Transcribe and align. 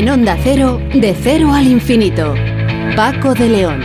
En 0.00 0.08
Onda 0.08 0.34
Cero, 0.42 0.80
de 0.94 1.14
cero 1.14 1.52
al 1.52 1.66
infinito. 1.66 2.34
Paco 2.96 3.34
de 3.34 3.48
León. 3.50 3.82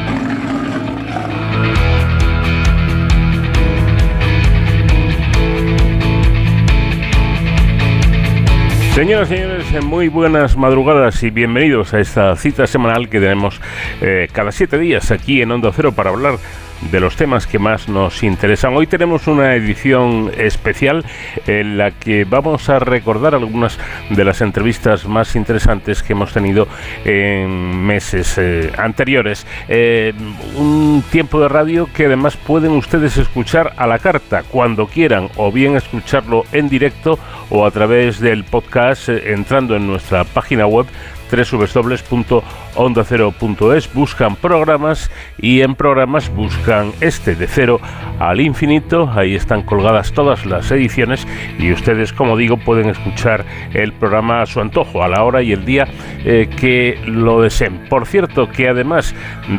Señoras 8.94 9.29
y 9.29 9.36
señores, 9.36 9.83
muy 9.83 10.08
buenas 10.08 10.55
madrugadas 10.55 11.22
y 11.22 11.31
bienvenidos 11.31 11.94
a 11.94 11.99
esta 11.99 12.33
cita 12.37 12.65
semanal 12.65 13.09
que 13.09 13.19
tenemos 13.19 13.59
eh, 14.00 14.29
cada 14.32 14.54
siete 14.54 14.79
días 14.79 15.12
aquí 15.12 15.41
en 15.41 15.51
Onda 15.51 15.73
Cero 15.76 15.91
para 15.91 16.12
hablar 16.12 16.36
de 16.81 16.99
los 16.99 17.16
temas 17.16 17.48
que 17.48 17.59
más 17.59 17.88
nos 17.89 18.23
interesan. 18.23 18.76
Hoy 18.76 18.88
tenemos 18.88 19.27
una 19.27 19.55
edición 19.55 20.31
especial 20.38 21.05
en 21.48 21.77
la 21.77 21.91
que 21.91 22.26
vamos 22.26 22.70
a 22.70 22.80
recordar 22.80 23.36
algunas 23.36 23.77
de 24.09 24.23
las 24.23 24.41
entrevistas 24.41 25.05
más 25.05 25.36
interesantes 25.36 26.03
que 26.03 26.14
hemos 26.14 26.34
tenido 26.34 26.67
en 27.03 27.86
meses 27.86 28.38
eh, 28.38 28.72
anteriores. 28.77 29.45
Eh, 29.67 30.14
un 30.58 31.03
tiempo 31.12 31.40
de 31.40 31.50
radio 31.50 31.88
que 31.94 32.05
además 32.05 32.38
pueden 32.38 32.72
ustedes 32.72 33.17
escuchar 33.17 33.73
a 33.78 33.88
la 33.88 34.00
carta 34.00 34.44
cuando 34.44 34.88
quieran 34.88 35.30
o 35.38 35.52
bien 35.52 35.76
escucharlo 35.76 36.44
en 36.52 36.70
directo 36.70 37.20
o 37.50 37.66
a 37.66 37.72
través 37.72 38.20
del 38.20 38.44
podcast 38.44 39.09
eh, 39.09 39.34
entrando 39.34 39.76
en 39.76 39.88
nuestra 39.88 40.23
página 40.23 40.67
web 40.67 40.86
www.ondacero.es, 42.76 43.94
buscan 43.94 44.36
programas 44.36 45.10
y 45.38 45.62
en 45.62 45.76
programas 45.76 46.30
buscan 46.30 46.92
este 47.02 47.36
de 47.36 47.48
cero 47.48 47.80
al 48.20 48.40
infinito, 48.40 49.12
ahí 49.14 49.36
están 49.36 49.64
colgadas 49.64 50.14
todas 50.14 50.46
las 50.46 50.72
ediciones 50.72 51.28
y 51.60 51.72
ustedes, 51.72 52.14
como 52.14 52.38
digo, 52.38 52.58
pueden 52.58 52.90
escuchar 52.90 53.46
el 53.74 53.92
programa 53.92 54.42
a 54.42 54.46
su 54.46 54.62
antojo, 54.62 55.04
a 55.04 55.08
la 55.08 55.23
hora 55.23 55.42
y 55.42 55.52
el 55.52 55.66
día 55.66 55.88
eh, 56.23 56.50
que 56.59 56.98
lo 57.06 57.42
deseen. 57.42 57.88
Por 57.90 58.06
cierto, 58.06 58.50
que 58.50 58.70
además 58.70 59.14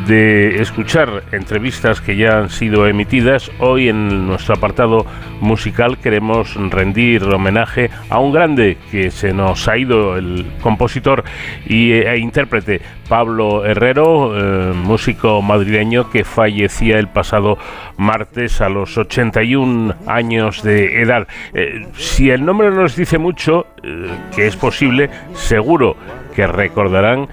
de 0.07 0.61
escuchar 0.61 1.23
entrevistas 1.31 2.01
que 2.01 2.15
ya 2.15 2.39
han 2.39 2.49
sido 2.49 2.87
emitidas, 2.87 3.51
hoy 3.59 3.89
en 3.89 4.27
nuestro 4.27 4.55
apartado 4.55 5.05
musical 5.39 5.97
queremos 5.99 6.55
rendir 6.55 7.23
homenaje 7.23 7.91
a 8.09 8.19
un 8.19 8.31
grande 8.31 8.77
que 8.91 9.11
se 9.11 9.33
nos 9.33 9.67
ha 9.67 9.77
ido, 9.77 10.17
el 10.17 10.45
compositor 10.61 11.23
y, 11.67 11.91
e 11.91 12.17
intérprete 12.17 12.81
Pablo 13.07 13.65
Herrero, 13.65 14.33
eh, 14.35 14.73
músico 14.73 15.41
madrileño 15.41 16.09
que 16.09 16.23
fallecía 16.23 16.99
el 16.99 17.07
pasado 17.07 17.57
martes 17.97 18.61
a 18.61 18.69
los 18.69 18.97
81 18.97 19.95
años 20.05 20.61
de 20.63 21.01
edad. 21.01 21.27
Eh, 21.53 21.87
si 21.95 22.29
el 22.29 22.45
nombre 22.45 22.69
nos 22.71 22.95
dice 22.95 23.17
mucho, 23.17 23.67
eh, 23.83 24.09
que 24.35 24.47
es 24.47 24.55
posible, 24.55 25.09
seguro 25.33 25.95
que 26.35 26.45
recordarán, 26.45 27.27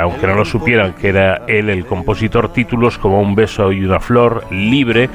aunque 0.00 0.26
no 0.26 0.34
lo 0.34 0.44
supieran, 0.44 0.94
que 0.94 1.08
era 1.08 1.42
él 1.46 1.70
el 1.70 1.84
compositor, 1.86 2.52
títulos 2.52 2.98
como 2.98 3.20
Un 3.20 3.34
beso 3.34 3.72
y 3.72 3.84
una 3.84 4.00
flor, 4.00 4.44
Libre, 4.50 5.08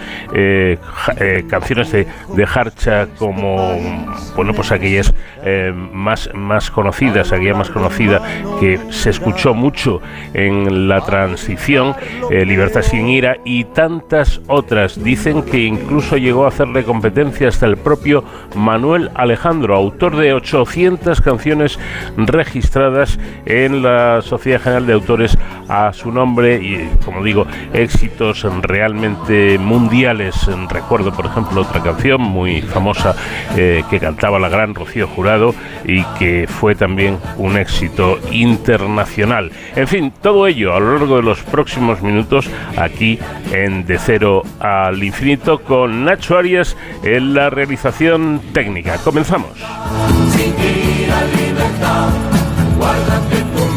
canciones 1.48 1.92
de, 1.92 2.08
de 2.36 2.44
Harcha 2.44 3.08
como, 3.18 3.78
bueno, 4.36 4.54
pues 4.54 4.72
aquellas 4.72 5.14
más, 5.92 6.30
más 6.34 6.72
conocidas, 6.72 7.32
aquella 7.32 7.54
más 7.54 7.70
conocida 7.70 8.22
que 8.60 8.80
se 8.90 9.10
escuchó 9.10 9.54
mucho 9.54 10.02
en 10.34 10.88
la 10.88 11.02
transición, 11.02 11.96
eh, 12.30 12.46
Libertad 12.46 12.82
sin 12.82 13.08
ira 13.08 13.38
y 13.46 13.66
tantas 13.66 14.42
otras. 14.48 15.04
Dicen 15.04 15.44
que 15.44 15.60
incluso 15.60 16.18
llegó 16.18 16.46
a 16.46 16.50
hacerle 16.50 16.84
competencia 16.84 17.48
hasta 17.48 17.66
el 17.66 17.78
propio 17.78 18.24
Manuel 18.56 19.12
Alejandro, 19.16 19.76
autor 19.76 20.18
de 20.18 20.34
800 20.34 21.22
canciones 21.22 21.80
registradas 22.18 23.20
en 23.46 23.84
la 23.84 24.22
Sociedad 24.38 24.62
General 24.62 24.88
de 24.88 24.94
Autores 24.94 25.38
a 25.70 25.94
su 25.94 26.12
nombre 26.12 26.56
y, 26.56 26.90
como 27.06 27.24
digo, 27.24 27.46
éxitos 27.72 28.44
realmente 28.62 29.58
mundiales. 29.60 30.36
Recuerdo, 30.70 31.14
por 31.14 31.28
ejemplo, 31.28 31.62
otra 31.62 31.82
canción 31.82 32.22
muy 32.22 32.62
famosa 32.62 33.16
eh, 33.56 33.84
que 33.90 34.00
cantaba 34.00 34.40
la 34.40 34.50
gran 34.50 34.74
Rocío 34.74 35.08
Jurado 35.08 35.54
y 35.86 36.04
que 36.18 36.48
fue 36.48 36.76
también 36.76 37.20
un 37.38 37.58
éxito 37.58 38.18
internacional. 38.32 39.52
En 39.76 39.88
fin, 39.88 40.12
todo 40.22 40.48
ello 40.48 40.74
a 40.76 40.80
lo 40.80 40.98
largo 40.98 41.18
de 41.18 41.24
los 41.24 41.42
próximos 41.42 42.02
minutos 42.02 42.50
aquí 42.78 43.20
en 43.52 43.86
De 43.86 44.00
Cero 44.00 44.44
al 44.60 45.04
Infinito 45.04 45.60
con 45.60 46.06
Nacho 46.06 46.38
Arias 46.38 46.76
en 47.04 47.34
la 47.34 47.50
realización 47.50 48.42
técnica. 48.54 48.98
Comenzamos. 49.04 49.52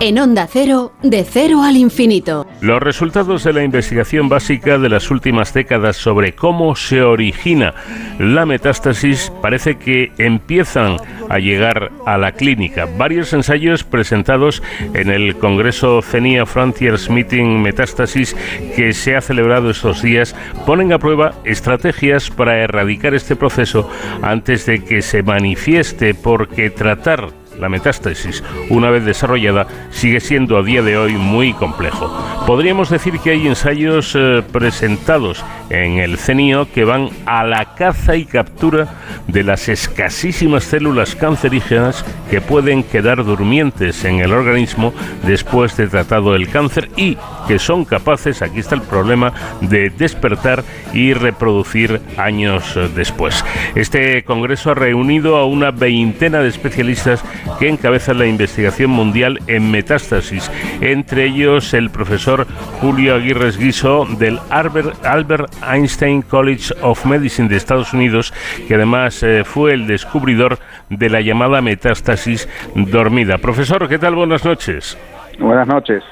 En 0.00 0.16
Onda 0.20 0.46
Cero, 0.46 0.92
de 1.02 1.24
cero 1.24 1.64
al 1.64 1.76
infinito. 1.76 2.46
Los 2.60 2.80
resultados 2.80 3.42
de 3.42 3.52
la 3.52 3.64
investigación 3.64 4.28
básica 4.28 4.78
de 4.78 4.88
las 4.88 5.10
últimas 5.10 5.52
décadas 5.52 5.96
sobre 5.96 6.36
cómo 6.36 6.76
se 6.76 7.02
origina 7.02 7.74
la 8.20 8.46
metástasis 8.46 9.32
parece 9.42 9.76
que 9.76 10.12
empiezan 10.18 10.98
a 11.28 11.40
llegar 11.40 11.90
a 12.06 12.16
la 12.16 12.30
clínica. 12.30 12.86
Varios 12.96 13.32
ensayos 13.32 13.82
presentados 13.82 14.62
en 14.94 15.10
el 15.10 15.36
Congreso 15.36 16.00
CENIA 16.00 16.46
Frontiers 16.46 17.10
Meeting 17.10 17.60
Metástasis 17.60 18.36
que 18.76 18.92
se 18.92 19.16
ha 19.16 19.20
celebrado 19.20 19.68
estos 19.70 20.00
días 20.00 20.36
ponen 20.64 20.92
a 20.92 21.00
prueba 21.00 21.34
estrategias 21.42 22.30
para 22.30 22.58
erradicar 22.58 23.16
este 23.16 23.34
proceso 23.34 23.90
antes 24.22 24.64
de 24.64 24.84
que 24.84 25.02
se 25.02 25.24
manifieste 25.24 26.14
porque 26.14 26.70
tratar 26.70 27.30
la 27.58 27.68
metástasis, 27.68 28.42
una 28.70 28.90
vez 28.90 29.04
desarrollada, 29.04 29.66
sigue 29.90 30.20
siendo 30.20 30.56
a 30.56 30.62
día 30.62 30.82
de 30.82 30.96
hoy 30.96 31.14
muy 31.14 31.52
complejo. 31.52 32.10
Podríamos 32.46 32.90
decir 32.90 33.18
que 33.20 33.30
hay 33.30 33.46
ensayos 33.46 34.14
eh, 34.14 34.42
presentados 34.52 35.44
en 35.70 35.98
el 35.98 36.18
CENIO 36.18 36.70
que 36.72 36.84
van 36.84 37.10
a 37.26 37.44
la 37.44 37.74
caza 37.74 38.16
y 38.16 38.24
captura 38.24 38.88
de 39.26 39.42
las 39.42 39.68
escasísimas 39.68 40.64
células 40.64 41.14
cancerígenas 41.14 42.04
que 42.30 42.40
pueden 42.40 42.82
quedar 42.82 43.24
durmientes 43.24 44.04
en 44.04 44.20
el 44.20 44.32
organismo 44.32 44.94
después 45.24 45.76
de 45.76 45.88
tratado 45.88 46.34
el 46.34 46.48
cáncer 46.48 46.88
y 46.96 47.16
que 47.46 47.58
son 47.58 47.84
capaces, 47.84 48.42
aquí 48.42 48.60
está 48.60 48.74
el 48.74 48.82
problema, 48.82 49.32
de 49.60 49.90
despertar 49.90 50.64
y 50.92 51.12
reproducir 51.12 52.00
años 52.16 52.76
eh, 52.76 52.88
después. 52.94 53.44
Este 53.74 54.24
congreso 54.24 54.70
ha 54.70 54.74
reunido 54.74 55.36
a 55.36 55.46
una 55.46 55.70
veintena 55.70 56.40
de 56.40 56.48
especialistas 56.48 57.24
que 57.58 57.68
encabezan 57.68 58.18
la 58.18 58.26
investigación 58.26 58.90
mundial 58.90 59.38
en 59.46 59.70
metástasis, 59.70 60.50
entre 60.80 61.24
ellos 61.26 61.74
el 61.74 61.90
profesor 61.90 62.46
Julio 62.80 63.14
Aguirre 63.14 63.50
Guiso 63.52 64.06
del 64.18 64.38
Albert, 64.50 65.52
Einstein 65.62 66.22
College 66.22 66.74
of 66.82 67.04
Medicine 67.06 67.48
de 67.48 67.56
Estados 67.56 67.92
Unidos, 67.92 68.32
que 68.66 68.74
además 68.74 69.22
eh, 69.22 69.44
fue 69.44 69.72
el 69.72 69.86
descubridor 69.86 70.58
de 70.90 71.10
la 71.10 71.20
llamada 71.20 71.60
metástasis 71.60 72.48
dormida. 72.74 73.38
Profesor, 73.38 73.88
¿qué 73.88 73.98
tal? 73.98 74.14
Buenas 74.14 74.44
noches. 74.44 74.98
Buenas 75.38 75.68
noches. 75.68 76.02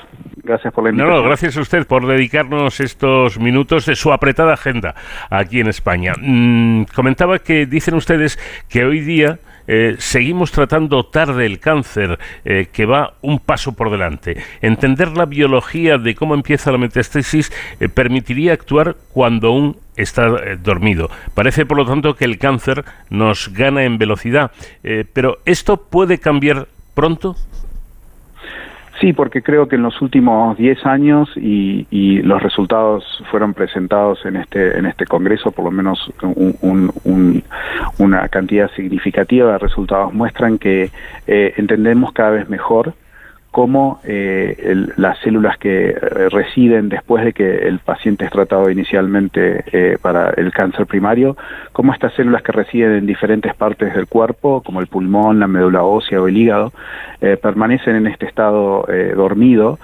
Gracias 0.47 0.73
por 0.73 0.85
la 0.85 0.91
invitación. 0.91 1.17
No, 1.17 1.23
no, 1.23 1.29
gracias 1.29 1.57
a 1.57 1.61
usted 1.61 1.87
por 1.87 2.07
dedicarnos 2.07 2.79
estos 2.79 3.39
minutos 3.41 3.87
de 3.87 3.97
su 3.97 4.13
apretada 4.13 4.55
agenda 4.55 4.95
aquí 5.29 5.61
en 5.61 5.67
España. 5.67 6.15
Mm, 6.21 6.85
comentaba 6.95 7.41
que 7.41 7.67
dicen 7.67 7.95
ustedes 7.95 8.39
que 8.69 8.85
hoy 8.85 9.01
día 9.01 9.41
eh, 9.67 9.97
seguimos 9.99 10.53
tratando 10.53 11.05
tarde 11.05 11.47
el 11.47 11.59
cáncer, 11.59 12.19
eh, 12.45 12.69
que 12.73 12.87
va 12.87 13.15
un 13.23 13.39
paso 13.39 13.73
por 13.73 13.91
delante. 13.91 14.43
Entender 14.61 15.17
la 15.17 15.27
biología 15.27 15.99
de 15.99 16.15
cómo 16.15 16.35
empieza 16.35 16.73
la 16.73 16.79
metástasis 16.79 17.53
eh, 17.81 17.89
permitiría 17.89 18.53
actuar 18.53 18.97
cuando 19.13 19.49
aún 19.49 19.77
está 19.97 20.27
dormido. 20.63 21.11
Parece, 21.35 21.65
por 21.65 21.79
lo 21.79 21.87
tanto, 21.87 22.17
que 22.17 22.27
el 22.27 22.39
cáncer 22.39 22.85
nos 23.09 23.53
gana 23.53 23.85
en 23.85 23.97
velocidad. 23.97 24.51
pero 25.15 25.39
¿esto 25.47 25.79
puede 25.79 26.19
cambiar 26.19 26.69
pronto? 26.93 27.35
Sí, 29.01 29.13
porque 29.13 29.43
creo 29.43 29.69
que 29.69 29.77
en 29.77 29.83
los 29.83 30.01
últimos 30.01 30.57
10 30.57 30.87
años 30.87 31.29
y, 31.37 31.87
y, 31.91 32.23
los 32.23 32.43
resultados 32.43 33.05
fueron 33.31 33.53
presentados 33.53 34.25
en 34.25 34.37
este 34.37 34.79
en 34.79 34.87
este 34.87 35.05
congreso, 35.05 35.51
por 35.51 35.67
lo 35.67 35.71
menos 35.71 36.11
un, 36.23 37.43
una 37.99 38.29
cantidad 38.29 38.71
significativa 38.71 39.53
de 39.53 39.59
resultados 39.59 40.15
muestran 40.15 40.57
que 40.59 40.91
eh, 41.27 41.53
entendemos 41.57 42.13
cada 42.13 42.31
vez 42.31 42.49
mejor 42.49 42.95
cómo 43.57 44.01
eh, 44.05 44.85
las 44.99 45.19
células 45.21 45.57
que 45.57 45.89
eh, 45.89 45.95
residen 46.29 46.91
después 46.91 47.25
de 47.25 47.33
que 47.33 47.67
el 47.67 47.79
paciente 47.79 48.27
es 48.27 48.31
tratado 48.31 48.69
inicialmente 48.69 49.65
eh, 49.73 49.97
para 49.99 50.29
el 50.37 50.53
cáncer 50.53 50.85
primario, 50.85 51.39
cómo 51.73 51.95
estas 51.95 52.13
células 52.13 52.43
que 52.43 52.53
residen 52.53 52.93
en 52.93 53.07
diferentes 53.07 53.55
partes 53.55 53.95
del 53.95 54.09
cuerpo, 54.09 54.61
como 54.63 54.83
el 54.83 54.89
pulmón, 54.89 55.41
la 55.41 55.47
médula 55.47 55.85
ósea 55.85 56.21
o 56.21 56.29
el 56.29 56.37
hígado, 56.37 56.75
permanecen 57.41 57.97
en 57.97 58.07
este 58.09 58.27
estado 58.27 58.87
dormido 59.17 59.79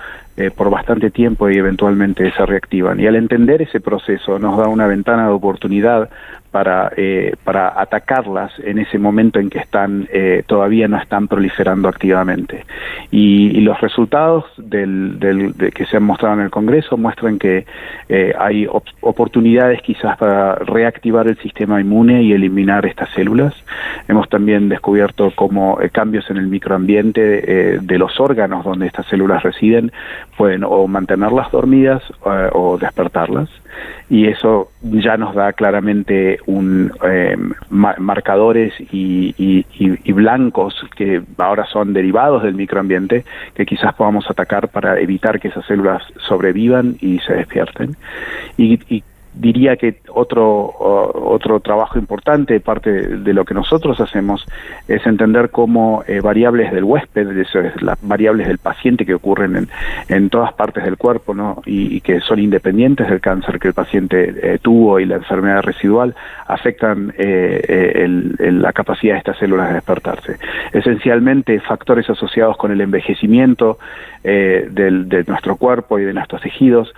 por 0.54 0.68
bastante 0.68 1.10
tiempo 1.10 1.48
y 1.48 1.56
eventualmente 1.56 2.30
se 2.30 2.44
reactivan. 2.44 3.00
Y 3.00 3.06
al 3.06 3.16
entender 3.16 3.62
ese 3.62 3.80
proceso 3.80 4.38
nos 4.38 4.58
da 4.58 4.68
una 4.68 4.86
ventana 4.86 5.28
de 5.28 5.32
oportunidad 5.32 6.10
para, 6.52 6.92
eh, 6.96 7.34
para 7.42 7.80
atacarlas 7.80 8.52
en 8.62 8.78
ese 8.78 8.98
momento 8.98 9.40
en 9.40 9.48
que 9.48 9.58
están 9.58 10.06
eh, 10.12 10.44
todavía 10.46 10.86
no 10.86 10.98
están 10.98 11.26
proliferando 11.26 11.88
activamente. 11.88 12.64
Y, 13.10 13.62
los 13.62 13.80
resultados 13.80 14.44
del, 14.56 15.20
del, 15.20 15.52
de 15.52 15.70
que 15.70 15.86
se 15.86 15.96
han 15.96 16.02
mostrado 16.02 16.34
en 16.34 16.40
el 16.40 16.50
Congreso 16.50 16.96
muestran 16.96 17.38
que 17.38 17.64
eh, 18.08 18.34
hay 18.36 18.66
oportunidades 19.00 19.80
quizás 19.82 20.18
para 20.18 20.56
reactivar 20.56 21.28
el 21.28 21.38
sistema 21.38 21.80
inmune 21.80 22.22
y 22.22 22.32
eliminar 22.32 22.84
estas 22.84 23.08
células. 23.10 23.54
Hemos 24.08 24.28
también 24.28 24.68
descubierto 24.68 25.32
cómo 25.36 25.78
cambios 25.92 26.28
en 26.28 26.38
el 26.38 26.48
microambiente 26.48 27.78
de 27.80 27.98
los 27.98 28.18
órganos 28.18 28.64
donde 28.64 28.88
estas 28.88 29.06
células 29.06 29.44
residen 29.44 29.92
pueden 30.36 30.64
o 30.64 30.88
mantenerlas 30.88 31.50
dormidas 31.52 32.02
o 32.24 32.76
despertarlas 32.78 33.48
y 34.08 34.26
eso 34.26 34.70
ya 34.82 35.16
nos 35.16 35.34
da 35.34 35.52
claramente 35.52 36.38
un 36.46 36.92
eh, 37.04 37.36
marcadores 37.70 38.74
y, 38.92 39.32
blancos 40.12 40.74
que 40.94 41.22
ahora 41.38 41.64
son 41.66 41.94
derivados 41.94 42.42
del 42.42 42.54
microambiente 42.54 43.24
que 43.54 43.64
quizás 43.64 43.94
podamos 43.94 44.28
atacar 44.30 44.68
para 44.68 45.00
evitar 45.00 45.40
que 45.40 45.48
esas 45.48 45.64
células 45.64 46.02
sobrevivan 46.18 46.96
y 47.00 47.18
se 47.20 47.34
despierten. 47.34 47.96
Y 48.58 49.02
diría 49.34 49.76
que 49.76 50.00
otro, 50.08 50.74
otro 50.78 51.60
trabajo 51.60 51.98
importante, 51.98 52.60
parte 52.60 52.90
de 52.90 53.32
lo 53.32 53.44
que 53.44 53.54
nosotros 53.54 53.98
hacemos, 54.00 54.46
es 54.88 55.04
entender 55.06 55.50
cómo 55.50 56.04
eh, 56.06 56.20
variables 56.20 56.70
del 56.72 56.84
huésped, 56.84 57.28
las 57.80 57.98
variables 58.02 58.48
del 58.48 58.58
paciente 58.58 59.06
que 59.06 59.14
ocurren 59.14 59.56
en, 59.56 59.68
en 60.08 60.28
todas 60.28 60.52
partes 60.52 60.84
del 60.84 60.98
cuerpo 60.98 61.34
¿no? 61.34 61.62
y, 61.64 62.00
que 62.02 62.20
son 62.20 62.40
independientes 62.40 63.08
del 63.08 63.20
cáncer 63.20 63.58
que 63.58 63.68
el 63.68 63.74
paciente 63.74 64.34
eh, 64.42 64.58
tuvo 64.60 65.00
y 65.00 65.06
la 65.06 65.16
enfermedad 65.16 65.62
residual, 65.62 66.14
afectan 66.46 67.14
eh, 67.16 68.06
la 68.38 68.72
capacidad 68.72 69.14
de 69.14 69.18
estas 69.18 69.38
células 69.38 69.68
de 69.68 69.74
despertarse. 69.74 70.36
Esencialmente, 70.72 71.58
factores 71.60 72.08
asociados 72.10 72.56
con 72.56 72.70
el 72.70 72.80
envejecimiento 72.80 73.78
del, 74.22 75.08
de 75.08 75.24
nuestro 75.26 75.56
cuerpo 75.56 75.98
y 75.98 76.04
de 76.04 76.12
nuestros 76.12 76.42
tejidos 76.42 76.94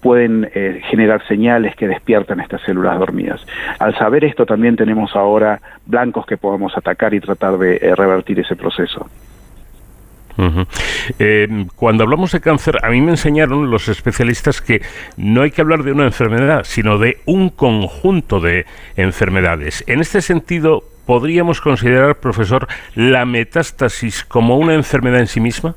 pueden 0.00 0.48
generar 0.88 1.26
señales 1.26 1.53
que 1.76 1.88
despiertan 1.88 2.40
estas 2.40 2.60
células 2.62 2.98
dormidas. 2.98 3.44
Al 3.78 3.96
saber 3.96 4.24
esto 4.24 4.44
también 4.44 4.76
tenemos 4.76 5.14
ahora 5.14 5.60
blancos 5.86 6.26
que 6.26 6.36
podemos 6.36 6.76
atacar 6.76 7.14
y 7.14 7.20
tratar 7.20 7.58
de 7.58 7.76
eh, 7.76 7.94
revertir 7.94 8.40
ese 8.40 8.56
proceso. 8.56 9.08
Eh, 11.18 11.66
cuando 11.76 12.02
hablamos 12.02 12.32
de 12.32 12.40
cáncer, 12.40 12.78
a 12.82 12.90
mí 12.90 13.00
me 13.00 13.12
enseñaron 13.12 13.70
los 13.70 13.88
especialistas 13.88 14.60
que 14.60 14.82
no 15.16 15.42
hay 15.42 15.52
que 15.52 15.60
hablar 15.60 15.84
de 15.84 15.92
una 15.92 16.04
enfermedad, 16.04 16.62
sino 16.64 16.98
de 16.98 17.18
un 17.24 17.50
conjunto 17.50 18.40
de 18.40 18.66
enfermedades. 18.96 19.84
En 19.86 20.00
este 20.00 20.20
sentido, 20.20 20.82
¿podríamos 21.06 21.60
considerar, 21.60 22.16
profesor, 22.16 22.66
la 22.96 23.24
metástasis 23.26 24.24
como 24.24 24.58
una 24.58 24.74
enfermedad 24.74 25.20
en 25.20 25.28
sí 25.28 25.40
misma? 25.40 25.76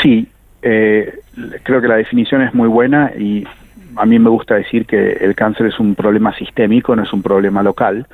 Sí, 0.00 0.28
eh, 0.62 1.18
creo 1.64 1.80
que 1.80 1.88
la 1.88 1.96
definición 1.96 2.42
es 2.42 2.54
muy 2.54 2.68
buena 2.68 3.12
y 3.18 3.44
a 3.96 4.06
mí 4.06 4.18
me 4.18 4.30
gusta 4.30 4.54
decir 4.54 4.86
que 4.86 5.12
el 5.12 5.34
cáncer 5.34 5.66
es 5.66 5.78
un 5.78 5.94
problema 5.94 6.34
sistémico, 6.34 6.94
no 6.96 7.02
es 7.02 7.12
un 7.12 7.22
problema 7.22 7.62
local, 7.62 8.06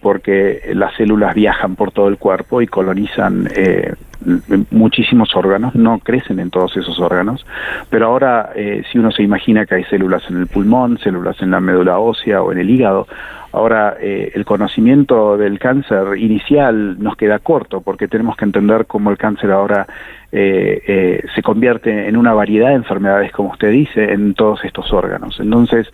porque 0.00 0.60
las 0.74 0.94
células 0.94 1.34
viajan 1.34 1.74
por 1.74 1.90
todo 1.90 2.08
el 2.08 2.18
cuerpo 2.18 2.62
y 2.62 2.66
colonizan 2.66 3.48
eh, 3.54 3.94
muchísimos 4.70 5.34
órganos, 5.34 5.74
no 5.74 5.98
crecen 5.98 6.38
en 6.38 6.50
todos 6.50 6.76
esos 6.76 6.98
órganos, 7.00 7.46
pero 7.90 8.06
ahora 8.06 8.50
eh, 8.54 8.82
si 8.90 8.98
uno 8.98 9.10
se 9.10 9.22
imagina 9.22 9.66
que 9.66 9.76
hay 9.76 9.84
células 9.84 10.22
en 10.30 10.38
el 10.38 10.46
pulmón, 10.46 10.98
células 10.98 11.40
en 11.42 11.50
la 11.50 11.60
médula 11.60 11.98
ósea 11.98 12.42
o 12.42 12.52
en 12.52 12.58
el 12.58 12.70
hígado, 12.70 13.06
ahora 13.52 13.96
eh, 14.00 14.32
el 14.34 14.44
conocimiento 14.44 15.36
del 15.38 15.58
cáncer 15.58 16.18
inicial 16.18 17.02
nos 17.02 17.16
queda 17.16 17.38
corto 17.38 17.80
porque 17.80 18.06
tenemos 18.06 18.36
que 18.36 18.44
entender 18.44 18.86
cómo 18.86 19.10
el 19.10 19.18
cáncer 19.18 19.50
ahora 19.50 19.86
eh, 20.32 20.82
eh, 20.86 21.24
se 21.34 21.42
convierte 21.42 22.08
en 22.08 22.16
una 22.16 22.34
variedad 22.34 22.70
de 22.70 22.74
enfermedades, 22.74 23.30
como 23.30 23.50
usted 23.50 23.70
dice, 23.70 24.12
en 24.12 24.34
todos 24.34 24.64
estos 24.64 24.92
órganos. 24.92 25.38
Entonces, 25.38 25.88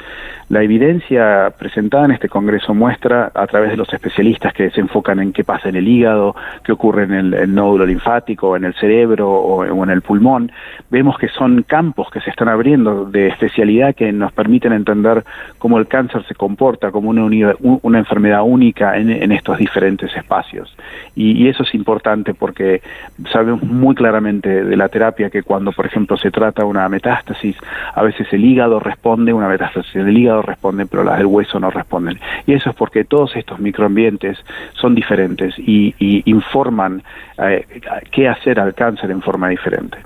la 0.48 0.62
evidencia 0.62 1.52
presentada 1.58 2.06
en 2.06 2.12
este 2.12 2.28
Congreso 2.28 2.72
muestra, 2.72 3.30
a 3.34 3.46
través 3.46 3.70
de 3.70 3.76
los 3.76 3.92
especialistas 3.92 4.54
que 4.54 4.70
se 4.70 4.80
enfocan 4.80 5.20
en 5.20 5.32
qué 5.32 5.44
pasa 5.44 5.68
en 5.68 5.76
el 5.76 5.86
hígado, 5.86 6.34
qué 6.64 6.72
ocurre 6.72 7.04
en 7.04 7.12
el, 7.34 7.54
nódulo 7.54 7.84
linfático, 7.84 8.56
en 8.56 8.64
el 8.64 8.74
cerebro 8.74 9.30
o, 9.30 9.84
en 9.84 9.90
el 9.90 10.00
pulmón, 10.00 10.50
vemos 10.90 11.18
que 11.18 11.28
son 11.28 11.62
campos 11.62 12.10
que 12.10 12.20
se 12.20 12.30
están 12.30 12.48
abriendo 12.48 13.04
de 13.04 13.28
especialidad 13.28 13.94
que 13.94 14.12
nos 14.12 14.32
permiten 14.32 14.72
entender 14.72 15.24
cómo 15.58 15.78
el 15.78 15.86
cáncer 15.86 16.24
se 16.26 16.34
comporta 16.34 16.90
como 16.90 17.10
una, 17.10 17.54
una 17.60 17.98
enfermedad 17.98 18.42
única 18.42 18.96
en, 18.96 19.32
estos 19.32 19.58
diferentes 19.58 20.14
espacios. 20.16 20.74
y 21.14 21.48
eso 21.48 21.62
es 21.62 21.74
importante 21.74 22.34
porque 22.34 22.82
sabemos 23.30 23.62
muy 23.62 23.94
claramente 23.94 24.21
de 24.22 24.76
la 24.76 24.88
terapia 24.88 25.30
que 25.30 25.42
cuando, 25.42 25.72
por 25.72 25.86
ejemplo, 25.86 26.16
se 26.16 26.30
trata 26.30 26.64
una 26.64 26.88
metástasis, 26.88 27.56
a 27.94 28.02
veces 28.02 28.26
el 28.32 28.44
hígado 28.44 28.80
responde, 28.80 29.32
una 29.32 29.48
metástasis 29.48 30.04
del 30.04 30.16
hígado 30.16 30.42
responde, 30.42 30.86
pero 30.86 31.04
las 31.04 31.18
del 31.18 31.26
hueso 31.26 31.58
no 31.58 31.70
responden. 31.70 32.18
Y 32.46 32.54
eso 32.54 32.70
es 32.70 32.76
porque 32.76 33.04
todos 33.04 33.34
estos 33.36 33.58
microambientes 33.58 34.38
son 34.74 34.94
diferentes 34.94 35.54
y, 35.58 35.94
informan 36.24 37.02
eh, 37.38 37.66
qué 38.10 38.28
hacer 38.28 38.60
al 38.60 38.74
cáncer 38.74 39.10
en 39.10 39.22
forma 39.22 39.48
diferente. 39.48 39.98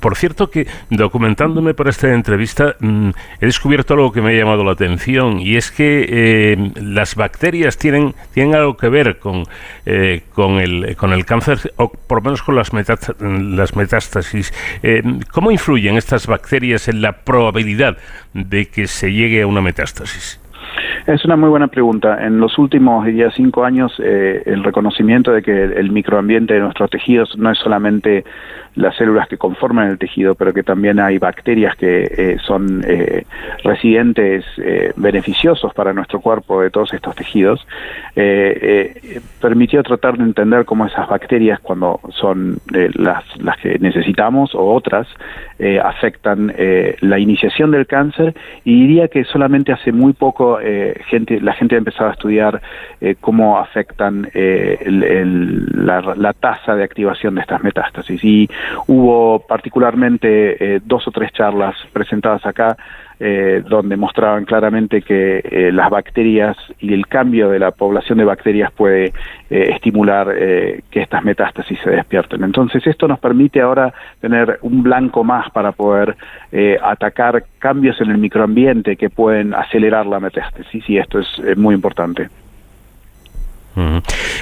Por, 0.00 0.16
cierto 0.16 0.50
que 0.50 0.66
documentándome 0.90 1.74
para 1.74 1.90
esta 1.90 2.12
entrevista 2.12 2.76
mm, 2.80 3.10
he 3.40 3.46
descubierto 3.46 3.94
algo 3.94 4.12
que 4.12 4.20
me 4.20 4.30
ha 4.30 4.38
llamado 4.38 4.64
la 4.64 4.72
atención 4.72 5.40
y 5.40 5.56
es 5.56 5.70
que 5.70 6.06
eh, 6.08 6.72
las 6.76 7.14
bacterias 7.14 7.76
tienen, 7.76 8.14
tienen 8.32 8.54
algo 8.54 8.76
que 8.76 8.88
ver 8.88 9.18
con, 9.18 9.44
eh, 9.86 10.22
con, 10.34 10.60
el, 10.60 10.96
con 10.96 11.12
el 11.12 11.24
cáncer 11.24 11.72
o 11.76 11.90
por 11.90 12.18
lo 12.18 12.22
menos 12.24 12.42
con 12.42 12.56
las, 12.56 12.70
las 13.20 13.76
metástasis. 13.76 14.52
Eh, 14.82 15.02
¿Cómo 15.30 15.50
influyen 15.50 15.96
estas 15.96 16.26
bacterias 16.26 16.88
en 16.88 17.02
la 17.02 17.12
probabilidad 17.12 17.98
de 18.34 18.66
que 18.66 18.86
se 18.86 19.12
llegue 19.12 19.42
a 19.42 19.46
una 19.46 19.60
metástasis? 19.60 20.39
Es 21.06 21.24
una 21.24 21.36
muy 21.36 21.48
buena 21.48 21.68
pregunta. 21.68 22.24
En 22.24 22.38
los 22.38 22.58
últimos 22.58 23.06
ya 23.12 23.30
cinco 23.30 23.64
años, 23.64 23.92
el 23.98 24.62
reconocimiento 24.62 25.32
de 25.32 25.42
que 25.42 25.64
el 25.64 25.90
microambiente 25.90 26.54
de 26.54 26.60
nuestros 26.60 26.90
tejidos 26.90 27.36
no 27.36 27.50
es 27.50 27.58
solamente 27.58 28.24
las 28.76 28.96
células 28.96 29.28
que 29.28 29.36
conforman 29.36 29.88
el 29.88 29.98
tejido, 29.98 30.34
pero 30.34 30.52
que 30.52 30.62
también 30.62 31.00
hay 31.00 31.18
bacterias 31.18 31.76
que 31.76 32.04
eh, 32.04 32.36
son 32.46 32.82
eh, 32.86 33.24
residentes 33.64 34.44
eh, 34.58 34.92
beneficiosos 34.96 35.74
para 35.74 35.92
nuestro 35.92 36.20
cuerpo 36.20 36.62
de 36.62 36.70
todos 36.70 36.92
estos 36.94 37.14
tejidos, 37.16 37.66
permitió 39.40 39.82
tratar 39.82 40.18
de 40.18 40.24
entender 40.24 40.64
cómo 40.64 40.86
esas 40.86 41.08
bacterias, 41.08 41.58
cuando 41.60 42.00
son 42.10 42.58
las, 42.94 43.24
las 43.38 43.56
que 43.58 43.78
necesitamos 43.78 44.54
o 44.54 44.74
otras, 44.74 45.06
afectan 45.82 46.52
la 47.00 47.18
iniciación 47.18 47.70
del 47.70 47.86
cáncer 47.86 48.34
y 48.64 48.80
diría 48.82 49.08
que 49.08 49.24
solamente 49.24 49.72
hace 49.72 49.92
muy 49.92 50.12
poco 50.12 50.58
gente, 51.06 51.40
la 51.40 51.52
gente 51.52 51.74
ha 51.74 51.78
empezado 51.78 52.10
a 52.10 52.12
estudiar 52.12 52.60
cómo 53.20 53.58
afectan 53.58 54.30
la, 54.34 56.14
la 56.16 56.32
tasa 56.32 56.74
de 56.74 56.84
activación 56.84 57.34
de 57.34 57.40
estas 57.42 57.62
metástasis. 57.62 58.22
Y 58.24 58.48
Hubo 58.86 59.40
particularmente 59.46 60.76
eh, 60.76 60.80
dos 60.84 61.06
o 61.06 61.10
tres 61.10 61.32
charlas 61.32 61.76
presentadas 61.92 62.44
acá 62.46 62.76
eh, 63.20 63.62
donde 63.68 63.96
mostraban 63.96 64.46
claramente 64.46 65.02
que 65.02 65.42
eh, 65.44 65.70
las 65.72 65.90
bacterias 65.90 66.56
y 66.78 66.94
el 66.94 67.06
cambio 67.06 67.50
de 67.50 67.58
la 67.58 67.70
población 67.70 68.18
de 68.18 68.24
bacterias 68.24 68.72
puede 68.72 69.12
estimular 69.50 70.32
que 70.32 71.00
estas 71.00 71.24
metástasis 71.24 71.80
se 71.80 71.90
despierten. 71.90 72.44
Entonces 72.44 72.86
esto 72.86 73.08
nos 73.08 73.18
permite 73.18 73.60
ahora 73.60 73.92
tener 74.20 74.60
un 74.62 74.84
blanco 74.84 75.24
más 75.24 75.50
para 75.50 75.72
poder 75.72 76.16
atacar 76.80 77.44
cambios 77.58 78.00
en 78.00 78.10
el 78.10 78.18
microambiente 78.18 78.96
que 78.96 79.10
pueden 79.10 79.52
acelerar 79.52 80.06
la 80.06 80.20
metástasis 80.20 80.88
y 80.88 80.98
esto 80.98 81.18
es 81.18 81.56
muy 81.56 81.74
importante. 81.74 82.28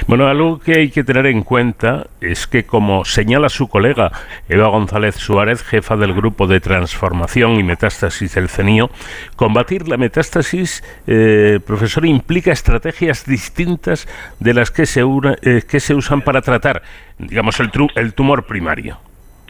Bueno, 0.07 0.27
algo 0.27 0.59
que 0.59 0.73
hay 0.73 0.89
que 0.89 1.03
tener 1.03 1.27
en 1.27 1.43
cuenta 1.43 2.07
es 2.19 2.47
que, 2.47 2.65
como 2.65 3.05
señala 3.05 3.49
su 3.49 3.67
colega 3.67 4.11
Eva 4.47 4.67
González 4.69 5.15
Suárez, 5.15 5.63
jefa 5.63 5.95
del 5.97 6.13
grupo 6.13 6.47
de 6.47 6.59
transformación 6.59 7.59
y 7.59 7.63
metástasis 7.63 8.35
del 8.35 8.49
CENIO, 8.49 8.89
combatir 9.35 9.87
la 9.87 9.97
metástasis, 9.97 10.83
eh, 11.07 11.59
profesor, 11.65 12.05
implica 12.05 12.51
estrategias 12.51 13.25
distintas 13.25 14.07
de 14.39 14.53
las 14.53 14.71
que 14.71 14.85
se, 14.85 15.01
eh, 15.41 15.63
que 15.69 15.79
se 15.79 15.93
usan 15.93 16.21
para 16.21 16.41
tratar, 16.41 16.81
digamos, 17.17 17.59
el, 17.59 17.69
el 17.95 18.13
tumor 18.13 18.45
primario. 18.45 18.97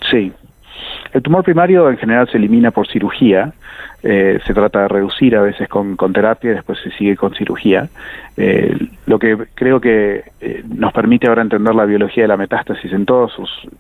Sí. 0.10 0.32
El 1.14 1.22
tumor 1.22 1.44
primario 1.44 1.90
en 1.90 1.98
general 1.98 2.30
se 2.30 2.38
elimina 2.38 2.72
por 2.72 2.88
cirugía, 2.88 3.54
eh, 4.02 4.40
se 4.46 4.54
trata 4.54 4.84
de 4.84 4.88
reducir 4.88 5.36
a 5.36 5.42
veces 5.42 5.68
con, 5.68 5.98
terapia 6.14 6.52
y 6.52 6.54
después 6.54 6.80
se 6.80 6.92
sigue 6.92 7.18
con 7.18 7.34
cirugía. 7.34 7.90
Eh, 8.38 8.78
lo 9.08 9.20
que 9.20 9.38
creo 9.56 9.82
que 9.82 10.24
eh, 10.40 10.64
nos 10.70 10.94
permite 10.94 11.28
ahora 11.28 11.42
entender 11.42 11.76
la 11.76 11.84
biología 11.84 12.24
de 12.24 12.30
la 12.30 12.38
metástasis 12.38 12.94
en 12.94 13.06
todo, 13.06 13.30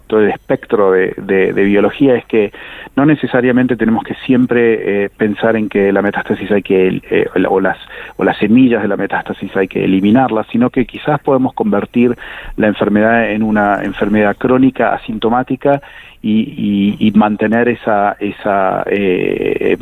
todo 0.08 0.20
el 0.20 0.30
espectro 0.30 0.92
de, 0.92 1.14
de, 1.16 1.64
biología 1.64 2.16
es 2.16 2.26
que 2.26 2.52
no 2.98 3.06
necesariamente 3.06 3.78
tenemos 3.78 4.04
que 4.04 4.16
siempre 4.26 5.10
pensar 5.12 5.56
en 5.56 5.70
que 5.70 5.94
la 5.94 6.02
metástasis 6.02 6.52
hay 6.52 6.64
que, 6.64 7.30
o, 7.48 7.62
las, 7.62 7.78
o 8.18 8.26
las 8.26 8.38
semillas 8.38 8.82
de 8.82 8.90
la 8.90 8.98
metástasis 8.98 9.56
hay 9.56 9.70
que 9.70 9.86
eliminarlas, 9.86 10.48
sino 10.52 10.70
que 10.70 10.86
quizás 10.86 11.22
podemos 11.22 11.54
convertir 11.54 12.18
la 12.58 12.68
enfermedad 12.68 13.32
en 13.32 13.44
una 13.44 13.84
enfermedad 13.84 14.36
crónica 14.36 14.94
asintomática 14.94 15.82
y, 16.22 16.98
y, 17.00 17.12
mantener 17.12 17.70
esa, 17.70 18.18
esa 18.20 18.84
eh, 18.88 19.78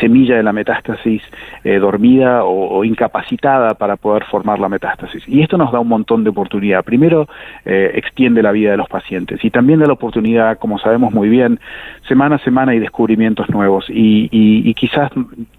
semilla 0.00 0.36
de 0.36 0.42
la 0.44 0.52
metástasis 0.52 1.22
eh, 1.64 1.78
dormida 1.78 2.44
o, 2.44 2.84
incapacitada 2.84 3.74
para 3.74 3.96
poder 3.96 4.24
formar 4.24 4.60
la 4.60 4.68
metástasis. 4.68 5.22
Y 5.28 5.42
esto 5.42 5.58
nos 5.58 5.72
da 5.72 5.80
un 5.80 5.88
montón 5.88 6.22
de 6.22 6.30
oportunidad. 6.30 6.84
Primero, 6.84 7.28
eh, 7.64 7.92
extiende 7.94 8.42
la 8.42 8.52
vida 8.52 8.70
de 8.70 8.76
los 8.76 8.88
pacientes 8.88 9.44
y 9.44 9.50
también 9.50 9.80
da 9.80 9.86
la 9.86 9.94
oportunidad, 9.94 10.58
como 10.58 10.78
sabemos 10.78 11.12
muy 11.12 11.28
bien, 11.28 11.58
semana 12.06 12.36
a 12.36 12.38
semana 12.38 12.72
hay 12.72 12.78
descubrimientos 12.78 13.48
nuevos 13.50 13.86
y, 13.88 14.28
y, 14.30 14.72
quizás 14.74 15.10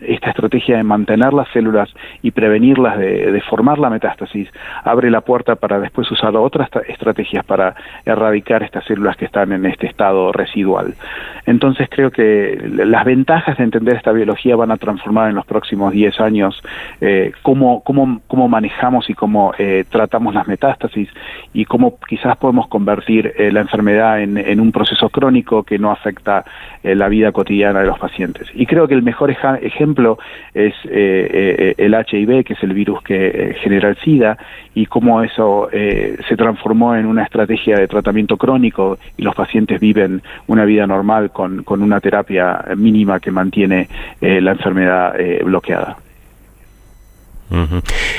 esta 0.01 0.29
estrategia 0.31 0.77
de 0.77 0.83
mantener 0.83 1.33
las 1.33 1.47
células 1.49 1.89
y 2.21 2.31
prevenirlas 2.31 2.97
de, 2.97 3.31
de, 3.31 3.41
formar 3.41 3.79
la 3.79 3.89
metástasis 3.89 4.49
abre 4.83 5.09
la 5.09 5.21
puerta 5.21 5.55
para 5.55 5.79
después 5.79 6.09
usar 6.11 6.35
otras 6.35 6.69
estrategias 6.87 7.45
para 7.45 7.75
erradicar 8.05 8.63
estas 8.63 8.83
células 8.85 9.15
que 9.15 9.25
están 9.25 9.51
en 9.51 9.65
este 9.65 9.87
estado 9.87 10.12
residual. 10.31 10.95
Entonces 11.45 11.89
creo 11.89 12.11
que 12.11 12.57
las 12.73 13.03
ventajas 13.05 13.57
de 13.57 13.65
entender 13.65 13.95
esta 13.95 14.11
biología 14.11 14.55
van 14.55 14.71
a 14.71 14.77
transformar 14.77 15.29
en 15.29 15.35
los 15.35 15.45
próximos 15.45 15.91
10 15.91 16.19
años 16.21 16.61
eh, 17.01 17.33
cómo, 17.41 17.83
cómo, 17.83 18.21
cómo, 18.27 18.47
manejamos 18.47 19.09
y 19.09 19.13
cómo 19.13 19.53
eh, 19.57 19.83
tratamos 19.89 20.33
las 20.33 20.47
metástasis 20.47 21.09
y 21.53 21.65
cómo 21.65 21.99
quizás 22.07 22.37
podemos 22.37 22.67
convertir 22.67 23.33
eh, 23.37 23.51
la 23.51 23.61
enfermedad 23.61 24.21
en, 24.21 24.59
un 24.59 24.71
proceso 24.71 25.09
crónico 25.09 25.63
que 25.63 25.77
no 25.77 25.91
afecta 25.91 26.45
la 26.83 27.07
vida 27.07 27.31
cotidiana 27.31 27.79
de 27.79 27.87
los 27.87 27.97
pacientes. 27.97 28.47
Y 28.53 28.65
creo 28.65 28.87
que 28.87 28.93
el 28.93 29.03
mejor 29.03 29.31
ejemplo 29.31 30.19
es 30.53 30.73
el 30.85 31.93
HIV, 31.93 32.43
que 32.43 32.53
es 32.53 32.63
el 32.63 32.73
virus 32.73 33.01
que 33.03 33.55
genera 33.61 33.89
el 33.89 33.97
SIDA, 33.97 34.37
y 34.75 34.85
cómo 34.85 35.23
eso 35.23 35.69
se 35.71 36.37
transformó 36.37 36.95
en 36.95 37.05
una 37.05 37.23
estrategia 37.23 37.77
de 37.77 37.87
tratamiento 37.87 38.37
crónico 38.37 38.97
y 39.17 39.23
los 39.23 39.35
pacientes 39.35 39.79
viven 39.79 40.02
una 40.47 40.65
vida 40.65 40.87
normal 40.87 41.31
con, 41.31 41.63
con 41.63 41.81
una 41.81 41.99
terapia 41.99 42.63
mínima 42.75 43.19
que 43.19 43.31
mantiene 43.31 43.87
eh, 44.21 44.41
la 44.41 44.51
enfermedad 44.51 45.19
eh, 45.19 45.41
bloqueada. 45.43 45.97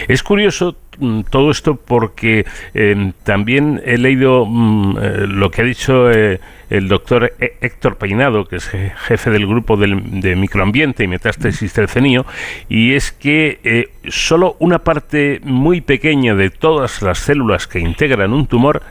Es 0.07 0.23
curioso 0.23 0.77
mm, 0.99 1.23
todo 1.23 1.51
esto 1.51 1.75
porque 1.75 2.47
em, 2.73 3.13
también 3.25 3.83
he 3.85 3.99
leído 3.99 4.47
mm, 4.47 4.99
eh, 5.01 5.27
lo 5.27 5.51
que 5.51 5.63
ha 5.63 5.65
dicho 5.65 6.09
el 6.09 6.89
doctor 6.89 7.33
Héctor 7.41 7.97
Peinado, 7.97 8.45
que 8.45 8.57
es 8.57 8.69
jefe 8.69 9.31
del 9.31 9.47
grupo 9.47 9.77
de 9.77 10.37
microambiente 10.37 11.03
y 11.03 11.09
metástasis 11.09 11.75
del 11.75 11.89
CENIO, 11.89 12.25
y 12.69 12.95
es 12.95 13.11
que 13.11 13.91
solo 14.09 14.57
una 14.61 14.79
parte 14.81 15.41
muy 15.43 15.81
pequeña 15.81 16.37
de 16.37 16.51
todas 16.51 17.03
las 17.03 17.19
células 17.19 17.67
que 17.67 17.81
integran 17.81 18.33
un 18.33 18.47
tumor 18.47 18.83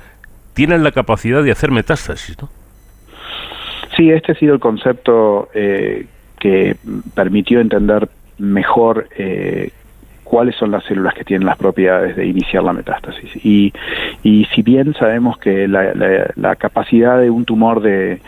tienen 0.54 0.84
la 0.84 0.92
capacidad 0.92 1.42
de 1.42 1.52
hacer 1.52 1.72
metástasis, 1.72 2.38
¿no? 2.42 2.50
Sí, 3.96 4.10
este 4.10 4.32
ha 4.32 4.36
sido 4.36 4.54
el 4.54 4.60
concepto 4.60 5.50
eh, 5.54 6.06
que 6.40 6.76
permitió 7.14 7.60
entender 7.60 8.10
mejor 8.38 9.08
eh, 9.18 9.72
cuáles 10.24 10.56
son 10.56 10.72
las 10.72 10.84
células 10.86 11.14
que 11.14 11.24
tienen 11.24 11.46
las 11.46 11.58
propiedades 11.58 12.16
de 12.16 12.26
iniciar 12.26 12.64
la 12.64 12.74
metástasis. 12.74 13.32
Y, 13.46 13.72
y 14.24 14.46
si 14.46 14.64
bien 14.64 14.94
sabemos 14.96 15.38
que 15.38 15.68
la, 15.68 16.56
capacidad 16.56 17.20
de 17.20 17.30
un 17.30 17.46
tumor 17.46 17.82
de, 17.82 18.20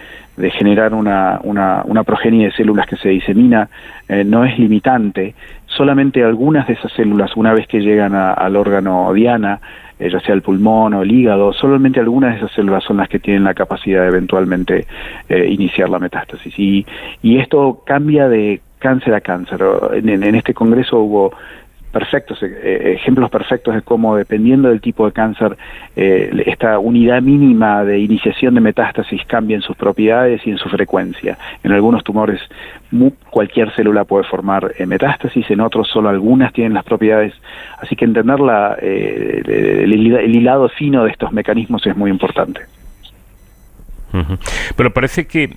generar 0.52 0.94
una, 0.94 1.40
una, 1.44 2.04
progenie 2.04 2.46
de 2.46 2.52
células 2.52 2.86
que 2.86 2.98
se 2.98 3.10
disemina 3.10 3.70
eh, 4.08 4.24
no 4.24 4.46
es 4.46 4.60
limitante, 4.60 5.34
solamente 5.66 6.24
algunas 6.24 6.68
de 6.68 6.74
esas 6.74 6.92
células, 6.92 7.36
una 7.36 7.54
vez 7.54 7.68
que 7.68 7.80
llegan 7.80 8.14
al 8.14 8.56
órgano 8.56 9.12
diana, 9.14 9.60
eh, 10.00 10.10
ya 10.10 10.20
sea 10.20 10.36
el 10.36 10.42
pulmón 10.42 10.94
o 10.94 11.02
el 11.02 11.12
hígado, 11.12 11.54
solamente 11.54 12.00
algunas 12.00 12.32
de 12.32 12.38
esas 12.38 12.52
células 12.52 12.84
son 12.84 12.98
las 12.98 13.10
que 13.10 13.20
tienen 13.20 13.44
la 13.44 13.54
capacidad 13.54 14.02
de 14.02 14.08
eventualmente 14.08 14.86
eh, 15.30 15.48
iniciar 15.50 15.90
la 15.90 16.00
metástasis. 16.00 16.54
Y, 16.58 16.86
y 17.22 17.38
esto 17.38 17.84
cambia 17.86 18.28
de 18.28 18.62
cáncer 18.80 19.14
a 19.14 19.22
cáncer. 19.22 19.64
En, 19.94 20.10
en 20.10 20.36
este 20.36 20.54
congreso 20.54 21.00
hubo 21.00 21.34
perfectos, 21.96 22.44
eh, 22.44 22.96
ejemplos 23.00 23.30
perfectos 23.30 23.74
de 23.74 23.82
cómo 23.82 24.18
dependiendo 24.18 24.68
del 24.68 24.82
tipo 24.82 25.06
de 25.06 25.14
cáncer, 25.14 25.56
eh, 25.96 26.44
esta 26.46 26.78
unidad 26.78 27.22
mínima 27.22 27.86
de 27.86 28.00
iniciación 28.00 28.54
de 28.54 28.60
metástasis 28.60 29.24
cambia 29.26 29.56
en 29.56 29.62
sus 29.62 29.78
propiedades 29.78 30.46
y 30.46 30.50
en 30.50 30.58
su 30.58 30.68
frecuencia. 30.68 31.38
En 31.64 31.72
algunos 31.72 32.04
tumores 32.04 32.42
cualquier 33.30 33.72
célula 33.72 34.04
puede 34.04 34.26
formar 34.26 34.74
eh, 34.78 34.86
metástasis, 34.86 35.50
en 35.50 35.62
otros 35.62 35.88
solo 35.88 36.10
algunas 36.10 36.52
tienen 36.52 36.74
las 36.74 36.84
propiedades, 36.84 37.34
así 37.80 37.96
que 37.96 38.04
entender 38.04 38.26
el 38.82 40.36
hilado 40.36 40.68
fino 40.68 41.06
de 41.06 41.12
estos 41.12 41.32
mecanismos 41.32 41.88
es 41.88 41.96
muy 41.96 42.12
importante. 42.12 42.60
Pero 44.76 44.94
parece 44.94 45.28
que, 45.28 45.50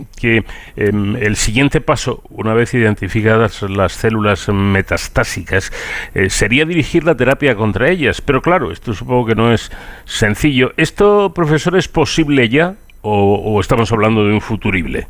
em, 0.77 1.17
el 1.17 1.37
siguiente 1.37 1.81
paso, 1.81 2.23
una 2.31 2.55
vez 2.55 2.75
identificadas 2.75 3.63
las 3.63 3.93
células 3.93 4.49
metastásicas, 4.49 5.73
eh, 6.15 6.31
sería 6.31 6.65
dirigir 6.65 7.05
la 7.05 7.17
terapia 7.17 7.55
contra 7.55 7.89
ellas. 7.89 8.21
Pero 8.21 8.43
claro, 8.43 8.71
esto 8.71 8.95
supongo 8.95 9.27
que 9.27 9.35
no 9.35 9.53
es 9.53 9.71
sencillo. 10.05 10.73
¿Esto, 10.77 11.33
profesor, 11.35 11.77
es 11.77 11.89
posible 11.89 12.49
ya 12.49 12.75
o, 13.03 13.61
estamos 13.61 13.91
hablando 13.93 14.25
de 14.25 14.35
un 14.35 14.41
futurible? 14.41 15.07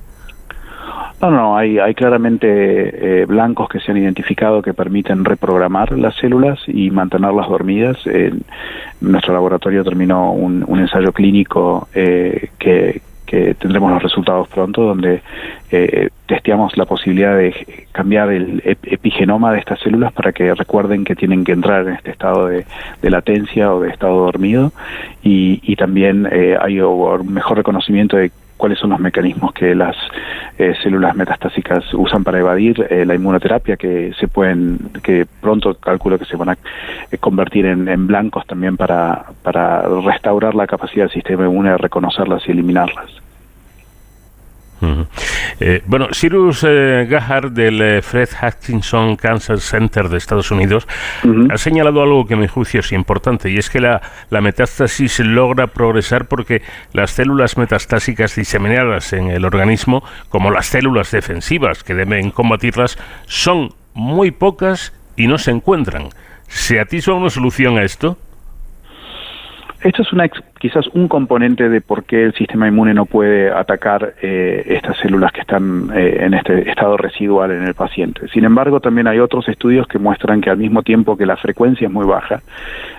No, 1.21 1.33
no, 1.33 1.57
hay, 1.57 1.81
hay 1.81 1.95
claramente 1.95 3.23
eh, 3.23 3.27
blancos 3.27 3.69
que 3.69 3.81
se 3.81 3.91
han 3.91 3.97
identificado 3.97 4.63
que 4.63 4.73
permiten 4.73 5.25
reprogramar 5.25 5.99
las 5.99 6.15
células 6.15 6.61
y 6.69 6.91
mantenerlas 6.91 7.49
dormidas. 7.49 7.99
nuestro 9.01 9.35
laboratorio 9.35 9.83
terminó 9.83 10.33
un, 10.33 10.65
ensayo 10.79 11.13
clínico 11.13 11.89
eh, 11.93 12.51
que, 12.59 13.03
que 13.29 13.55
tendremos 13.55 13.93
los 13.93 14.03
resultados 14.03 14.49
pronto, 14.49 14.83
donde 14.83 15.21
eh, 15.71 16.09
testeamos 16.27 16.77
la 16.79 16.87
posibilidad 16.87 17.37
de 17.37 17.87
cambiar 17.93 18.33
el 18.33 18.63
epigenoma 18.65 19.53
de 19.53 19.59
estas 19.59 19.79
células 19.81 20.13
para 20.13 20.33
que 20.33 20.55
recuerden 20.55 21.05
que 21.05 21.15
tienen 21.15 21.45
que 21.45 21.53
entrar 21.53 21.87
en 21.87 21.95
este 21.95 22.11
estado 22.11 22.47
de, 22.49 22.65
latencia 23.03 23.73
o 23.73 23.81
de 23.81 23.91
estado 23.91 24.17
dormido. 24.21 24.73
Y, 25.23 25.61
y 25.63 25.77
también 25.77 26.27
eh, 26.33 26.57
hay 26.59 26.81
un 26.81 27.33
mejor 27.33 27.59
reconocimiento 27.59 28.17
de 28.17 28.31
cuáles 28.59 28.79
son 28.79 28.91
los 28.91 29.01
mecanismos 29.01 29.55
que 29.55 29.75
las 29.75 29.97
eh, 30.59 30.75
células 30.83 31.17
metastásicas 31.17 31.83
usan 31.95 32.25
para 32.25 32.39
evadir 32.39 32.87
eh, 32.91 33.07
la 33.07 33.15
inmunoterapia 33.15 33.79
que 33.79 34.13
se 34.21 34.29
pueden 34.29 34.79
que 35.03 35.27
pronto 35.41 35.75
calculo 35.75 36.19
que 36.19 36.27
se 36.27 36.37
van 36.37 36.51
a 36.51 36.59
eh, 37.11 37.17
convertir 37.19 37.65
en, 37.65 37.89
en, 37.89 38.07
blancos 38.07 38.47
también 38.47 38.77
para 38.77 39.25
para 39.43 39.83
restaurar 40.05 40.55
la 40.55 40.67
capacidad 40.67 41.05
del 41.05 41.13
sistema 41.13 41.47
inmune 41.47 41.71
de 41.71 41.79
reconocerlas 41.79 42.43
y 42.47 42.51
eliminarlas. 42.51 43.28
Eh, 45.61 45.83
bueno, 45.87 46.09
Cyrus 46.13 46.65
eh, 46.67 47.07
Gahar 47.11 47.51
del 47.51 47.83
eh, 47.83 48.03
Fred 48.03 48.29
Hutchinson 48.41 49.17
Cancer 49.17 49.61
Center 49.61 50.09
de 50.09 50.19
Estados 50.19 50.51
Unidos 50.53 50.87
ha 51.51 51.59
señalado 51.59 52.03
algo 52.03 52.27
que 52.27 52.35
a 52.35 52.37
mi 52.37 52.47
juicio 52.47 52.81
es 52.81 52.93
importante 52.93 53.51
y 53.51 53.57
es 53.57 53.71
que 53.71 53.81
la, 53.81 54.01
la, 54.31 54.41
metástasis 54.41 55.19
logra 55.21 55.67
progresar 55.67 56.27
porque 56.27 56.63
las 56.93 57.11
células 57.11 57.57
metastásicas 57.57 58.37
diseminadas 58.37 59.13
en 59.13 59.31
el 59.31 59.45
organismo, 59.45 60.05
como 60.29 60.51
las 60.51 60.67
células 60.67 61.11
defensivas 61.11 61.83
que 61.83 61.95
deben 61.95 62.31
combatirlas, 62.31 62.99
son 63.27 63.75
muy 63.95 64.31
pocas 64.31 64.93
y 65.17 65.27
no 65.27 65.39
se 65.39 65.51
encuentran. 65.51 66.11
¿Se 66.47 66.81
atisba 66.81 67.15
una 67.15 67.31
solución 67.31 67.79
a 67.79 67.83
esto? 67.83 68.17
Esto 69.83 70.03
es 70.03 70.13
una, 70.13 70.29
quizás 70.29 70.89
un 70.89 71.07
componente 71.07 71.69
de 71.69 71.81
por 71.81 72.05
qué 72.05 72.25
el 72.25 72.35
sistema 72.35 72.67
inmune 72.67 72.95
no 72.95 73.07
puede 73.07 73.51
atacar 73.51 74.15
eh, 74.21 74.65
estas 74.67 74.97
células 74.99 75.31
que 75.31 75.43
están 75.43 75.91
eh, 75.95 76.19
en 76.21 76.35
este 76.35 76.69
estado 76.69 76.97
residual 76.97 77.53
en 77.53 77.63
el 77.63 77.75
paciente. 77.75 78.27
Sin 78.29 78.45
embargo, 78.45 78.81
también 78.81 79.07
hay 79.07 79.21
otros 79.21 79.49
estudios 79.49 79.87
que 79.87 79.99
muestran 79.99 80.41
que 80.41 80.51
al 80.51 80.59
mismo 80.59 80.83
tiempo 80.83 81.17
que 81.17 81.27
la 81.27 81.37
frecuencia 81.37 81.87
es 81.87 81.93
muy 81.93 82.07
baja, 82.07 82.43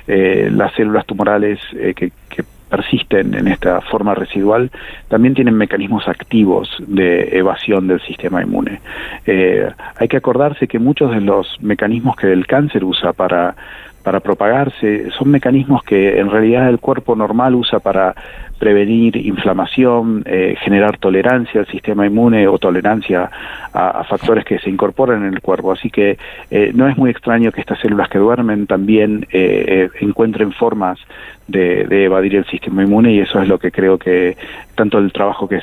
eh, 0.08 0.50
las 0.54 0.74
células 0.74 1.06
tumorales 1.06 1.60
que, 1.96 2.12
que 2.30 2.44
persisten 2.70 3.34
en 3.34 3.48
esta 3.48 3.82
forma 3.82 4.14
residual, 4.14 4.72
también 5.08 5.34
tienen 5.34 5.56
mecanismos 5.56 6.08
activos 6.08 6.70
de 6.88 7.38
evasión 7.38 7.88
del 7.88 8.00
sistema 8.02 8.42
inmune. 8.42 8.80
Eh, 9.26 9.70
hay 9.96 10.08
que 10.08 10.18
acordarse 10.18 10.68
que 10.68 10.80
muchos 10.80 11.12
de 11.12 11.22
los 11.22 11.58
mecanismos 11.62 12.16
que 12.16 12.32
el 12.32 12.46
cáncer 12.46 12.84
usa 12.84 13.12
para 13.14 13.56
para 14.04 14.20
propagarse, 14.20 15.10
son 15.18 15.30
mecanismos 15.30 15.84
que 15.84 16.20
en 16.20 16.30
realidad 16.30 16.70
el 16.70 16.80
cuerpo 16.80 17.16
normal 17.16 17.56
usa 17.56 17.80
para 17.80 18.16
prevenir 18.60 19.16
inflamación, 19.16 20.24
eh, 20.26 20.56
generar 20.62 20.98
tolerancia 20.98 21.62
al 21.62 21.68
sistema 21.68 22.06
inmune 22.06 22.48
o 22.48 22.60
tolerancia 22.60 23.32
a, 23.74 24.04
factores 24.04 24.46
que 24.46 24.60
se 24.60 24.70
incorporan 24.70 25.26
en 25.26 25.34
el 25.34 25.42
cuerpo. 25.42 25.72
Así 25.72 25.90
que 25.90 26.18
eh, 26.52 26.72
no 26.76 26.88
es 26.88 26.98
muy 26.98 27.10
extraño 27.10 27.52
que 27.52 27.62
estas 27.62 27.80
células 27.80 28.10
que 28.10 28.20
duermen 28.20 28.68
también 28.68 29.26
eh, 29.32 29.90
encuentren 30.02 30.52
formas 30.52 31.00
de, 31.48 32.06
evadir 32.06 32.36
el 32.36 32.46
sistema 32.46 32.84
inmune 32.84 33.14
y 33.14 33.20
eso 33.20 33.42
es 33.42 33.48
lo 33.48 33.58
que 33.58 33.72
creo 33.72 33.98
que 33.98 34.38
tanto 34.76 35.00
el 35.00 35.12
trabajo 35.12 35.48
que 35.48 35.60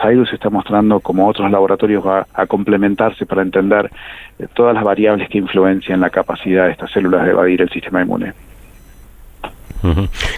Saidus 0.00 0.32
está 0.32 0.50
mostrando 0.50 1.00
como 1.00 1.26
otros 1.26 1.50
laboratorios 1.50 2.06
va 2.06 2.26
a 2.34 2.46
complementarse 2.46 3.24
para 3.24 3.42
entender 3.42 3.90
todas 4.52 4.74
las 4.74 4.84
variables 4.84 5.28
que 5.28 5.38
influencian 5.38 6.00
la 6.00 6.10
capacidad 6.10 6.66
de 6.66 6.72
estas 6.72 6.90
células 6.90 7.24
de 7.24 7.30
evadir 7.30 7.62
el 7.62 7.70
sistema 7.70 8.02
inmune. 8.02 8.34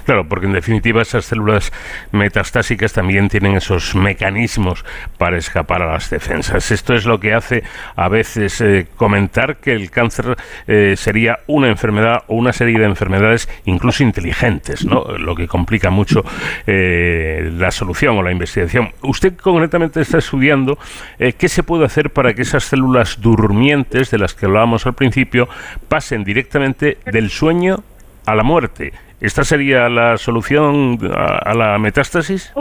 Claro, 0.05 0.29
porque 0.29 0.47
en 0.47 0.53
definitiva 0.53 1.03
esas 1.03 1.25
células 1.25 1.73
metastásicas 2.13 2.93
también 2.93 3.29
tienen 3.29 3.57
esos 3.57 3.95
mecanismos 3.95 4.85
para 5.19 5.37
escapar 5.37 5.83
a 5.83 5.93
las 5.93 6.11
defensas. 6.11 6.71
Esto 6.71 6.95
es 6.95 7.05
lo 7.05 7.19
que 7.19 7.35
hace 7.35 7.63
a 7.97 8.09
veces 8.09 8.61
eh, 8.61 8.87
comentar 8.97 9.57
que 9.57 9.73
el 9.73 9.91
cáncer 9.91 10.37
eh, 10.67 10.95
sería 10.97 11.41
una 11.47 11.69
enfermedad 11.69 12.25
o 12.29 12.37
una 12.37 12.53
serie 12.53 12.79
de 12.79 12.85
enfermedades 12.85 13.49
incluso 13.65 14.03
inteligentes, 14.03 14.85
¿no? 14.85 15.05
lo 15.19 15.35
que 15.35 15.49
complica 15.49 15.91
mucho 15.91 16.25
eh, 16.67 17.51
la 17.57 17.71
solución 17.71 18.19
o 18.19 18.23
la 18.23 18.33
investigación. 18.33 18.91
Usted 19.03 19.37
concretamente 19.37 20.01
está 20.01 20.19
estudiando 20.19 20.79
qué 21.19 21.49
se 21.49 21.63
puede 21.63 21.85
hacer 21.85 22.11
para 22.11 22.35
que 22.35 22.43
esas 22.43 22.65
células 22.65 23.21
durmientes 23.21 24.11
de 24.11 24.19
las 24.19 24.35
que 24.35 24.47
hablábamos 24.47 24.87
al 24.87 24.95
principio 24.95 25.49
pasen 25.89 26.25
directamente 26.25 26.99
del 27.05 27.31
sueño 27.31 27.83
a 28.27 28.35
la 28.35 28.43
muerte 28.43 28.93
¿Esta 29.23 29.45
sería 29.45 29.89
la 29.89 30.17
solución 30.17 30.99
a, 31.15 31.55
la 31.55 31.79
metástasis? 31.79 32.53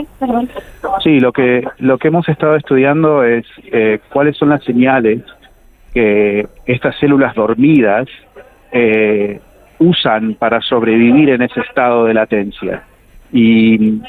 Sí, 1.02 1.18
lo 1.18 1.32
que, 1.32 1.64
lo 1.78 1.98
que 1.98 2.06
hemos 2.06 2.28
estado 2.28 2.54
estudiando 2.54 3.24
es 3.24 3.44
eh, 3.72 3.98
cuáles 4.10 4.36
son 4.36 4.50
las 4.50 4.62
señales 4.62 5.22
que 5.92 6.46
estas 6.64 6.96
células 7.00 7.34
dormidas 7.34 8.06
eh, 8.70 9.40
usan 9.80 10.34
para 10.34 10.60
sobrevivir 10.60 11.30
en 11.30 11.42
ese 11.42 11.62
estado 11.62 12.04
de 12.04 12.14
latencia. 12.14 12.84
Y, 13.32 14.00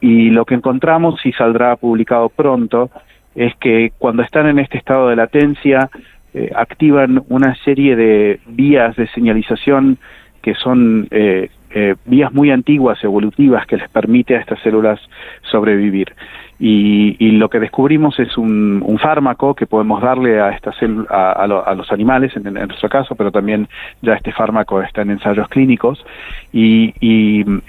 y 0.00 0.30
lo 0.30 0.46
que 0.46 0.54
encontramos, 0.54 1.20
y 1.26 1.32
saldrá 1.32 1.76
publicado 1.76 2.30
pronto, 2.30 2.88
es 3.34 3.54
que 3.56 3.92
cuando 3.98 4.22
están 4.22 4.46
en 4.46 4.60
este 4.60 4.78
estado 4.78 5.10
de 5.10 5.16
latencia, 5.16 5.90
eh, 6.32 6.50
activan 6.56 7.22
una 7.28 7.54
serie 7.56 7.96
de 7.96 8.40
vías 8.46 8.96
de 8.96 9.08
señalización 9.08 9.98
que 10.42 10.54
son 10.54 11.08
eh, 11.10 11.50
eh, 11.70 11.94
vías 12.04 12.32
muy 12.32 12.50
antiguas, 12.50 13.02
evolutivas, 13.04 13.66
que 13.66 13.76
les 13.76 13.88
permite 13.88 14.36
a 14.36 14.40
estas 14.40 14.60
células 14.60 15.00
sobrevivir. 15.42 16.14
Y, 16.62 17.30
lo 17.38 17.48
que 17.48 17.58
descubrimos 17.58 18.18
es 18.18 18.36
un, 18.36 18.98
fármaco 19.00 19.54
que 19.54 19.66
podemos 19.66 20.02
darle 20.02 20.40
a, 20.40 20.50
estas 20.50 20.76
a, 21.08 21.32
a, 21.32 21.74
los 21.74 21.90
animales, 21.90 22.36
en, 22.36 22.52
nuestro 22.52 22.88
caso, 22.90 23.14
pero 23.14 23.32
también 23.32 23.66
ya 24.02 24.12
este 24.12 24.30
fármaco 24.30 24.82
está 24.82 25.00
en 25.00 25.12
ensayos 25.12 25.48
clínicos. 25.48 26.04
Y, 26.52 26.92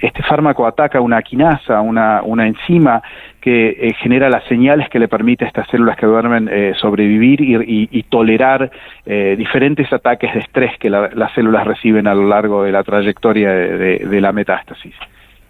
este 0.01 0.23
fármaco 0.23 0.67
ataca 0.67 0.99
una 0.99 1.21
quinasa, 1.21 1.79
una, 1.79 2.21
una 2.23 2.47
enzima 2.47 3.01
que 3.39 3.69
eh, 3.69 3.93
genera 4.01 4.29
las 4.29 4.43
señales 4.45 4.89
que 4.89 4.99
le 4.99 5.07
permite 5.07 5.45
a 5.45 5.47
estas 5.47 5.67
células 5.69 5.97
que 5.97 6.05
duermen 6.05 6.49
eh, 6.51 6.73
sobrevivir 6.79 7.39
y, 7.41 8.03
tolerar 8.09 8.69
eh, 9.05 9.35
diferentes 9.37 9.91
ataques 9.93 10.33
de 10.33 10.41
estrés 10.41 10.77
que 10.77 10.89
las 10.89 11.31
células 11.33 11.65
reciben 11.65 12.07
a 12.07 12.13
lo 12.13 12.27
largo 12.27 12.63
de 12.63 12.73
la 12.73 12.83
trayectoria 12.83 13.51
de 13.51 14.21
la 14.21 14.33
metástasis 14.33 14.93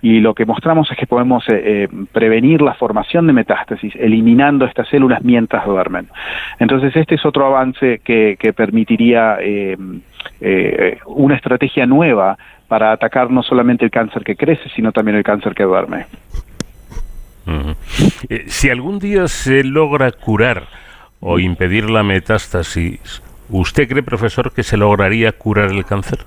y 0.01 0.20
lo 0.20 0.34
que 0.34 0.46
mostramos 0.46 0.89
es 0.91 0.98
que 0.98 1.05
podemos 1.05 1.48
eh, 1.48 1.62
eh, 1.84 1.88
prevenir 2.12 2.62
la 2.62 2.73
formación 2.73 3.28
de 3.28 3.34
metástasis 3.34 3.93
eliminando 3.95 4.65
estas 4.65 4.88
células 4.89 5.23
mientras 5.23 5.65
duermen. 5.65 6.08
Entonces 6.60 6.95
este 6.95 7.15
es 7.15 7.26
otro 7.26 7.45
avance 7.45 8.02
que, 8.04 8.38
permitiría 8.56 9.38
eh, 9.39 9.78
una 11.06 11.36
estrategia 11.36 11.86
nueva 11.86 12.38
para 12.67 12.91
atacar 12.91 13.30
no 13.30 13.43
solamente 13.43 13.86
el 13.86 13.91
cáncer 13.91 14.23
que 14.23 14.36
crece, 14.36 14.69
sino 14.76 14.91
también 14.91 15.17
el 15.17 15.23
cáncer 15.23 15.54
que 15.54 15.63
duerme. 15.63 16.06
si 18.47 18.69
algún 18.69 18.99
día 18.99 19.28
se 19.28 19.63
logra 19.63 20.12
curar 20.12 20.63
o 21.19 21.39
impedir 21.39 21.89
la 21.89 22.04
metástasis, 22.04 23.21
¿usted 23.49 23.88
cree, 23.88 24.04
profesor, 24.04 24.52
que 24.52 24.63
se 24.63 24.78
lograría 24.78 25.32
curar 25.32 25.71
el 25.71 25.86
cáncer? 25.86 26.19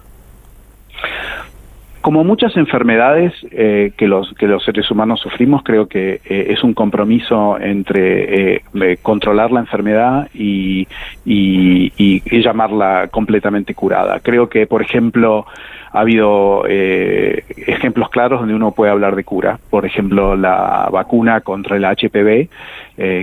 Como 2.05 2.23
muchas 2.23 2.55
enfermedades 2.59 3.33
eh, 3.51 3.93
que, 3.97 4.07
los, 4.07 4.31
que 4.35 4.47
los 4.47 4.63
seres 4.63 4.91
humanos 4.91 5.21
sufrimos, 5.21 5.63
creo 5.63 5.87
que 5.87 6.21
eh, 6.27 6.49
es 6.51 6.63
un 6.63 6.75
compromiso 6.75 7.59
entre 7.59 8.57
eh, 8.57 8.99
controlar 9.01 9.51
la 9.51 9.61
enfermedad 9.61 10.29
y, 10.35 10.87
y, 11.25 12.43
llamarla 12.43 13.09
completamente 13.11 13.75
curada. 13.75 14.21
Creo 14.21 14.51
que, 14.51 14.67
por 14.67 14.83
ejemplo, 14.83 15.47
ha 15.93 16.01
habido 16.01 16.67
ejemplos 16.67 18.11
claros 18.11 18.41
donde 18.41 18.55
uno 18.55 18.73
puede 18.73 18.91
hablar 18.91 19.17
de 19.17 19.25
cura. 19.25 19.59
Por 19.71 19.87
ejemplo, 19.87 20.37
la 20.37 20.91
vacuna 20.93 21.41
contra 21.41 21.77
el 21.77 21.85
HPV, 21.85 22.49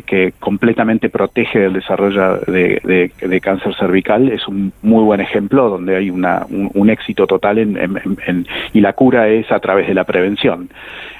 que 0.06 0.34
completamente 0.39 1.10
protege 1.10 1.60
del 1.60 1.74
desarrollo 1.74 2.39
de, 2.48 3.39
cáncer 3.44 3.76
cervical, 3.76 4.30
es 4.30 4.48
un 4.48 4.72
muy 4.82 5.04
buen 5.04 5.22
ejemplo 5.22 5.70
donde 5.70 5.98
hay 5.98 6.10
una, 6.10 6.48
un, 6.50 6.89
éxito 6.89 7.28
total 7.28 7.60
en, 7.60 7.78
en 7.78 8.48
y 8.73 8.81
la 8.81 8.93
cura 8.93 9.27
es 9.27 9.51
a 9.51 9.60
través 9.60 9.88
de 9.88 9.93
la 9.93 10.03
prevención. 10.03 10.69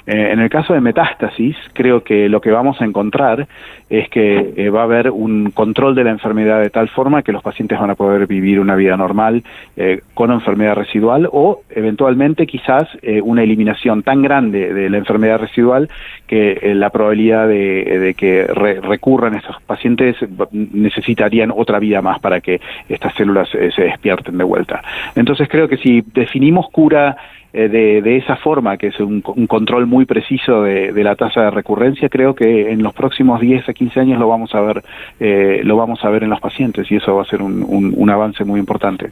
Eh, 0.06 0.30
en 0.32 0.40
el 0.40 0.50
caso 0.50 0.74
de 0.74 0.80
metástasis, 0.80 1.56
creo 1.72 2.02
que 2.02 2.28
lo 2.28 2.40
que 2.40 2.50
vamos 2.50 2.80
a 2.80 2.84
encontrar 2.84 3.46
es 3.88 4.08
que 4.08 4.52
eh, 4.56 4.68
va 4.68 4.80
a 4.80 4.84
haber 4.84 5.10
un 5.10 5.52
control 5.52 5.94
de 5.94 6.02
la 6.02 6.10
enfermedad 6.10 6.60
de 6.60 6.70
tal 6.70 6.88
forma 6.88 7.22
que 7.22 7.30
los 7.30 7.42
pacientes 7.42 7.78
van 7.78 7.90
a 7.90 7.94
poder 7.94 8.26
vivir 8.26 8.58
una 8.58 8.74
vida 8.74 8.96
normal 8.96 9.44
eh, 9.76 10.00
con 10.14 10.32
enfermedad 10.32 10.74
residual 10.74 11.28
o 11.30 11.60
eventualmente 11.70 12.46
quizás 12.46 12.88
una 13.22 13.42
eliminación 13.42 14.02
tan 14.02 14.22
grande 14.22 14.72
de 14.72 14.88
la 14.88 14.98
enfermedad 14.98 15.38
residual 15.38 15.88
que 16.26 16.72
la 16.74 16.90
probabilidad 16.90 17.46
de, 17.48 18.14
que 18.16 18.46
recurran 18.46 19.34
estos 19.34 19.60
pacientes 19.62 20.16
necesitarían 20.52 21.52
otra 21.54 21.78
vida 21.78 22.00
más 22.00 22.20
para 22.20 22.40
que 22.40 22.60
estas 22.88 23.14
células 23.14 23.48
se 23.50 23.82
despierten 23.82 24.38
de 24.38 24.44
vuelta. 24.44 24.82
Entonces 25.14 25.48
creo 25.48 25.68
que 25.68 25.76
si 25.76 26.02
definimos 26.12 26.70
cura 26.70 27.16
eh, 27.52 27.68
de, 27.68 28.16
esa 28.16 28.36
forma, 28.36 28.76
que 28.76 28.88
es 28.88 29.00
un, 29.00 29.20
control 29.20 29.86
muy 29.86 30.04
preciso 30.04 30.62
de, 30.62 30.92
la 31.02 31.16
tasa 31.16 31.42
de 31.42 31.50
recurrencia, 31.50 32.08
creo 32.08 32.34
que 32.34 32.72
en 32.72 32.82
los 32.82 32.94
próximos 32.94 33.40
10 33.40 33.68
a 33.68 33.72
15 33.72 34.00
años 34.00 34.18
lo 34.18 34.28
vamos 34.28 34.54
a 34.54 34.60
ver, 34.60 34.82
eh, 35.20 35.60
lo 35.64 35.76
vamos 35.76 36.04
a 36.04 36.10
ver 36.10 36.22
en 36.22 36.30
los 36.30 36.40
pacientes 36.40 36.90
y 36.90 36.96
eso 36.96 37.16
va 37.16 37.22
a 37.22 37.26
ser 37.26 37.42
un 37.42 38.10
avance 38.10 38.44
muy 38.44 38.60
importante. 38.60 39.10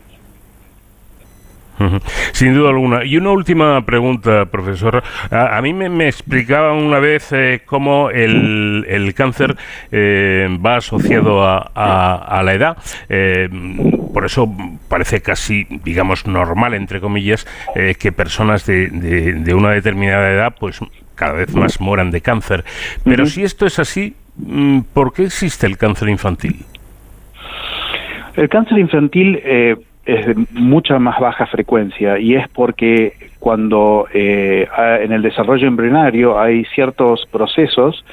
Sin 2.33 2.55
duda 2.55 2.71
alguna. 2.71 3.05
Y 3.05 3.17
una 3.17 3.31
última 3.31 3.85
pregunta, 3.85 4.47
profesor. 4.47 5.03
A, 5.31 5.61
mí 5.63 5.73
me, 5.73 5.89
me, 5.89 6.09
explicaban 6.09 6.77
una 6.77 6.99
vez 6.99 7.33
eh, 7.33 7.63
cómo 7.65 8.11
el, 8.11 8.85
el 8.89 9.15
cáncer 9.15 9.57
eh, 9.91 10.49
va 10.65 10.77
asociado 10.77 11.43
a, 11.43 11.59
a, 11.65 12.43
la 12.43 12.55
edad. 12.55 12.77
Eh, 13.09 13.49
por 14.13 14.25
eso 14.25 14.49
parece 14.89 15.23
casi, 15.23 15.67
digamos, 15.85 16.27
normal, 16.27 16.75
entre 16.75 17.01
comillas, 17.01 17.47
que 17.99 18.13
personas 18.13 18.67
de, 18.67 18.89
de, 18.89 19.55
una 19.55 19.71
determinada 19.71 20.31
edad, 20.31 20.55
pues 20.59 20.81
cada 21.15 21.33
vez 21.33 21.55
más 21.55 21.81
mueran 21.81 22.11
de 22.11 22.21
cáncer. 22.21 22.65
Pero 23.05 23.27
si 23.27 23.43
esto 23.43 23.67
es 23.67 23.79
así, 23.79 24.15
mm, 24.37 24.81
¿por 24.93 25.13
qué 25.13 25.25
existe 25.25 25.67
el 25.67 25.77
cáncer 25.77 26.09
infantil? 26.09 26.65
El 28.37 28.49
cáncer 28.49 28.79
infantil 28.79 29.41
es 30.07 30.27
de 30.27 30.35
mucha 30.53 30.99
más 30.99 31.21
baja 31.21 31.47
frecuencia 31.47 32.19
y 32.19 32.35
es 32.35 32.49
porque 32.49 33.15
cuando 33.39 34.07
eh, 34.13 34.69
en 35.03 35.13
el 35.13 35.23
desarrollo 35.23 35.69
embrionario 35.69 36.39
hay 36.39 36.65
ciertos 36.75 37.27
procesos 37.31 38.05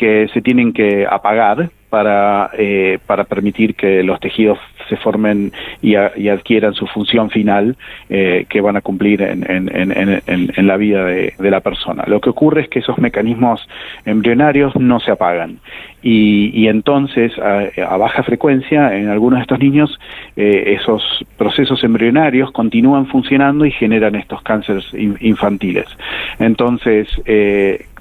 que 0.00 0.28
se 0.32 0.40
tienen 0.40 0.72
que 0.72 1.06
apagar 1.06 1.68
para, 1.90 2.50
eh, 2.56 2.98
para 3.04 3.24
permitir 3.24 3.74
que 3.74 4.02
los 4.02 4.18
tejidos 4.18 4.58
se 4.88 4.96
formen 4.96 5.52
y, 5.82 5.94
adquieran 5.96 6.72
su 6.72 6.86
función 6.86 7.28
final 7.28 7.76
eh, 8.08 8.46
que 8.48 8.60
van 8.62 8.76
a 8.76 8.80
cumplir 8.80 9.20
en, 9.20 9.44
en, 9.46 10.66
la 10.66 10.76
vida 10.76 11.04
de, 11.04 11.50
la 11.50 11.60
persona. 11.60 12.04
Lo 12.06 12.20
que 12.20 12.30
ocurre 12.30 12.62
es 12.62 12.68
que 12.68 12.78
esos 12.78 12.96
mecanismos 12.98 13.68
embrionarios 14.06 14.74
no 14.76 15.00
se 15.00 15.10
apagan 15.10 15.58
y, 16.02 16.66
entonces 16.68 17.32
a, 17.38 17.96
baja 17.98 18.22
frecuencia 18.22 18.96
en 18.96 19.08
algunos 19.08 19.38
de 19.38 19.42
estos 19.42 19.58
niños 19.58 19.98
eh, 20.36 20.76
esos 20.80 21.02
procesos 21.36 21.84
embrionarios 21.84 22.50
continúan 22.52 23.06
funcionando 23.06 23.66
y 23.66 23.72
generan 23.72 24.14
estos 24.14 24.40
cánceres 24.42 24.86
infantiles. 24.94 25.86
Entonces, 26.38 27.08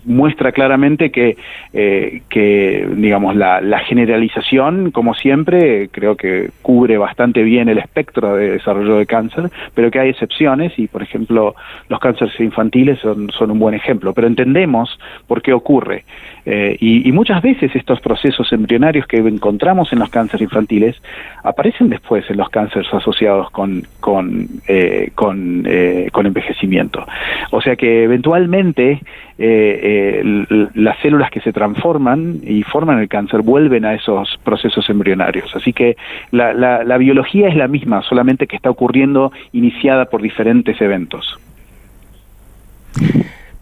muestra 0.06 0.52
claramente 0.52 1.12
que, 1.12 1.38
eh, 1.74 2.22
que 2.30 2.88
digamos, 2.96 3.36
la, 3.36 3.80
generalización, 3.80 4.92
como 4.92 5.14
siempre, 5.14 5.90
creo 5.90 6.16
que 6.16 6.50
cubre 6.62 6.98
bastante 6.98 7.42
bien 7.44 7.70
el 7.70 7.78
espectro 7.78 8.36
de 8.36 8.52
desarrollo 8.52 8.98
de 8.98 9.06
cáncer, 9.06 9.50
pero 9.74 9.90
que 9.90 10.00
hay 10.00 10.10
excepciones 10.10 10.78
y, 10.78 10.88
por 10.88 11.02
ejemplo, 11.02 11.56
los 11.88 12.00
cánceres 12.00 12.40
infantiles 12.40 13.00
son, 13.00 13.30
son 13.32 13.52
un 13.52 13.60
buen 13.60 13.74
ejemplo. 13.74 14.14
Pero 14.14 14.28
entendemos 14.28 15.00
por 15.28 15.42
qué 15.42 15.54
ocurre. 15.54 16.04
Eh, 16.46 16.78
y, 16.80 17.12
muchas 17.12 17.42
veces 17.42 17.76
estos 17.76 18.00
procesos 18.00 18.52
embrionarios 18.54 19.06
que 19.06 19.18
encontramos 19.18 19.92
en 19.94 20.00
los 20.00 20.10
cánceres 20.10 20.42
infantiles 20.42 20.96
aparecen 21.44 21.90
después 21.90 22.28
en 22.30 22.38
los 22.38 22.50
cánceres 22.50 22.92
asociados 22.94 23.52
con, 23.52 23.84
con, 24.00 24.48
eh, 24.68 25.12
con, 25.16 25.68
con 26.12 26.26
envejecimiento. 26.26 27.06
O 27.52 27.62
sea 27.62 27.76
que 27.76 28.04
eventualmente 28.04 29.02
eh, 29.42 29.80
las 30.74 31.00
células 31.00 31.32
que 31.32 31.42
se 31.42 31.54
transforman 31.54 32.40
y 32.44 32.64
forman 32.64 33.00
el 33.00 33.08
cáncer 33.08 33.42
vuelven 33.42 33.86
a 33.86 33.94
esos 33.94 34.40
procesos 34.44 34.90
embrionarios. 34.90 35.56
Así 35.56 35.74
que 35.74 35.96
la, 36.32 36.54
la 36.54 36.98
biología 36.98 37.48
es 37.48 37.56
la 37.56 37.68
misma, 37.68 38.02
solamente 38.04 38.48
que 38.48 38.56
está 38.56 38.70
ocurriendo 38.70 39.32
iniciada 39.52 40.06
por 40.06 40.22
diferentes 40.22 40.80
eventos. 40.82 41.40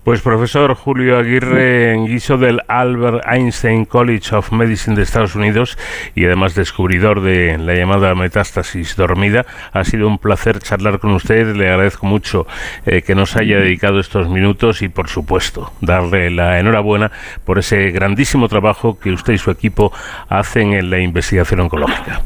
Pues 0.08 0.22
profesor 0.22 0.74
Julio 0.74 1.17
Aguirre 1.17 1.91
en 1.91 2.06
guiso 2.06 2.38
del 2.38 2.62
Albert 2.70 3.26
Einstein 3.30 3.84
College 3.84 4.38
of 4.38 4.54
Medicine 4.54 4.96
de 4.96 5.02
Estados 5.02 5.36
Unidos 5.36 5.78
y 6.15 6.24
además 6.24 6.56
descubridor 6.56 7.20
de 7.20 7.58
la 7.58 7.74
llamada 7.74 8.15
metástasis 8.15 8.96
dormida, 8.96 9.46
ha 9.74 9.84
sido 9.84 10.08
un 10.08 10.17
placer 10.17 10.60
charlar 10.60 11.00
con 11.00 11.12
usted. 11.12 11.54
Le 11.58 11.67
agradezco 11.67 12.06
mucho 12.06 12.48
eh, 12.86 13.02
que 13.02 13.15
nos 13.15 13.36
haya 13.36 13.60
dedicado 13.60 14.00
estos 14.00 14.30
minutos 14.30 14.82
y 14.82 14.88
por 14.88 15.10
supuesto 15.10 15.74
darle 15.82 16.32
la 16.32 16.58
enhorabuena 16.58 17.12
por 17.43 17.60
ese 17.60 17.91
grandísimo 17.91 18.48
trabajo 18.48 18.98
que 18.98 19.12
usted 19.12 19.34
y 19.34 19.38
su 19.38 19.52
equipo 19.52 19.91
hacen 20.30 20.72
en 20.72 20.89
la 20.89 21.00
investigación 21.00 21.60
oncológica. 21.60 22.22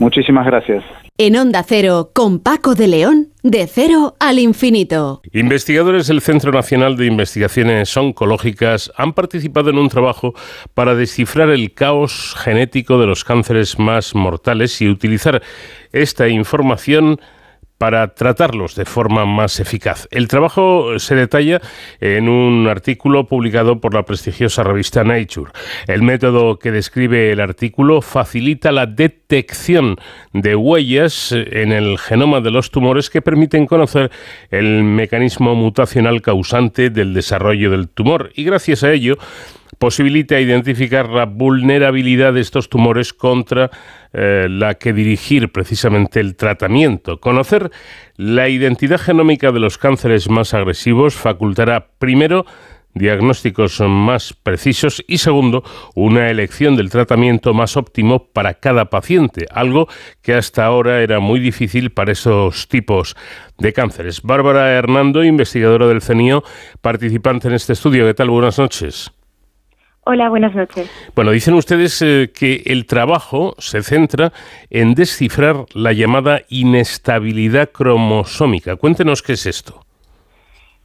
Muchísimas 0.00 0.46
gracias. 0.46 0.82
En 1.22 1.36
Onda 1.36 1.62
Cero, 1.68 2.12
con 2.14 2.38
Paco 2.38 2.74
de 2.74 2.88
León, 2.88 3.28
de 3.42 3.66
cero 3.66 4.16
al 4.20 4.38
infinito. 4.38 5.20
Investigadores 5.34 6.06
del 6.06 6.22
Centro 6.22 6.50
Nacional 6.50 6.96
de 6.96 7.04
Investigaciones 7.04 7.94
Oncológicas 7.94 8.90
han 8.96 9.12
participado 9.12 9.68
en 9.68 9.76
un 9.76 9.90
trabajo 9.90 10.32
para 10.72 10.94
descifrar 10.94 11.50
el 11.50 11.74
caos 11.74 12.34
genético 12.38 12.98
de 12.98 13.06
los 13.06 13.24
cánceres 13.24 13.78
más 13.78 14.14
mortales 14.14 14.80
y 14.80 14.88
utilizar 14.88 15.42
esta 15.92 16.26
información 16.26 17.20
para 17.80 18.08
tratarlos 18.08 18.74
de 18.74 18.84
forma 18.84 19.24
más 19.24 19.58
eficaz. 19.58 20.06
El 20.10 20.28
trabajo 20.28 20.98
se 20.98 21.14
detalla 21.14 21.62
en 21.98 22.28
un 22.28 22.68
artículo 22.68 23.24
publicado 23.24 23.80
por 23.80 23.94
la 23.94 24.02
prestigiosa 24.02 24.62
revista 24.62 25.02
Nature. 25.02 25.52
El 25.86 26.02
método 26.02 26.58
que 26.58 26.72
describe 26.72 27.32
el 27.32 27.40
artículo 27.40 28.02
facilita 28.02 28.70
la 28.70 28.84
detección 28.84 29.96
de 30.34 30.56
huellas 30.56 31.32
en 31.32 31.72
el 31.72 31.96
genoma 31.96 32.42
de 32.42 32.50
los 32.50 32.70
tumores 32.70 33.08
que 33.08 33.22
permiten 33.22 33.64
conocer 33.64 34.10
el 34.50 34.84
mecanismo 34.84 35.54
mutacional 35.54 36.20
causante 36.20 36.90
del 36.90 37.14
desarrollo 37.14 37.70
del 37.70 37.88
tumor 37.88 38.30
y 38.34 38.44
gracias 38.44 38.84
a 38.84 38.92
ello 38.92 39.16
posibilita 39.80 40.38
identificar 40.38 41.08
la 41.08 41.24
vulnerabilidad 41.24 42.34
de 42.34 42.42
estos 42.42 42.68
tumores 42.68 43.14
contra 43.14 43.70
eh, 44.12 44.46
la 44.50 44.74
que 44.74 44.92
dirigir 44.92 45.50
precisamente 45.50 46.20
el 46.20 46.36
tratamiento. 46.36 47.18
Conocer 47.18 47.70
la 48.16 48.50
identidad 48.50 49.00
genómica 49.00 49.52
de 49.52 49.58
los 49.58 49.78
cánceres 49.78 50.28
más 50.28 50.52
agresivos 50.52 51.14
facultará 51.14 51.88
primero 51.98 52.44
diagnósticos 52.92 53.80
más 53.80 54.34
precisos 54.34 55.02
y 55.08 55.16
segundo, 55.16 55.64
una 55.94 56.28
elección 56.28 56.76
del 56.76 56.90
tratamiento 56.90 57.54
más 57.54 57.78
óptimo 57.78 58.26
para 58.34 58.54
cada 58.54 58.90
paciente, 58.90 59.46
algo 59.50 59.88
que 60.20 60.34
hasta 60.34 60.66
ahora 60.66 61.00
era 61.00 61.20
muy 61.20 61.40
difícil 61.40 61.90
para 61.90 62.12
esos 62.12 62.68
tipos 62.68 63.16
de 63.56 63.72
cánceres. 63.72 64.20
Bárbara 64.20 64.72
Hernando, 64.72 65.24
investigadora 65.24 65.86
del 65.86 66.02
CENIO, 66.02 66.44
participante 66.82 67.48
en 67.48 67.54
este 67.54 67.72
estudio. 67.72 68.04
¿Qué 68.04 68.12
tal? 68.12 68.28
Buenas 68.28 68.58
noches. 68.58 69.10
Hola, 70.04 70.30
buenas 70.30 70.54
noches. 70.54 70.90
Bueno, 71.14 71.30
dicen 71.30 71.54
ustedes 71.54 72.00
eh, 72.00 72.30
que 72.34 72.62
el 72.66 72.86
trabajo 72.86 73.54
se 73.58 73.82
centra 73.82 74.32
en 74.70 74.94
descifrar 74.94 75.66
la 75.74 75.92
llamada 75.92 76.40
inestabilidad 76.48 77.70
cromosómica. 77.70 78.76
Cuéntenos 78.76 79.22
qué 79.22 79.34
es 79.34 79.44
esto. 79.44 79.84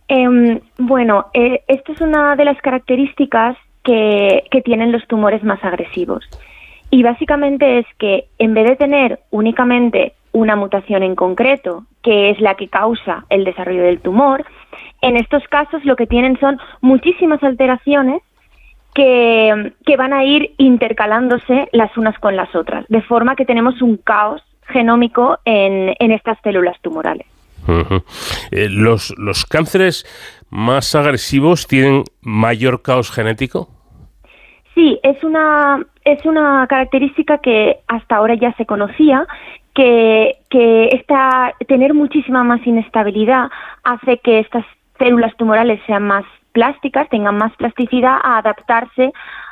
Em, 0.09 0.59
bueno, 0.77 1.27
eh, 1.33 1.63
esto 1.67 1.93
es 1.93 2.01
una 2.01 2.35
de 2.35 2.45
las 2.45 2.61
características 2.61 3.57
que, 3.83 4.43
que 4.51 4.61
tienen 4.61 4.91
los 4.91 5.07
tumores 5.07 5.43
más 5.43 5.63
agresivos. 5.63 6.23
Y 6.91 7.01
básicamente 7.01 7.79
es 7.79 7.85
que 7.97 8.25
en 8.37 8.53
vez 8.53 8.65
de 8.67 8.75
tener 8.75 9.19
únicamente 9.31 10.13
una 10.33 10.57
mutación 10.57 11.03
en 11.03 11.15
concreto, 11.15 11.85
que 12.03 12.29
es 12.31 12.41
la 12.41 12.55
que 12.55 12.67
causa 12.67 13.25
el 13.29 13.45
desarrollo 13.45 13.83
del 13.83 14.01
tumor, 14.01 14.45
en 15.01 15.15
estos 15.15 15.43
casos 15.47 15.83
lo 15.85 15.95
que 15.95 16.05
tienen 16.05 16.37
son 16.39 16.59
muchísimas 16.81 17.41
alteraciones 17.41 18.21
que, 18.95 19.95
van 19.97 20.13
a 20.13 20.23
ir 20.23 20.55
intercalándose 20.57 21.69
las 21.73 21.95
unas 21.97 22.17
con 22.19 22.35
las 22.35 22.53
otras, 22.55 22.85
de 22.87 23.01
forma 23.01 23.35
que 23.35 23.45
tenemos 23.45 23.81
un 23.81 23.97
caos 23.97 24.41
genómico 24.67 25.37
en, 25.45 25.93
en 25.99 26.11
estas 26.11 26.39
células 26.41 26.79
tumorales. 26.81 27.27
Eh, 28.51 28.67
¿Los, 28.69 29.13
¿Los 29.17 29.45
cánceres 29.45 30.05
más 30.49 30.95
agresivos 30.95 31.67
tienen 31.67 32.03
mayor 32.21 32.81
caos 32.81 33.11
genético? 33.11 33.69
Sí, 34.73 34.99
es 35.03 35.23
una, 35.23 35.85
es 36.03 36.25
una 36.25 36.65
característica 36.67 37.37
que 37.39 37.79
hasta 37.87 38.15
ahora 38.15 38.35
ya 38.35 38.53
se 38.53 38.65
conocía, 38.65 39.25
que, 39.73 40.37
que 40.49 40.89
esta, 40.93 41.53
tener 41.67 41.93
muchísima 41.93 42.43
más 42.43 42.65
inestabilidad 42.65 43.49
hace 43.83 44.19
que 44.19 44.39
estas 44.39 44.65
células 44.97 45.35
tumorales 45.37 45.81
sean 45.85 46.03
más 46.03 46.25
plásticas 46.55 47.09
tengan 47.09 47.37
más 47.37 47.53
plasticidad 47.57 48.17
a 48.23 48.37
adaptarse 48.37 49.11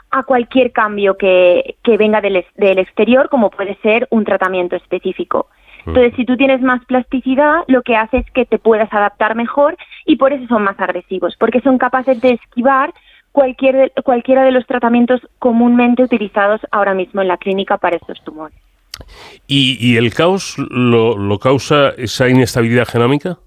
a 0.10 0.24
cualquier 0.24 0.72
cambio 0.72 1.18
que, 1.18 1.76
que 1.84 1.98
venga 1.98 2.22
del, 2.22 2.46
del, 2.56 2.80
exterior, 2.80 3.28
como 3.30 3.50
puede 3.50 3.76
ser 3.82 4.08
un 4.10 4.24
tratamiento 4.24 4.78
específico. 4.78 5.48
Entonces, 5.86 6.14
si 6.16 6.24
tú 6.24 6.38
tienes 6.38 6.62
más 6.62 6.80
plasticidad, 6.86 7.66
lo 7.68 7.82
que 7.82 7.98
hace 7.98 8.20
es 8.20 8.32
que 8.32 8.46
te 8.46 8.58
puedas 8.58 8.92
adaptar 8.94 9.36
mejor 9.36 9.76
y 10.06 10.16
por 10.16 10.32
eso 10.32 10.48
son 10.48 10.64
más 10.64 10.80
agresivos, 10.80 11.36
porque 11.38 11.60
son 11.60 11.78
capaces 11.78 12.22
de 12.22 12.30
esquivar 12.36 12.94
cualquier, 13.34 13.92
cualquiera 14.06 14.44
de 14.46 14.52
los 14.52 14.66
tratamientos 14.66 15.20
comúnmente 15.40 16.04
utilizados 16.04 16.62
ahora 16.72 16.94
mismo 16.94 17.22
en 17.22 17.28
la 17.28 17.38
clínica 17.38 17.76
para 17.78 17.98
estos 17.98 18.24
tumores. 18.24 18.58
¿Y, 19.46 19.78
y 19.82 19.98
el 19.98 20.14
caos 20.14 20.56
lo, 20.70 21.18
lo 21.18 21.38
causa 21.38 21.90
esa 21.98 22.30
inestabilidad 22.30 22.88
genómica? 22.88 23.40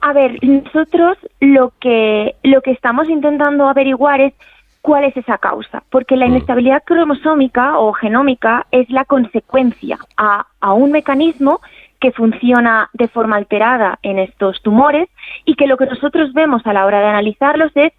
A 0.00 0.12
ver, 0.12 0.38
nosotros 0.42 1.18
lo 1.40 1.72
que, 1.80 2.36
lo 2.42 2.60
que 2.62 2.70
estamos 2.70 3.08
intentando 3.08 3.68
averiguar 3.68 4.20
es 4.20 4.34
cuál 4.82 5.04
es 5.04 5.16
esa 5.16 5.38
causa, 5.38 5.82
porque 5.90 6.16
la 6.16 6.26
mm. 6.26 6.30
inestabilidad 6.30 6.82
cromosómica 6.84 7.78
o 7.78 7.92
genómica 7.92 8.66
es 8.70 8.88
la 8.90 9.04
consecuencia 9.04 9.98
a, 10.16 10.46
a 10.60 10.72
un 10.74 10.92
mecanismo 10.92 11.60
que 12.00 12.12
funciona 12.12 12.88
de 12.92 13.08
forma 13.08 13.36
alterada 13.36 13.98
en 14.02 14.18
estos 14.18 14.62
tumores 14.62 15.08
y 15.44 15.54
que 15.54 15.66
lo 15.66 15.76
que 15.76 15.86
nosotros 15.86 16.32
vemos 16.34 16.62
a 16.66 16.72
la 16.72 16.84
hora 16.84 17.00
de 17.00 17.06
analizarlos 17.06 17.72
es 17.74 17.92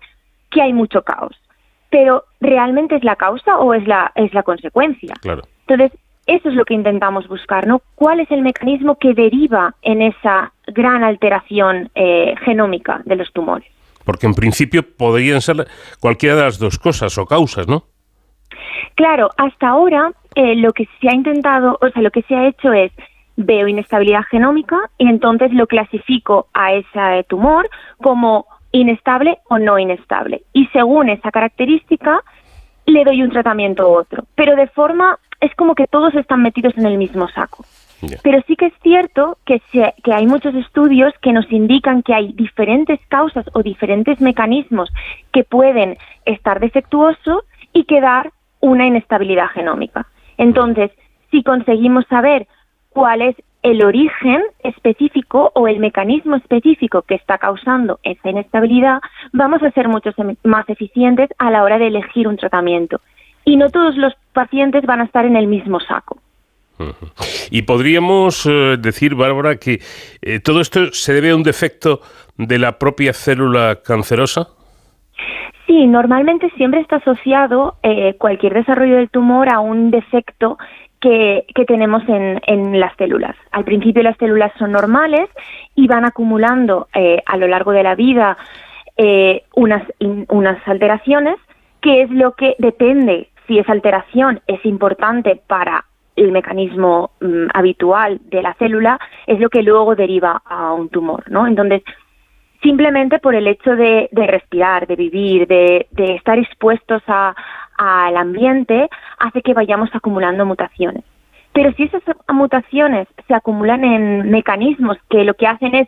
que 0.49 0.61
hay 0.61 0.73
mucho 0.73 1.01
caos. 1.01 1.35
Pero 1.89 2.25
¿realmente 2.39 2.95
es 2.95 3.03
la 3.03 3.15
causa 3.15 3.57
o 3.57 3.73
es 3.73 3.87
la, 3.87 4.11
es 4.15 4.33
la 4.33 4.43
consecuencia? 4.43 5.13
Claro. 5.21 5.43
Entonces, 5.67 5.99
eso 6.27 6.49
es 6.49 6.55
lo 6.55 6.65
que 6.65 6.73
intentamos 6.73 7.27
buscar, 7.27 7.65
¿no? 7.65 7.81
¿Cuál 7.95 8.19
es 8.19 8.29
el 8.31 8.41
mecanismo 8.41 8.97
que 8.97 9.13
deriva 9.13 9.75
en 9.81 10.01
esa 10.01 10.51
gran 10.67 11.03
alteración 11.03 11.89
eh, 11.95 12.35
genómica 12.43 13.01
de 13.05 13.15
los 13.15 13.31
tumores? 13.31 13.67
Porque 14.05 14.27
en 14.27 14.33
principio 14.33 14.83
podrían 14.83 15.41
ser 15.41 15.67
cualquiera 15.99 16.35
de 16.35 16.43
las 16.43 16.59
dos 16.59 16.77
cosas 16.77 17.17
o 17.17 17.25
causas, 17.25 17.67
¿no? 17.67 17.83
Claro, 18.95 19.29
hasta 19.37 19.69
ahora 19.69 20.11
eh, 20.35 20.55
lo 20.55 20.73
que 20.73 20.87
se 20.99 21.09
ha 21.09 21.13
intentado, 21.13 21.77
o 21.81 21.89
sea, 21.89 22.01
lo 22.01 22.11
que 22.11 22.21
se 22.23 22.35
ha 22.35 22.47
hecho 22.47 22.73
es 22.73 22.91
veo 23.37 23.67
inestabilidad 23.67 24.23
genómica 24.29 24.77
y 24.97 25.07
entonces 25.07 25.53
lo 25.53 25.67
clasifico 25.67 26.47
a 26.53 26.73
ese 26.73 27.23
tumor 27.29 27.69
como 28.01 28.47
inestable 28.71 29.37
o 29.49 29.59
no 29.59 29.79
inestable. 29.79 30.41
Y 30.53 30.65
según 30.67 31.09
esa 31.09 31.31
característica, 31.31 32.21
le 32.85 33.03
doy 33.03 33.21
un 33.21 33.29
tratamiento 33.29 33.89
u 33.89 33.93
otro. 33.93 34.25
Pero 34.35 34.55
de 34.55 34.67
forma, 34.67 35.19
es 35.41 35.53
como 35.55 35.75
que 35.75 35.87
todos 35.87 36.13
están 36.15 36.41
metidos 36.41 36.77
en 36.77 36.85
el 36.85 36.97
mismo 36.97 37.27
saco. 37.29 37.65
Pero 38.21 38.41
sí 38.45 38.55
que 38.55 38.67
es 38.67 38.73
cierto 38.83 39.39
que, 39.43 39.59
que 39.71 40.13
hay 40.13 40.27
muchos 40.27 40.53
estudios 40.53 41.13
que 41.19 41.33
nos 41.33 41.51
indican 41.51 42.03
que 42.03 42.13
hay 42.13 42.31
diferentes 42.33 42.99
causas 43.07 43.45
o 43.53 43.63
diferentes 43.63 44.21
mecanismos 44.21 44.91
que 45.33 45.43
pueden 45.43 45.97
estar 46.25 46.59
defectuosos 46.59 47.43
y 47.73 47.85
que 47.85 47.99
dar 47.99 48.31
una 48.59 48.85
inestabilidad 48.85 49.47
genómica. 49.47 50.05
Entonces, 50.37 50.91
si 51.31 51.41
conseguimos 51.41 52.05
saber 52.07 52.47
cuál 52.89 53.21
es 53.23 53.35
el 53.63 53.83
origen 53.83 54.43
específico 54.63 55.51
o 55.55 55.67
el 55.67 55.79
mecanismo 55.79 56.35
específico 56.35 57.01
que 57.01 57.15
está 57.15 57.37
causando 57.37 57.99
esa 58.03 58.29
inestabilidad, 58.29 58.99
vamos 59.33 59.61
a 59.63 59.71
ser 59.71 59.87
mucho 59.87 60.11
más 60.43 60.69
eficientes 60.69 61.29
a 61.37 61.51
la 61.51 61.63
hora 61.63 61.77
de 61.77 61.87
elegir 61.87 62.27
un 62.27 62.37
tratamiento. 62.37 63.01
Y 63.47 63.55
no 63.55 63.69
todos 63.69 63.95
los 63.95 64.13
pacientes 64.33 64.85
van 64.85 64.99
a 64.99 65.05
estar 65.05 65.25
en 65.25 65.37
el 65.37 65.47
mismo 65.47 65.79
saco. 65.79 66.19
Y 67.49 67.63
podríamos 67.63 68.45
eh, 68.45 68.75
decir, 68.77 69.15
Bárbara, 69.15 69.55
que 69.55 69.79
eh, 70.21 70.39
todo 70.39 70.59
esto 70.59 70.91
se 70.91 71.13
debe 71.13 71.31
a 71.31 71.35
un 71.35 71.43
defecto 71.43 72.01
de 72.37 72.59
la 72.59 72.77
propia 72.77 73.13
célula 73.13 73.79
cancerosa. 73.83 74.49
Sí, 75.65 75.87
normalmente 75.87 76.49
siempre 76.57 76.81
está 76.81 76.97
asociado 76.97 77.75
eh, 77.83 78.15
cualquier 78.17 78.53
desarrollo 78.53 78.97
del 78.97 79.09
tumor 79.09 79.49
a 79.49 79.59
un 79.59 79.91
defecto 79.91 80.57
que, 80.99 81.45
tenemos 81.67 82.03
en, 82.07 82.79
las 82.79 82.95
células. 82.97 83.35
Al 83.51 83.63
principio 83.63 84.03
las 84.03 84.17
células 84.17 84.51
son 84.57 84.71
normales 84.71 85.29
y 85.75 85.87
van 85.87 86.05
acumulando 86.05 86.87
eh, 86.93 87.21
a 87.25 87.37
lo 87.37 87.47
largo 87.47 87.71
de 87.71 87.83
la 87.83 87.95
vida 87.95 88.37
eh, 88.97 89.43
unas, 89.55 89.83
unas 90.29 90.67
alteraciones, 90.67 91.35
que 91.81 92.01
es 92.01 92.09
lo 92.09 92.33
que 92.33 92.55
depende 92.59 93.29
si 93.47 93.59
esa 93.59 93.71
alteración 93.71 94.41
es 94.47 94.63
importante 94.65 95.41
para 95.47 95.85
el 96.15 96.31
mecanismo 96.31 97.11
mm, 97.21 97.47
habitual 97.53 98.19
de 98.25 98.41
la 98.41 98.53
célula, 98.55 98.99
es 99.27 99.39
lo 99.39 99.49
que 99.49 99.63
luego 99.63 99.95
deriva 99.95 100.41
a 100.45 100.73
un 100.73 100.89
tumor, 100.89 101.23
¿no? 101.29 101.47
Entonces, 101.47 101.83
simplemente 102.61 103.19
por 103.19 103.35
el 103.35 103.47
hecho 103.47 103.75
de, 103.75 104.09
respirar, 104.11 104.87
de 104.87 104.95
vivir, 104.95 105.47
de, 105.47 105.87
estar 105.97 106.37
expuestos 106.39 107.03
al 107.07 108.17
ambiente, 108.17 108.89
hace 109.19 109.41
que 109.41 109.53
vayamos 109.53 109.89
acumulando 109.93 110.45
mutaciones. 110.45 111.03
Pero 111.53 111.71
si 111.73 111.83
esas 111.83 112.03
mutaciones 112.31 113.07
se 113.27 113.33
acumulan 113.33 113.83
en 113.83 114.29
mecanismos 114.29 114.97
que 115.09 115.23
lo 115.23 115.35
que 115.35 115.47
hacen 115.47 115.75
es 115.75 115.87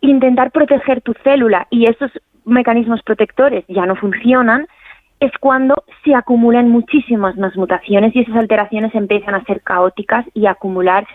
intentar 0.00 0.50
proteger 0.50 1.00
tu 1.00 1.14
célula 1.24 1.66
y 1.70 1.86
esos 1.86 2.10
mecanismos 2.44 3.02
protectores 3.02 3.64
ya 3.68 3.86
no 3.86 3.96
funcionan, 3.96 4.66
es 5.20 5.32
cuando 5.40 5.74
se 6.04 6.14
acumulan 6.14 6.68
muchísimas 6.68 7.36
más 7.36 7.56
mutaciones 7.56 8.14
y 8.14 8.20
esas 8.20 8.36
alteraciones 8.36 8.94
empiezan 8.94 9.34
a 9.34 9.44
ser 9.44 9.62
caóticas 9.62 10.24
y 10.34 10.46
a 10.46 10.52
acumular 10.52 11.06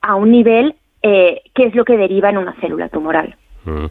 a 0.00 0.16
un 0.16 0.30
nivel 0.30 0.74
eh, 1.02 1.42
que 1.54 1.64
es 1.64 1.74
lo 1.74 1.84
que 1.84 1.96
deriva 1.96 2.30
en 2.30 2.38
una 2.38 2.54
célula 2.60 2.88
tumoral. 2.88 3.36
Mm. 3.64 3.86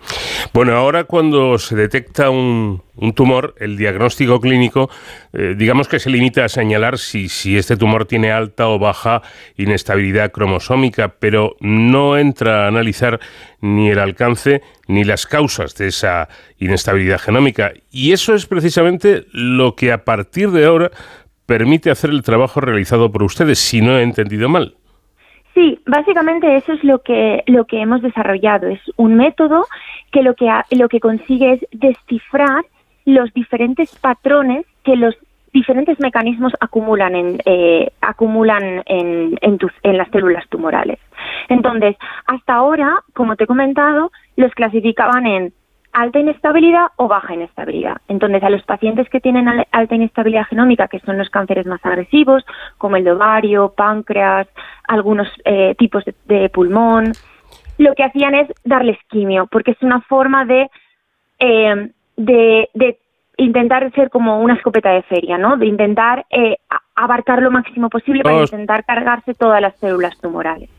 Bueno, 0.54 0.76
ahora 0.76 1.06
cuando 1.06 1.58
se 1.58 1.76
detecta 1.76 2.30
un, 2.30 2.84
tumor, 3.16 3.56
el 3.58 3.76
diagnóstico 3.76 4.40
clínico, 4.40 4.90
eh, 5.34 5.56
digamos 5.58 5.88
que 5.88 6.00
se 6.00 6.10
limita 6.10 6.46
a 6.46 6.50
señalar 6.50 7.00
si, 7.00 7.28
si, 7.28 7.58
este 7.58 7.76
tumor 7.76 8.06
tiene 8.06 8.32
alta 8.32 8.68
o 8.68 8.78
baja 8.78 9.22
inestabilidad 9.58 10.32
cromosómica, 10.32 11.16
pero 11.20 11.56
no 11.60 12.18
entra 12.18 12.66
a 12.66 12.68
analizar 12.68 13.20
ni 13.62 13.90
el 13.90 14.00
alcance 14.00 14.62
ni 14.88 15.04
las 15.04 15.26
causas 15.26 15.76
de 15.76 15.88
esa 15.88 16.30
inestabilidad 16.60 17.20
genómica. 17.20 17.74
Y 17.90 18.12
eso 18.12 18.36
es 18.36 18.46
precisamente 18.46 19.26
lo 19.32 19.76
que 19.76 19.92
a 19.92 20.06
partir 20.06 20.52
de 20.52 20.66
ahora 20.66 20.92
permite 21.46 21.90
hacer 21.90 22.12
el 22.12 22.22
trabajo 22.22 22.62
realizado 22.62 23.12
por 23.12 23.24
ustedes, 23.24 23.60
si 23.60 23.82
no 23.82 23.98
he 23.98 24.04
entendido 24.04 24.50
mal. 24.50 24.78
Sí, 25.54 25.80
básicamente 25.86 26.56
eso 26.56 26.74
es 26.74 26.84
lo 26.84 27.00
que 27.00 27.44
lo 27.46 27.66
que 27.66 27.80
hemos 27.80 28.02
desarrollado. 28.02 28.68
Es 28.68 28.82
un 28.98 29.16
método 29.16 29.66
que 30.12 30.24
lo 30.24 30.34
que 30.36 30.50
lo 30.72 30.90
que 30.90 31.00
consigue 31.00 31.54
es 31.54 31.66
descifrar 31.72 32.66
los 33.06 33.32
diferentes 33.34 33.96
patrones 34.00 34.66
que 34.84 34.96
los 34.96 35.16
diferentes 35.54 36.00
mecanismos 36.00 36.54
acumulan 36.60 37.16
en 37.16 37.38
eh, 37.46 37.92
acumulan 38.02 38.82
en 38.88 39.38
en, 39.42 39.58
tus, 39.60 39.72
en 39.84 39.98
las 39.98 40.10
células 40.10 40.48
tumorales. 40.50 41.00
Entonces, 41.50 41.96
hasta 42.26 42.56
ahora, 42.56 43.04
como 43.14 43.36
te 43.36 43.44
he 43.44 43.48
comentado, 43.48 44.12
los 44.36 44.52
clasificaban 44.54 45.28
en 45.28 45.54
alta 45.94 46.20
inestabilidad 46.20 46.88
o 46.98 47.08
baja 47.08 47.36
inestabilidad. 47.36 47.98
Entonces, 48.08 48.44
a 48.44 48.50
los 48.50 48.64
pacientes 48.64 49.08
que 49.10 49.22
tienen 49.22 49.48
alta 49.72 49.96
inestabilidad 49.96 50.46
genómica, 50.46 50.88
que 50.88 51.00
son 51.00 51.18
los 51.18 51.30
cánceres 51.30 51.68
más 51.68 51.86
agresivos, 51.86 52.44
como 52.78 52.98
el 52.98 53.04
de 53.04 53.12
ovario, 53.12 53.74
páncreas, 53.78 54.48
algunos 54.88 55.28
eh, 55.46 55.76
tipos 55.78 56.04
de, 56.26 56.50
pulmón, 56.50 57.14
lo 57.78 57.94
que 57.94 58.04
hacían 58.04 58.36
es 58.36 58.48
darles 58.64 58.98
quimio, 59.10 59.48
porque 59.48 59.72
es 59.72 59.82
una 59.82 60.02
forma 60.02 60.46
de, 60.46 60.70
eh, 61.40 61.90
de, 62.18 62.98
intentar 63.38 63.92
ser 63.94 64.10
como 64.10 64.42
una 64.42 64.56
escopeta 64.56 64.92
de 64.92 65.04
feria, 65.04 65.38
¿no? 65.38 65.58
De 65.58 65.66
intentar 65.66 66.26
eh, 66.30 66.58
abarcar 66.96 67.42
lo 67.42 67.52
máximo 67.52 67.90
posible 67.90 68.24
para 68.24 68.42
intentar 68.42 68.84
cargarse 68.84 69.34
todas 69.34 69.62
las 69.62 69.76
células 69.78 70.18
tumorales. 70.20 70.70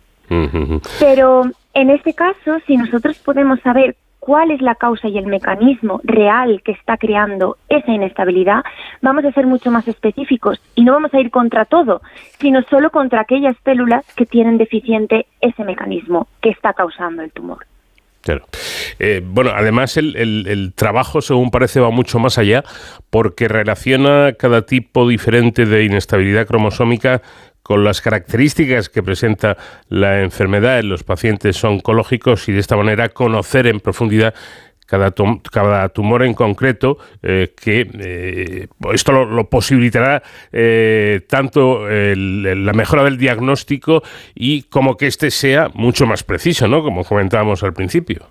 Pero 0.99 1.43
en 1.75 1.91
este 1.91 2.15
caso, 2.15 2.59
si 2.67 2.77
nosotros 2.77 3.19
podemos 3.19 3.61
saber 3.61 3.97
cuál 4.25 4.51
es 4.53 4.63
la 4.63 4.75
causa 4.75 5.07
y 5.07 5.19
el 5.19 5.27
mecanismo 5.27 6.01
real 6.03 6.63
que 6.65 6.73
está 6.73 6.97
creando 6.97 7.59
esa 7.69 7.93
inestabilidad, 7.93 8.65
vamos 9.03 9.23
a 9.27 9.33
ser 9.33 9.47
mucho 9.47 9.71
más 9.71 9.87
específicos 9.87 10.59
y 10.75 10.83
no 10.83 10.93
vamos 10.93 11.13
a 11.13 11.21
ir 11.21 11.31
contra 11.31 11.67
todo, 11.67 12.01
sino 12.41 12.63
solo 12.71 12.89
contra 12.89 13.21
aquellas 13.21 13.55
células 13.67 14.03
que 14.17 14.25
tienen 14.25 14.57
deficiente 14.57 15.27
ese 15.43 15.63
mecanismo 15.63 16.27
que 16.41 16.49
está 16.49 16.73
causando 16.73 17.21
el 17.21 17.33
tumor. 17.33 17.67
Claro. 18.23 18.47
Eh, 18.99 19.21
bueno, 19.23 19.51
además 19.55 19.99
el, 19.99 20.17
el, 20.17 20.73
trabajo, 20.73 21.21
según 21.21 21.51
parece, 21.51 21.81
va 21.81 21.91
mucho 21.91 22.19
más 22.19 22.39
allá 22.39 22.65
porque 23.11 23.47
relaciona 23.47 24.33
cada 24.39 24.65
tipo 24.65 25.07
diferente 25.07 25.67
de 25.67 25.85
inestabilidad 25.85 26.47
cromosómica 26.47 27.21
con 27.65 27.83
las 27.83 28.03
características 28.03 28.91
que 28.91 29.03
presenta 29.03 29.57
la 29.89 30.21
enfermedad 30.21 30.79
en 30.79 30.91
los 30.91 31.03
pacientes 31.03 31.65
oncológicos 31.65 32.47
y 32.51 32.53
de 32.53 32.61
esta 32.61 32.77
manera 32.77 33.09
conocer 33.09 33.67
en 33.67 33.81
profundidad 33.81 34.35
cada, 34.87 35.15
cada 35.51 35.89
tumor 35.89 36.25
en 36.25 36.35
concreto, 36.35 36.99
eh, 37.23 37.55
que 37.57 37.89
eh, 37.99 38.69
esto 38.93 39.25
lo, 39.25 39.49
posibilitará 39.49 40.23
eh, 40.53 41.23
tanto 41.27 41.89
la 41.89 42.73
mejora 42.75 43.03
del 43.05 43.17
diagnóstico 43.17 44.03
y 44.35 44.65
como 44.65 44.99
que 44.99 45.07
éste 45.07 45.31
sea 45.31 45.71
mucho 45.73 46.05
más 46.07 46.23
preciso, 46.23 46.69
¿no? 46.69 46.83
Como 46.83 47.03
comentábamos 47.03 47.63
al 47.63 47.73
principio. 47.73 48.27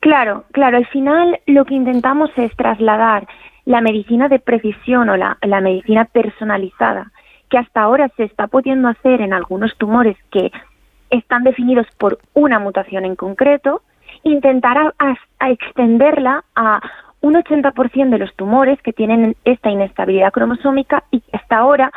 Claro, 0.00 0.44
claro. 0.50 0.78
Al 0.78 0.86
final 0.86 1.38
lo 1.46 1.64
que 1.64 1.74
intentamos 1.74 2.30
es 2.36 2.50
trasladar 2.56 3.28
la 3.64 3.80
medicina 3.80 4.26
de 4.26 4.40
precisión 4.40 5.08
o 5.08 5.16
la 5.16 5.60
medicina 5.60 6.04
personalizada 6.06 7.12
que 7.52 7.58
hasta 7.58 7.82
ahora 7.82 8.08
se 8.16 8.24
está 8.24 8.46
pudiendo 8.46 8.88
hacer 8.88 9.20
en 9.20 9.34
algunos 9.34 9.76
tumores 9.76 10.16
que 10.30 10.50
están 11.10 11.44
definidos 11.44 11.86
por 11.98 12.18
una 12.32 12.58
mutación 12.58 13.04
en 13.04 13.14
concreto, 13.14 13.82
intentar 14.22 14.94
a, 14.98 15.50
extenderla 15.50 16.44
a 16.56 16.80
un 17.20 17.34
80% 17.34 18.08
de 18.08 18.18
los 18.18 18.34
tumores 18.36 18.80
que 18.80 18.94
tienen 18.94 19.36
esta 19.44 19.68
inestabilidad 19.68 20.32
cromosómica 20.32 21.04
y 21.10 21.20
que 21.20 21.36
hasta 21.36 21.58
ahora 21.58 21.92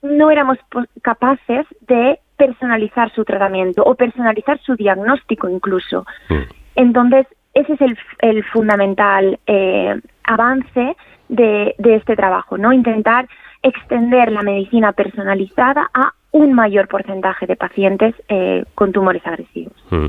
no 0.00 0.30
éramos 0.30 0.56
capaces 1.02 1.66
de 1.82 2.18
personalizar 2.38 3.12
su 3.12 3.26
tratamiento 3.26 3.82
o 3.84 3.96
personalizar 3.96 4.58
su 4.60 4.74
diagnóstico 4.74 5.50
incluso. 5.50 6.06
Mm. 6.30 6.34
Entonces, 6.76 7.26
ese 7.52 7.74
es 7.74 7.80
el, 8.20 8.42
fundamental 8.44 9.38
eh, 9.46 10.00
avance 10.22 10.96
de, 11.28 11.74
de, 11.76 11.96
este 11.96 12.16
trabajo, 12.16 12.56
¿no? 12.56 12.72
Intentar 12.72 13.28
extender 13.64 14.30
la 14.30 14.42
medicina 14.42 14.92
personalizada 14.92 15.90
a 15.92 16.12
un 16.32 16.52
mayor 16.52 16.88
porcentaje 16.88 17.46
de 17.46 17.54
pacientes 17.54 18.12
eh, 18.28 18.64
con 18.74 18.92
tumores 18.92 19.24
agresivos. 19.24 19.72
Mm. 19.90 20.06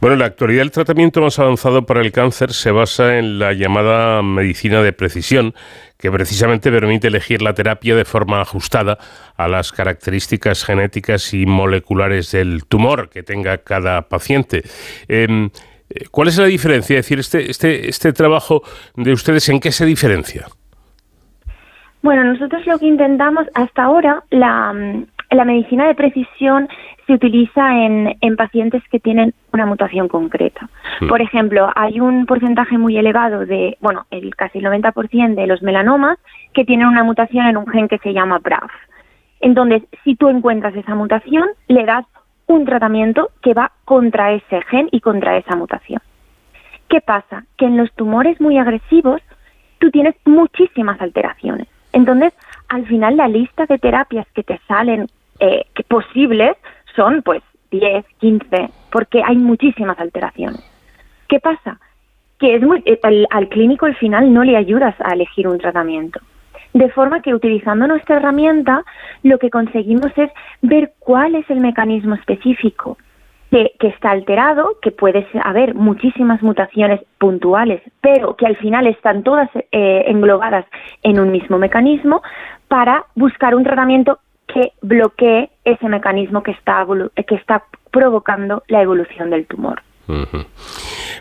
Bueno, 0.00 0.14
en 0.14 0.18
la 0.20 0.24
actualidad 0.24 0.62
el 0.62 0.70
tratamiento 0.70 1.20
más 1.20 1.38
avanzado 1.38 1.84
para 1.84 2.00
el 2.00 2.10
cáncer 2.10 2.52
se 2.52 2.70
basa 2.70 3.18
en 3.18 3.38
la 3.38 3.52
llamada 3.52 4.22
medicina 4.22 4.82
de 4.82 4.94
precisión, 4.94 5.54
que 5.98 6.10
precisamente 6.10 6.70
permite 6.70 7.08
elegir 7.08 7.42
la 7.42 7.52
terapia 7.52 7.94
de 7.94 8.06
forma 8.06 8.40
ajustada 8.40 8.96
a 9.36 9.46
las 9.46 9.70
características 9.70 10.64
genéticas 10.64 11.34
y 11.34 11.44
moleculares 11.44 12.32
del 12.32 12.64
tumor 12.64 13.10
que 13.10 13.22
tenga 13.22 13.58
cada 13.58 14.08
paciente. 14.08 14.62
Em, 15.06 15.50
eh, 15.90 16.06
¿Cuál 16.10 16.28
es 16.28 16.38
la 16.38 16.46
diferencia? 16.46 16.98
Es 16.98 17.04
decir, 17.04 17.18
este, 17.18 17.50
este, 17.50 17.88
este 17.90 18.14
trabajo 18.14 18.62
de 18.96 19.12
ustedes, 19.12 19.46
¿en 19.50 19.60
qué 19.60 19.70
se 19.70 19.84
diferencia? 19.84 20.46
Bueno, 22.02 22.24
nosotros 22.24 22.66
lo 22.66 22.78
que 22.78 22.86
intentamos 22.86 23.46
hasta 23.54 23.84
ahora, 23.84 24.22
la, 24.30 24.72
la 25.30 25.44
medicina 25.44 25.86
de 25.86 25.94
precisión 25.94 26.68
se 27.06 27.14
utiliza 27.14 27.84
en, 27.84 28.16
en 28.20 28.36
pacientes 28.36 28.82
que 28.90 29.00
tienen 29.00 29.34
una 29.52 29.66
mutación 29.66 30.08
concreta. 30.08 30.68
Mm. 31.00 31.08
Por 31.08 31.20
ejemplo, 31.20 31.70
hay 31.74 32.00
un 32.00 32.26
porcentaje 32.26 32.78
muy 32.78 32.96
elevado 32.96 33.46
de, 33.46 33.76
bueno, 33.80 34.06
el 34.10 34.34
casi 34.36 34.58
el 34.58 34.66
90% 34.66 35.34
de 35.34 35.46
los 35.46 35.62
melanomas 35.62 36.18
que 36.52 36.64
tienen 36.64 36.86
una 36.86 37.02
mutación 37.02 37.46
en 37.46 37.56
un 37.56 37.66
gen 37.66 37.88
que 37.88 37.98
se 37.98 38.12
llama 38.12 38.38
BRAF. 38.38 38.70
Entonces, 39.40 39.82
si 40.04 40.16
tú 40.16 40.28
encuentras 40.28 40.74
esa 40.74 40.94
mutación, 40.94 41.48
le 41.68 41.84
das 41.84 42.04
un 42.46 42.64
tratamiento 42.64 43.30
que 43.42 43.54
va 43.54 43.72
contra 43.84 44.32
ese 44.32 44.62
gen 44.62 44.88
y 44.90 45.00
contra 45.00 45.36
esa 45.36 45.56
mutación. 45.56 46.00
¿Qué 46.88 47.00
pasa? 47.00 47.44
Que 47.56 47.66
en 47.66 47.76
los 47.76 47.92
tumores 47.92 48.40
muy 48.40 48.58
agresivos 48.58 49.20
tú 49.78 49.90
tienes 49.90 50.14
muchísimas 50.24 51.00
alteraciones. 51.00 51.68
Entonces, 51.98 52.32
al 52.68 52.86
final 52.86 53.16
la 53.16 53.26
lista 53.26 53.66
de 53.66 53.76
terapias 53.76 54.24
que 54.32 54.44
te 54.44 54.60
salen 54.68 55.08
eh, 55.40 55.64
posibles 55.88 56.56
son 56.94 57.22
pues 57.22 57.42
10, 57.72 58.04
15, 58.18 58.70
porque 58.92 59.20
hay 59.24 59.36
muchísimas 59.36 59.98
alteraciones. 59.98 60.62
¿Qué 61.28 61.40
pasa? 61.40 61.80
Que 62.38 62.54
es 62.54 62.62
muy, 62.62 62.84
eh, 62.86 63.00
al, 63.02 63.48
clínico 63.48 63.86
al 63.86 63.96
final 63.96 64.32
no 64.32 64.44
le 64.44 64.56
ayudas 64.56 64.94
a 65.00 65.12
elegir 65.12 65.48
un 65.48 65.58
tratamiento. 65.58 66.20
De 66.72 66.88
forma 66.90 67.20
que 67.20 67.34
utilizando 67.34 67.88
nuestra 67.88 68.18
herramienta 68.18 68.84
lo 69.24 69.40
que 69.40 69.50
conseguimos 69.50 70.12
es 70.16 70.30
ver 70.62 70.92
cuál 71.00 71.34
es 71.34 71.50
el 71.50 71.58
mecanismo 71.58 72.14
específico 72.14 72.96
que, 73.50 73.72
está 73.80 74.10
alterado, 74.10 74.76
que 74.82 74.90
puede 74.90 75.26
haber 75.42 75.74
muchísimas 75.74 76.42
mutaciones 76.42 77.00
puntuales, 77.18 77.80
pero 78.00 78.36
que 78.36 78.46
al 78.46 78.56
final 78.56 78.86
están 78.86 79.22
todas 79.22 79.48
eh, 79.54 80.04
englobadas 80.06 80.66
en 81.02 81.18
un 81.18 81.30
mismo 81.30 81.58
mecanismo 81.58 82.22
para 82.68 83.06
buscar 83.14 83.54
un 83.54 83.64
tratamiento 83.64 84.18
que 84.46 84.72
bloquee 84.82 85.50
ese 85.64 85.88
mecanismo 85.88 86.42
que 86.42 86.52
está, 86.52 86.86
que 87.26 87.34
está 87.34 87.64
provocando 87.90 88.62
la 88.68 88.82
evolución 88.82 89.30
del 89.30 89.46
tumor. 89.46 89.82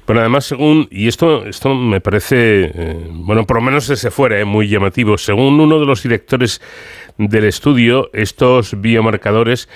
Bueno, 0.06 0.22
además, 0.22 0.46
según, 0.46 0.88
y 0.90 1.10
esto, 1.10 1.46
esto 1.46 1.76
me 1.76 2.00
parece, 2.00 2.72
eh, 2.74 3.08
bueno, 3.10 3.46
por 3.46 3.58
lo 3.58 3.64
menos 3.64 3.90
ese 3.90 4.12
fuera, 4.12 4.40
eh, 4.40 4.46
muy 4.46 4.70
llamativo, 4.70 5.18
según 5.18 5.60
uno 5.60 5.80
de 5.80 5.86
los 5.86 6.04
directores 6.04 6.62
del 7.18 7.44
estudio, 7.44 8.10
estos 8.14 8.80
biomarcadores 8.80 9.68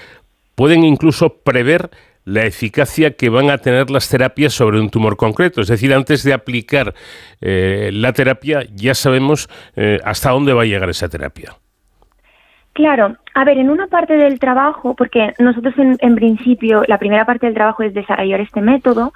pueden 0.56 0.86
incluso 0.86 1.34
prever 1.44 1.90
la 2.26 2.46
eficacia 2.46 3.16
que 3.16 3.30
van 3.30 3.50
a 3.50 3.58
tener 3.58 3.90
las 3.90 4.10
terapias 4.10 4.54
sobre 4.54 4.80
un 4.80 4.90
tumor 4.90 5.18
concreto. 5.18 5.62
Es 5.62 5.68
decir, 5.68 5.94
antes 5.94 6.24
de 6.24 6.34
aplicar 6.34 6.94
eh, 7.42 7.90
la 7.94 8.14
terapia, 8.14 8.66
ya 8.74 8.94
sabemos 8.94 9.50
hasta 10.04 10.32
dónde 10.32 10.54
va 10.54 10.64
a 10.64 10.66
llegar 10.66 10.90
esa 10.90 11.10
terapia. 11.10 11.56
Claro, 12.74 13.18
a 13.34 13.44
ver, 13.44 13.58
en 13.58 13.70
una 13.70 13.88
parte 13.88 14.14
del 14.14 14.40
trabajo, 14.40 14.96
porque 14.96 15.34
nosotros 15.40 15.74
en, 15.78 16.16
principio 16.16 16.84
la 16.88 16.98
primera 17.00 17.26
parte 17.26 17.46
del 17.46 17.56
trabajo 17.56 17.84
es 17.84 17.94
desarrollar 17.94 18.40
este 18.40 18.62
método, 18.62 19.12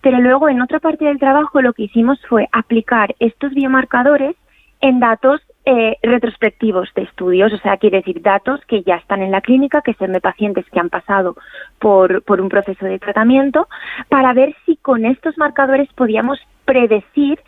pero 0.00 0.20
luego 0.20 0.48
en 0.48 0.62
otra 0.62 0.78
parte 0.78 1.06
del 1.06 1.18
trabajo 1.18 1.60
lo 1.60 1.72
que 1.72 1.84
hicimos 1.84 2.20
fue 2.28 2.48
aplicar 2.52 3.16
estos 3.18 3.52
biomarcadores 3.52 4.36
en 4.80 5.00
datos 5.00 5.40
eh, 5.64 5.96
retrospectivos 6.02 6.88
de 6.94 7.02
estudios, 7.02 7.52
o 7.52 7.58
sea, 7.58 7.76
quiere 7.76 7.98
decir 7.98 8.22
datos 8.22 8.60
que 8.66 8.82
ya 8.82 8.96
están 8.96 9.22
en 9.22 9.30
la 9.30 9.42
clínica, 9.42 9.82
que 9.82 9.94
son 9.94 10.12
de 10.12 10.20
pacientes 10.20 10.64
que 10.70 10.80
han 10.80 10.88
pasado 10.88 11.36
por, 11.78 12.22
por 12.22 12.40
un 12.40 12.48
proceso 12.48 12.86
de 12.86 12.98
tratamiento, 12.98 13.68
para 14.08 14.32
ver 14.32 14.56
si 14.64 14.76
con 14.76 15.04
estos 15.04 15.36
marcadores 15.36 15.88
podíamos 15.94 16.38
predecir 16.64 17.38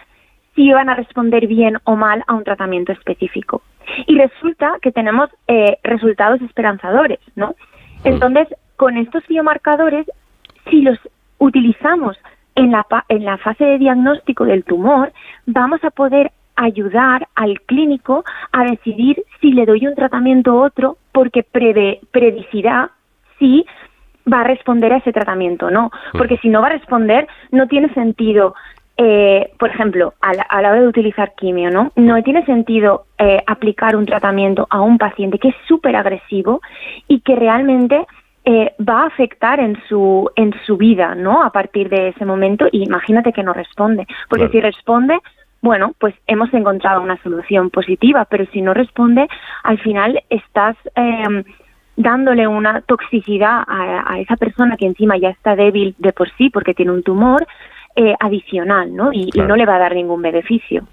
si 0.55 0.65
iban 0.65 0.91
a 0.91 0.95
responder 0.95 1.47
bien 1.47 1.79
o 1.85 1.97
mal 1.97 2.23
a 2.27 2.35
un 2.35 2.45
tratamiento 2.45 2.93
específico. 2.93 3.63
Y 4.07 4.19
resulta 4.19 4.77
que 4.83 4.93
tenemos 4.93 5.31
eh, 5.49 5.79
resultados 5.83 6.41
esperanzadores, 6.43 7.19
¿no? 7.35 7.55
Entonces, 8.05 8.49
con 8.77 8.97
estos 8.97 9.27
biomarcadores, 9.27 10.07
si 10.69 10.83
los 10.83 10.99
utilizamos 11.39 12.17
en 12.55 12.73
la, 12.73 12.87
en 13.09 13.25
la 13.25 13.39
fase 13.39 13.65
de 13.65 13.79
diagnóstico 13.79 14.45
del 14.45 14.65
tumor, 14.65 15.13
vamos 15.47 15.83
a 15.85 15.91
poder 15.91 16.33
ayudar 16.63 17.29
al 17.35 17.61
clínico 17.63 18.25
a 18.53 18.65
decidir 18.65 19.23
si 19.41 19.53
le 19.53 19.67
doy 19.67 19.87
un 19.87 19.95
tratamiento 19.95 20.55
u 20.55 20.63
otro 20.63 20.97
porque 21.13 21.43
preve, 21.43 22.01
predicirá 22.11 22.91
si 23.39 23.67
va 24.33 24.41
a 24.41 24.45
responder 24.45 24.93
a 24.93 24.99
ese 24.99 25.13
tratamiento 25.13 25.67
o 25.67 25.71
no. 25.71 25.91
Porque 26.13 26.39
si 26.39 26.49
no 26.49 26.61
va 26.61 26.69
a 26.69 26.73
responder, 26.73 27.27
no 27.51 27.67
tiene 27.67 27.93
sentido 27.95 28.55
eh, 28.99 29.51
por 29.59 29.71
ejemplo, 29.71 30.15
a 30.21 30.35
la, 30.35 30.71
hora 30.71 30.81
de 30.81 30.87
utilizar 30.87 31.35
quimio, 31.35 31.71
¿no? 31.71 31.91
No 31.97 32.23
tiene 32.23 32.45
sentido 32.45 33.07
eh, 33.19 33.43
aplicar 33.47 33.97
un 33.97 34.05
tratamiento 34.05 34.67
a 34.69 34.81
un 34.83 34.99
paciente 34.99 35.39
que 35.39 35.49
es 35.49 35.55
súper 35.67 35.97
agresivo 35.97 36.61
y 37.09 37.21
que 37.21 37.35
realmente 37.35 38.07
eh, 38.45 38.75
va 38.79 39.03
a 39.03 39.07
afectar 39.07 39.61
en 39.61 39.81
su, 39.89 40.31
en 40.37 40.53
su 40.67 40.77
vida, 40.77 41.15
¿no? 41.15 41.43
A 41.43 41.51
partir 41.51 41.89
de 41.89 42.09
ese 42.09 42.25
momento 42.25 42.67
y 42.71 42.85
imagínate 42.85 43.33
que 43.33 43.43
no 43.43 43.53
responde, 43.53 44.07
porque 44.29 44.49
si 44.51 44.61
responde, 44.61 45.19
bueno, 45.63 45.95
pues 45.99 46.15
hemos 46.27 46.53
encontrado 46.53 47.01
una 47.01 47.17
solución 47.23 47.71
positiva, 47.71 48.27
pero 48.27 48.45
si 48.53 48.61
no 48.61 48.75
responde, 48.75 49.29
al 49.63 49.79
final 49.79 50.21
estás 50.29 50.77
em, 50.97 51.45
dándole 51.97 52.49
una 52.49 52.81
toxicidad 52.81 53.63
a, 53.67 54.19
esa 54.19 54.37
persona 54.37 54.77
que 54.77 54.87
encima 54.87 55.17
ya 55.17 55.31
está 55.31 55.55
débil 55.55 55.95
de 55.99 56.13
por 56.13 56.29
sí 56.37 56.51
porque 56.51 56.75
tiene 56.75 56.91
un 56.91 57.05
tumor, 57.05 57.47
eh, 57.95 58.15
adicional, 58.21 58.97
¿no? 58.97 59.13
Y, 59.13 59.29
no 59.35 59.55
le 59.55 59.67
va 59.67 59.77
a 59.77 59.79
dar 59.79 59.95
ningún 59.95 60.23
beneficio. 60.23 60.89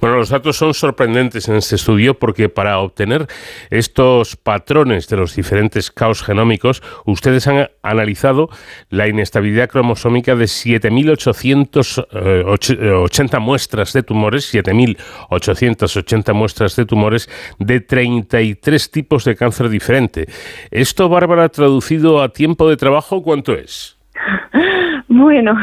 Bueno, 0.00 0.16
los 0.16 0.30
datos 0.30 0.56
son 0.56 0.74
sorprendentes 0.74 1.48
en 1.48 1.54
este 1.54 1.76
estudio 1.76 2.18
porque 2.18 2.48
para 2.48 2.80
obtener 2.80 3.28
estos 3.70 4.34
patrones 4.34 5.06
de 5.08 5.16
los 5.16 5.36
diferentes 5.36 5.92
caos 5.92 6.24
genómicos, 6.24 6.82
ustedes 7.04 7.46
han 7.46 7.68
analizado 7.82 8.48
la 8.90 9.06
inestabilidad 9.06 9.68
cromosómica 9.68 10.34
de 10.34 10.46
7.880 10.46 13.40
muestras 13.40 13.92
de 13.92 14.02
tumores, 14.02 14.52
7.880 14.52 16.34
muestras 16.34 16.74
de 16.74 16.84
tumores 16.84 17.30
de 17.60 17.80
33 17.80 18.90
tipos 18.90 19.24
de 19.24 19.36
cáncer 19.36 19.68
diferente. 19.68 20.26
¿Esto, 20.72 21.08
Bárbara, 21.08 21.48
traducido 21.48 22.22
a 22.22 22.30
tiempo 22.30 22.68
de 22.68 22.76
trabajo, 22.76 23.22
cuánto 23.22 23.52
es? 23.52 24.00
Bueno, 25.18 25.56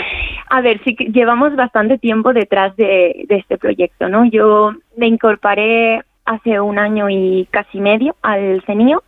a 0.50 0.60
ver, 0.60 0.82
sí 0.84 0.94
que 0.94 1.06
llevamos 1.06 1.56
bastante 1.56 1.96
tiempo 1.96 2.34
detrás 2.34 2.76
de, 2.76 3.24
este 3.30 3.56
proyecto, 3.56 4.06
¿no? 4.10 4.26
Yo 4.26 4.74
me 4.98 5.06
incorporé 5.06 6.02
hace 6.26 6.60
un 6.60 6.78
año 6.78 7.08
y 7.08 7.48
casi 7.50 7.80
medio 7.80 8.16
al 8.20 8.62
CENIO 8.66 9.02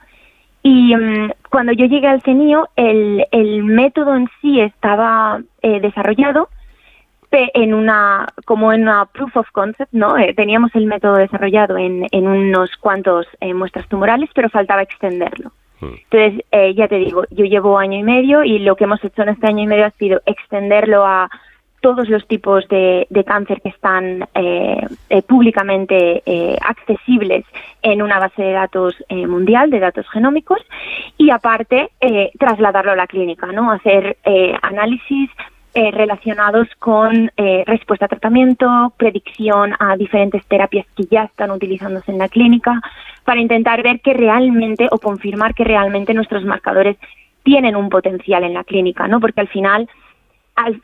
y 0.62 0.96
mm, 0.96 1.32
cuando 1.50 1.72
yo 1.72 1.84
llegué 1.84 2.08
al 2.08 2.22
CENIO 2.22 2.70
el, 2.76 3.26
el 3.30 3.62
método 3.62 4.16
en 4.16 4.26
sí 4.40 4.58
estaba 4.60 5.42
eh, 5.60 5.80
desarrollado 5.80 6.48
en 7.30 7.74
una 7.74 8.26
como 8.46 8.72
en 8.72 8.82
una 8.82 9.04
proof 9.04 9.36
of 9.36 9.50
concept, 9.52 9.92
¿no? 9.92 10.16
Eh, 10.16 10.32
teníamos 10.32 10.74
el 10.74 10.86
método 10.86 11.16
desarrollado 11.16 11.76
en, 11.76 12.06
en 12.10 12.26
unos 12.26 12.74
cuantos 12.78 13.26
eh, 13.40 13.52
muestras 13.52 13.86
tumorales, 13.88 14.30
pero 14.34 14.48
faltaba 14.48 14.80
extenderlo. 14.80 15.52
Entonces, 15.82 16.44
eh, 16.50 16.74
ya 16.74 16.88
te 16.88 16.96
digo, 16.96 17.24
yo 17.30 17.44
llevo 17.44 17.78
año 17.78 17.98
y 17.98 18.02
medio 18.02 18.44
y 18.44 18.58
lo 18.58 18.76
que 18.76 18.84
hemos 18.84 19.02
hecho 19.04 19.22
en 19.22 19.30
este 19.30 19.46
año 19.46 19.62
y 19.62 19.66
medio 19.66 19.86
ha 19.86 19.90
sido 19.92 20.20
extenderlo 20.26 21.06
a 21.06 21.30
todos 21.80 22.10
los 22.10 22.26
tipos 22.28 22.68
de, 22.68 23.06
cáncer 23.26 23.62
que 23.62 23.70
están 23.70 24.28
eh, 24.34 24.86
eh, 25.08 25.22
públicamente 25.22 26.22
accesibles 26.60 27.46
en 27.80 28.02
una 28.02 28.18
base 28.18 28.42
de 28.42 28.52
datos 28.52 28.94
mundial, 29.08 29.70
de 29.70 29.80
datos 29.80 30.06
genómicos, 30.10 30.60
y 31.16 31.30
aparte 31.30 31.90
trasladarlo 32.38 32.92
a 32.92 32.96
la 32.96 33.06
clínica, 33.06 33.46
¿no? 33.46 33.72
Hacer 33.72 34.18
análisis 34.60 35.30
relacionados 35.74 36.68
con 36.78 37.30
respuesta 37.66 38.06
a 38.06 38.08
tratamiento, 38.08 38.92
predicción 38.96 39.74
a 39.78 39.96
diferentes 39.96 40.44
terapias 40.46 40.86
que 40.96 41.04
ya 41.04 41.24
están 41.24 41.50
utilizándose 41.50 42.10
en 42.10 42.18
la 42.18 42.28
clínica, 42.28 42.80
para 43.24 43.40
intentar 43.40 43.82
ver 43.82 44.00
que 44.00 44.14
realmente 44.14 44.88
o 44.90 44.98
confirmar 44.98 45.54
que 45.54 45.64
realmente 45.64 46.14
nuestros 46.14 46.44
marcadores 46.44 46.96
tienen 47.42 47.76
un 47.76 47.88
potencial 47.88 48.44
en 48.44 48.54
la 48.54 48.64
clínica, 48.64 49.06
¿no? 49.08 49.20
Porque 49.20 49.40
al 49.40 49.48
final 49.48 49.88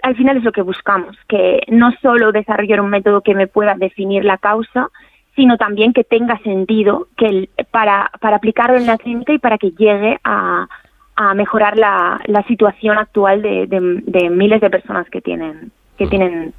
al, 0.03 0.17
final 0.17 0.39
es 0.39 0.45
lo 0.45 0.53
que 0.53 0.63
buscamos, 0.63 1.17
que 1.29 1.61
no 1.69 1.93
solo 2.01 2.33
desarrollar 2.33 2.81
un 2.81 2.91
método 2.91 3.21
que 3.21 3.35
me 3.35 3.47
pueda 3.47 3.75
definir 3.75 4.25
la 4.25 4.39
causa, 4.39 4.89
sino 5.35 5.59
también 5.59 5.93
que 5.93 6.05
tenga 6.05 6.39
sentido 6.39 7.09
que 7.17 7.51
para, 7.71 8.11
para 8.21 8.37
aplicarlo 8.37 8.77
en 8.77 8.87
la 8.87 8.97
clínica 8.97 9.35
y 9.35 9.39
para 9.39 9.59
que 9.59 9.73
llegue 9.73 10.19
a, 10.25 10.67
a 11.17 11.35
mejorar 11.35 11.77
la, 11.77 12.21
la 12.27 12.43
situación 12.45 12.99
actual 12.99 13.43
de, 13.43 13.67
de, 13.67 14.31
miles 14.31 14.61
de 14.61 14.71
personas 14.71 15.09
que 15.09 15.21
tienen, 15.21 15.73
que 15.97 16.07
tienen 16.07 16.53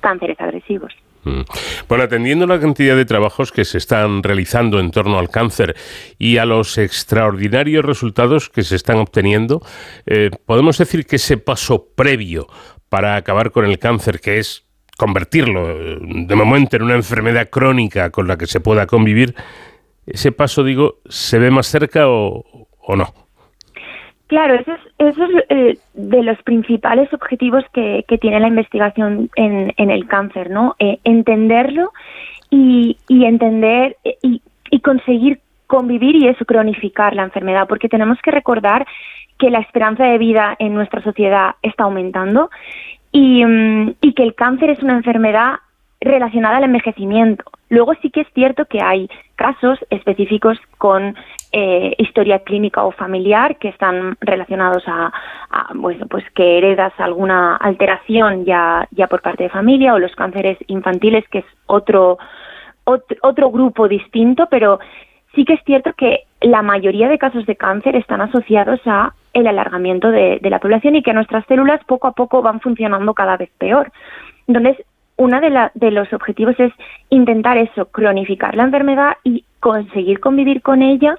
cánceres 0.00 0.40
agresivos. 0.40 0.92
Mm. 1.24 1.42
Bueno, 1.88 2.04
atendiendo 2.04 2.46
la 2.46 2.58
cantidad 2.58 2.96
de 2.96 3.04
trabajos 3.04 3.52
que 3.52 3.64
se 3.64 3.78
están 3.78 4.22
realizando 4.22 4.80
en 4.80 4.90
torno 4.90 5.18
al 5.18 5.28
cáncer 5.28 5.76
y 6.18 6.38
a 6.38 6.46
los 6.46 6.78
extraordinarios 6.78 7.84
resultados 7.84 8.48
que 8.48 8.62
se 8.62 8.76
están 8.76 8.96
obteniendo, 8.96 9.60
eh, 10.06 10.30
podemos 10.46 10.78
decir 10.78 11.06
que 11.06 11.16
ese 11.16 11.36
paso 11.36 11.88
previo 11.94 12.46
para 12.88 13.16
acabar 13.16 13.50
con 13.50 13.66
el 13.66 13.78
cáncer, 13.78 14.20
que 14.20 14.38
es 14.38 14.64
convertirlo 14.96 15.70
eh, 15.70 15.98
de 16.00 16.34
momento 16.34 16.76
en 16.76 16.82
una 16.82 16.94
enfermedad 16.94 17.50
crónica 17.50 18.10
con 18.10 18.26
la 18.26 18.38
que 18.38 18.46
se 18.46 18.60
pueda 18.60 18.86
convivir, 18.86 19.34
ese 20.06 20.32
paso, 20.32 20.64
digo, 20.64 21.00
se 21.08 21.38
ve 21.38 21.50
más 21.50 21.66
cerca 21.66 22.08
o, 22.08 22.44
no? 22.96 23.14
Claro, 24.28 24.54
eso 24.54 24.72
es, 24.72 24.80
eso 24.98 25.24
es 25.24 25.44
eh, 25.48 25.78
de 25.94 26.22
los 26.22 26.40
principales 26.42 27.12
objetivos 27.14 27.64
que, 27.72 28.04
tiene 28.20 28.40
la 28.40 28.48
investigación 28.48 29.30
en, 29.36 29.90
el 29.90 30.06
cáncer, 30.06 30.50
¿no? 30.50 30.76
Eh, 30.78 30.98
entenderlo 31.04 31.92
y, 32.50 32.96
entender 33.08 33.96
y, 34.22 34.42
y 34.70 34.80
conseguir 34.80 35.40
convivir 35.66 36.16
y 36.16 36.28
eso, 36.28 36.44
cronificar 36.44 37.14
la 37.14 37.24
enfermedad, 37.24 37.66
porque 37.68 37.88
tenemos 37.88 38.18
que 38.22 38.30
recordar 38.30 38.86
que 39.38 39.50
la 39.50 39.60
esperanza 39.60 40.04
de 40.04 40.18
vida 40.18 40.56
en 40.58 40.74
nuestra 40.74 41.02
sociedad 41.02 41.54
está 41.62 41.84
aumentando 41.84 42.50
y, 43.12 43.44
mm, 43.44 43.94
y 44.00 44.12
que 44.12 44.24
el 44.24 44.34
cáncer 44.34 44.70
es 44.70 44.82
una 44.82 44.94
enfermedad 44.94 45.56
relacionada 46.00 46.58
al 46.58 46.64
envejecimiento. 46.64 47.44
Luego 47.70 47.94
sí 48.00 48.10
que 48.10 48.22
es 48.22 48.28
cierto 48.34 48.64
que 48.66 48.80
hay 48.80 49.08
casos 49.36 49.78
específicos 49.90 50.58
con 50.78 51.16
eh, 51.52 51.94
historia 51.98 52.40
clínica 52.40 52.84
o 52.84 52.92
familiar 52.92 53.56
que 53.58 53.68
están 53.68 54.16
relacionados 54.20 54.84
a, 54.86 55.12
bueno, 55.74 56.06
pues 56.06 56.24
que 56.34 56.58
heredas 56.58 56.92
alguna 56.98 57.56
alteración 57.56 58.44
ya, 58.44 58.86
ya 58.90 59.06
por 59.06 59.22
parte 59.22 59.44
de 59.44 59.50
familia 59.50 59.94
o 59.94 59.98
los 59.98 60.14
cánceres 60.14 60.58
infantiles 60.66 61.26
que 61.28 61.38
es 61.38 61.46
otro, 61.66 62.18
otro 62.84 63.50
grupo 63.50 63.88
distinto, 63.88 64.46
pero 64.50 64.78
sí 65.34 65.44
que 65.44 65.54
es 65.54 65.64
cierto 65.64 65.92
que 65.94 66.24
la 66.40 66.62
mayoría 66.62 67.08
de 67.08 67.18
casos 67.18 67.46
de 67.46 67.56
cáncer 67.56 67.96
están 67.96 68.20
asociados 68.20 68.80
a 68.86 69.14
el 69.32 69.46
alargamiento 69.46 70.10
de, 70.10 70.40
la 70.42 70.58
población 70.58 70.96
y 70.96 71.02
que 71.02 71.12
nuestras 71.12 71.44
células 71.46 71.80
poco 71.84 72.08
a 72.08 72.12
poco 72.12 72.42
van 72.42 72.60
funcionando 72.60 73.14
cada 73.14 73.36
vez 73.36 73.50
peor. 73.58 73.92
Entonces, 74.46 74.84
uno 75.18 75.40
de, 75.40 75.70
de 75.74 75.90
los 75.90 76.10
objetivos 76.12 76.58
es 76.58 76.72
intentar 77.10 77.58
eso, 77.58 77.86
cronificar 77.86 78.54
la 78.56 78.62
enfermedad 78.62 79.16
y 79.24 79.44
conseguir 79.60 80.20
convivir 80.20 80.62
con 80.62 80.80
ella. 80.80 81.16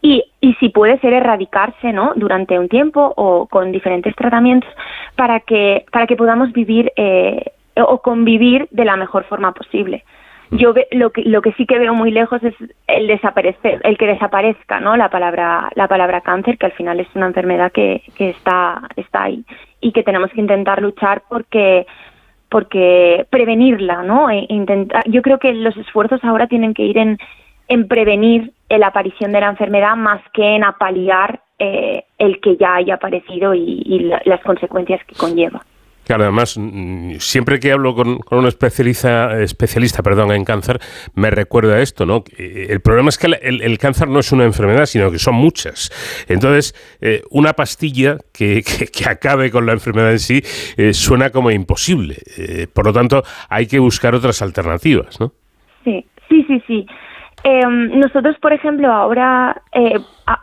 Y, 0.00 0.24
y 0.40 0.54
si 0.54 0.70
puede 0.70 0.98
ser 0.98 1.12
erradicarse 1.12 1.92
¿no? 1.92 2.12
durante 2.16 2.58
un 2.58 2.68
tiempo 2.68 3.12
o 3.16 3.46
con 3.46 3.70
diferentes 3.70 4.16
tratamientos 4.16 4.68
para 5.14 5.38
que, 5.40 5.84
para 5.92 6.08
que 6.08 6.16
podamos 6.16 6.52
vivir 6.52 6.90
eh, 6.96 7.52
o 7.76 7.98
convivir 7.98 8.66
de 8.72 8.84
la 8.84 8.96
mejor 8.96 9.24
forma 9.24 9.52
posible. 9.52 10.02
Yo 10.50 10.74
lo 10.90 11.10
que 11.10 11.22
lo 11.22 11.40
que 11.40 11.52
sí 11.52 11.64
que 11.64 11.78
veo 11.78 11.94
muy 11.94 12.10
lejos 12.10 12.42
es 12.42 12.54
el 12.86 13.06
desaparecer 13.06 13.80
el 13.84 13.96
que 13.96 14.06
desaparezca 14.06 14.80
no 14.80 14.98
la 14.98 15.08
palabra 15.08 15.70
la 15.76 15.88
palabra 15.88 16.20
cáncer 16.20 16.58
que 16.58 16.66
al 16.66 16.72
final 16.72 17.00
es 17.00 17.08
una 17.14 17.28
enfermedad 17.28 17.72
que, 17.72 18.02
que 18.18 18.28
está 18.28 18.82
está 18.96 19.22
ahí 19.22 19.46
y 19.80 19.92
que 19.92 20.02
tenemos 20.02 20.30
que 20.30 20.42
intentar 20.42 20.82
luchar 20.82 21.22
porque 21.26 21.86
porque 22.52 23.26
prevenirla 23.30 24.02
no 24.02 24.28
e 24.28 24.44
intentar 24.50 25.02
yo 25.08 25.22
creo 25.22 25.38
que 25.38 25.54
los 25.54 25.74
esfuerzos 25.78 26.22
ahora 26.22 26.46
tienen 26.46 26.74
que 26.74 26.84
ir 26.84 26.98
en 26.98 27.18
en 27.66 27.88
prevenir 27.88 28.52
la 28.68 28.88
aparición 28.88 29.32
de 29.32 29.40
la 29.40 29.48
enfermedad 29.48 29.96
más 29.96 30.20
que 30.34 30.56
en 30.56 30.62
apaliar 30.62 31.40
eh, 31.58 32.04
el 32.18 32.40
que 32.40 32.56
ya 32.58 32.74
haya 32.74 32.94
aparecido 32.94 33.54
y 33.54 34.10
las 34.24 34.40
consecuencias 34.42 35.00
que 35.06 35.14
conlleva 35.14 35.62
Claro, 36.04 36.24
además, 36.24 36.58
siempre 37.18 37.60
que 37.60 37.72
hablo 37.72 37.94
con, 37.94 38.18
un 38.30 38.46
especialista, 38.46 39.40
especialista 39.40 40.02
perdón, 40.02 40.32
en 40.32 40.44
cáncer, 40.44 40.80
me 41.14 41.30
recuerda 41.30 41.80
esto, 41.80 42.06
¿no? 42.06 42.24
El 42.36 42.80
problema 42.80 43.08
es 43.08 43.18
que 43.18 43.28
el, 43.28 43.78
cáncer 43.78 44.08
no 44.08 44.18
es 44.18 44.32
una 44.32 44.44
enfermedad, 44.44 44.86
sino 44.86 45.10
que 45.12 45.18
son 45.18 45.36
muchas. 45.36 45.90
Entonces, 46.28 46.74
eh, 47.00 47.22
una 47.30 47.52
pastilla 47.52 48.18
que, 48.32 48.62
acabe 49.08 49.50
con 49.50 49.66
la 49.66 49.72
enfermedad 49.72 50.12
en 50.12 50.18
sí 50.18 50.42
eh, 50.76 50.92
suena 50.92 51.30
como 51.30 51.50
imposible. 51.50 52.16
Eh, 52.36 52.66
por 52.72 52.86
lo 52.86 52.92
tanto, 52.92 53.22
hay 53.48 53.66
que 53.66 53.78
buscar 53.78 54.14
otras 54.14 54.42
alternativas, 54.42 55.20
¿no? 55.20 55.32
Sí, 55.84 56.04
sí, 56.28 56.44
sí, 56.48 56.62
sí. 56.66 56.86
Em, 57.44 57.98
nosotros, 57.98 58.36
por 58.40 58.52
ejemplo, 58.52 58.92
ahora, 58.92 59.62
eh, 59.72 59.98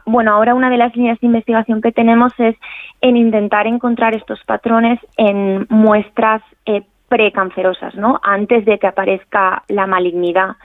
bueno, 0.05 0.33
ahora 0.33 0.53
una 0.53 0.69
de 0.69 0.77
las 0.77 0.93
líneas 0.95 1.19
de 1.21 1.27
investigación 1.27 1.81
que 1.81 1.93
tenemos 1.93 2.33
es 2.37 2.55
en 2.99 3.15
intentar 3.15 3.67
encontrar 3.67 4.15
estos 4.15 4.43
patrones 4.43 4.99
en 5.15 5.65
muestras 5.69 6.41
eh, 6.65 6.83
precancerosas, 7.07 7.95
¿no? 7.95 8.19
Antes 8.21 8.65
de 8.65 8.77
que 8.77 8.87
aparezca 8.87 9.63
la 9.69 9.87
malignidad. 9.87 10.57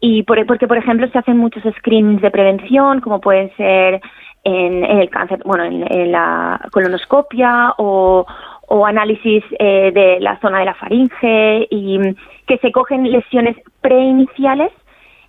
Y 0.00 0.22
por, 0.22 0.44
porque, 0.46 0.68
por 0.68 0.76
ejemplo, 0.76 1.08
se 1.08 1.18
hacen 1.18 1.38
muchos 1.38 1.62
screenings 1.78 2.22
de 2.22 2.30
prevención, 2.30 3.00
como 3.00 3.20
pueden 3.20 3.50
ser 3.56 4.00
en, 4.44 4.84
el 4.84 5.10
cáncer, 5.10 5.40
bueno, 5.44 5.64
en, 5.64 6.12
la 6.12 6.60
colonoscopia 6.70 7.74
o, 7.78 8.24
o 8.68 8.86
análisis 8.86 9.42
eh, 9.58 9.90
de 9.92 10.20
la 10.20 10.38
zona 10.40 10.60
de 10.60 10.64
la 10.66 10.74
faringe 10.74 11.66
y 11.70 11.98
que 12.46 12.58
se 12.58 12.70
cogen 12.70 13.10
lesiones 13.10 13.56
preiniciales 13.80 14.70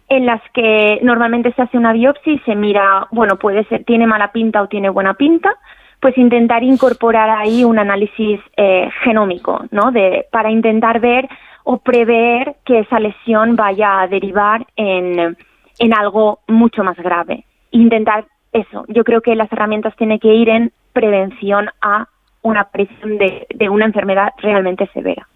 en 0.08 0.26
las 0.26 0.42
que 0.54 1.00
normalmente 1.02 1.52
se 1.54 1.62
hace 1.62 1.78
una 1.78 1.94
biopsia 1.94 2.34
y 2.34 2.40
se 2.40 2.56
mira, 2.56 3.08
bueno, 3.12 3.38
puede 3.38 3.64
ser, 3.66 3.84
tiene 3.84 4.06
mala 4.06 4.32
pinta 4.32 4.62
o 4.62 4.68
tiene 4.68 4.90
buena 4.90 5.16
pinta, 5.16 5.56
pues 6.00 6.18
intentar 6.18 6.64
incorporar 6.64 7.30
ahí 7.30 7.64
un 7.64 7.80
análisis 7.80 8.40
eh, 8.58 8.90
genómico, 9.04 9.66
¿no? 9.72 9.92
De, 9.92 10.26
para 10.32 10.52
intentar 10.52 11.00
ver 11.00 11.28
o 11.64 11.78
prever 11.80 12.56
que 12.64 12.80
esa 12.80 13.00
lesión 13.00 13.56
vaya 13.56 14.02
a 14.02 14.08
derivar 14.08 14.66
en, 14.76 15.36
en 15.80 15.94
algo 15.94 16.40
mucho 16.48 16.84
más 16.84 16.98
grave. 16.98 17.46
Intentar 17.72 18.26
eso. 18.54 18.86
Yo 18.88 19.04
creo 19.04 19.22
que 19.22 19.36
las 19.36 19.52
herramientas 19.52 19.96
tienen 19.96 20.20
que 20.20 20.34
ir 20.34 20.50
en 20.50 20.72
prevención 20.94 21.70
a 21.82 22.08
una 22.44 22.62
aparición 22.62 23.18
de, 23.18 23.48
de 23.54 23.70
una 23.70 23.86
enfermedad 23.86 24.34
realmente 24.38 24.88
severa. 24.94 25.28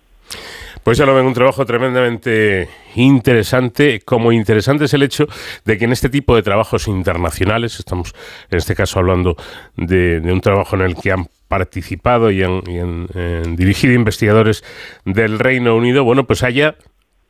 Pues 0.84 0.98
ya 0.98 1.06
lo 1.06 1.14
ven, 1.14 1.26
un 1.26 1.34
trabajo 1.34 1.66
tremendamente 1.66 2.70
interesante. 2.96 4.02
Como 4.02 4.32
interesante 4.32 4.86
es 4.86 4.94
el 4.94 5.04
hecho 5.04 5.28
de 5.66 5.78
que 5.78 5.86
en 5.86 5.92
este 5.92 6.10
tipo 6.10 6.36
de 6.36 6.42
trabajos 6.42 6.88
internacionales, 6.88 7.80
estamos 7.80 8.14
en 8.50 8.58
este 8.58 8.76
caso 8.76 9.00
hablando 9.00 9.36
de, 9.76 10.22
un 10.24 10.42
trabajo 10.42 10.76
en 10.76 10.84
el 10.84 10.96
que 10.96 11.12
han 11.12 11.28
participado 11.48 12.32
y 12.32 12.44
han, 12.44 13.08
dirigido 13.56 13.94
investigadores 13.94 14.64
del 15.06 15.40
Reino 15.40 15.76
Unido, 15.76 16.04
bueno, 16.04 16.26
pues 16.26 16.44
haya 16.44 16.76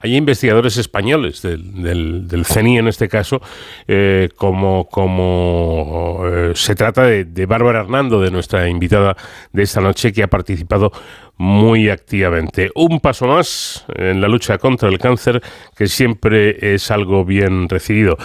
hay 0.02 0.16
investigadores 0.16 0.78
españoles 0.78 1.42
del, 1.42 2.28
del, 2.28 2.46
CENI 2.46 2.78
en 2.78 2.88
este 2.88 3.10
caso, 3.10 3.42
eh, 3.88 4.30
como, 4.38 4.86
como 4.86 6.22
eh, 6.26 6.52
se 6.56 6.74
trata 6.76 7.04
de, 7.04 7.26
de 7.26 7.46
Bárbara 7.46 7.82
Hernando, 7.82 8.22
de 8.22 8.32
nuestra 8.32 8.70
invitada 8.70 9.18
de 9.52 9.64
esta 9.64 9.82
noche, 9.82 10.14
que 10.14 10.24
ha 10.24 10.28
participado 10.28 10.92
muy 11.40 11.90
activamente. 11.90 12.70
Un 12.76 13.00
paso 13.00 13.26
más 13.28 13.86
en 13.96 14.22
la 14.22 14.28
lucha 14.28 14.58
contra 14.58 14.88
el 14.88 15.00
cáncer, 15.00 15.42
que 15.76 15.88
siempre 15.88 16.74
es 16.74 16.92
algo 16.92 17.26
bien 17.26 17.68
recibido. 17.68 18.18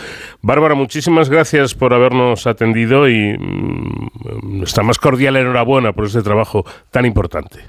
Bárbara, 0.43 0.75
muchísimas 0.75 1.31
gracias 1.31 1.75
por 1.75 1.95
habernos 1.95 2.47
atendido 2.47 3.09
y 3.09 3.37
mm, 3.39 4.59
nuestra 4.59 4.85
más 4.85 4.99
cordial 4.99 5.37
enhorabuena 5.37 5.93
por 5.93 6.07
este 6.07 6.23
trabajo 6.23 6.65
tan 6.91 7.05
importante. 7.07 7.61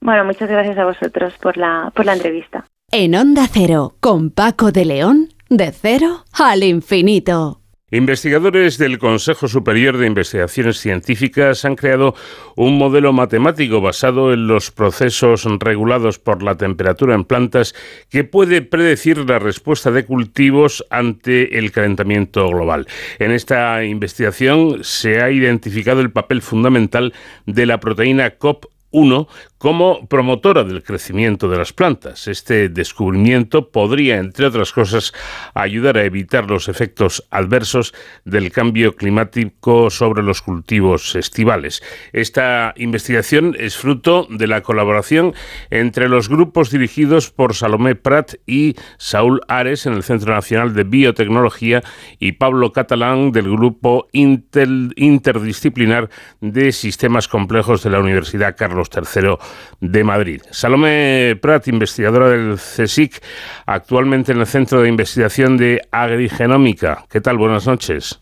Bueno, 0.00 0.24
muchas 0.24 0.50
gracias 0.50 0.76
a 0.76 0.84
vosotros 0.84 1.34
por 1.38 1.56
la, 1.56 1.90
por 1.94 2.04
la 2.04 2.14
entrevista. 2.14 2.64
En 2.92 3.16
Onda 3.16 3.48
Cero, 3.52 3.96
con 3.98 4.30
Paco 4.30 4.70
de 4.70 4.84
León, 4.84 5.34
de 5.48 5.72
cero 5.72 6.24
al 6.32 6.62
infinito. 6.62 7.60
Investigadores 7.90 8.78
del 8.78 8.98
Consejo 8.98 9.48
Superior 9.48 9.98
de 9.98 10.06
Investigaciones 10.06 10.78
Científicas 10.78 11.64
han 11.64 11.74
creado 11.74 12.14
un 12.54 12.78
modelo 12.78 13.12
matemático 13.12 13.80
basado 13.80 14.32
en 14.32 14.46
los 14.46 14.70
procesos 14.70 15.46
regulados 15.58 16.20
por 16.20 16.44
la 16.44 16.56
temperatura 16.56 17.16
en 17.16 17.24
plantas 17.24 17.74
que 18.08 18.22
puede 18.22 18.62
predecir 18.62 19.18
la 19.28 19.40
respuesta 19.40 19.90
de 19.90 20.04
cultivos 20.04 20.84
ante 20.88 21.58
el 21.58 21.72
calentamiento 21.72 22.48
global. 22.48 22.86
En 23.18 23.32
esta 23.32 23.84
investigación 23.84 24.84
se 24.84 25.20
ha 25.20 25.30
identificado 25.32 26.00
el 26.00 26.12
papel 26.12 26.40
fundamental 26.40 27.12
de 27.46 27.66
la 27.66 27.80
proteína 27.80 28.30
COP 28.30 28.66
1 28.96 29.28
como 29.58 30.06
promotora 30.08 30.64
del 30.64 30.82
crecimiento 30.82 31.48
de 31.48 31.58
las 31.58 31.72
plantas. 31.72 32.28
Este 32.28 32.68
descubrimiento 32.68 33.70
podría, 33.70 34.16
entre 34.18 34.46
otras 34.46 34.72
cosas, 34.72 35.12
ayudar 35.54 35.98
a 35.98 36.04
evitar 36.04 36.48
los 36.48 36.68
efectos 36.68 37.26
adversos 37.30 37.94
del 38.24 38.50
cambio 38.52 38.96
climático 38.96 39.90
sobre 39.90 40.22
los 40.22 40.40
cultivos 40.40 41.14
estivales. 41.14 41.82
Esta 42.12 42.72
investigación 42.76 43.56
es 43.58 43.76
fruto 43.76 44.26
de 44.30 44.46
la 44.46 44.62
colaboración 44.62 45.34
entre 45.70 46.08
los 46.08 46.28
grupos 46.28 46.70
dirigidos 46.70 47.30
por 47.30 47.54
Salomé 47.54 47.96
Prat 47.96 48.34
y 48.46 48.76
Saúl 48.98 49.40
Ares 49.48 49.86
en 49.86 49.92
el 49.94 50.04
Centro 50.04 50.32
Nacional 50.34 50.74
de 50.74 50.84
Biotecnología 50.84 51.82
y 52.18 52.32
Pablo 52.32 52.72
Catalán 52.72 53.32
del 53.32 53.50
Grupo 53.50 54.08
Interdisciplinar 54.12 56.08
de 56.40 56.72
Sistemas 56.72 57.28
Complejos 57.28 57.82
de 57.82 57.90
la 57.90 58.00
Universidad 58.00 58.56
Carlos 58.56 58.85
III 58.94 59.36
de 59.80 60.04
Madrid. 60.04 60.42
Salomé 60.50 61.38
Prat, 61.40 61.68
investigadora 61.68 62.28
del 62.28 62.54
CSIC, 62.54 63.22
actualmente 63.66 64.32
en 64.32 64.40
el 64.40 64.46
Centro 64.46 64.82
de 64.82 64.88
Investigación 64.88 65.56
de 65.56 65.82
Agrigenómica. 65.90 67.04
¿Qué 67.10 67.20
tal? 67.20 67.38
Buenas 67.38 67.66
noches. 67.66 68.18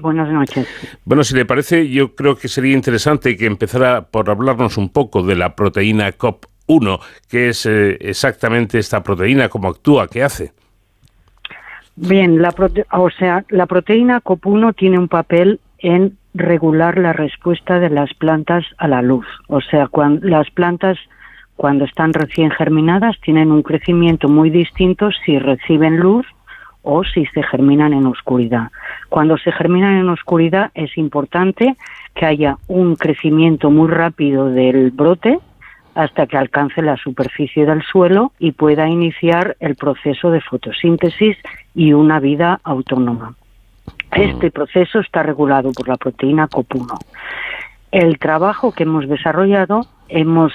buenas 0.00 0.28
noches. 0.30 0.66
Bueno, 1.04 1.24
si 1.24 1.34
le 1.34 1.44
parece, 1.44 1.88
yo 1.88 2.14
creo 2.14 2.36
que 2.36 2.48
sería 2.48 2.74
interesante 2.74 3.36
que 3.36 3.46
empezara 3.46 4.02
por 4.02 4.30
hablarnos 4.30 4.76
un 4.76 4.90
poco 4.90 5.22
de 5.22 5.36
la 5.36 5.54
proteína 5.54 6.12
COP1, 6.16 7.00
que 7.28 7.48
es 7.50 7.66
eh, 7.66 7.96
exactamente 8.00 8.78
esta 8.78 9.02
proteína, 9.02 9.48
cómo 9.48 9.68
actúa, 9.68 10.08
qué 10.08 10.22
hace. 10.22 10.52
Bien, 12.00 12.40
la 12.40 12.54
o 12.92 13.10
sea, 13.10 13.44
la 13.48 13.66
proteína 13.66 14.22
COP1 14.22 14.76
tiene 14.76 14.98
un 14.98 15.08
papel 15.08 15.60
en 15.78 16.16
regular 16.34 16.98
la 16.98 17.12
respuesta 17.12 17.78
de 17.78 17.90
las 17.90 18.12
plantas 18.14 18.64
a 18.78 18.88
la 18.88 19.02
luz. 19.02 19.26
O 19.48 19.60
sea, 19.60 19.88
cuando 19.88 20.26
las 20.26 20.50
plantas 20.50 20.98
cuando 21.58 21.86
están 21.86 22.12
recién 22.12 22.52
germinadas 22.52 23.16
tienen 23.20 23.50
un 23.50 23.62
crecimiento 23.62 24.28
muy 24.28 24.48
distinto 24.48 25.10
si 25.24 25.40
reciben 25.40 25.96
luz 25.96 26.24
o 26.82 27.02
si 27.02 27.26
se 27.26 27.42
germinan 27.42 27.92
en 27.92 28.06
oscuridad. 28.06 28.70
Cuando 29.08 29.36
se 29.38 29.50
germinan 29.50 29.96
en 29.96 30.08
oscuridad 30.08 30.70
es 30.74 30.96
importante 30.96 31.76
que 32.14 32.26
haya 32.26 32.58
un 32.68 32.94
crecimiento 32.94 33.72
muy 33.72 33.88
rápido 33.88 34.50
del 34.50 34.92
brote 34.92 35.40
hasta 35.96 36.28
que 36.28 36.36
alcance 36.36 36.80
la 36.80 36.96
superficie 36.96 37.66
del 37.66 37.82
suelo 37.82 38.30
y 38.38 38.52
pueda 38.52 38.88
iniciar 38.88 39.56
el 39.58 39.74
proceso 39.74 40.30
de 40.30 40.40
fotosíntesis 40.40 41.36
y 41.74 41.92
una 41.92 42.20
vida 42.20 42.60
autónoma. 42.62 43.34
Este 44.12 44.50
proceso 44.50 45.00
está 45.00 45.22
regulado 45.22 45.72
por 45.72 45.88
la 45.88 45.96
proteína 45.96 46.48
COP1. 46.48 46.98
El 47.90 48.18
trabajo 48.18 48.72
que 48.72 48.82
hemos 48.84 49.08
desarrollado 49.08 49.86
hemos 50.08 50.52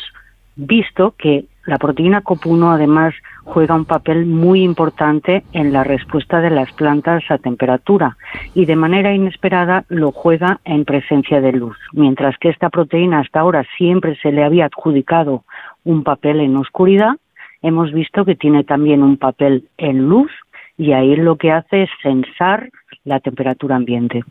visto 0.56 1.16
que 1.18 1.45
la 1.66 1.78
proteína 1.78 2.24
COP1 2.24 2.74
además 2.74 3.14
juega 3.45 3.76
un 3.76 3.86
papel 3.86 4.26
muy 4.26 4.64
importante 4.64 5.43
en 5.54 5.72
la 5.72 5.84
respuesta 5.84 6.41
de 6.41 6.49
las 6.49 6.72
plantas 6.74 7.24
a 7.30 7.38
temperatura 7.38 8.18
y 8.54 8.66
de 8.66 8.76
manera 8.76 9.14
inesperada 9.14 9.86
lo 9.88 10.12
juega 10.12 10.60
en 10.66 10.84
presencia 10.84 11.39
de 11.39 11.54
luz, 11.54 11.78
mientras 11.93 12.38
que 12.38 12.49
esta 12.49 12.70
proteína 12.70 13.20
hasta 13.20 13.39
ahora 13.39 13.66
siempre 13.78 14.18
se 14.22 14.32
le 14.32 14.43
había 14.43 14.66
adjudicado 14.66 15.43
un 15.86 16.04
papel 16.04 16.41
en 16.41 16.58
oscuridad, 16.58 17.14
hemos 17.62 17.93
visto 17.93 18.26
que 18.26 18.36
tiene 18.36 18.64
también 18.64 19.01
un 19.01 19.18
papel 19.18 19.70
en 19.78 20.10
luz 20.10 20.32
y 20.78 20.91
ahí 20.91 21.16
lo 21.16 21.38
que 21.38 21.51
hace 21.51 21.84
es 21.84 21.89
sensar 22.01 22.70
la 23.06 23.20
temperatura 23.20 23.76
ambiente. 23.76 24.24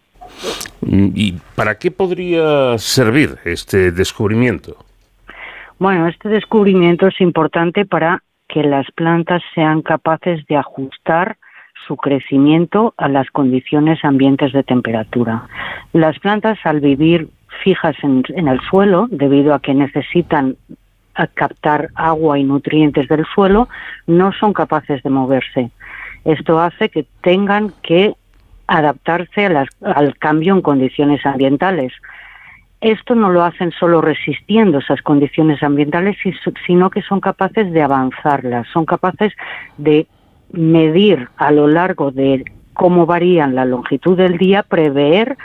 ¿Y 0.84 1.34
para 1.54 1.78
qué 1.78 1.90
podría 1.90 2.76
servir 2.78 3.36
este 3.44 3.92
descubrimiento? 3.92 4.76
Bueno, 5.78 6.08
este 6.08 6.28
descubrimiento 6.28 7.06
es 7.06 7.20
importante 7.20 7.84
para 7.84 8.22
que 8.48 8.62
las 8.62 8.90
plantas 8.92 9.42
sean 9.54 9.82
capaces 9.82 10.44
de 10.46 10.56
ajustar 10.56 11.36
su 11.86 11.96
crecimiento 11.96 12.94
a 12.96 13.08
las 13.08 13.28
condiciones 13.30 14.04
ambientes 14.04 14.52
de 14.52 14.62
temperatura. 14.62 15.48
Las 15.92 16.18
plantas 16.18 16.58
al 16.64 16.80
vivir 16.80 17.28
fijas 17.64 17.96
en, 18.02 18.48
el 18.48 18.60
suelo, 18.70 19.08
debido 19.10 19.54
a 19.54 19.60
que 19.60 19.74
necesitan 19.74 20.56
captar 21.34 21.88
agua 21.94 22.38
y 22.38 22.44
nutrientes 22.44 23.08
del 23.08 23.24
suelo, 23.34 23.68
no 24.06 24.32
son 24.32 24.52
capaces 24.52 25.02
de 25.02 25.10
moverse. 25.10 25.70
Esto 26.24 26.60
hace 26.60 26.88
que 26.88 27.06
tengan 27.22 27.72
que 27.82 28.14
adaptarse 28.66 29.46
al 29.46 30.18
cambio 30.18 30.54
en 30.54 30.62
condiciones 30.62 31.24
ambientales 31.26 31.92
esto 32.82 33.14
no 33.14 33.30
lo 33.30 33.44
hacen 33.44 33.70
solo 33.70 34.00
resistiendo 34.00 34.78
esas 34.78 35.00
condiciones 35.02 35.62
ambientales, 35.62 36.16
sino 36.66 36.90
que 36.90 37.00
son 37.02 37.20
capaces 37.20 37.72
de 37.72 37.80
avanzarlas, 37.80 38.66
son 38.72 38.84
capaces 38.86 39.32
de 39.78 40.08
medir 40.50 41.28
a 41.36 41.52
lo 41.52 41.68
largo 41.68 42.10
de 42.10 42.44
cómo 42.74 43.06
varían 43.06 43.54
la 43.54 43.64
longitud 43.64 44.16
del 44.16 44.36
día, 44.36 44.64
prever 44.64 45.36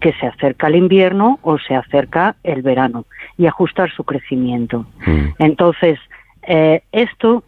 que 0.00 0.12
se 0.14 0.26
acerca 0.26 0.66
el 0.66 0.74
invierno 0.74 1.38
o 1.42 1.58
se 1.58 1.76
acerca 1.76 2.34
el 2.42 2.62
verano 2.62 3.04
y 3.38 3.46
ajustar 3.46 3.90
su 3.92 4.02
crecimiento. 4.02 4.84
Mm. 5.06 5.28
Entonces, 5.38 5.98
eh, 6.42 6.82
esto 6.90 7.44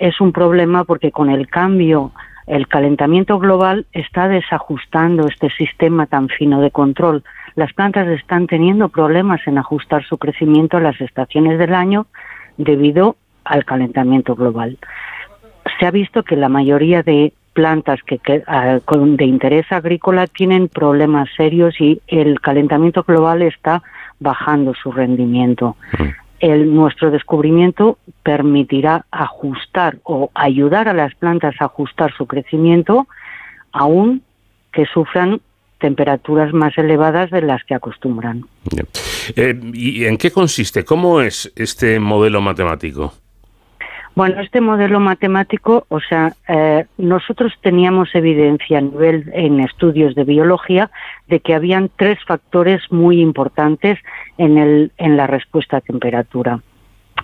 es 0.00 0.22
un 0.22 0.32
problema 0.32 0.84
porque 0.84 1.12
con 1.12 1.28
el 1.28 1.48
cambio, 1.48 2.12
el 2.46 2.68
calentamiento 2.68 3.38
global 3.38 3.86
está 3.92 4.28
desajustando 4.28 5.26
este 5.26 5.50
sistema 5.50 6.06
tan 6.06 6.28
fino 6.28 6.60
de 6.60 6.70
control 6.70 7.24
las 7.56 7.72
plantas 7.72 8.06
están 8.08 8.46
teniendo 8.46 8.90
problemas 8.90 9.40
en 9.46 9.56
ajustar 9.56 10.04
su 10.04 10.18
crecimiento 10.18 10.76
a 10.76 10.80
las 10.80 11.00
estaciones 11.00 11.58
del 11.58 11.74
año 11.74 12.06
debido 12.58 13.16
al 13.44 13.64
calentamiento 13.64 14.36
global. 14.36 14.76
Se 15.80 15.86
ha 15.86 15.90
visto 15.90 16.22
que 16.22 16.36
la 16.36 16.50
mayoría 16.50 17.02
de 17.02 17.32
plantas 17.54 18.00
que, 18.02 18.20
ah, 18.46 18.78
de 18.86 19.24
interés 19.24 19.72
agrícola 19.72 20.26
tienen 20.26 20.68
problemas 20.68 21.30
serios 21.34 21.80
y 21.80 22.02
el 22.08 22.42
calentamiento 22.42 23.04
global 23.04 23.40
está 23.40 23.82
bajando 24.20 24.74
su 24.74 24.92
rendimiento. 24.92 25.76
El, 26.40 26.74
nuestro 26.74 27.10
descubrimiento 27.10 27.98
permitirá 28.22 29.06
ajustar 29.10 29.98
o 30.02 30.30
ayudar 30.34 30.88
a 30.88 30.92
las 30.92 31.14
plantas 31.14 31.54
a 31.60 31.66
ajustar 31.66 32.12
su 32.16 32.26
crecimiento 32.26 33.06
aún 33.72 34.22
que 34.72 34.84
sufran 34.86 35.40
temperaturas 35.78 36.52
más 36.52 36.76
elevadas 36.78 37.30
de 37.30 37.42
las 37.42 37.62
que 37.64 37.74
acostumbran. 37.74 38.44
Eh, 39.34 39.58
¿Y 39.72 40.04
en 40.04 40.16
qué 40.16 40.30
consiste? 40.30 40.84
¿Cómo 40.84 41.20
es 41.20 41.52
este 41.56 41.98
modelo 42.00 42.40
matemático? 42.40 43.12
Bueno, 44.16 44.40
este 44.40 44.62
modelo 44.62 44.98
matemático, 44.98 45.84
o 45.90 46.00
sea, 46.00 46.32
eh, 46.48 46.86
nosotros 46.96 47.52
teníamos 47.60 48.14
evidencia 48.14 48.78
a 48.78 48.80
nivel 48.80 49.30
en 49.34 49.60
estudios 49.60 50.14
de 50.14 50.24
biología 50.24 50.90
de 51.28 51.40
que 51.40 51.54
habían 51.54 51.90
tres 51.94 52.18
factores 52.26 52.80
muy 52.90 53.20
importantes 53.20 53.98
en, 54.38 54.56
el, 54.56 54.90
en 54.96 55.18
la 55.18 55.26
respuesta 55.26 55.76
a 55.76 55.80
temperatura. 55.82 56.60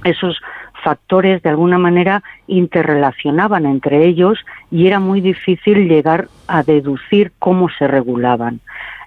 Esos 0.05 0.39
factores 0.85 1.43
de 1.43 1.49
alguna 1.49 1.79
manera 1.79 2.23
interrelacionaban 2.47 3.65
entre 3.65 4.05
ellos 4.05 4.39
y 4.71 4.87
era 4.87 5.01
muy 5.01 5.23
difícil 5.23 5.89
llegar 5.89 6.29
a 6.47 6.63
deducir 6.63 7.33
cómo 7.39 7.71
se 7.71 7.89
regulaban. 7.89 8.61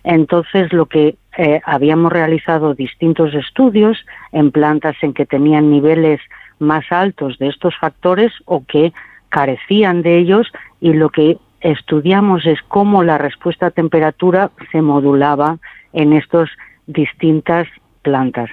Entonces, 0.03 0.73
lo 0.73 0.87
que 0.87 1.17
eh, 1.37 1.61
habíamos 1.63 2.11
realizado 2.11 2.73
distintos 2.73 3.35
estudios 3.35 4.03
en 4.31 4.49
plantas 4.49 4.95
en 5.03 5.13
que 5.13 5.27
tenían 5.27 5.69
niveles 5.69 6.19
más 6.59 6.85
altos 6.91 7.37
de 7.37 7.47
estos 7.47 7.75
factores 7.77 8.31
o 8.45 8.63
que 8.65 8.93
carecían 9.29 10.01
de 10.01 10.17
ellos 10.17 10.47
y 10.79 10.93
lo 10.93 11.09
que 11.09 11.37
estudiamos 11.61 12.45
es 12.45 12.59
cómo 12.67 13.03
la 13.03 13.17
respuesta 13.17 13.67
a 13.67 13.71
temperatura 13.71 14.51
se 14.71 14.81
modulaba 14.81 15.57
en 15.93 16.13
estas 16.13 16.49
distintas 16.87 17.67
plantas. 18.03 18.49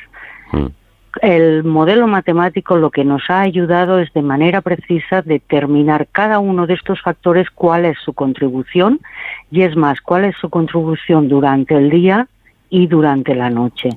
Mm 0.52 0.66
el 1.20 1.64
modelo 1.64 2.06
matemático 2.06 2.76
lo 2.76 2.90
que 2.90 3.04
nos 3.04 3.28
ha 3.28 3.40
ayudado 3.40 3.98
es 3.98 4.12
de 4.14 4.22
manera 4.22 4.62
precisa 4.62 5.20
determinar 5.20 6.08
cada 6.10 6.38
uno 6.38 6.66
de 6.66 6.74
estos 6.74 7.02
factores 7.02 7.50
cuál 7.50 7.84
es 7.84 7.98
su 8.02 8.14
contribución 8.14 9.00
y 9.50 9.62
es 9.62 9.76
más, 9.76 10.00
cuál 10.00 10.24
es 10.24 10.36
su 10.40 10.48
contribución 10.48 11.28
durante 11.28 11.74
el 11.74 11.90
día 11.90 12.28
y 12.70 12.86
durante 12.86 13.34
la 13.34 13.50
noche. 13.50 13.90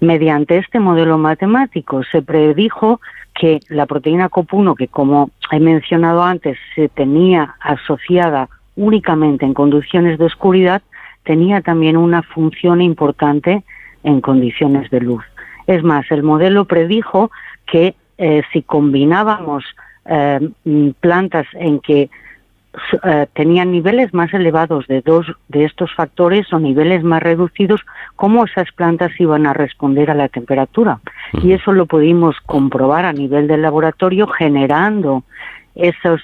Mediante 0.00 0.58
este 0.58 0.78
modelo 0.78 1.18
matemático 1.18 2.02
se 2.04 2.22
predijo 2.22 3.00
que 3.34 3.60
la 3.68 3.86
proteína 3.86 4.30
COP1, 4.30 4.76
que 4.76 4.88
como 4.88 5.30
he 5.50 5.60
mencionado 5.60 6.22
antes 6.22 6.56
se 6.74 6.88
tenía 6.88 7.56
asociada 7.60 8.48
únicamente 8.76 9.44
en 9.44 9.54
condiciones 9.54 10.18
de 10.18 10.24
oscuridad, 10.24 10.82
tenía 11.24 11.60
también 11.60 11.96
una 11.96 12.22
función 12.22 12.80
importante 12.80 13.64
en 14.04 14.20
condiciones 14.20 14.88
de 14.90 15.00
luz. 15.00 15.24
Es 15.66 15.82
más, 15.82 16.10
el 16.10 16.22
modelo 16.22 16.64
predijo 16.64 17.30
que 17.66 17.94
eh, 18.18 18.42
si 18.52 18.62
combinábamos 18.62 19.64
eh, 20.06 20.48
plantas 21.00 21.46
en 21.54 21.80
que 21.80 22.08
eh, 23.04 23.26
tenían 23.34 23.72
niveles 23.72 24.12
más 24.14 24.32
elevados 24.34 24.86
de 24.86 25.00
dos 25.00 25.26
de 25.48 25.64
estos 25.64 25.94
factores 25.94 26.52
o 26.52 26.58
niveles 26.58 27.02
más 27.02 27.22
reducidos, 27.22 27.80
cómo 28.16 28.44
esas 28.44 28.70
plantas 28.72 29.12
iban 29.18 29.46
a 29.46 29.52
responder 29.52 30.10
a 30.10 30.14
la 30.14 30.28
temperatura. 30.28 31.00
Y 31.42 31.52
eso 31.52 31.72
lo 31.72 31.86
pudimos 31.86 32.36
comprobar 32.46 33.04
a 33.04 33.12
nivel 33.12 33.46
del 33.48 33.62
laboratorio 33.62 34.26
generando 34.26 35.24
esas 35.74 36.20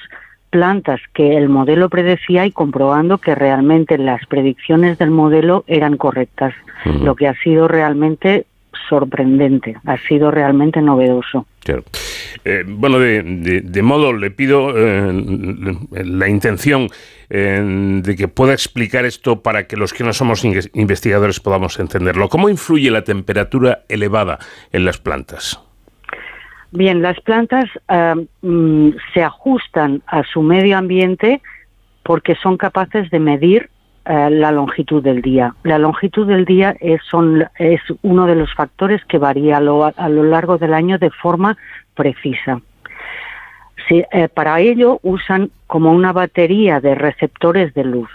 plantas 0.50 1.00
que 1.12 1.36
el 1.36 1.48
modelo 1.48 1.88
predecía 1.88 2.46
y 2.46 2.52
comprobando 2.52 3.18
que 3.18 3.34
realmente 3.34 3.98
las 3.98 4.24
predicciones 4.26 4.98
del 4.98 5.10
modelo 5.10 5.64
eran 5.66 5.96
correctas, 5.96 6.54
lo 6.84 7.16
que 7.16 7.26
ha 7.26 7.34
sido 7.42 7.66
realmente 7.66 8.46
sorprendente, 8.88 9.76
ha 9.84 9.96
sido 9.96 10.30
realmente 10.30 10.80
novedoso. 10.80 11.46
Eh, 12.44 12.64
bueno, 12.66 12.98
de, 12.98 13.82
modo 13.82 14.12
le 14.12 14.30
pido 14.30 14.72
eh, 14.76 15.12
la 16.04 16.28
intención 16.28 16.88
eh, 17.30 18.00
de 18.02 18.16
que 18.16 18.28
pueda 18.28 18.52
explicar 18.52 19.04
esto 19.04 19.42
para 19.42 19.66
que 19.66 19.76
los 19.76 19.92
que 19.92 20.04
no 20.04 20.12
somos 20.12 20.44
investigadores 20.44 21.40
podamos 21.40 21.78
entenderlo. 21.78 22.28
¿Cómo 22.28 22.48
influye 22.48 22.90
la 22.90 23.02
temperatura 23.02 23.82
elevada 23.88 24.38
en 24.72 24.84
las 24.84 24.98
plantas? 24.98 25.60
Bien, 26.70 27.02
las 27.02 27.20
plantas 27.20 27.66
mm, 28.42 28.90
se 29.12 29.22
ajustan 29.22 30.02
a 30.06 30.24
su 30.24 30.42
medio 30.42 30.76
ambiente 30.76 31.40
porque 32.02 32.34
son 32.34 32.56
capaces 32.56 33.10
de 33.10 33.20
medir 33.20 33.70
la 34.06 34.52
longitud 34.52 35.02
del 35.02 35.22
día. 35.22 35.54
La 35.62 35.78
longitud 35.78 36.26
del 36.26 36.44
día 36.44 36.76
es 36.80 37.00
uno 38.02 38.26
de 38.26 38.34
los 38.34 38.52
factores 38.54 39.02
que 39.06 39.16
varía 39.16 39.56
a 39.56 39.60
lo, 39.60 39.90
largo 40.24 40.58
del 40.58 40.74
año 40.74 40.98
de 40.98 41.10
forma 41.10 41.56
precisa. 41.94 42.60
Eh, 43.90 44.28
para 44.28 44.60
ello 44.60 44.98
usan 45.02 45.50
como 45.66 45.92
una 45.92 46.12
batería 46.12 46.80
de 46.80 46.94
receptores 46.94 47.74
de 47.74 47.84
luz. 47.84 48.10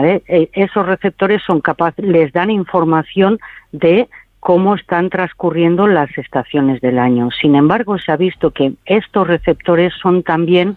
E, 0.00 0.50
esos 0.54 0.86
receptores 0.86 1.42
son 1.46 1.60
capaces, 1.60 2.04
les 2.04 2.32
dan 2.32 2.50
información 2.50 3.38
de 3.72 4.08
cómo 4.40 4.74
están 4.74 5.10
transcurriendo 5.10 5.86
las 5.86 6.16
estaciones 6.18 6.80
del 6.80 6.98
año. 6.98 7.30
Sin 7.30 7.54
embargo, 7.54 7.98
se 7.98 8.10
ha 8.10 8.16
visto 8.16 8.50
que 8.50 8.72
estos 8.86 9.26
receptores 9.26 9.92
son 10.00 10.22
también 10.22 10.76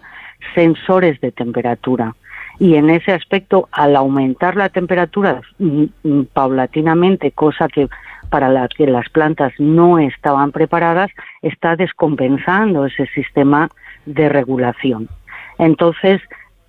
sensores 0.53 1.19
de 1.21 1.31
temperatura. 1.31 2.15
Y 2.59 2.75
en 2.75 2.89
ese 2.89 3.11
aspecto, 3.11 3.67
al 3.71 3.95
aumentar 3.95 4.55
la 4.55 4.69
temperatura 4.69 5.41
mm, 5.59 5.83
mm, 6.03 6.21
paulatinamente, 6.33 7.31
cosa 7.31 7.67
que 7.67 7.89
para 8.29 8.49
la 8.49 8.67
que 8.67 8.87
las 8.87 9.09
plantas 9.09 9.53
no 9.59 9.99
estaban 9.99 10.51
preparadas, 10.51 11.11
está 11.45 11.75
descompensando 11.75 12.85
ese 12.85 13.05
sistema 13.07 13.69
de 14.05 14.29
regulación. 14.29 15.07
Entonces, 15.57 16.21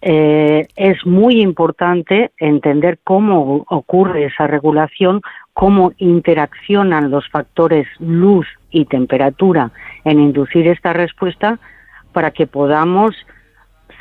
eh, 0.02 0.68
es 0.76 1.04
muy 1.06 1.40
importante 1.40 2.30
entender 2.38 2.98
cómo 3.02 3.64
ocurre 3.68 4.26
esa 4.26 4.46
regulación, 4.46 5.22
cómo 5.54 5.92
interaccionan 5.96 7.10
los 7.10 7.28
factores 7.28 7.88
luz 7.98 8.46
y 8.70 8.84
temperatura 8.84 9.72
en 10.04 10.20
inducir 10.20 10.68
esta 10.68 10.92
respuesta 10.92 11.58
para 12.12 12.30
que 12.30 12.46
podamos 12.46 13.16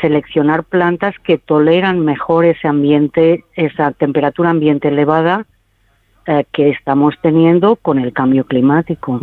seleccionar 0.01 0.65
plantas 0.65 1.15
que 1.23 1.37
toleran 1.37 2.01
mejor 2.01 2.43
ese 2.43 2.67
ambiente, 2.67 3.45
esa 3.53 3.91
temperatura 3.91 4.49
ambiente 4.49 4.89
elevada 4.89 5.45
eh, 6.27 6.45
que 6.51 6.69
estamos 6.69 7.15
teniendo 7.21 7.77
con 7.77 7.99
el 7.99 8.11
cambio 8.11 8.45
climático. 8.45 9.21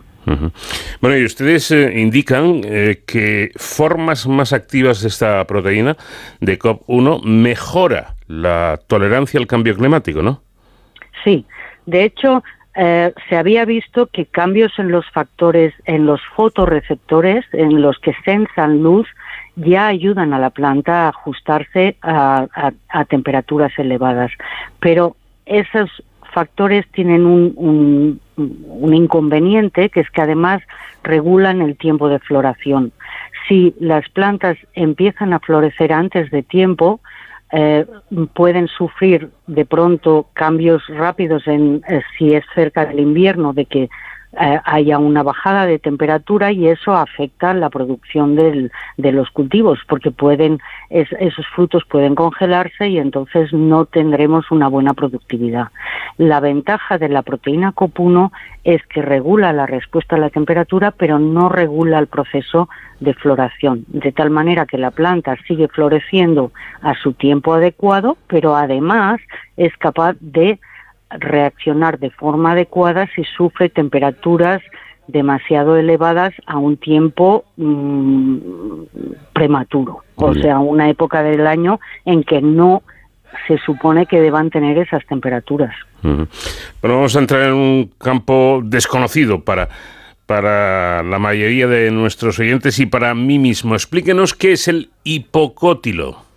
Bueno, 1.00 1.16
y 1.16 1.24
ustedes 1.24 1.70
eh, 1.70 1.92
indican 1.98 2.62
eh, 2.64 3.02
que 3.06 3.50
formas 3.56 4.26
más 4.26 4.52
activas 4.52 5.02
de 5.02 5.08
esta 5.08 5.44
proteína 5.46 5.96
de 6.40 6.58
COP1 6.58 7.22
mejora 7.24 8.14
la 8.28 8.80
tolerancia 8.86 9.40
al 9.40 9.46
cambio 9.46 9.76
climático, 9.76 10.22
¿no? 10.22 10.42
Sí, 11.24 11.44
de 11.86 12.04
hecho, 12.04 12.42
se 12.74 13.36
había 13.36 13.66
visto 13.66 14.06
que 14.06 14.24
cambios 14.24 14.78
en 14.78 14.90
los 14.90 15.04
factores, 15.10 15.74
en 15.84 16.06
los 16.06 16.22
fotorreceptores, 16.34 17.44
en 17.52 17.82
los 17.82 17.98
que 17.98 18.14
sensan 18.24 18.82
luz, 18.82 19.06
ya 19.56 19.88
ayudan 19.88 20.32
a 20.32 20.38
la 20.38 20.50
planta 20.50 21.04
a 21.04 21.08
ajustarse 21.08 21.96
a, 22.02 22.72
temperaturas 23.08 23.72
elevadas. 23.78 24.32
Pero 24.80 25.16
esos 25.46 25.90
factores 26.32 26.86
tienen 26.92 27.26
un, 27.26 28.20
un, 28.36 28.94
inconveniente, 28.94 29.88
que 29.90 30.00
es 30.00 30.10
que 30.10 30.22
además 30.22 30.62
regulan 31.02 31.62
el 31.62 31.76
tiempo 31.76 32.08
de 32.08 32.18
floración. 32.18 32.92
Si 33.48 33.74
las 33.78 34.08
plantas 34.08 34.56
empiezan 34.74 35.32
a 35.32 35.40
florecer 35.40 35.92
antes 35.92 36.30
de 36.30 36.42
tiempo, 36.42 37.00
eh, 37.52 37.86
pueden 38.32 38.66
sufrir 38.68 39.30
de 39.46 39.66
pronto 39.66 40.28
cambios 40.32 40.82
rápidos 40.88 41.46
en 41.46 41.82
eh, 41.86 42.00
si 42.16 42.34
es 42.34 42.44
cerca 42.54 42.86
del 42.86 43.00
invierno, 43.00 43.52
de 43.52 43.66
que 43.66 43.90
eh, 44.40 44.60
haya 44.64 44.98
una 44.98 45.22
bajada 45.22 45.66
de 45.66 45.78
temperatura 45.78 46.52
y 46.52 46.66
eso 46.66 46.94
afecta 46.94 47.52
la 47.52 47.68
producción 47.68 48.34
del, 48.34 48.72
de 48.96 49.12
los 49.12 49.30
cultivos 49.30 49.78
porque 49.86 50.10
pueden 50.10 50.58
esos 50.88 51.46
frutos 51.54 51.84
pueden 51.84 52.14
congelarse 52.14 52.88
y 52.88 52.98
entonces 52.98 53.52
no 53.52 53.84
tendremos 53.84 54.50
una 54.50 54.68
buena 54.68 54.94
productividad. 54.94 55.68
La 56.16 56.40
ventaja 56.40 56.96
de 56.96 57.10
la 57.10 57.20
proteína 57.22 57.74
COP1 57.74 58.30
es 58.64 58.82
que 58.86 59.02
regula 59.02 59.52
la 59.52 59.66
respuesta 59.66 60.16
a 60.16 60.18
la 60.18 60.30
temperatura 60.30 60.92
pero 60.92 61.18
no 61.18 61.50
regula 61.50 61.98
el 61.98 62.06
proceso 62.06 62.70
de 63.00 63.12
floración, 63.12 63.84
de 63.88 64.12
tal 64.12 64.30
manera 64.30 64.64
que 64.64 64.78
la 64.78 64.92
planta 64.92 65.36
sigue 65.46 65.68
floreciendo 65.68 66.52
a 66.80 66.94
su 66.94 67.12
tiempo 67.12 67.52
adecuado, 67.52 68.16
pero 68.28 68.56
además 68.56 69.20
es 69.56 69.76
capaz 69.76 70.16
de 70.20 70.58
reaccionar 71.18 71.98
de 71.98 72.10
forma 72.10 72.52
adecuada 72.52 73.08
si 73.14 73.24
sufre 73.24 73.68
temperaturas 73.68 74.62
demasiado 75.08 75.76
elevadas 75.76 76.32
a 76.46 76.58
un 76.58 76.76
tiempo 76.76 77.44
mm, 77.56 78.38
prematuro, 79.32 80.02
o 80.14 80.34
sea, 80.34 80.58
una 80.60 80.88
época 80.88 81.22
del 81.22 81.46
año 81.46 81.80
en 82.04 82.22
que 82.22 82.40
no 82.40 82.82
se 83.46 83.58
supone 83.58 84.06
que 84.06 84.20
deban 84.20 84.50
tener 84.50 84.78
esas 84.78 85.04
temperaturas. 85.06 85.74
Bueno, 86.02 86.28
vamos 86.82 87.16
a 87.16 87.18
entrar 87.18 87.42
en 87.42 87.54
un 87.54 87.90
campo 87.98 88.60
desconocido 88.64 89.42
para, 89.42 89.68
para 90.26 91.02
la 91.02 91.18
mayoría 91.18 91.66
de 91.66 91.90
nuestros 91.90 92.38
oyentes 92.38 92.78
y 92.78 92.86
para 92.86 93.14
mí 93.14 93.38
mismo. 93.38 93.74
Explíquenos 93.74 94.34
qué 94.34 94.52
es 94.52 94.68
el 94.68 94.90
hipocótilo 95.04 96.31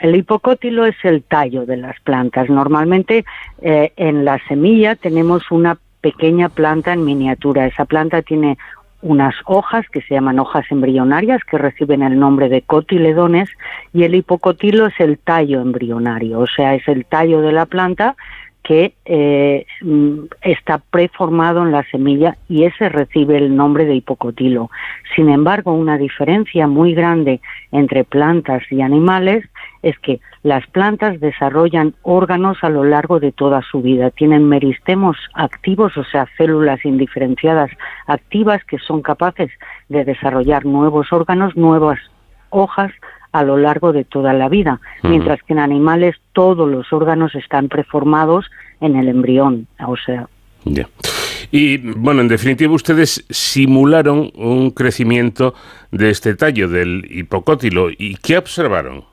el 0.00 0.16
hipocótilo 0.16 0.84
es 0.84 0.96
el 1.04 1.22
tallo 1.22 1.66
de 1.66 1.76
las 1.76 1.98
plantas. 2.00 2.48
Normalmente 2.48 3.24
eh, 3.62 3.92
en 3.96 4.24
la 4.24 4.38
semilla 4.48 4.96
tenemos 4.96 5.50
una 5.50 5.78
pequeña 6.00 6.48
planta 6.48 6.92
en 6.92 7.04
miniatura. 7.04 7.66
Esa 7.66 7.84
planta 7.84 8.22
tiene 8.22 8.58
unas 9.02 9.34
hojas 9.46 9.86
que 9.90 10.02
se 10.02 10.14
llaman 10.14 10.38
hojas 10.38 10.66
embrionarias 10.70 11.42
que 11.44 11.56
reciben 11.56 12.02
el 12.02 12.18
nombre 12.18 12.48
de 12.48 12.62
cotiledones 12.62 13.48
y 13.94 14.04
el 14.04 14.14
hipocotilo 14.14 14.86
es 14.86 14.94
el 14.98 15.18
tallo 15.18 15.60
embrionario, 15.60 16.40
o 16.40 16.46
sea, 16.46 16.74
es 16.74 16.86
el 16.86 17.06
tallo 17.06 17.40
de 17.40 17.52
la 17.52 17.64
planta 17.64 18.14
que 18.62 18.94
eh, 19.04 19.66
mm, 19.80 20.24
está 20.42 20.78
preformado 20.78 21.62
en 21.62 21.72
la 21.72 21.84
semilla 21.90 22.36
y 22.48 22.64
ese 22.64 22.88
recibe 22.88 23.38
el 23.38 23.56
nombre 23.56 23.84
de 23.84 23.94
hipocotilo. 23.94 24.70
Sin 25.16 25.28
embargo, 25.28 25.72
una 25.72 25.96
diferencia 25.96 26.66
muy 26.66 26.94
grande 26.94 27.40
entre 27.72 28.04
plantas 28.04 28.62
y 28.70 28.82
animales 28.82 29.44
es 29.82 29.98
que 29.98 30.20
las 30.42 30.66
plantas 30.68 31.20
desarrollan 31.20 31.94
órganos 32.02 32.58
a 32.62 32.68
lo 32.68 32.84
largo 32.84 33.18
de 33.18 33.32
toda 33.32 33.62
su 33.62 33.82
vida. 33.82 34.10
Tienen 34.10 34.48
meristemos 34.48 35.16
activos, 35.34 35.96
o 35.96 36.04
sea, 36.04 36.26
células 36.36 36.84
indiferenciadas 36.84 37.70
activas 38.06 38.62
que 38.64 38.78
son 38.78 39.02
capaces 39.02 39.50
de 39.88 40.04
desarrollar 40.04 40.64
nuevos 40.66 41.12
órganos, 41.12 41.56
nuevas 41.56 41.98
hojas, 42.50 42.92
a 43.32 43.44
lo 43.44 43.56
largo 43.56 43.92
de 43.92 44.04
toda 44.04 44.32
la 44.32 44.48
vida, 44.48 44.80
mientras 45.02 45.42
que 45.42 45.52
en 45.52 45.58
animales 45.60 46.16
todos 46.32 46.68
los 46.68 46.92
órganos 46.92 47.34
están 47.34 47.68
preformados 47.68 48.46
en 48.80 48.96
el 48.96 49.08
embrión, 49.08 49.66
o 49.86 49.96
sea. 49.96 50.28
Y 51.52 51.78
bueno, 51.78 52.20
en 52.20 52.28
definitiva, 52.28 52.72
ustedes 52.72 53.24
simularon 53.30 54.30
un 54.36 54.70
crecimiento 54.70 55.54
de 55.90 56.10
este 56.10 56.34
tallo 56.34 56.68
del 56.68 57.06
hipocótilo. 57.10 57.90
¿Y 57.90 58.16
qué 58.16 58.38
observaron? 58.38 59.04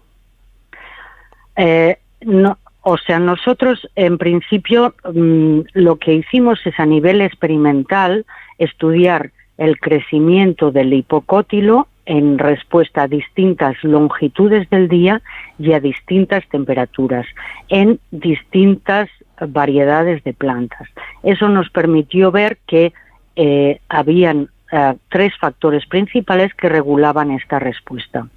Eh, 1.55 1.97
no, 2.21 2.57
o 2.81 2.97
sea, 2.97 3.19
nosotros 3.19 3.87
en 3.95 4.17
principio 4.17 4.93
mm, 5.13 5.59
lo 5.73 5.97
que 5.97 6.13
hicimos 6.13 6.59
es 6.65 6.79
a 6.79 6.85
nivel 6.85 7.21
experimental 7.21 8.25
estudiar 8.59 9.31
el 9.57 9.79
crecimiento 9.79 10.71
del 10.71 10.93
hipocótilo 10.93 11.87
en 12.07 12.39
respuesta 12.39 13.03
a 13.03 13.07
distintas 13.07 13.75
longitudes 13.83 14.69
del 14.69 14.87
día 14.87 15.21
y 15.59 15.73
a 15.73 15.79
distintas 15.81 16.47
temperaturas, 16.47 17.27
en 17.67 17.99
distintas 18.11 19.09
variedades 19.39 20.23
de 20.23 20.33
plantas. 20.33 20.87
Eso 21.21 21.49
nos 21.49 21.69
permitió 21.69 22.31
ver 22.31 22.57
que 22.65 22.93
eh, 23.35 23.79
habían 23.89 24.49
eh, 24.71 24.95
tres 25.09 25.33
factores 25.37 25.85
principales 25.85 26.53
que 26.53 26.69
regulaban 26.69 27.31
esta 27.31 27.59
respuesta. 27.59 28.27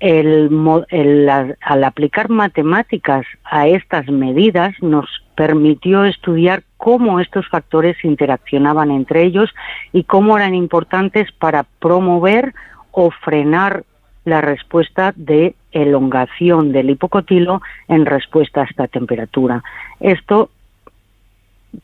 al 0.00 1.84
aplicar 1.84 2.28
matemáticas 2.28 3.26
a 3.44 3.66
estas 3.66 4.06
medidas 4.08 4.72
nos 4.80 5.06
permitió 5.34 6.04
estudiar 6.04 6.62
cómo 6.78 7.20
estos 7.20 7.46
factores 7.48 8.02
interaccionaban 8.04 8.90
entre 8.90 9.24
ellos 9.24 9.50
y 9.92 10.04
cómo 10.04 10.38
eran 10.38 10.54
importantes 10.54 11.30
para 11.32 11.64
promover 11.64 12.54
o 12.92 13.10
frenar 13.10 13.84
la 14.24 14.40
respuesta 14.40 15.12
de 15.16 15.54
elongación 15.72 16.72
del 16.72 16.90
hipocotilo 16.90 17.60
en 17.88 18.06
respuesta 18.06 18.62
a 18.62 18.64
esta 18.64 18.86
temperatura. 18.86 19.62
Esto 20.00 20.50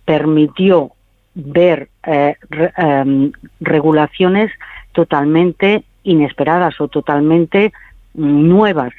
permitió 0.04 0.92
ver 1.34 1.88
eh, 2.06 2.36
em, 2.76 3.32
regulaciones 3.60 4.52
totalmente 4.92 5.84
inesperadas 6.04 6.80
o 6.80 6.88
totalmente 6.88 7.72
nuevas 8.14 8.92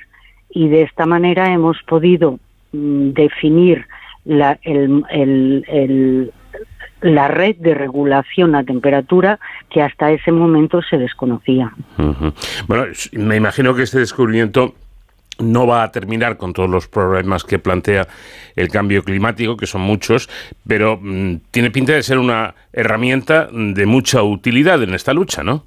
y 0.50 0.68
de 0.68 0.82
esta 0.82 1.06
manera 1.06 1.52
hemos 1.52 1.82
podido 1.84 2.40
mm, 2.74 3.12
definir 3.12 3.86
la, 4.26 4.60
el, 4.64 6.32
la 7.02 7.28
red 7.28 7.56
de 7.58 7.74
regulación 7.74 8.56
a 8.56 8.64
temperatura 8.64 9.40
que 9.70 9.82
hasta 9.82 10.12
ese 10.12 10.32
momento 10.32 10.82
se 10.82 10.98
desconocía. 10.98 11.72
Bueno, 12.68 12.86
me 13.14 13.36
imagino 13.36 13.76
que 13.76 13.84
este 13.84 14.00
descubrimiento 14.00 14.76
no 15.40 15.68
va 15.68 15.84
a 15.84 15.92
terminar 15.92 16.38
con 16.38 16.54
todos 16.54 16.70
los 16.70 16.88
problemas 16.88 17.44
que 17.44 17.60
plantea 17.60 18.08
el 18.56 18.70
cambio 18.70 19.04
climático, 19.04 19.58
que 19.58 19.68
son 19.68 19.82
muchos, 19.82 20.30
pero 20.66 20.98
mm, 21.02 21.42
tiene 21.52 21.72
pinta 21.72 21.94
de 21.94 22.04
ser 22.04 22.18
una 22.18 22.56
herramienta 22.72 23.50
de 23.52 23.86
mucha 23.86 24.24
utilidad 24.24 24.82
en 24.82 24.94
esta 24.94 25.14
lucha, 25.14 25.44
¿no? 25.44 25.66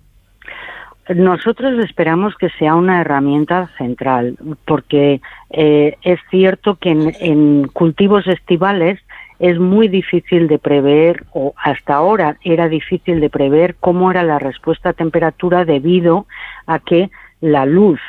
Nosotros 1.15 1.79
esperamos 1.83 2.35
que 2.37 2.51
sea 2.59 2.75
una 2.75 3.01
herramienta 3.01 3.71
central, 3.79 4.37
porque 4.67 5.21
eh, 5.51 5.97
es 6.03 6.21
cierto 6.31 6.77
que 6.77 6.91
en, 6.91 7.69
cultivos 7.69 8.27
estivales 8.27 9.01
es 9.39 9.59
muy 9.59 9.89
difícil 9.89 10.49
de 10.49 10.59
prever, 10.59 11.25
o 11.33 11.55
hasta 11.57 11.95
ahora 11.95 12.37
era 12.45 12.69
difícil 12.69 13.21
de 13.21 13.31
prever 13.31 13.77
cómo 13.81 14.11
era 14.11 14.23
la 14.23 14.39
respuesta 14.39 14.91
a 14.91 14.93
temperatura 14.93 15.65
debido 15.65 16.27
a 16.67 16.79
que 16.79 17.11
la 17.41 17.65
luz 17.65 18.01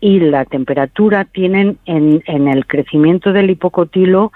y 0.00 0.20
la 0.20 0.44
temperatura 0.44 1.24
tienen 1.24 1.78
en, 1.86 2.22
en 2.26 2.48
el 2.48 2.66
crecimiento 2.66 3.32
del 3.32 3.50
hipocotilo 3.50 4.32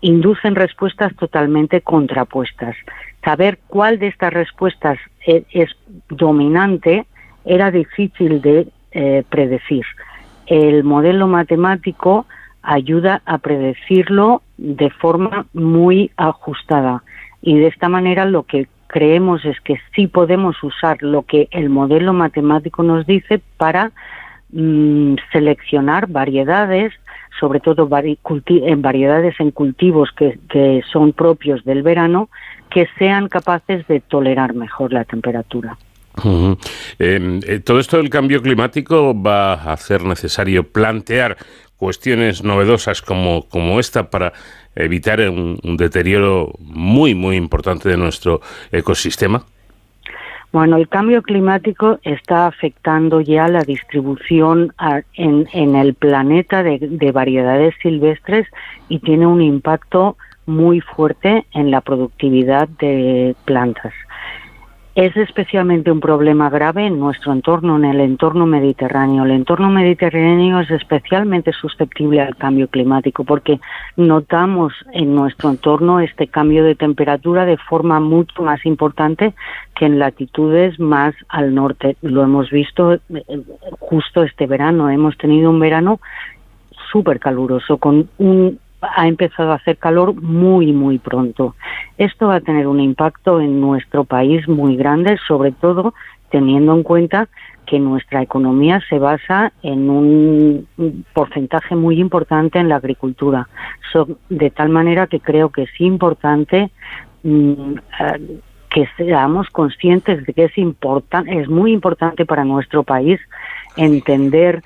inducen 0.00 0.54
respuestas 0.54 1.14
totalmente 1.16 1.80
contrapuestas. 1.82 2.76
Saber 3.24 3.58
cuál 3.66 3.98
de 3.98 4.08
estas 4.08 4.32
respuestas 4.32 4.98
e, 5.26 5.44
es, 5.50 5.70
dominante 6.08 7.06
era 7.46 7.70
difícil 7.70 8.40
de 8.42 8.68
eh, 8.92 9.24
predecir. 9.28 9.84
El 10.46 10.84
modelo 10.84 11.26
matemático 11.26 12.26
ayuda 12.62 13.22
a 13.24 13.38
predecirlo 13.38 14.42
de 14.58 14.90
forma 14.90 15.46
muy 15.54 16.10
ajustada 16.16 17.02
y 17.40 17.58
de 17.58 17.68
esta 17.68 17.88
manera 17.88 18.24
lo 18.24 18.42
que 18.42 18.68
creemos 18.88 19.44
es 19.44 19.60
que 19.60 19.76
sí 19.94 20.06
podemos 20.06 20.62
usar 20.62 21.02
lo 21.02 21.22
que 21.22 21.48
el 21.50 21.68
modelo 21.70 22.12
matemático 22.12 22.82
nos 22.82 23.06
dice 23.06 23.40
para 23.56 23.92
mm, 24.52 25.14
seleccionar 25.32 26.08
variedades 26.08 26.92
sobre 27.38 27.60
todo 27.60 27.88
en 27.90 28.82
variedades 28.82 29.34
en 29.40 29.50
cultivos 29.50 30.10
que, 30.12 30.82
son 30.90 31.12
propios 31.12 31.64
del 31.64 31.82
verano, 31.82 32.28
que 32.70 32.88
sean 32.98 33.28
capaces 33.28 33.86
de 33.86 34.00
tolerar 34.00 34.54
mejor 34.54 34.92
la 34.92 35.04
temperatura. 35.04 35.76
Em, 36.98 37.40
eh, 37.46 37.60
todo 37.60 37.78
esto 37.78 37.98
del 37.98 38.10
cambio 38.10 38.42
climático 38.42 39.14
va 39.20 39.54
a 39.54 39.72
hacer 39.72 40.04
necesario 40.04 40.64
plantear 40.64 41.36
cuestiones 41.76 42.42
novedosas 42.42 43.02
como, 43.02 43.48
como 43.48 43.78
esta 43.78 44.08
para 44.08 44.32
evitar 44.74 45.20
un 45.28 45.76
deterioro 45.76 46.52
muy, 46.58 47.14
muy 47.14 47.36
importante 47.36 47.88
de 47.88 47.96
nuestro 47.96 48.40
ecosistema. 48.72 49.44
Bueno, 50.52 50.76
el 50.76 50.88
cambio 50.88 51.22
climático 51.22 51.98
está 52.02 52.46
afectando 52.46 53.20
ya 53.20 53.46
la 53.48 53.62
distribución 53.62 54.72
en, 55.14 55.76
el 55.76 55.94
planeta 55.94 56.62
de 56.62 57.12
variedades 57.12 57.74
silvestres 57.82 58.46
y 58.88 59.00
tiene 59.00 59.26
un 59.26 59.42
impacto 59.42 60.16
muy 60.46 60.80
fuerte 60.80 61.44
en 61.52 61.70
la 61.70 61.82
productividad 61.82 62.68
de 62.68 63.34
plantas. 63.44 63.92
Es 64.96 65.14
especialmente 65.14 65.92
un 65.92 66.00
problema 66.00 66.48
grave 66.48 66.86
en 66.86 66.98
nuestro 66.98 67.30
entorno, 67.30 67.76
en 67.76 67.84
el 67.84 68.00
entorno 68.00 68.46
mediterráneo. 68.46 69.26
El 69.26 69.32
entorno 69.32 69.68
mediterráneo 69.68 70.60
es 70.60 70.70
especialmente 70.70 71.52
susceptible 71.52 72.22
al 72.22 72.34
cambio 72.34 72.66
climático 72.68 73.22
porque 73.22 73.60
notamos 73.98 74.72
en 74.94 75.14
nuestro 75.14 75.50
entorno 75.50 76.00
este 76.00 76.28
cambio 76.28 76.64
de 76.64 76.76
temperatura 76.76 77.44
de 77.44 77.58
forma 77.58 78.00
mucho 78.00 78.40
más 78.40 78.64
importante 78.64 79.34
que 79.74 79.84
en 79.84 79.98
latitudes 79.98 80.80
más 80.80 81.14
al 81.28 81.54
norte. 81.54 81.98
Lo 82.00 82.22
hemos 82.22 82.48
visto 82.48 82.94
eh, 82.94 83.00
justo 83.78 84.22
este 84.22 84.46
verano. 84.46 84.88
Hemos 84.88 85.18
tenido 85.18 85.50
un 85.50 85.60
verano 85.60 86.00
súper 86.90 87.20
caluroso 87.20 87.76
con 87.76 88.08
un 88.16 88.58
ha 88.80 89.08
empezado 89.08 89.52
a 89.52 89.56
hacer 89.56 89.78
calor 89.78 90.14
muy, 90.14 90.72
muy 90.72 90.98
pronto. 90.98 91.54
Esto 91.98 92.28
va 92.28 92.36
a 92.36 92.40
tener 92.40 92.66
un 92.66 92.80
impacto 92.80 93.40
en 93.40 93.60
nuestro 93.60 94.04
país 94.04 94.46
muy 94.48 94.76
grande, 94.76 95.18
sobre 95.26 95.52
todo 95.52 95.94
teniendo 96.30 96.74
en 96.74 96.82
cuenta 96.82 97.28
que 97.66 97.78
nuestra 97.78 98.22
economía 98.22 98.80
se 98.88 98.98
basa 98.98 99.52
en 99.62 99.90
un 99.90 101.04
porcentaje 101.12 101.74
muy 101.74 101.98
importante 101.98 102.58
en 102.58 102.68
la 102.68 102.76
agricultura. 102.76 103.48
de 104.28 104.50
tal 104.50 104.68
manera 104.68 105.06
que 105.06 105.20
creo 105.20 105.48
que 105.50 105.62
es 105.62 105.80
importante 105.80 106.70
mm, 107.22 107.74
eh, 108.00 108.40
que 108.70 108.86
seamos 108.98 109.48
conscientes 109.48 110.26
de 110.26 110.32
que 110.34 110.44
es 110.44 111.48
muy 111.48 111.72
importante 111.72 112.26
para 112.26 112.44
nuestro 112.44 112.82
país 112.82 113.18
entender 113.76 114.62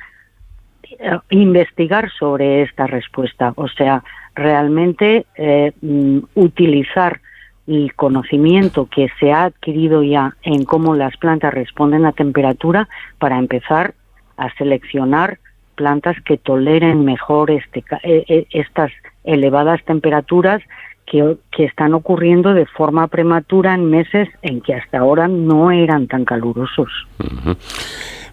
investigar 1.30 2.10
sobre 2.18 2.62
esta 2.62 2.86
respuesta, 2.86 3.52
o 3.56 3.68
sea, 3.68 4.02
realmente 4.34 5.26
eh, 5.34 5.72
mm, 5.80 6.18
utilizar 6.34 7.20
el 7.66 7.94
conocimiento 7.94 8.86
que 8.86 9.08
se 9.18 9.32
ha 9.32 9.44
adquirido 9.44 10.02
ya 10.02 10.36
en 10.42 10.64
cómo 10.64 10.94
las 10.94 11.16
plantas 11.16 11.54
responden 11.54 12.04
a 12.04 12.12
temperatura 12.12 12.88
para 13.18 13.38
empezar 13.38 13.94
a 14.36 14.52
seleccionar 14.54 15.38
plantas 15.76 16.16
que 16.24 16.36
toleren 16.36 17.04
mejor 17.04 17.50
este, 17.50 17.84
eh, 18.02 18.46
estas 18.50 18.90
elevadas 19.24 19.82
temperaturas 19.84 20.62
que, 21.06 21.38
están 21.58 21.94
ocurriendo 21.94 22.54
de 22.54 22.66
forma 22.66 23.06
prematura 23.08 23.74
en 23.74 23.90
meses 23.90 24.28
en 24.42 24.60
que 24.60 24.74
hasta 24.74 24.98
ahora 24.98 25.28
no 25.28 25.70
eran 25.70 26.06
tan 26.06 26.24
calurosos. 26.24 26.90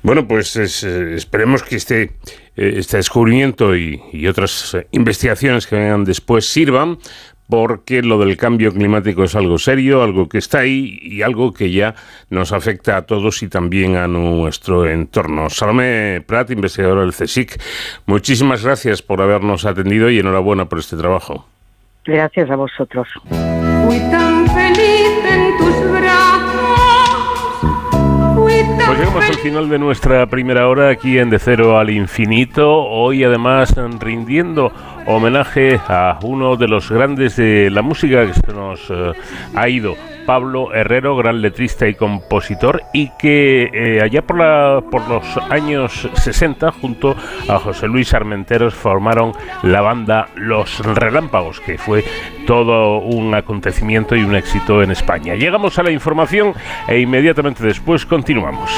Bueno, 0.04 0.28
pues 0.28 0.56
eh, 0.56 1.16
esperemos 1.16 1.64
que 1.64 1.76
este, 1.76 2.04
eh, 2.56 2.74
este 2.78 2.98
descubrimiento 2.98 3.76
y, 3.76 4.28
otras 4.28 4.74
eh, 4.74 4.88
investigaciones 4.92 5.68
que 5.68 5.76
vengan 5.76 6.06
después 6.06 6.46
sirvan 6.52 6.98
porque 7.50 8.02
lo 8.02 8.20
del 8.20 8.36
cambio 8.36 8.74
climático 8.74 9.24
es 9.24 9.36
algo 9.36 9.58
serio, 9.58 10.04
algo 10.04 10.28
que 10.28 10.38
está 10.38 10.60
ahí 10.60 11.00
y 11.02 11.22
algo 11.22 11.54
que 11.54 11.72
ya 11.72 11.96
nos 12.30 12.52
afecta 12.52 12.98
a 12.98 13.04
todos 13.04 13.42
y 13.42 13.48
también 13.48 13.96
a 13.96 14.08
nuestro 14.08 14.90
entorno. 14.90 15.50
Salome 15.50 16.22
Prat, 16.26 16.52
investigadora 16.52 17.02
del 17.02 17.14
CSIC, 17.14 17.62
muchísimas 18.06 18.64
gracias 18.64 19.02
por 19.02 19.22
habernos 19.22 19.66
atendido 19.66 20.10
y 20.10 20.20
enhorabuena 20.20 20.66
por 20.66 20.80
este 20.80 20.98
trabajo. 20.98 21.48
Gracias 22.06 22.50
a 22.50 22.56
vosotros. 22.56 23.08
Llegamos 28.98 29.30
al 29.30 29.36
final 29.36 29.70
de 29.70 29.78
nuestra 29.78 30.26
primera 30.26 30.68
hora 30.68 30.90
aquí 30.90 31.20
en 31.20 31.30
De 31.30 31.38
Cero 31.38 31.78
al 31.78 31.92
Infinito. 31.92 32.84
Hoy 32.84 33.24
además 33.24 33.76
rindiendo 34.00 34.72
homenaje 35.08 35.80
a 35.88 36.20
uno 36.22 36.56
de 36.58 36.68
los 36.68 36.92
grandes 36.92 37.38
de 37.38 37.70
la 37.72 37.82
música 37.82 38.26
que 38.26 38.34
se 38.34 38.54
nos 38.54 38.90
eh, 38.90 39.14
ha 39.56 39.70
ido, 39.70 39.96
Pablo 40.26 40.74
Herrero, 40.74 41.16
gran 41.16 41.42
letrista 41.42 41.88
y 41.88 41.96
compositor, 41.96 42.84
y 42.94 43.12
que 43.18 43.70
eh, 43.74 44.02
allá 44.02 44.22
por, 44.22 44.38
la, 44.38 44.84
por 44.92 45.08
los 45.08 45.26
años 45.50 46.10
60, 46.16 46.72
junto 46.74 47.16
a 47.48 47.58
José 47.60 47.88
Luis 47.88 48.14
Armenteros, 48.14 48.76
formaron 48.76 49.32
la 49.64 49.82
banda 49.82 50.28
Los 50.36 50.80
Relámpagos, 50.80 51.62
que 51.62 51.78
fue 51.78 52.04
todo 52.46 53.00
un 53.00 53.34
acontecimiento 53.34 54.16
y 54.16 54.24
un 54.24 54.36
éxito 54.36 54.84
en 54.84 54.92
España. 54.92 55.36
Llegamos 55.36 55.80
a 55.80 55.84
la 55.84 55.92
información 55.92 56.54
e 56.88 57.00
inmediatamente 57.00 57.64
después 57.64 58.06
continuamos. 58.06 58.70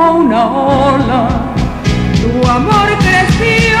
Como 0.00 0.20
una 0.20 0.46
ola, 0.50 1.28
tu 2.20 2.48
amor 2.48 2.88
creció. 2.98 3.78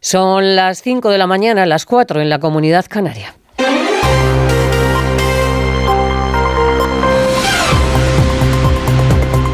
Son 0.00 0.56
las 0.56 0.80
5 0.80 1.10
de 1.10 1.18
la 1.18 1.26
mañana, 1.26 1.66
las 1.66 1.84
4 1.84 2.22
en 2.22 2.30
la 2.30 2.38
comunidad 2.38 2.86
canaria. 2.88 3.37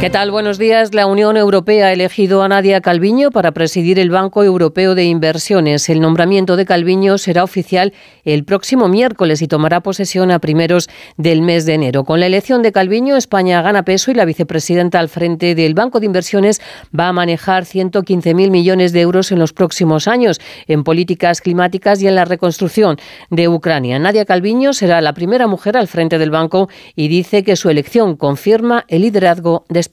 ¿Qué 0.00 0.08
tal? 0.08 0.30
Buenos 0.30 0.56
días. 0.56 0.94
La 0.94 1.04
Unión 1.04 1.36
Europea 1.36 1.88
ha 1.88 1.92
elegido 1.92 2.42
a 2.42 2.48
Nadia 2.48 2.80
Calviño 2.80 3.30
para 3.30 3.52
presidir 3.52 3.98
el 3.98 4.08
Banco 4.08 4.42
Europeo 4.42 4.94
de 4.94 5.04
Inversiones. 5.04 5.90
El 5.90 6.00
nombramiento 6.00 6.56
de 6.56 6.64
Calviño 6.64 7.18
será 7.18 7.44
oficial 7.44 7.92
el 8.24 8.46
próximo 8.46 8.88
miércoles 8.88 9.42
y 9.42 9.46
tomará 9.46 9.82
posesión 9.82 10.30
a 10.30 10.38
primeros 10.38 10.88
del 11.18 11.42
mes 11.42 11.66
de 11.66 11.74
enero. 11.74 12.04
Con 12.04 12.18
la 12.18 12.24
elección 12.24 12.62
de 12.62 12.72
Calviño, 12.72 13.14
España 13.18 13.60
gana 13.60 13.82
peso 13.82 14.10
y 14.10 14.14
la 14.14 14.24
vicepresidenta 14.24 14.98
al 14.98 15.10
frente 15.10 15.54
del 15.54 15.74
Banco 15.74 16.00
de 16.00 16.06
Inversiones 16.06 16.62
va 16.98 17.08
a 17.08 17.12
manejar 17.12 17.64
115.000 17.64 18.50
millones 18.50 18.94
de 18.94 19.02
euros 19.02 19.32
en 19.32 19.38
los 19.38 19.52
próximos 19.52 20.08
años 20.08 20.40
en 20.66 20.82
políticas 20.82 21.42
climáticas 21.42 22.00
y 22.00 22.08
en 22.08 22.14
la 22.14 22.24
reconstrucción 22.24 22.96
de 23.28 23.48
Ucrania. 23.48 23.98
Nadia 23.98 24.24
Calviño 24.24 24.72
será 24.72 25.02
la 25.02 25.12
primera 25.12 25.46
mujer 25.46 25.76
al 25.76 25.88
frente 25.88 26.16
del 26.16 26.30
banco 26.30 26.70
y 26.96 27.08
dice 27.08 27.44
que 27.44 27.54
su 27.54 27.68
elección 27.68 28.16
confirma 28.16 28.86
el 28.88 29.02
liderazgo 29.02 29.66
de 29.68 29.80
España. 29.80 29.89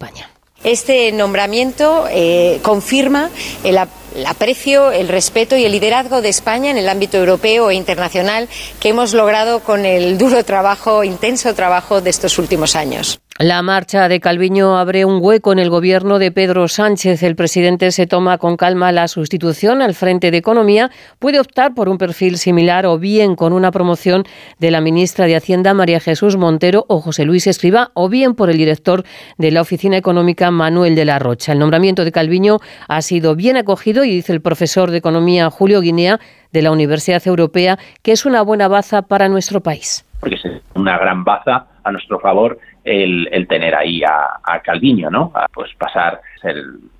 Este 0.63 1.11
nombramiento 1.11 2.07
eh, 2.09 2.59
confirma 2.63 3.29
el 3.63 3.77
aprecio, 4.25 4.91
el 4.91 5.07
respeto 5.07 5.55
y 5.55 5.65
el 5.65 5.71
liderazgo 5.71 6.21
de 6.21 6.29
España 6.29 6.71
en 6.71 6.77
el 6.77 6.89
ámbito 6.89 7.17
europeo 7.17 7.69
e 7.69 7.75
internacional 7.75 8.49
que 8.79 8.89
hemos 8.89 9.13
logrado 9.13 9.59
con 9.61 9.85
el 9.85 10.17
duro 10.17 10.43
trabajo, 10.43 11.03
intenso 11.03 11.53
trabajo 11.53 12.01
de 12.01 12.09
estos 12.09 12.39
últimos 12.39 12.75
años. 12.75 13.19
La 13.39 13.61
marcha 13.61 14.09
de 14.09 14.19
Calviño 14.19 14.79
abre 14.79 15.05
un 15.05 15.19
hueco 15.21 15.53
en 15.53 15.59
el 15.59 15.69
gobierno 15.69 16.17
de 16.17 16.31
Pedro 16.31 16.67
Sánchez. 16.67 17.21
El 17.21 17.35
presidente 17.35 17.91
se 17.91 18.07
toma 18.07 18.39
con 18.39 18.57
calma 18.57 18.91
la 18.91 19.07
sustitución 19.07 19.83
al 19.83 19.93
frente 19.93 20.31
de 20.31 20.37
Economía. 20.37 20.89
Puede 21.19 21.39
optar 21.39 21.75
por 21.75 21.87
un 21.87 21.99
perfil 21.99 22.39
similar 22.39 22.87
o 22.87 22.97
bien 22.97 23.35
con 23.35 23.53
una 23.53 23.69
promoción 23.69 24.23
de 24.57 24.71
la 24.71 24.81
ministra 24.81 25.27
de 25.27 25.35
Hacienda 25.35 25.75
María 25.75 25.99
Jesús 25.99 26.35
Montero 26.35 26.85
o 26.87 26.99
José 26.99 27.25
Luis 27.25 27.45
Escriba 27.45 27.91
o 27.93 28.09
bien 28.09 28.33
por 28.33 28.49
el 28.49 28.57
director 28.57 29.03
de 29.37 29.51
la 29.51 29.61
Oficina 29.61 29.97
Económica 29.97 30.49
Manuel 30.49 30.95
de 30.95 31.05
la 31.05 31.19
Rocha. 31.19 31.51
El 31.51 31.59
nombramiento 31.59 32.05
de 32.05 32.11
Calviño 32.11 32.57
ha 32.87 33.03
sido 33.03 33.35
bien 33.35 33.55
acogido 33.55 34.03
y 34.03 34.09
dice 34.09 34.33
el 34.33 34.41
profesor 34.41 34.89
de 34.89 34.97
Economía 34.97 35.51
Julio 35.51 35.81
Guinea 35.81 36.19
de 36.51 36.63
la 36.63 36.71
Universidad 36.71 37.21
Europea 37.27 37.77
que 38.01 38.13
es 38.13 38.25
una 38.25 38.41
buena 38.41 38.67
baza 38.67 39.03
para 39.03 39.29
nuestro 39.29 39.61
país. 39.61 40.03
Porque 40.19 40.37
es 40.37 40.41
una 40.73 40.97
gran 40.97 41.23
baza 41.23 41.67
a 41.83 41.91
nuestro 41.91 42.19
favor 42.19 42.57
el, 42.87 43.47
tener 43.47 43.75
ahí 43.75 44.01
a, 44.03 44.59
Calviño, 44.63 45.09
¿no? 45.09 45.31
A, 45.33 45.47
pues 45.53 45.73
pasar 45.77 46.21
ser 46.41 46.55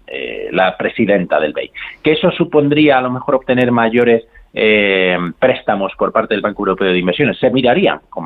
eh, 0.05 0.49
la 0.51 0.75
presidenta 0.77 1.39
del 1.39 1.53
BEI. 1.53 1.71
Que 2.03 2.13
eso 2.13 2.31
supondría 2.31 2.97
a 2.97 3.01
lo 3.01 3.09
mejor 3.09 3.35
obtener 3.35 3.71
mayores 3.71 4.25
eh, 4.53 5.17
préstamos 5.39 5.93
por 5.97 6.11
parte 6.11 6.33
del 6.33 6.41
Banco 6.41 6.63
Europeo 6.63 6.91
de 6.91 6.99
Inversiones. 6.99 7.39
Se 7.39 7.49
mirarían 7.49 8.01
con 8.09 8.25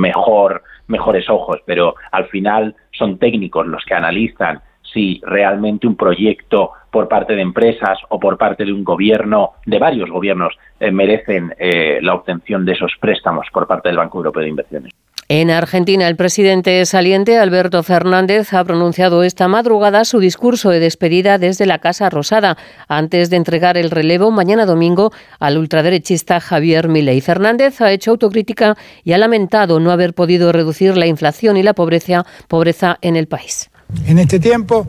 mejor, 0.00 0.62
mejores 0.86 1.28
ojos, 1.28 1.60
pero 1.66 1.94
al 2.10 2.26
final 2.28 2.74
son 2.92 3.18
técnicos 3.18 3.66
los 3.66 3.84
que 3.84 3.94
analizan 3.94 4.60
si 4.82 5.20
realmente 5.22 5.86
un 5.86 5.96
proyecto 5.96 6.70
por 6.90 7.08
parte 7.08 7.34
de 7.34 7.42
empresas 7.42 7.98
o 8.08 8.18
por 8.18 8.38
parte 8.38 8.64
de 8.64 8.72
un 8.72 8.82
gobierno, 8.82 9.52
de 9.66 9.78
varios 9.78 10.08
gobiernos, 10.08 10.54
eh, 10.80 10.90
merecen 10.90 11.54
la 12.00 12.14
obtención 12.14 12.64
de 12.64 12.72
esos 12.72 12.92
préstamos 12.98 13.46
por 13.52 13.66
parte 13.66 13.90
del 13.90 13.98
Banco 13.98 14.18
Europeo 14.18 14.42
de 14.42 14.48
Inversiones. 14.48 14.94
En 15.30 15.50
Argentina, 15.50 16.08
el 16.08 16.16
presidente 16.16 16.86
saliente 16.86 17.36
Alberto 17.36 17.82
Fernández 17.82 18.54
ha 18.54 18.64
pronunciado 18.64 19.22
esta 19.22 19.46
madrugada 19.46 20.06
su 20.06 20.20
discurso 20.20 20.70
de 20.70 20.80
despedida 20.80 21.36
desde 21.36 21.66
la 21.66 21.80
Casa 21.80 22.08
Rosada, 22.08 22.56
antes 22.88 23.28
de 23.28 23.36
entregar 23.36 23.76
el 23.76 23.90
relevo 23.90 24.30
mañana 24.30 24.64
domingo 24.64 25.12
al 25.38 25.58
ultraderechista 25.58 26.40
Javier 26.40 26.88
Milei. 26.88 27.20
Fernández 27.20 27.82
ha 27.82 27.92
hecho 27.92 28.12
autocrítica 28.12 28.78
y 29.04 29.12
ha 29.12 29.18
lamentado 29.18 29.80
no 29.80 29.90
haber 29.90 30.14
podido 30.14 30.50
reducir 30.50 30.96
la 30.96 31.06
inflación 31.06 31.58
y 31.58 31.62
la 31.62 31.74
pobreza, 31.74 32.24
pobreza 32.48 32.96
en 33.02 33.14
el 33.14 33.26
país. 33.26 33.68
En 34.06 34.18
este 34.18 34.40
tiempo 34.40 34.86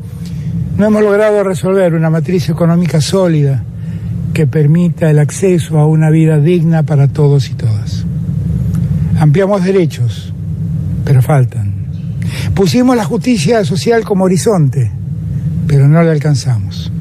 no 0.78 0.86
hemos 0.86 1.04
logrado 1.04 1.44
resolver 1.44 1.94
una 1.94 2.10
matriz 2.10 2.48
económica 2.48 3.02
sólida 3.02 3.62
que 4.34 4.48
permita 4.48 5.10
el 5.10 5.20
acceso 5.20 5.80
a 5.80 5.86
una 5.86 6.10
vida 6.10 6.38
digna 6.40 6.84
para 6.84 7.10
todos 7.10 7.50
y 7.50 7.56
todas. 7.56 8.06
Ampliamos 9.20 9.64
derechos, 9.64 10.34
pero 11.04 11.22
faltan. 11.22 11.74
Pusimos 12.56 12.96
la 12.96 13.04
justicia 13.04 13.64
social 13.66 14.04
como 14.04 14.24
horizonte, 14.24 14.92
pero 15.68 15.88
no 15.88 16.02
la 16.02 16.12
alcanzamos. 16.12 16.92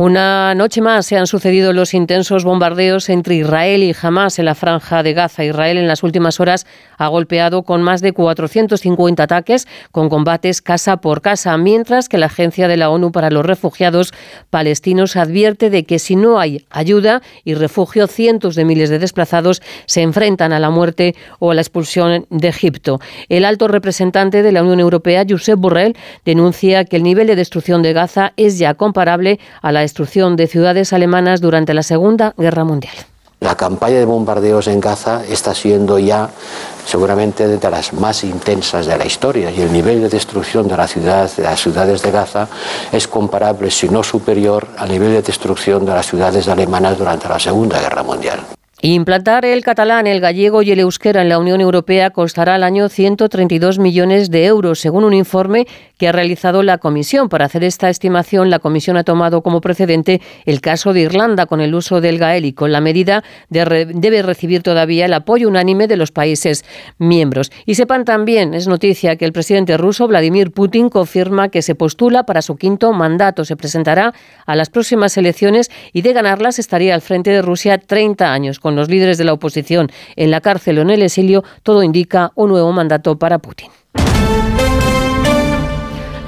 Una 0.00 0.54
noche 0.54 0.80
más 0.80 1.04
se 1.04 1.18
han 1.18 1.26
sucedido 1.26 1.74
los 1.74 1.92
intensos 1.92 2.42
bombardeos 2.42 3.10
entre 3.10 3.34
Israel 3.34 3.82
y 3.82 3.94
Hamas 4.00 4.38
en 4.38 4.46
la 4.46 4.54
franja 4.54 5.02
de 5.02 5.12
Gaza. 5.12 5.44
Israel 5.44 5.76
en 5.76 5.86
las 5.86 6.02
últimas 6.02 6.40
horas 6.40 6.66
ha 6.96 7.06
golpeado 7.08 7.64
con 7.64 7.82
más 7.82 8.00
de 8.00 8.14
450 8.14 9.22
ataques 9.22 9.68
con 9.92 10.08
combates 10.08 10.62
casa 10.62 11.02
por 11.02 11.20
casa, 11.20 11.54
mientras 11.58 12.08
que 12.08 12.16
la 12.16 12.26
Agencia 12.26 12.66
de 12.66 12.78
la 12.78 12.88
ONU 12.88 13.12
para 13.12 13.28
los 13.28 13.44
Refugiados 13.44 14.14
Palestinos 14.48 15.16
advierte 15.16 15.68
de 15.68 15.84
que 15.84 15.98
si 15.98 16.16
no 16.16 16.40
hay 16.40 16.64
ayuda 16.70 17.20
y 17.44 17.52
refugio, 17.52 18.06
cientos 18.06 18.54
de 18.54 18.64
miles 18.64 18.88
de 18.88 19.00
desplazados 19.00 19.60
se 19.84 20.00
enfrentan 20.00 20.54
a 20.54 20.60
la 20.60 20.70
muerte 20.70 21.14
o 21.40 21.50
a 21.50 21.54
la 21.54 21.60
expulsión 21.60 22.24
de 22.30 22.48
Egipto. 22.48 23.00
El 23.28 23.44
alto 23.44 23.68
representante 23.68 24.42
de 24.42 24.52
la 24.52 24.62
Unión 24.62 24.80
Europea, 24.80 25.26
Josep 25.28 25.58
Borrell, 25.58 25.94
denuncia 26.24 26.86
que 26.86 26.96
el 26.96 27.02
nivel 27.02 27.26
de 27.26 27.36
destrucción 27.36 27.82
de 27.82 27.92
Gaza 27.92 28.32
es 28.38 28.58
ya 28.58 28.72
comparable 28.72 29.38
a 29.60 29.72
la 29.72 29.89
destrucción 29.90 30.36
de 30.36 30.46
ciudades 30.46 30.92
alemanas 30.92 31.40
durante 31.40 31.74
la 31.74 31.82
Segunda 31.82 32.32
Guerra 32.38 32.62
Mundial. 32.62 32.94
La 33.40 33.56
campaña 33.56 33.98
de 33.98 34.04
bombardeos 34.04 34.68
en 34.68 34.78
Gaza 34.78 35.24
está 35.28 35.52
siendo 35.52 35.98
ya 35.98 36.30
seguramente 36.86 37.48
de 37.48 37.70
las 37.70 37.92
más 37.92 38.22
intensas 38.22 38.86
de 38.86 38.96
la 38.96 39.04
historia 39.04 39.50
y 39.50 39.60
el 39.60 39.72
nivel 39.72 40.00
de 40.02 40.08
destrucción 40.08 40.68
de, 40.68 40.76
la 40.76 40.86
ciudad, 40.86 41.28
de 41.36 41.42
las 41.42 41.60
ciudades 41.60 42.02
de 42.02 42.12
Gaza 42.12 42.46
es 42.92 43.08
comparable, 43.08 43.68
si 43.72 43.88
no 43.88 44.04
superior, 44.04 44.68
al 44.78 44.90
nivel 44.90 45.10
de 45.10 45.22
destrucción 45.22 45.84
de 45.84 45.92
las 45.92 46.06
ciudades 46.06 46.46
alemanas 46.46 46.96
durante 46.96 47.28
la 47.28 47.40
Segunda 47.40 47.80
Guerra 47.80 48.04
Mundial. 48.04 48.38
Implantar 48.82 49.44
el 49.44 49.62
catalán, 49.62 50.06
el 50.06 50.20
gallego 50.20 50.62
y 50.62 50.70
el 50.70 50.80
euskera 50.80 51.20
en 51.20 51.28
la 51.28 51.38
Unión 51.38 51.60
Europea 51.60 52.08
costará 52.08 52.54
al 52.54 52.62
año 52.62 52.88
132 52.88 53.78
millones 53.78 54.30
de 54.30 54.46
euros, 54.46 54.78
según 54.78 55.04
un 55.04 55.12
informe 55.12 55.66
que 55.98 56.08
ha 56.08 56.12
realizado 56.12 56.62
la 56.62 56.78
Comisión. 56.78 57.28
Para 57.28 57.44
hacer 57.44 57.62
esta 57.62 57.90
estimación, 57.90 58.48
la 58.48 58.58
Comisión 58.58 58.96
ha 58.96 59.04
tomado 59.04 59.42
como 59.42 59.60
precedente 59.60 60.22
el 60.46 60.62
caso 60.62 60.94
de 60.94 61.02
Irlanda 61.02 61.44
con 61.44 61.60
el 61.60 61.74
uso 61.74 62.00
del 62.00 62.16
gaélico. 62.16 62.68
La 62.68 62.80
medida 62.80 63.22
debe 63.50 64.22
recibir 64.22 64.62
todavía 64.62 65.04
el 65.04 65.12
apoyo 65.12 65.48
unánime 65.48 65.86
de 65.86 65.98
los 65.98 66.10
países 66.10 66.64
miembros. 66.96 67.52
Y 67.66 67.74
sepan 67.74 68.06
también, 68.06 68.54
es 68.54 68.66
noticia, 68.66 69.16
que 69.16 69.26
el 69.26 69.34
presidente 69.34 69.76
ruso 69.76 70.08
Vladimir 70.08 70.52
Putin 70.52 70.88
confirma 70.88 71.50
que 71.50 71.60
se 71.60 71.74
postula 71.74 72.22
para 72.22 72.40
su 72.40 72.56
quinto 72.56 72.94
mandato. 72.94 73.44
Se 73.44 73.56
presentará 73.56 74.14
a 74.46 74.56
las 74.56 74.70
próximas 74.70 75.18
elecciones 75.18 75.70
y 75.92 76.00
de 76.00 76.14
ganarlas 76.14 76.58
estaría 76.58 76.94
al 76.94 77.02
frente 77.02 77.28
de 77.28 77.42
Rusia 77.42 77.76
30 77.76 78.32
años 78.32 78.58
los 78.76 78.88
líderes 78.88 79.18
de 79.18 79.24
la 79.24 79.32
oposición 79.32 79.90
en 80.16 80.30
la 80.30 80.40
cárcel 80.40 80.78
o 80.78 80.82
en 80.82 80.90
el 80.90 81.02
exilio, 81.02 81.44
todo 81.62 81.82
indica 81.82 82.32
un 82.34 82.50
nuevo 82.50 82.72
mandato 82.72 83.18
para 83.18 83.38
Putin. 83.38 83.70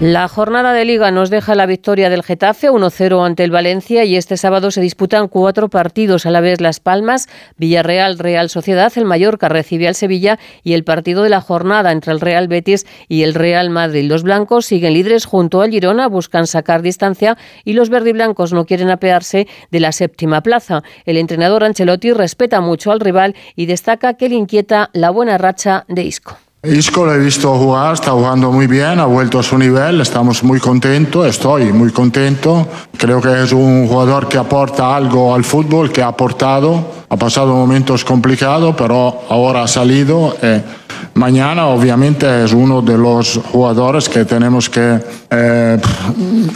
La 0.03 0.27
jornada 0.27 0.73
de 0.73 0.85
liga 0.85 1.13
nos 1.13 1.31
deja 1.31 1.55
la 1.55 1.65
victoria 1.65 2.11
del 2.11 2.25
Getafe 2.25 2.69
1-0 2.69 3.25
ante 3.25 3.45
el 3.45 3.53
Valencia 3.53 4.05
y 4.05 4.17
este 4.17 4.37
sábado 4.37 4.73
se 4.73 4.81
disputan 4.81 5.29
cuatro 5.29 5.69
partidos 5.71 6.27
a 6.27 6.33
la 6.33 6.41
vez 6.41 6.61
Las 6.61 6.81
Palmas, 6.81 7.29
Villarreal, 7.57 8.19
Real 8.19 8.49
Sociedad, 8.49 8.93
el 8.97 9.05
Mallorca 9.05 9.49
recibe 9.49 9.87
al 9.87 9.95
Sevilla 9.95 10.41
y 10.65 10.73
el 10.73 10.83
partido 10.83 11.23
de 11.23 11.29
la 11.29 11.41
jornada 11.41 11.93
entre 11.93 12.11
el 12.11 12.21
Real 12.21 12.49
Betis 12.49 12.85
y 13.07 13.23
el 13.23 13.33
Real 13.33 13.71
Madrid. 13.71 14.09
Los 14.09 14.25
blancos 14.25 14.67
siguen 14.67 14.95
líderes 14.95 15.25
junto 15.25 15.63
al 15.63 15.71
Girona, 15.71 16.09
buscan 16.09 16.49
sacar 16.49 16.83
distancia 16.83 17.39
y 17.65 17.75
los 17.75 17.89
verdiblancos 17.89 18.53
no 18.53 18.67
quieren 18.67 18.91
apearse 18.91 19.47
de 19.71 19.79
la 19.79 19.93
séptima 19.93 20.41
plaza. 20.41 20.83
El 21.05 21.17
entrenador 21.17 21.63
Ancelotti 21.63 22.11
respeta 22.11 22.61
mucho 22.61 22.91
al 22.91 22.99
rival 22.99 23.37
y 23.55 23.67
destaca 23.67 24.15
que 24.15 24.29
le 24.29 24.35
inquieta 24.35 24.91
la 24.95 25.11
buena 25.11 25.39
racha 25.39 25.85
de 25.87 26.03
Isco. 26.03 26.39
Isco 26.65 27.05
lo 27.05 27.13
he 27.13 27.19
visto 27.19 27.53
jugar, 27.59 27.95
está 27.95 28.13
jugando 28.13 28.53
muy 28.53 28.69
bien, 28.69 29.01
ha 29.01 29.07
vuelto 29.07 29.41
a 29.41 29.43
su 29.43 29.59
nivel, 29.59 30.01
estamos 30.01 30.45
muy 30.45 30.61
contentos, 30.61 31.27
estoy 31.27 31.73
muy 31.73 31.91
contento. 31.91 32.69
Creo 32.97 33.21
que 33.21 33.43
es 33.43 33.53
un 33.53 33.89
jugador 33.89 34.29
que 34.29 34.39
aporta 34.39 34.95
algo 34.95 35.35
al 35.35 35.43
fútbol, 35.43 35.91
que 35.91 36.03
ha 36.03 36.07
aportado, 36.07 36.87
ha 37.09 37.17
pasado 37.17 37.53
momentos 37.53 38.05
complicados, 38.05 38.77
pero 38.79 39.23
ahora 39.29 39.65
ha 39.65 39.67
salido. 39.67 40.37
Eh, 40.41 40.63
mañana 41.15 41.67
obviamente 41.67 42.45
es 42.45 42.53
uno 42.53 42.81
de 42.81 42.97
los 42.97 43.41
jugadores 43.51 44.09
que 44.09 44.25
tenemos 44.25 44.71
que 44.71 45.01
eh, 45.31 45.81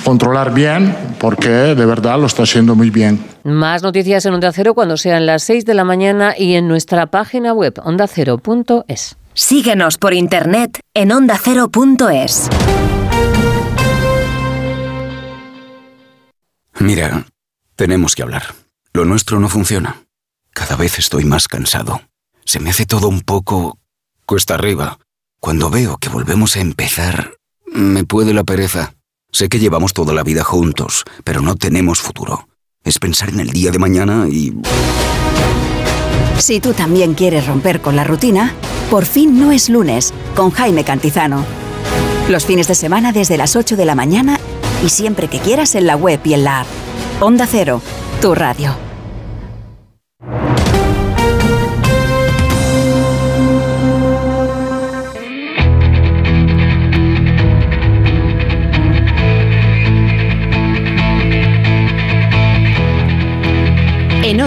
controlar 0.05 0.55
bien, 0.55 1.17
porque 1.19 1.49
de 1.49 1.85
verdad 1.85 2.17
lo 2.21 2.27
está 2.27 2.45
haciendo 2.45 2.77
muy 2.77 2.91
bien. 2.91 3.27
Más 3.43 3.83
noticias 3.83 4.25
en 4.25 4.35
Onda 4.35 4.53
Cero 4.53 4.73
cuando 4.73 4.97
sean 4.97 5.27
las 5.27 5.43
6 5.43 5.65
de 5.65 5.75
la 5.75 5.83
mañana 5.83 6.33
y 6.39 6.55
en 6.55 6.69
nuestra 6.69 7.07
página 7.07 7.53
web 7.53 7.75
ondacero.es. 7.83 9.17
Síguenos 9.39 9.99
por 9.99 10.15
internet 10.15 10.81
en 10.95 11.13
ondacero.es. 11.13 12.49
Mira, 16.81 17.27
tenemos 17.77 18.15
que 18.15 18.23
hablar. 18.23 18.55
Lo 18.95 19.05
nuestro 19.05 19.39
no 19.39 19.51
funciona. 19.51 20.05
Cada 20.55 20.75
vez 20.77 20.99
estoy 20.99 21.27
más 21.27 21.49
cansado. 21.49 22.01
Se 22.47 22.61
me 22.61 22.71
hace 22.71 22.87
todo 22.87 23.09
un 23.09 23.21
poco 23.21 23.79
cuesta 24.25 24.55
arriba. 24.55 24.99
Cuando 25.39 25.69
veo 25.69 25.99
que 25.99 26.09
volvemos 26.09 26.57
a 26.57 26.61
empezar, 26.61 27.35
Me 27.67 28.05
puede 28.05 28.33
la 28.33 28.45
pereza. 28.45 28.95
Sé 29.33 29.51
que 29.51 29.59
llevamos 29.59 29.93
toda 29.93 30.15
la 30.15 30.23
vida 30.23 30.45
juntos, 30.45 31.05
pero 31.25 31.43
no 31.43 31.57
tenemos 31.57 32.01
futuro. 32.01 32.49
Es 32.85 32.99
pensar 32.99 33.29
en 33.29 33.41
el 33.41 33.51
día 33.51 33.71
de 33.71 33.79
mañana 33.79 34.29
y... 34.31 34.55
Si 36.39 36.61
tú 36.61 36.75
también 36.75 37.15
quieres 37.15 37.47
romper 37.47 37.81
con 37.81 37.97
la 37.97 38.05
rutina, 38.05 38.53
por 38.91 39.07
fin 39.07 39.41
no 39.41 39.53
es 39.53 39.69
lunes, 39.69 40.13
con 40.35 40.51
Jaime 40.51 40.85
Cantizano. 40.85 41.45
Los 42.29 42.45
fines 42.45 42.69
de 42.69 42.75
semana 42.75 43.13
desde 43.13 43.39
las 43.39 43.57
8 43.57 43.77
de 43.77 43.85
la 43.85 43.95
mañana 43.95 44.39
y 44.85 44.91
siempre 44.91 45.29
que 45.29 45.39
quieras 45.39 45.75
en 45.75 45.87
la 45.87 45.97
web 45.97 46.21
y 46.25 46.35
en 46.35 46.45
la 46.45 46.61
app. 46.61 46.67
Onda 47.21 47.47
Cero, 47.51 47.81
tu 48.21 48.35
radio. 48.35 48.77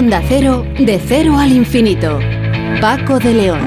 Onda 0.09 0.23
Cero, 0.27 0.65
de 0.79 0.97
cero 0.97 1.37
al 1.37 1.51
infinito. 1.51 2.17
Paco 2.81 3.19
de 3.19 3.31
León. 3.31 3.59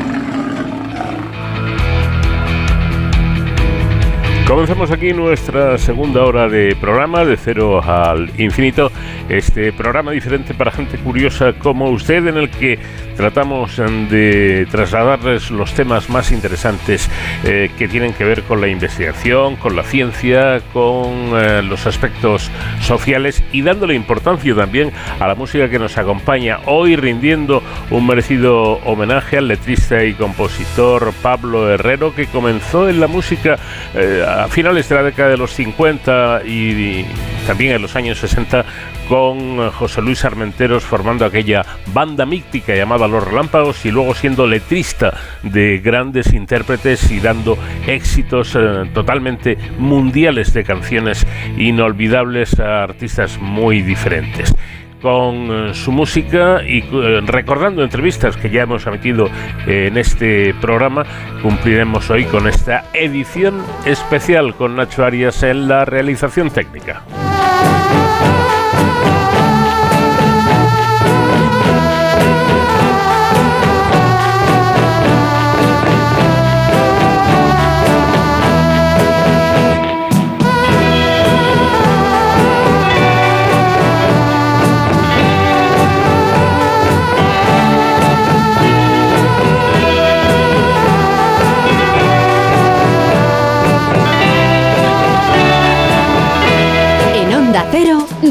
Comenzamos 4.48 4.90
aquí 4.90 5.12
nuestra 5.12 5.78
segunda 5.78 6.24
hora 6.24 6.48
de 6.48 6.74
programa 6.80 7.24
de 7.24 7.36
cero 7.36 7.80
al 7.80 8.28
infinito. 8.38 8.90
Este 9.28 9.72
programa 9.72 10.10
diferente 10.10 10.52
para 10.52 10.72
gente 10.72 10.98
curiosa 10.98 11.52
como 11.52 11.88
usted 11.90 12.26
en 12.26 12.36
el 12.36 12.50
que 12.50 12.76
tratamos 13.16 13.76
de 13.76 14.66
trasladarles 14.70 15.50
los 15.50 15.74
temas 15.74 16.10
más 16.10 16.32
interesantes 16.32 17.08
eh, 17.44 17.70
que 17.78 17.88
tienen 17.88 18.12
que 18.12 18.24
ver 18.24 18.42
con 18.42 18.60
la 18.60 18.68
investigación, 18.68 19.56
con 19.56 19.76
la 19.76 19.82
ciencia, 19.82 20.60
con 20.72 21.32
eh, 21.34 21.62
los 21.62 21.86
aspectos 21.86 22.50
sociales 22.80 23.42
y 23.52 23.62
dándole 23.62 23.94
importancia 23.94 24.54
también 24.54 24.92
a 25.20 25.26
la 25.26 25.34
música 25.34 25.68
que 25.68 25.78
nos 25.78 25.98
acompaña. 25.98 26.58
Hoy 26.66 26.96
rindiendo 26.96 27.62
un 27.90 28.06
merecido 28.06 28.74
homenaje 28.84 29.38
al 29.38 29.48
letrista 29.48 30.04
y 30.04 30.14
compositor 30.14 31.12
Pablo 31.22 31.70
Herrero 31.70 32.14
que 32.14 32.26
comenzó 32.26 32.88
en 32.88 33.00
la 33.00 33.06
música 33.06 33.58
eh, 33.94 34.24
a 34.26 34.48
finales 34.48 34.88
de 34.88 34.94
la 34.94 35.02
década 35.02 35.30
de 35.30 35.36
los 35.36 35.52
50 35.52 36.42
y, 36.44 37.04
también 37.46 37.72
en 37.72 37.82
los 37.82 37.96
años 37.96 38.18
60 38.18 38.64
con 39.12 39.70
José 39.72 40.00
Luis 40.00 40.24
Armenteros 40.24 40.84
formando 40.84 41.26
aquella 41.26 41.66
banda 41.92 42.24
mítica 42.24 42.74
llamada 42.74 43.06
Los 43.06 43.22
Relámpagos 43.22 43.84
y 43.84 43.90
luego 43.90 44.14
siendo 44.14 44.46
letrista 44.46 45.12
de 45.42 45.82
grandes 45.84 46.32
intérpretes 46.32 47.10
y 47.10 47.20
dando 47.20 47.58
éxitos 47.86 48.56
eh, 48.56 48.88
totalmente 48.94 49.58
mundiales 49.76 50.54
de 50.54 50.64
canciones 50.64 51.26
inolvidables 51.58 52.58
a 52.58 52.84
artistas 52.84 53.38
muy 53.38 53.82
diferentes 53.82 54.54
con 55.02 55.34
eh, 55.50 55.74
su 55.74 55.92
música 55.92 56.62
y 56.66 56.78
eh, 56.78 57.20
recordando 57.26 57.84
entrevistas 57.84 58.38
que 58.38 58.48
ya 58.48 58.62
hemos 58.62 58.86
emitido 58.86 59.28
en 59.66 59.98
este 59.98 60.54
programa, 60.54 61.04
cumpliremos 61.42 62.08
hoy 62.08 62.24
con 62.24 62.48
esta 62.48 62.86
edición 62.94 63.62
especial 63.84 64.54
con 64.54 64.74
Nacho 64.74 65.04
Arias 65.04 65.42
en 65.42 65.68
la 65.68 65.84
realización 65.84 66.48
técnica. 66.48 67.02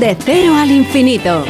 De 0.01 0.17
cero 0.19 0.55
al 0.55 0.71
infinito. 0.71 1.45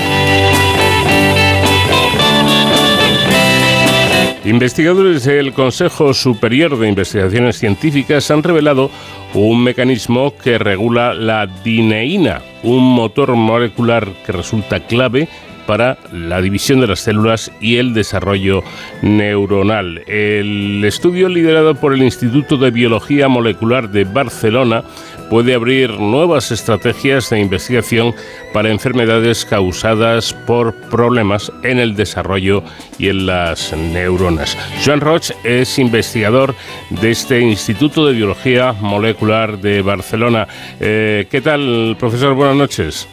Investigadores 4.43 5.24
del 5.24 5.54
Consejo 5.54 6.14
Superior 6.14 6.78
de 6.78 6.89
Investigaciones 6.89 7.58
Científicas 7.58 8.30
han 8.30 8.43
revelado 8.43 8.91
un 9.34 9.64
mecanismo 9.64 10.34
que 10.36 10.58
regula 10.58 11.14
la 11.14 11.47
dineína, 11.47 12.41
un 12.64 12.93
motor 12.93 13.36
molecular 13.38 14.10
que 14.26 14.34
resulta 14.34 14.82
clave 14.82 15.30
para 15.66 15.97
la 16.12 16.41
división 16.41 16.82
de 16.82 16.88
las 16.88 16.99
células 16.99 17.49
y 17.62 17.78
el 17.78 17.93
desarrollo 17.93 18.64
neuronal. 19.02 20.04
El 20.08 20.84
estudio 20.84 21.30
liderado 21.30 21.76
por 21.76 21.93
el 21.93 22.04
Instituto 22.04 22.58
de 22.58 22.72
Biología 22.72 23.30
Molecular 23.30 23.89
de 23.89 24.04
Barcelona 24.04 24.84
puede 25.32 25.53
abrir 25.53 25.91
nuevas 25.91 26.51
estrategias 26.51 27.29
de 27.29 27.39
investigación 27.39 28.13
para 28.51 28.69
enfermedades 28.69 29.45
causadas 29.45 30.34
por 30.34 30.75
problemas 30.89 31.49
en 31.63 31.79
el 31.79 31.95
desarrollo 31.95 32.63
y 32.99 33.07
en 33.07 33.27
las 33.27 33.71
neuronas. 33.71 34.57
Joan 34.84 34.99
Roch 34.99 35.32
es 35.45 35.79
investigador 35.79 36.53
de 36.89 37.11
este 37.11 37.39
Instituto 37.39 38.05
de 38.05 38.13
Biología 38.13 38.73
Molecular 38.73 39.57
de 39.57 39.82
Barcelona. 39.82 40.49
Eh, 40.82 41.25
¿Qué 41.32 41.39
tal, 41.39 41.95
profesor? 41.97 42.34
Buenas 42.34 42.57
noches. 42.57 43.07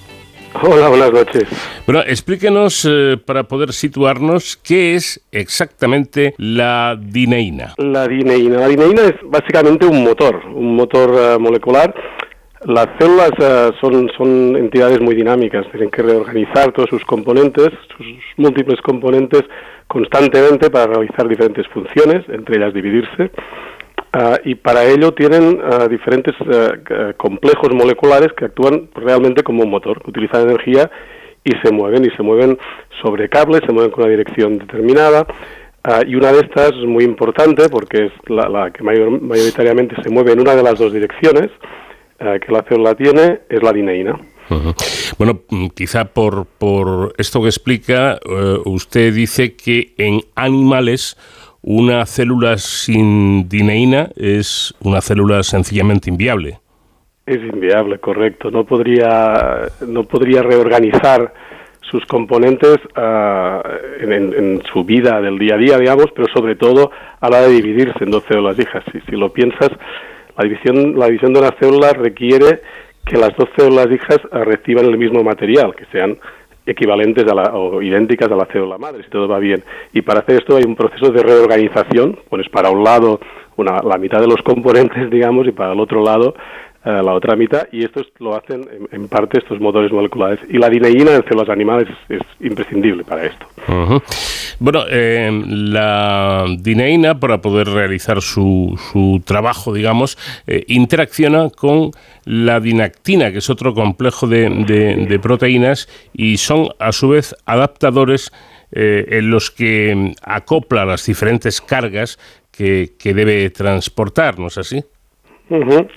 Hola, 0.62 0.88
buenas 0.88 1.12
noches. 1.12 1.44
Bueno, 1.86 2.00
explíquenos, 2.00 2.84
eh, 2.88 3.16
para 3.24 3.44
poder 3.44 3.72
situarnos, 3.72 4.56
qué 4.56 4.94
es 4.94 5.20
exactamente 5.30 6.34
la 6.38 6.98
dineína. 7.00 7.74
La 7.76 8.08
dineína. 8.08 8.58
La 8.60 8.68
dineína 8.68 9.02
es 9.02 9.14
básicamente 9.24 9.86
un 9.86 10.02
motor, 10.02 10.42
un 10.46 10.74
motor 10.74 11.14
eh, 11.14 11.38
molecular. 11.38 11.94
Las 12.64 12.88
células 12.98 13.30
eh, 13.38 13.70
son, 13.80 14.10
son 14.16 14.56
entidades 14.56 15.00
muy 15.00 15.14
dinámicas, 15.14 15.64
tienen 15.70 15.90
que 15.90 16.02
reorganizar 16.02 16.72
todos 16.72 16.90
sus 16.90 17.04
componentes, 17.04 17.68
sus 17.96 18.06
múltiples 18.36 18.80
componentes, 18.80 19.42
constantemente 19.86 20.70
para 20.70 20.86
realizar 20.86 21.28
diferentes 21.28 21.68
funciones, 21.68 22.28
entre 22.28 22.56
ellas 22.56 22.74
dividirse. 22.74 23.30
Ah, 24.20 24.36
y 24.44 24.56
para 24.56 24.84
ello 24.84 25.14
tienen 25.14 25.60
ah, 25.62 25.86
diferentes 25.86 26.34
ah, 26.40 27.12
complejos 27.16 27.72
moleculares 27.72 28.32
que 28.36 28.46
actúan 28.46 28.88
realmente 28.92 29.44
como 29.44 29.62
un 29.62 29.70
motor, 29.70 30.02
utilizan 30.08 30.42
energía 30.42 30.90
y 31.44 31.52
se 31.62 31.70
mueven, 31.70 32.04
y 32.04 32.10
se 32.16 32.24
mueven 32.24 32.58
sobre 33.00 33.28
cables, 33.28 33.60
se 33.64 33.72
mueven 33.72 33.92
con 33.92 34.02
una 34.02 34.10
dirección 34.10 34.58
determinada. 34.58 35.24
y 36.04 36.16
una 36.16 36.32
de 36.32 36.40
estas, 36.40 36.72
muy 36.84 37.04
importante, 37.04 37.68
porque 37.68 38.06
es 38.06 38.12
la, 38.26 38.72
que 38.72 38.82
mayoritariamente 38.82 39.94
se 40.02 40.10
mueve 40.10 40.32
en 40.32 40.40
una 40.40 40.56
de 40.56 40.62
las 40.64 40.78
dos 40.78 40.92
direcciones 40.92 41.48
que 42.18 42.52
la 42.52 42.64
célula 42.68 42.94
tiene, 42.96 43.40
es 43.48 43.62
la 43.62 43.72
dineína. 43.72 44.18
Bueno, 45.18 45.40
mm, 45.48 45.68
quizá 45.68 46.06
por, 46.06 46.46
por 46.46 47.14
esto 47.18 47.42
que 47.42 47.48
explica, 47.48 48.14
eh, 48.14 48.58
usted 48.64 49.12
dice 49.14 49.54
que 49.54 49.94
en 49.98 50.22
animales 50.34 51.16
una 51.62 52.06
célula 52.06 52.56
sin 52.58 53.48
dineína 53.48 54.10
es 54.16 54.74
una 54.80 55.00
célula 55.00 55.42
sencillamente 55.42 56.10
inviable. 56.10 56.60
Es 57.26 57.38
inviable, 57.38 57.98
correcto. 57.98 58.50
No 58.50 58.64
podría, 58.64 59.68
no 59.86 60.04
podría 60.04 60.42
reorganizar 60.42 61.32
sus 61.82 62.04
componentes 62.06 62.78
ah, 62.96 63.62
en, 64.00 64.62
su 64.72 64.84
vida 64.84 65.20
del 65.20 65.38
día 65.38 65.54
a 65.54 65.58
día, 65.58 65.78
digamos, 65.78 66.06
pero 66.14 66.28
sobre 66.34 66.56
todo 66.56 66.90
a 67.20 67.28
la 67.28 67.42
de 67.42 67.48
dividirse 67.50 68.04
en 68.04 68.10
dos 68.10 68.24
células 68.28 68.58
hijas. 68.58 68.84
Si, 68.92 69.00
si 69.00 69.12
lo 69.12 69.32
piensas, 69.32 69.70
la 70.36 70.44
división, 70.44 70.98
la 70.98 71.06
división 71.06 71.32
de 71.32 71.40
una 71.40 71.54
célula 71.58 71.92
requiere 71.92 72.62
que 73.04 73.16
las 73.16 73.34
dos 73.36 73.48
células 73.56 73.90
hijas 73.90 74.18
reciban 74.30 74.86
el 74.86 74.98
mismo 74.98 75.22
material, 75.24 75.74
que 75.74 75.86
sean 75.86 76.18
equivalentes 76.70 77.26
a 77.26 77.34
la, 77.34 77.54
o 77.54 77.82
idénticas 77.82 78.30
a 78.30 78.36
la 78.36 78.46
célula 78.46 78.78
madre, 78.78 79.02
si 79.02 79.10
todo 79.10 79.26
va 79.28 79.38
bien. 79.38 79.64
Y 79.92 80.02
para 80.02 80.20
hacer 80.20 80.36
esto 80.36 80.56
hay 80.56 80.64
un 80.64 80.76
proceso 80.76 81.10
de 81.10 81.22
reorganización, 81.22 82.18
pones 82.28 82.48
para 82.48 82.70
un 82.70 82.84
lado 82.84 83.20
una, 83.56 83.80
la 83.82 83.98
mitad 83.98 84.20
de 84.20 84.28
los 84.28 84.42
componentes, 84.42 85.10
digamos, 85.10 85.46
y 85.46 85.52
para 85.52 85.72
el 85.72 85.80
otro 85.80 86.02
lado 86.02 86.34
eh, 86.84 87.02
la 87.02 87.12
otra 87.12 87.34
mitad, 87.34 87.66
y 87.72 87.84
esto 87.84 88.00
lo 88.20 88.36
hacen 88.36 88.64
en, 88.92 89.08
parte 89.08 89.40
estos 89.40 89.60
motores 89.60 89.90
moleculares. 89.90 90.38
Y 90.48 90.58
la 90.58 90.70
dineína 90.70 91.16
en 91.16 91.24
células 91.24 91.48
animales 91.48 91.88
es, 92.08 92.20
imprescindible 92.38 93.02
para 93.02 93.26
esto. 93.26 93.46
Bueno, 94.60 94.84
eh, 94.88 95.28
la 95.44 96.46
dineína, 96.56 97.18
para 97.18 97.40
poder 97.40 97.68
realizar 97.68 98.22
su, 98.22 98.78
su 98.92 99.20
trabajo, 99.24 99.74
digamos, 99.74 100.16
eh, 100.46 100.64
interacciona 100.68 101.50
con 101.50 101.90
la 102.24 102.60
dinactina, 102.60 103.32
que 103.32 103.38
es 103.38 103.50
otro 103.50 103.74
complejo 103.74 104.28
de, 104.28 104.48
de, 104.48 105.18
proteínas, 105.18 105.88
y 106.12 106.36
son 106.36 106.68
a 106.78 106.92
su 106.92 107.08
vez 107.08 107.34
adaptadores 107.44 108.32
en 108.70 109.30
los 109.30 109.50
que 109.50 110.12
acopla 110.22 110.84
las 110.84 111.06
diferentes 111.06 111.62
cargas 111.62 112.18
que, 112.50 112.92
que 112.98 113.14
debe 113.14 113.48
transportar, 113.48 114.38
¿no 114.38 114.48
es 114.48 114.58
así? 114.58 114.84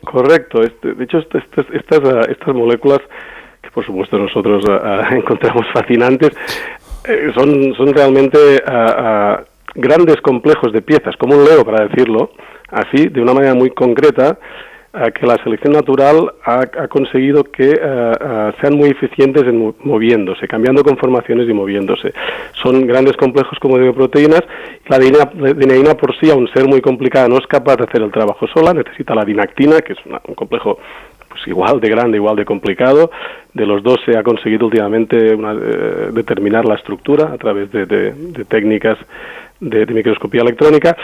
Correcto. 0.04 0.62
Este, 0.62 0.94
de 0.94 1.04
hecho, 1.04 1.20
estas, 1.20 1.44
estas, 1.74 2.28
estas 2.30 2.56
moléculas, 2.56 3.00
que 3.62 3.70
por 3.72 3.86
supuesto 3.86 4.18
nosotros 4.18 4.64
encontramos 5.12 5.66
fascinantes, 5.74 6.32
eh, 7.08 7.32
son, 7.34 7.74
son 7.76 7.94
realmente 7.94 8.38
grandes 9.76 10.18
complejos 10.22 10.74
de 10.74 10.82
piezas, 10.82 11.16
como 11.18 11.36
un 11.36 11.46
Lego, 11.46 11.66
para 11.66 11.88
decirlo 11.88 12.32
así, 12.70 13.08
de 13.08 13.22
una 13.22 13.34
manera 13.34 13.54
muy 13.54 13.70
concreta, 13.72 14.38
que 14.92 15.26
la 15.26 15.42
selección 15.44 15.72
natural 15.74 16.34
ha, 16.44 16.68
conseguido 16.88 17.46
que 17.46 17.80
eh, 17.82 18.52
sean 18.60 18.76
muy 18.76 18.90
eficientes 18.90 19.44
en 19.44 19.74
moviéndose, 19.84 20.48
cambiando 20.48 20.84
conformaciones 20.84 21.48
y 21.50 21.54
moviéndose. 21.54 22.14
Son 22.62 22.86
grandes 22.86 23.16
complejos 23.16 23.58
como 23.60 23.78
de 23.78 23.94
proteínas. 23.94 24.42
La 24.88 25.00
dineína 25.00 25.96
por 25.96 26.18
sí, 26.20 26.30
aun 26.30 26.50
ser 26.54 26.68
muy 26.68 26.82
complicada, 26.82 27.30
no 27.30 27.38
es 27.38 27.48
capaz 27.48 27.78
de 27.78 27.86
hacer 27.86 28.02
el 28.02 28.12
trabajo 28.12 28.48
sola, 28.48 28.74
necesita 28.74 29.16
la 29.16 29.24
dinactina, 29.24 29.80
que 29.80 29.94
es 29.94 30.00
un 30.06 30.36
complejo 30.36 30.78
pues 31.30 31.48
igual 31.48 31.80
de 31.80 31.90
grande, 31.90 32.18
igual 32.18 32.36
de 32.36 32.44
complicado. 32.44 33.12
De 33.54 33.66
los 33.66 33.82
dos 33.84 33.98
se 34.06 34.18
ha 34.18 34.24
conseguido 34.24 34.66
últimamente 34.66 35.34
eh, 35.34 36.10
determinar 36.12 36.66
la 36.66 36.76
estructura 36.76 37.32
a 37.32 37.38
través 37.38 37.72
de, 37.72 38.14
técnicas 38.50 38.98
de, 39.62 39.86
microscopía 39.86 40.42
electrónica 40.42 40.98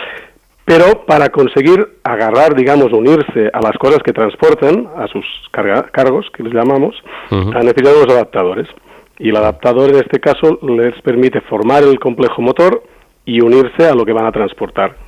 pero 0.68 1.05
para 1.05 1.30
conseguir 1.30 1.97
agarrar, 2.03 2.53
digamos, 2.53 2.91
unirse 2.91 3.49
a 3.53 3.61
las 3.61 3.78
cosas 3.80 3.99
que 4.03 4.11
transportan, 4.11 4.86
a 4.97 5.07
sus 5.07 5.26
cargos, 5.49 6.26
que 6.36 6.43
les 6.43 6.53
llamamos, 6.53 6.93
han 7.32 7.65
necesitado 7.65 8.03
los 8.03 8.13
adaptadores. 8.13 8.68
Y 9.18 9.30
el 9.30 9.38
adaptador, 9.38 9.91
en 9.91 9.95
este 9.95 10.20
caso, 10.20 10.59
les 10.61 11.01
permite 11.03 11.39
formar 11.39 11.84
el 11.84 11.97
complejo 12.01 12.41
motor 12.41 12.84
y 13.24 13.39
unirse 13.39 13.88
a 13.88 13.95
lo 13.95 14.03
que 14.03 14.11
van 14.11 14.26
a 14.26 14.32
transportar. 14.34 15.07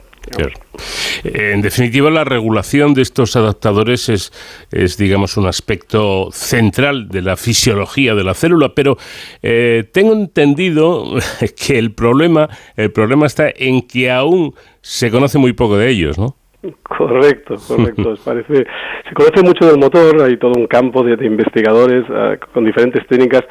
Eh, 1.24 1.52
en 1.54 1.62
definitiva, 1.62 2.10
la 2.10 2.24
regulación 2.24 2.94
de 2.94 3.02
estos 3.02 3.36
adaptadores 3.36 4.10
es, 4.10 4.32
es, 4.72 4.98
digamos, 4.98 5.38
un 5.38 5.48
aspecto 5.48 6.30
central 6.32 7.10
de 7.10 7.22
la 7.22 7.36
fisiología 7.36 8.16
de 8.16 8.24
la 8.24 8.34
célula, 8.34 8.74
pero 8.76 8.98
eh, 9.42 9.86
tengo 9.92 10.14
entendido 10.14 11.16
que 11.68 11.78
el 11.78 11.94
problema, 11.94 12.50
el 12.76 12.92
problema 12.92 13.26
está 13.26 13.50
en 13.56 13.82
que 13.82 14.12
aún 14.12 14.54
se 14.82 15.12
conoce 15.12 15.38
muy 15.38 15.54
poco 15.54 15.78
de 15.78 15.90
ellos, 15.90 16.18
¿no? 16.18 16.36
Correcto, 16.84 17.56
correcto. 17.68 18.16
Parece, 18.26 18.66
se 19.08 19.14
conoce 19.14 19.42
mucho 19.44 19.66
del 19.66 19.78
motor, 19.78 20.22
hay 20.22 20.38
todo 20.38 20.54
un 20.56 20.68
campo 20.68 21.04
de, 21.04 21.26
investigadores 21.26 22.04
ah, 22.10 22.36
con 22.54 22.66
diferentes 22.66 23.06
técnicas 23.08 23.44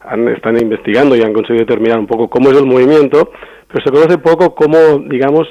han, 0.00 0.28
están 0.28 0.60
investigando 0.60 1.16
y 1.16 1.22
han 1.22 1.32
conseguido 1.32 1.64
determinar 1.64 1.98
un 1.98 2.06
poco 2.06 2.28
cómo 2.28 2.50
es 2.50 2.58
el 2.58 2.66
movimiento, 2.66 3.32
pero 3.74 3.86
se 3.86 3.90
conoce 3.90 4.18
poco 4.18 4.54
cómo, 4.54 5.00
digamos, 5.00 5.48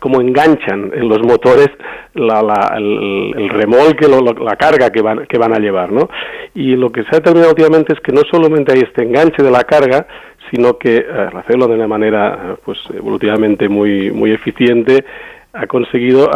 cómo 0.00 0.20
enganchan 0.20 0.90
en 0.92 1.08
los 1.08 1.20
motores 1.20 1.68
la, 2.14 2.42
la, 2.42 2.74
el, 2.76 3.48
remolque, 3.48 4.08
la 4.08 4.56
carga 4.56 4.90
que 4.90 5.00
van, 5.00 5.24
que 5.26 5.38
van 5.38 5.54
a 5.54 5.60
llevar, 5.60 5.92
¿no? 5.92 6.10
Y 6.52 6.74
lo 6.74 6.90
que 6.90 7.02
se 7.02 7.10
ha 7.12 7.20
determinado 7.20 7.50
últimamente 7.50 7.92
es 7.92 8.00
que 8.00 8.10
no 8.10 8.22
solamente 8.28 8.72
hay 8.72 8.80
este 8.80 9.04
enganche 9.04 9.44
de 9.44 9.52
la 9.52 9.62
carga, 9.62 10.04
sino 10.50 10.78
que 10.78 10.96
eh, 10.96 11.04
la 11.32 11.44
célula 11.46 11.68
de 11.68 11.74
una 11.74 11.86
manera, 11.86 12.56
pues, 12.64 12.80
evolutivamente 12.92 13.68
muy, 13.68 14.10
muy 14.10 14.32
eficiente, 14.32 15.04
ha 15.52 15.68
conseguido 15.68 16.28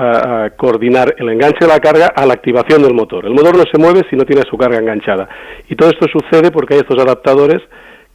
coordinar 0.56 1.16
el 1.18 1.30
enganche 1.30 1.64
de 1.64 1.68
la 1.68 1.80
carga 1.80 2.12
a 2.14 2.26
la 2.26 2.34
activación 2.34 2.80
del 2.82 2.94
motor. 2.94 3.26
El 3.26 3.34
motor 3.34 3.56
no 3.56 3.64
se 3.64 3.78
mueve 3.78 4.06
si 4.08 4.14
no 4.14 4.24
tiene 4.24 4.42
su 4.48 4.56
carga 4.56 4.78
enganchada. 4.78 5.28
Y 5.68 5.74
todo 5.74 5.90
esto 5.90 6.06
sucede 6.06 6.52
porque 6.52 6.74
hay 6.74 6.80
estos 6.80 6.98
adaptadores 6.98 7.60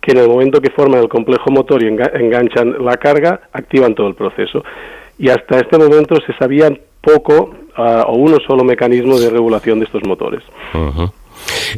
que 0.09 0.17
en 0.17 0.23
el 0.23 0.27
momento 0.27 0.59
que 0.59 0.71
forman 0.71 1.01
el 1.01 1.07
complejo 1.07 1.51
motor 1.51 1.83
y 1.83 1.87
enganchan 1.87 2.83
la 2.83 2.97
carga, 2.97 3.41
activan 3.53 3.93
todo 3.93 4.07
el 4.07 4.15
proceso. 4.15 4.63
Y 5.19 5.29
hasta 5.29 5.59
este 5.59 5.77
momento 5.77 6.15
se 6.25 6.33
sabía 6.33 6.71
poco 6.99 7.53
ah, 7.75 8.05
o 8.07 8.15
uno 8.17 8.37
solo 8.47 8.63
mecanismo 8.63 9.19
de 9.19 9.29
regulación 9.29 9.77
de 9.77 9.85
estos 9.85 10.01
motores. 10.07 10.41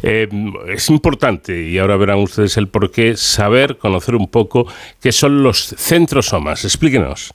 Eh, 0.02 0.28
es 0.68 0.88
importante, 0.88 1.62
y 1.62 1.76
ahora 1.78 1.98
verán 1.98 2.20
ustedes 2.20 2.56
el 2.56 2.68
porqué, 2.68 3.16
saber, 3.16 3.76
conocer 3.76 4.14
un 4.14 4.30
poco 4.30 4.66
qué 5.02 5.12
son 5.12 5.42
los 5.42 5.58
centrosomas. 5.76 6.64
Explíquenos. 6.64 7.34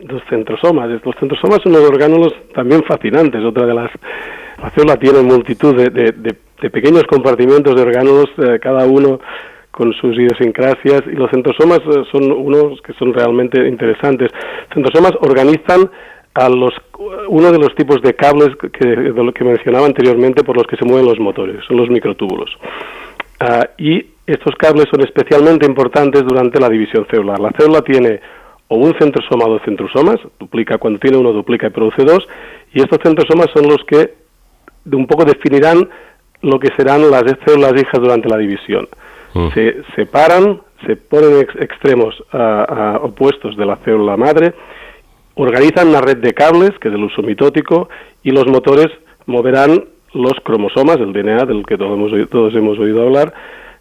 Los 0.00 0.20
centrosomas. 0.28 0.90
Los 1.04 1.14
centrosomas 1.20 1.60
son 1.62 1.76
unos 1.76 1.88
orgánulos 1.88 2.34
también 2.52 2.82
fascinantes. 2.82 3.40
Otra 3.44 3.66
de 3.66 3.74
las. 3.74 3.90
La 4.60 4.70
célula 4.70 4.96
tiene 4.96 5.20
multitud 5.22 5.76
de, 5.76 6.34
pequeños 6.70 7.04
compartimentos 7.04 7.76
de 7.76 7.82
orgánulos, 7.82 8.30
eh, 8.38 8.58
cada 8.60 8.84
uno 8.86 9.20
con 9.74 9.92
sus 9.94 10.16
idiosincrasias 10.16 11.02
y 11.06 11.16
los 11.16 11.30
centrosomas 11.30 11.80
eh, 11.80 12.04
son 12.12 12.30
unos 12.30 12.80
que 12.82 12.92
son 12.94 13.12
realmente 13.12 13.66
interesantes. 13.66 14.30
Centrosomas 14.72 15.12
organizan 15.20 15.90
a 16.34 16.48
los 16.48 16.72
uno 17.28 17.50
de 17.50 17.58
los 17.58 17.74
tipos 17.74 18.00
de 18.02 18.14
cables 18.14 18.50
que, 18.56 19.44
mencionaba 19.44 19.86
anteriormente 19.86 20.44
por 20.44 20.56
los 20.56 20.66
que 20.66 20.76
se 20.76 20.84
mueven 20.84 21.06
los 21.06 21.18
motores, 21.18 21.64
son 21.66 21.76
los 21.76 21.90
microtúbulos. 21.90 22.50
Ah, 23.40 23.68
y 23.78 24.06
estos 24.26 24.54
cables 24.56 24.86
son 24.90 25.02
especialmente 25.02 25.66
importantes 25.66 26.22
durante 26.22 26.60
la 26.60 26.68
división 26.68 27.06
celular. 27.10 27.40
La 27.40 27.52
célula 27.58 27.82
tiene 27.82 28.20
o 28.68 28.76
un 28.76 28.94
centrosoma 28.98 29.46
o 29.46 29.50
dos 29.50 29.62
centrosomas, 29.64 30.16
duplica 30.38 30.78
cuando 30.78 30.98
tiene 31.00 31.18
uno 31.18 31.32
duplica 31.32 31.66
y 31.66 31.70
produce 31.70 32.04
dos, 32.04 32.26
y 32.72 32.80
estos 32.80 32.98
centrosomas 33.02 33.48
son 33.52 33.68
los 33.68 33.84
que 33.84 34.14
un 34.92 35.06
poco 35.06 35.24
definirán 35.24 35.88
lo 36.42 36.58
que 36.58 36.68
serán 36.76 37.10
las 37.10 37.24
células 37.46 37.74
hijas 37.74 38.00
durante 38.00 38.28
la 38.28 38.38
división. 38.38 38.88
Mm. 39.34 39.48
Se 39.52 39.82
separan, 39.96 40.60
se 40.86 40.96
ponen 40.96 41.46
extremos 41.60 42.14
opuestos 43.02 43.56
de 43.56 43.66
la 43.66 43.76
célula 43.76 44.16
madre, 44.16 44.54
organizan 45.34 45.88
una 45.88 46.00
red 46.00 46.18
de 46.18 46.32
cables, 46.32 46.70
que 46.80 46.88
es 46.88 46.94
el 46.94 47.04
uso 47.04 47.22
mitótico, 47.22 47.88
y 48.22 48.30
los 48.30 48.46
motores 48.46 48.88
moverán 49.26 49.84
los 50.12 50.34
cromosomas, 50.44 50.96
el 50.98 51.12
DNA 51.12 51.44
del 51.44 51.66
que 51.66 51.76
todos 51.76 51.92
hemos, 51.92 52.30
todos 52.30 52.54
hemos 52.54 52.78
oído 52.78 53.02
hablar, 53.02 53.34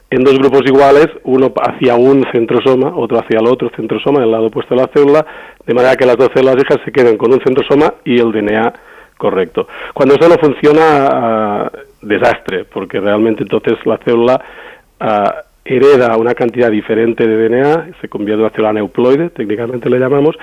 en 0.09 0.23
dos 0.23 0.37
grupos 0.37 0.61
iguales, 0.65 1.07
uno 1.23 1.51
hacia 1.59 1.95
un 1.95 2.25
centrosoma, 2.31 2.93
otro 2.95 3.19
hacia 3.19 3.39
el 3.39 3.47
otro 3.47 3.71
centrosoma, 3.75 4.19
en 4.19 4.25
el 4.25 4.31
lado 4.31 4.47
opuesto 4.47 4.75
de 4.75 4.81
la 4.81 4.87
célula, 4.87 5.25
de 5.65 5.73
manera 5.73 5.95
que 5.95 6.05
las 6.05 6.17
dos 6.17 6.29
células 6.33 6.57
hijas 6.57 6.79
se 6.85 6.91
queden 6.91 7.17
con 7.17 7.33
un 7.33 7.41
centrosoma 7.41 7.95
y 8.05 8.19
el 8.19 8.31
DNA 8.31 8.73
correcto. 9.17 9.67
Cuando 9.93 10.15
eso 10.15 10.29
no 10.29 10.35
funciona, 10.35 11.07
ah, 11.11 11.71
desastre, 12.01 12.65
porque 12.65 12.99
realmente 12.99 13.43
entonces 13.43 13.73
la 13.85 13.97
célula 13.97 14.39
hereda 15.65 16.17
una 16.17 16.33
cantidad 16.33 16.69
diferente 16.69 17.27
de 17.27 17.47
DNA, 17.47 17.91
se 18.01 18.09
convierte 18.09 18.43
en 18.43 18.51
célula 18.51 18.73
neuploide, 18.73 19.29
técnicamente 19.29 19.89
le 19.89 19.99
llamamos, 19.99 20.35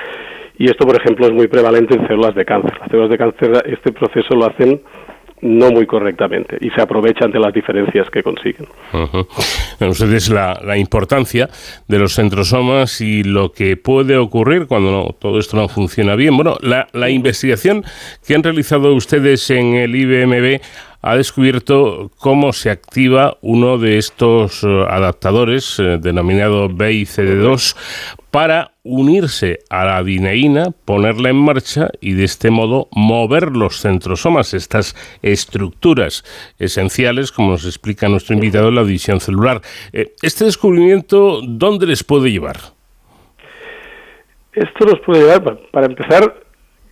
y 0.59 0.67
esto, 0.67 0.87
por 0.87 0.97
ejemplo, 1.01 1.27
es 1.27 1.33
muy 1.33 1.49
prevalente 1.49 1.95
en 1.95 2.07
células 2.07 2.35
de 2.35 2.45
cáncer. 2.45 2.79
Las 2.79 2.91
células 2.91 3.11
de 3.11 3.19
cáncer 3.19 3.63
este 3.67 3.93
proceso 3.93 4.35
lo 4.35 4.47
hacen 4.47 4.83
no 5.43 5.71
muy 5.71 5.87
correctamente 5.87 6.59
y 6.61 6.69
se 6.71 6.83
aprovechan 6.83 7.31
de 7.31 7.41
las 7.41 7.53
diferencias 7.55 8.09
que 8.11 8.23
consiguen. 8.23 8.67
ustedes 9.81 10.29
la, 10.29 10.61
la, 10.63 10.77
importancia 10.77 11.49
de 11.89 11.99
los 11.99 12.15
centrosomas 12.15 13.01
y 13.01 13.23
lo 13.23 13.53
que 13.53 13.79
puede 13.79 14.19
ocurrir 14.19 14.67
cuando 14.67 15.17
todo 15.19 15.39
esto 15.39 15.57
no 15.57 15.69
funciona 15.69 16.15
bien. 16.15 16.37
Bueno, 16.37 16.57
la, 16.61 16.89
la 16.93 17.09
investigación 17.09 17.83
que 18.27 18.35
han 18.35 18.43
realizado 18.43 18.95
ustedes 18.95 19.49
en 19.51 19.75
el 19.77 19.97
IBMB 19.97 20.61
ha 21.03 21.17
descubierto 21.17 22.11
cómo 22.19 22.53
se 22.53 22.71
activa 22.71 23.37
uno 23.41 23.79
de 23.79 23.99
estos 23.99 24.63
eh, 24.63 24.85
adaptadores 24.89 25.79
eh, 25.79 25.99
denominado 26.01 26.69
BICD2 26.69 27.77
para 28.31 28.73
unirse 28.83 29.61
a 29.71 29.85
la 29.85 30.03
dineína, 30.03 30.73
ponerla 30.85 31.31
en 31.31 31.37
marcha 31.37 31.89
y 32.01 32.13
de 32.13 32.25
este 32.25 32.51
modo 32.51 32.89
mover 32.93 33.57
los 33.57 33.81
centrosomas, 33.81 34.55
estas 34.55 34.95
estructuras 35.23 36.25
esenciales, 36.59 37.33
como 37.33 37.53
nos 37.53 37.65
explica 37.65 38.09
nuestro 38.09 38.35
invitado 38.35 38.69
en 38.69 38.77
la 38.77 38.85
división 38.85 39.21
celular. 39.21 39.63
Eh, 39.93 40.13
¿Este 40.23 40.45
descubrimiento 40.45 41.41
dónde 41.43 41.87
les 41.87 42.05
puede 42.05 42.31
llevar? 42.31 42.59
Esto 44.53 44.85
nos 44.85 45.01
puede 45.01 45.21
llevar, 45.21 45.61
para 45.71 45.87
empezar, 45.87 46.35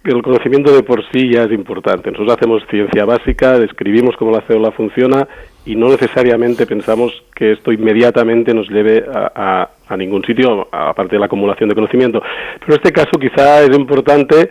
el 0.04 0.22
conocimiento 0.22 0.74
de 0.74 0.82
por 0.82 1.02
sí 1.10 1.30
ya 1.32 1.44
es 1.44 1.52
importante. 1.52 2.10
Nosotros 2.10 2.36
hacemos 2.36 2.62
ciencia 2.70 3.04
básica, 3.04 3.58
describimos 3.58 4.16
cómo 4.16 4.30
la 4.30 4.42
célula 4.42 4.70
funciona 4.70 5.26
y 5.66 5.76
no 5.76 5.88
necesariamente 5.88 6.66
pensamos 6.66 7.12
que 7.34 7.52
esto 7.52 7.72
inmediatamente 7.72 8.54
nos 8.54 8.68
lleve 8.68 9.04
a, 9.12 9.68
ningún 9.96 10.24
sitio, 10.24 10.68
aparte 10.70 11.16
de 11.16 11.20
la 11.20 11.26
acumulación 11.26 11.68
de 11.68 11.74
conocimiento. 11.74 12.22
Pero 12.60 12.74
en 12.74 12.76
este 12.76 12.92
caso 12.92 13.10
quizá 13.20 13.62
es 13.62 13.76
importante 13.76 14.50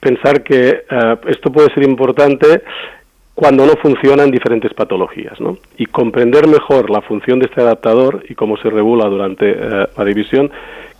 pensar 0.00 0.42
que 0.42 0.84
eh, 0.90 1.16
esto 1.28 1.50
puede 1.50 1.72
ser 1.74 1.84
importante 1.84 2.62
cuando 3.34 3.64
no 3.64 3.74
funciona 3.76 4.24
en 4.24 4.30
diferentes 4.30 4.74
patologías, 4.74 5.40
¿no? 5.40 5.58
Y 5.76 5.86
comprender 5.86 6.48
mejor 6.48 6.90
la 6.90 7.00
función 7.02 7.38
de 7.38 7.46
este 7.46 7.60
adaptador 7.60 8.24
y 8.28 8.34
cómo 8.34 8.56
se 8.56 8.68
regula 8.68 9.08
durante 9.08 9.50
eh, 9.50 9.86
la 9.96 10.04
división, 10.04 10.50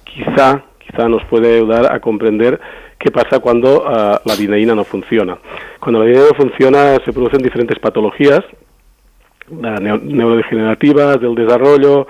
quizá, 0.05 0.63
quizá 0.79 1.09
nos 1.09 1.25
puede 1.25 1.57
ayudar 1.57 1.93
a 1.93 1.99
comprender 1.99 2.61
qué 2.99 3.11
pasa 3.11 3.39
cuando 3.41 3.85
ah, 3.87 4.21
la 4.25 4.37
dineína 4.37 4.75
no 4.75 4.85
funciona. 4.85 5.39
Cuando 5.81 6.01
la 6.01 6.07
dineína 6.07 6.29
no 6.31 6.37
funciona 6.37 6.97
se 7.05 7.13
producen 7.13 7.43
diferentes 7.43 7.79
patologías 7.79 8.41
uh, 9.51 9.99
neurodegenerativas, 10.03 11.21
del 11.21 11.35
desarrollo 11.35 12.07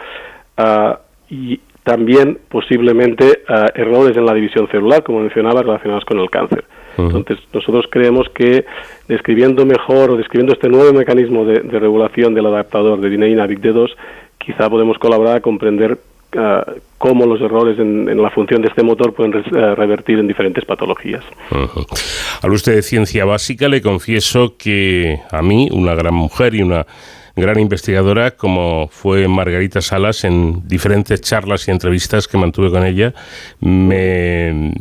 ah, 0.57 0.99
y 1.31 1.61
también 1.83 2.39
posiblemente 2.51 3.45
errores 3.75 4.15
en 4.15 4.27
la 4.27 4.35
división 4.35 4.69
celular, 4.69 5.03
como 5.03 5.21
mencionaba, 5.21 5.63
relacionados 5.63 6.05
con 6.05 6.19
el 6.19 6.29
cáncer. 6.29 6.65
Entonces, 6.99 7.39
nosotros 7.53 7.87
creemos 7.91 8.29
que 8.35 8.65
describiendo 9.07 9.65
mejor 9.65 10.11
o 10.11 10.17
describiendo 10.17 10.53
este 10.53 10.69
nuevo 10.69 10.93
mecanismo 10.93 11.45
de, 11.45 11.61
regulación 11.79 12.35
del 12.35 12.47
adaptador 12.47 13.01
de 13.01 13.09
dineína 13.09 13.47
BIC-D2, 13.47 13.91
quizá 14.39 14.69
podemos 14.69 14.99
colaborar 14.99 15.37
a 15.37 15.41
comprender 15.41 15.99
uh, 16.35 16.73
cómo 16.99 17.27
los 17.27 17.41
errores 17.41 17.79
en, 17.79 18.21
la 18.21 18.31
función 18.31 18.63
de 18.63 18.69
este 18.69 18.83
motor 18.83 19.15
pueden 19.15 19.35
uh, 19.37 19.75
revertir 19.75 20.19
en 20.19 20.27
diferentes 20.27 20.65
patologías. 20.65 21.25
Habla 21.51 22.55
usted 22.55 22.75
de 22.75 22.83
ciencia 22.83 23.25
básica, 23.25 23.69
le 23.69 23.83
confieso 23.83 24.57
que 24.57 25.21
a 25.31 25.43
mí, 25.43 25.69
una 25.73 25.95
gran 25.95 26.15
mujer 26.15 26.55
y 26.55 26.63
una 26.63 26.87
gran 27.39 27.59
investigadora 27.59 28.33
como 28.33 28.89
fue 28.89 29.29
Margarita 29.29 29.81
Salas 29.81 30.25
en 30.25 30.67
diferentes 30.67 31.21
charlas 31.21 31.69
y 31.69 31.71
entrevistas 31.71 32.29
que 32.29 32.39
mantuve 32.39 32.71
con 32.71 32.85
ella, 32.85 33.15
me, 33.61 34.73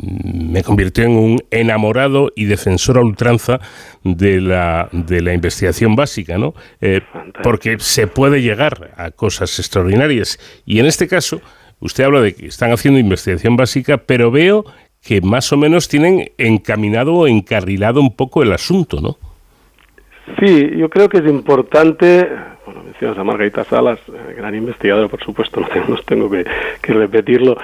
convirtió 0.64 1.06
en 1.06 1.12
un 1.12 1.44
enamorado 1.52 2.32
y 2.36 2.46
defensor 2.46 2.98
a 2.98 3.02
ultranza 3.02 3.60
de 4.04 4.42
la, 4.42 4.90
de 4.92 5.22
la 5.22 5.34
investigación 5.34 5.96
básica, 5.96 6.38
¿no? 6.38 6.54
Eh, 6.82 7.02
porque 7.44 7.78
se 7.80 8.08
puede 8.08 8.42
llegar 8.42 8.94
a 8.98 9.12
cosas 9.12 9.58
extraordinarias. 9.60 10.40
Y 10.66 10.80
en 10.80 10.86
este 10.86 11.08
caso, 11.08 11.42
usted 11.80 12.04
habla 12.04 12.22
de 12.22 12.36
que 12.36 12.48
están 12.48 12.72
haciendo 12.72 13.00
investigación 13.00 13.56
básica, 13.56 13.98
pero 13.98 14.32
veo 14.32 14.66
que 15.02 15.22
más 15.22 15.52
o 15.54 15.58
menos 15.58 15.88
tienen 15.88 16.32
encaminado 16.38 17.14
o 17.14 17.28
encarrilado 17.28 18.02
un 18.02 18.16
poco 18.16 18.44
el 18.44 18.52
asunto, 18.52 19.00
¿no? 19.02 19.18
Sí, 20.40 20.72
yo 20.76 20.90
creo 20.90 21.08
que 21.08 21.20
es 21.20 21.26
importante, 21.26 22.30
bueno, 22.66 22.84
mencionas 22.84 23.18
a 23.18 23.24
Margarita 23.24 23.64
Salas, 23.64 24.00
eh, 24.10 24.34
gran 24.36 24.54
investigadora, 24.56 25.08
por 25.08 25.24
supuesto, 25.24 25.62
no 25.88 25.98
tengo, 26.06 26.30
que, 26.30 26.46
repetirlo. 26.94 27.58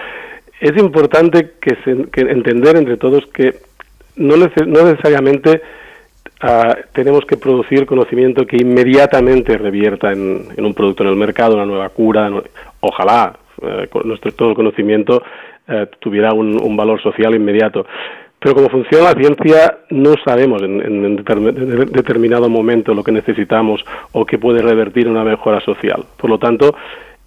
Es 0.59 0.75
importante 0.77 1.53
que, 1.59 1.77
entender 2.15 2.77
entre 2.77 2.97
todos 2.97 3.25
que 3.27 3.55
no, 4.15 4.37
necesariamente 4.37 5.61
ah, 6.41 6.77
tenemos 6.93 7.25
que 7.25 7.35
producir 7.35 7.85
conocimiento 7.85 8.47
que 8.47 8.57
inmediatamente 8.57 9.57
revierta 9.57 10.13
en, 10.13 10.47
un 10.57 10.73
producto 10.73 11.03
en 11.03 11.09
el 11.09 11.15
mercado, 11.17 11.55
una 11.55 11.65
nueva 11.65 11.89
cura. 11.89 12.31
ojalá 12.79 13.37
eh, 13.61 13.89
nuestro 14.05 14.31
todo 14.31 14.49
el 14.49 14.55
conocimiento 14.55 15.21
eh, 15.67 15.87
tuviera 15.99 16.33
un 16.33 16.77
valor 16.77 17.01
social 17.01 17.35
inmediato 17.35 17.85
pero 18.43 18.55
como 18.55 18.69
funciona 18.69 19.05
la 19.05 19.13
ciencia, 19.13 19.77
no 19.89 20.15
sabemos 20.25 20.61
en, 20.61 21.15
determinado 21.15 22.49
momento 22.49 22.93
lo 22.93 23.01
que 23.01 23.13
necesitamos 23.13 23.85
o 24.11 24.25
que 24.25 24.37
puede 24.37 24.61
revertir 24.61 25.07
una 25.07 25.23
mejora 25.23 25.61
social. 25.61 26.03
Por 26.17 26.29
lo 26.29 26.37
tanto, 26.37 26.75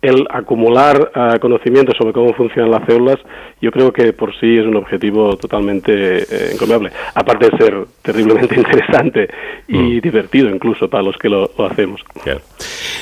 el 0.07 0.27
acumular 0.31 1.11
uh, 1.15 1.39
conocimiento 1.39 1.93
sobre 1.99 2.13
cómo 2.13 2.33
funcionan 2.35 2.71
las 2.71 2.87
células, 2.87 3.19
yo 3.61 3.71
creo 3.71 3.93
que 3.93 4.13
por 4.13 4.33
sí 4.39 4.59
es 4.59 4.67
un 4.67 4.77
objetivo 4.77 5.37
totalmente 5.37 6.23
eh, 6.23 6.51
encomiable, 6.53 6.91
aparte 7.15 7.51
de 7.51 7.57
ser 7.57 7.75
terriblemente 8.03 8.55
interesante 8.57 9.29
y 9.69 9.77
mm. 9.77 10.01
divertido 10.01 10.51
incluso 10.51 10.89
para 10.89 11.03
los 11.03 11.17
que 11.17 11.29
lo, 11.29 11.51
hacemos. 11.67 12.03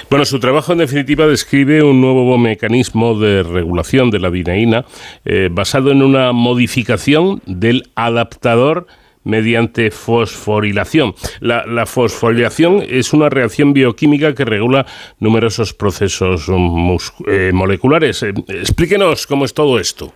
Bueno, 0.08 0.24
su 0.24 0.38
trabajo 0.38 0.72
en 0.72 0.78
definitiva 0.78 1.26
describe 1.26 1.82
un 1.82 2.00
nuevo 2.00 2.38
mecanismo 2.38 3.18
de 3.18 3.42
regulación 3.42 4.10
de 4.10 4.20
la 4.20 4.30
dineína 4.30 4.84
eh, 5.24 5.48
basado 5.50 5.90
en 5.90 6.02
una 6.02 6.32
modificación 6.32 7.42
del 7.46 7.84
adaptador 7.94 8.86
mediante 9.24 9.90
fosforilación. 9.90 11.14
La, 11.40 11.86
fosforilación 11.86 12.82
es 12.88 13.12
una 13.12 13.28
reacción 13.28 13.72
bioquímica 13.72 14.34
que 14.34 14.44
regula 14.44 14.86
numerosos 15.20 15.74
procesos 15.74 16.48
eh, 17.26 17.50
moleculares. 17.52 18.22
Eh, 18.22 18.32
explíquenos 18.48 19.26
cómo 19.26 19.44
es 19.44 19.54
todo 19.54 19.78
esto. 19.78 20.12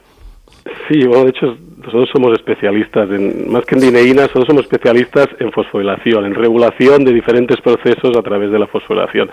Sí, 0.89 1.05
bueno, 1.07 1.25
de 1.25 1.31
hecho 1.31 1.57
nosotros 1.79 2.11
somos 2.13 2.33
especialistas, 2.35 3.09
en, 3.11 3.51
más 3.51 3.65
que 3.65 3.75
en 3.75 3.81
dineína, 3.81 4.23
nosotros 4.23 4.47
somos 4.47 4.63
especialistas 4.65 5.29
en 5.39 5.51
fosforilación, 5.53 6.27
en 6.27 6.35
regulación 6.35 7.05
de 7.05 7.13
diferentes 7.13 7.61
procesos 7.61 8.17
a 8.17 8.23
través 8.23 8.51
de 8.51 8.59
la 8.59 8.67
fosforilación. 8.67 9.31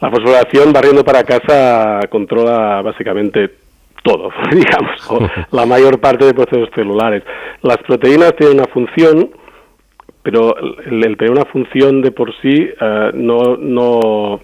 La 0.00 0.10
fosforilación, 0.10 0.72
barriendo 0.72 1.04
para 1.04 1.24
casa, 1.24 2.00
controla 2.08 2.82
básicamente 2.82 3.65
todo, 4.06 4.30
digamos, 4.52 5.30
la 5.50 5.66
mayor 5.66 6.00
parte 6.00 6.24
de 6.24 6.34
procesos 6.34 6.70
celulares. 6.74 7.22
Las 7.62 7.78
proteínas 7.78 8.34
tienen 8.36 8.58
una 8.58 8.68
función, 8.68 9.30
pero 10.22 10.56
el, 10.56 11.16
tener 11.16 11.32
una 11.32 11.44
función 11.46 12.00
de 12.02 12.12
por 12.12 12.32
sí 12.40 12.68
eh, 12.80 13.10
no, 13.14 13.56
no, 13.56 14.40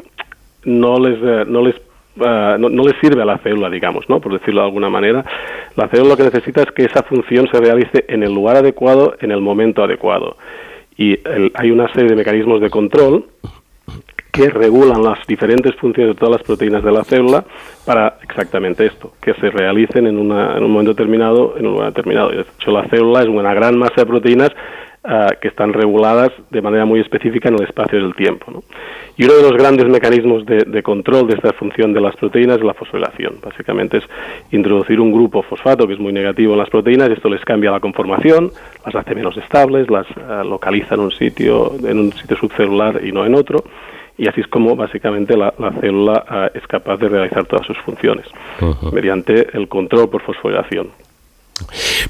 no 0.65 0.99
les, 0.99 1.19
eh, 1.23 1.45
no 1.47 1.63
les 1.63 1.77
eh, 2.15 2.57
no, 2.59 2.69
les 2.69 2.95
sirve 3.01 3.23
a 3.23 3.25
la 3.25 3.39
célula, 3.39 3.71
digamos, 3.71 4.07
¿no? 4.09 4.21
por 4.21 4.33
decirlo 4.33 4.61
de 4.61 4.67
alguna 4.67 4.91
manera. 4.91 5.25
La 5.77 5.89
célula 5.89 6.11
lo 6.11 6.17
que 6.17 6.25
necesita 6.25 6.63
es 6.63 6.71
que 6.73 6.85
esa 6.85 7.03
función 7.05 7.49
se 7.51 7.59
realice 7.59 8.05
en 8.09 8.23
el 8.23 8.35
lugar 8.35 8.57
adecuado, 8.57 9.15
en 9.21 9.31
el 9.31 9.41
momento 9.41 9.83
adecuado. 9.83 10.37
Y 10.99 11.19
hay 11.55 11.71
una 11.71 11.91
serie 11.95 12.11
de 12.11 12.17
mecanismos 12.17 12.61
de 12.61 12.69
control 12.69 13.25
que 14.33 14.49
regulan 14.49 15.03
las 15.03 15.25
diferentes 15.27 15.77
funciones 15.77 16.15
de 16.15 16.19
todas 16.19 16.39
las 16.39 16.43
proteínas 16.43 16.83
de 16.83 16.91
la 16.91 17.05
célula 17.05 17.45
para 17.85 18.17
exactamente 18.23 18.87
esto, 18.87 19.13
que 19.21 19.35
se 19.35 19.51
realicen 19.51 20.07
en, 20.07 20.17
un 20.17 20.29
momento 20.29 20.93
determinado, 20.95 21.55
en 21.59 21.67
un 21.67 21.73
lugar 21.75 21.89
determinado. 21.89 22.31
De 22.31 22.41
hecho, 22.41 22.71
la 22.71 22.89
célula 22.89 23.21
es 23.21 23.29
una 23.29 23.53
gran 23.53 23.77
masa 23.77 23.95
de 23.97 24.07
proteínas 24.07 24.49
ah, 25.05 25.29
que 25.39 25.49
están 25.49 25.75
reguladas 25.75 26.31
de 26.49 26.63
manera 26.63 26.87
muy 26.87 27.01
específica 27.01 27.51
en 27.51 27.57
el 27.57 27.65
espacio 27.65 28.01
y 28.01 28.05
el 28.05 28.15
tiempo. 28.15 28.65
Y 29.19 29.25
uno 29.27 29.35
de 29.35 29.43
los 29.43 29.53
grandes 29.53 29.87
mecanismos 29.87 30.47
de, 30.47 30.83
control 30.83 31.27
de 31.27 31.35
esta 31.35 31.53
función 31.53 31.93
de 31.93 32.01
las 32.01 32.17
proteínas 32.17 32.57
es 32.57 32.65
la 32.65 32.73
fosforilación. 32.73 33.35
Básicamente 33.45 33.99
es 33.99 34.05
introducir 34.51 34.99
un 34.99 35.13
grupo 35.13 35.43
fosfato 35.43 35.87
que 35.87 35.93
es 35.93 36.01
muy 36.01 36.15
negativo 36.15 36.55
en 36.55 36.61
las 36.61 36.71
proteínas 36.71 37.11
y 37.11 37.13
esto 37.13 37.29
les 37.29 37.45
cambia 37.45 37.71
la 37.71 37.81
conformación, 37.81 38.51
las 38.87 38.95
hace 38.95 39.15
menos 39.15 39.37
estables, 39.37 39.91
las 39.91 40.07
ah, 40.27 40.43
localiza 40.43 40.95
en 40.95 41.01
un 41.03 41.11
sitio, 41.11 41.75
en 41.85 41.99
un 41.99 42.13
sitio 42.13 42.39
subcelular 42.39 43.05
y 43.05 43.13
no 43.13 43.27
en 43.27 43.35
otro 43.35 43.63
y 44.19 44.29
así 44.29 44.41
es 44.41 44.47
como 44.49 44.77
básicamente 44.77 45.37
la, 45.37 45.53
célula 45.81 46.25
ah, 46.29 46.51
es 46.55 46.67
capaz 46.67 46.97
de 46.99 47.09
realizar 47.09 47.47
todas 47.47 47.67
sus 47.67 47.79
funciones 47.79 48.27
mediante 48.93 49.57
el 49.57 49.69
control 49.69 50.11
por 50.11 50.23
fosforilación. 50.23 50.91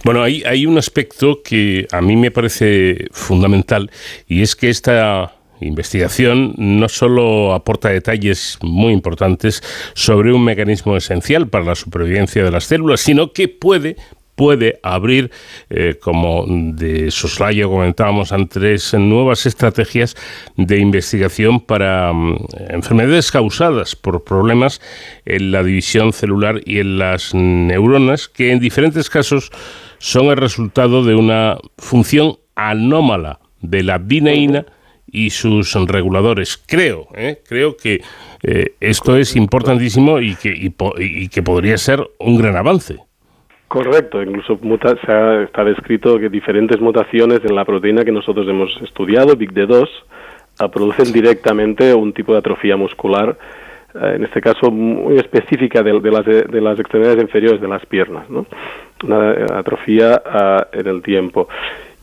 Bueno, 0.05 0.23
hay, 0.23 0.43
hay 0.45 0.67
un 0.67 0.79
aspecto 0.79 1.43
que 1.43 1.87
a 1.93 2.01
mí 2.01 2.17
me 2.17 2.31
parece 2.31 3.09
fundamental 3.13 3.91
y 4.27 4.43
es 4.43 4.57
que 4.57 4.71
esta 4.71 5.33
investigación 5.61 6.55
no 6.57 6.89
solo 6.89 7.55
aporta 7.55 7.89
detalles 7.89 8.59
muy 8.63 8.93
importantes 8.93 9.63
sobre 9.95 10.33
un 10.33 10.45
mecanismo 10.45 10.97
esencial 10.97 11.49
para 11.49 11.65
la 11.65 11.75
supervivencia 11.75 12.43
de 12.43 12.51
las 12.51 12.65
células, 12.65 13.01
sino 13.01 13.33
que 13.33 13.49
puede 13.49 13.97
puede 14.35 14.81
abrir, 14.83 15.31
eh, 15.71 15.99
como 16.01 16.45
de 16.49 17.11
soslayo 17.11 17.69
comentábamos 17.69 18.33
antes, 18.33 18.95
nuevas 18.95 19.47
estrategias 19.47 20.17
de 20.57 20.79
investigación 20.79 21.61
para 21.61 22.13
mm, 22.13 22.47
enfermedades 22.71 23.31
causadas 23.31 23.97
por 23.97 24.25
problemas 24.25 24.81
en 25.25 25.53
la 25.53 25.63
división 25.63 26.13
celular 26.13 26.61
y 26.65 26.79
en 26.79 26.99
las 26.99 27.35
neuronas, 27.35 28.29
que 28.29 28.53
en 28.53 28.61
diferentes 28.61 29.11
casos 29.11 29.51
son 29.99 30.27
el 30.27 30.37
resultado 30.37 31.05
de 31.05 31.15
una 31.15 31.59
función 31.79 32.39
anómala 32.55 33.41
de 33.61 33.83
la 33.83 33.99
dineína 33.99 34.67
y 35.07 35.31
sus 35.31 35.75
reguladores. 35.75 36.61
Creo, 36.67 37.09
¿eh? 37.15 37.43
creo 37.47 37.77
que 37.77 38.03
eh, 38.43 38.75
esto 38.81 39.17
es 39.17 39.37
importantísimo 39.37 40.21
y 40.21 40.35
que, 40.37 40.73
y 40.99 41.29
que 41.29 41.43
podría 41.43 41.77
ser 41.77 42.03
un 42.19 42.39
gran 42.39 42.57
avance. 42.57 42.99
Correcto, 43.73 44.23
incluso 44.23 44.59
se 45.07 45.11
ha, 45.11 45.45
está 45.45 45.65
descrito 45.65 46.19
que 46.19 46.29
diferentes 46.29 46.79
mutaciones 46.79 47.41
en 47.43 47.55
la 47.57 47.65
proteína 47.65 48.05
que 48.05 48.13
nosotros 48.13 48.47
hemos 48.47 48.71
estudiado, 48.83 49.35
BICD2, 49.35 49.89
ah, 50.59 50.69
producen 50.69 51.11
directamente 51.11 51.95
un 51.95 52.13
tipo 52.13 52.35
de 52.35 52.41
atrofía 52.41 52.77
muscular, 52.77 53.35
eh, 53.95 54.13
en 54.17 54.25
este 54.25 54.43
caso 54.43 54.71
muy 54.71 55.17
específica 55.17 55.83
de, 55.83 55.95
las, 55.95 56.27
de, 56.27 56.61
las, 56.61 56.79
extremidades 56.79 57.23
inferiores 57.23 57.63
de 57.63 57.69
las 57.69 57.87
piernas, 57.87 58.29
¿no? 58.29 58.45
una 59.05 59.33
eh, 59.33 59.47
atrofía 59.55 60.21
ah, 60.23 60.67
en 60.71 60.87
el 60.89 61.01
tiempo. 61.01 61.49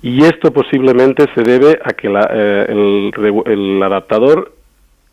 Y 0.02 0.24
esto 0.24 0.52
posiblemente 0.52 1.28
se 1.36 1.44
debe 1.44 1.78
a 1.84 1.94
que 1.94 2.08
eh, 2.08 2.66
el, 2.68 3.12
el 3.46 3.84
adaptador 3.84 4.54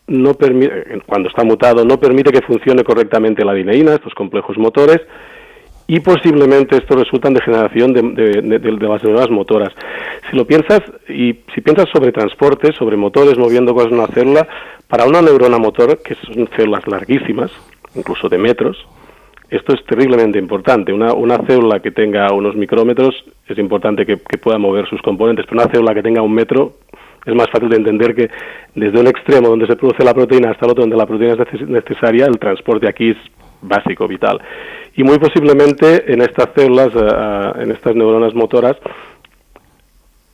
no 0.07 0.33
permite, 0.33 1.01
cuando 1.05 1.29
está 1.29 1.43
mutado, 1.43 1.85
no 1.85 1.99
permite 1.99 2.31
que 2.31 2.41
funcione 2.41 2.83
correctamente 2.83 3.45
la 3.45 3.53
dineína, 3.53 3.93
estos 3.93 4.15
complejos 4.15 4.57
motores, 4.57 5.01
y 5.87 6.01
posiblemente 6.01 6.77
esto 6.77 6.95
resulta 6.97 7.29
en 7.29 7.35
degeneración 7.35 7.93
de, 7.93 8.01
de, 8.59 8.71
las 8.71 9.03
neuronas 9.03 9.29
motoras. 9.29 9.73
Si 10.29 10.35
lo 10.35 10.45
piensas, 10.45 10.81
y 11.07 11.33
si 11.55 11.61
piensas 11.61 11.87
sobre 11.93 12.11
transporte, 12.11 12.73
sobre 12.73 12.97
motores 12.97 13.37
moviendo 13.37 13.73
cosas 13.73 13.91
en 13.91 13.99
una 13.99 14.07
célula, 14.07 14.47
para 14.87 15.05
una 15.05 15.21
neurona 15.21 15.57
motor, 15.57 15.99
que 16.03 16.15
son 16.15 16.49
células 16.57 16.85
larguísimas, 16.87 17.51
incluso 17.95 18.27
de 18.27 18.37
metros, 18.37 18.77
esto 19.49 19.73
es 19.73 19.85
terriblemente 19.85 20.37
importante. 20.37 20.91
Una, 20.91 21.13
una 21.13 21.37
célula 21.45 21.79
que 21.79 21.91
tenga 21.91 22.33
unos 22.33 22.55
micrómetros 22.55 23.15
es 23.47 23.57
importante 23.57 24.05
que, 24.05 24.17
pueda 24.17 24.57
mover 24.57 24.87
sus 24.89 25.01
componentes, 25.01 25.45
pero 25.47 25.61
una 25.61 25.71
célula 25.71 25.93
que 25.93 26.03
tenga 26.03 26.21
un 26.21 26.33
metro 26.33 26.73
es 27.25 27.33
más 27.33 27.49
fácil 27.49 27.69
de 27.69 27.77
entender 27.77 28.13
que 28.13 28.29
desde 28.75 28.99
un 28.99 29.07
extremo 29.07 29.49
donde 29.49 29.67
se 29.67 29.75
produce 29.75 30.03
la 30.03 30.13
proteína 30.13 30.51
hasta 30.51 30.65
el 30.65 30.71
otro 30.71 30.81
donde 30.81 30.97
la 30.97 31.05
proteína 31.05 31.43
es 31.51 31.61
necesaria, 31.67 32.25
el 32.25 32.39
transporte 32.39 32.87
aquí 32.89 33.11
es 33.11 33.17
básico, 33.61 34.07
vital. 34.07 34.39
Y 34.97 35.03
muy 35.03 35.19
posiblemente 35.19 36.11
en 36.11 36.21
estas 36.23 36.49
células, 36.55 36.87
eh, 36.87 36.99
eh, 36.99 37.51
en 37.63 37.71
estas 37.71 37.95
neuronas 37.95 38.33
motoras, 38.33 38.75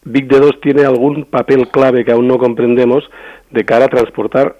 Big 0.05 0.27
D2 0.29 0.61
tiene 0.61 0.85
algún 0.85 1.25
papel 1.25 1.67
clave 1.67 2.05
que 2.05 2.13
aún 2.13 2.27
no 2.27 2.37
comprendemos 2.37 3.03
de 3.51 3.65
cara 3.65 3.85
a 3.85 3.89
transportar 3.89 4.55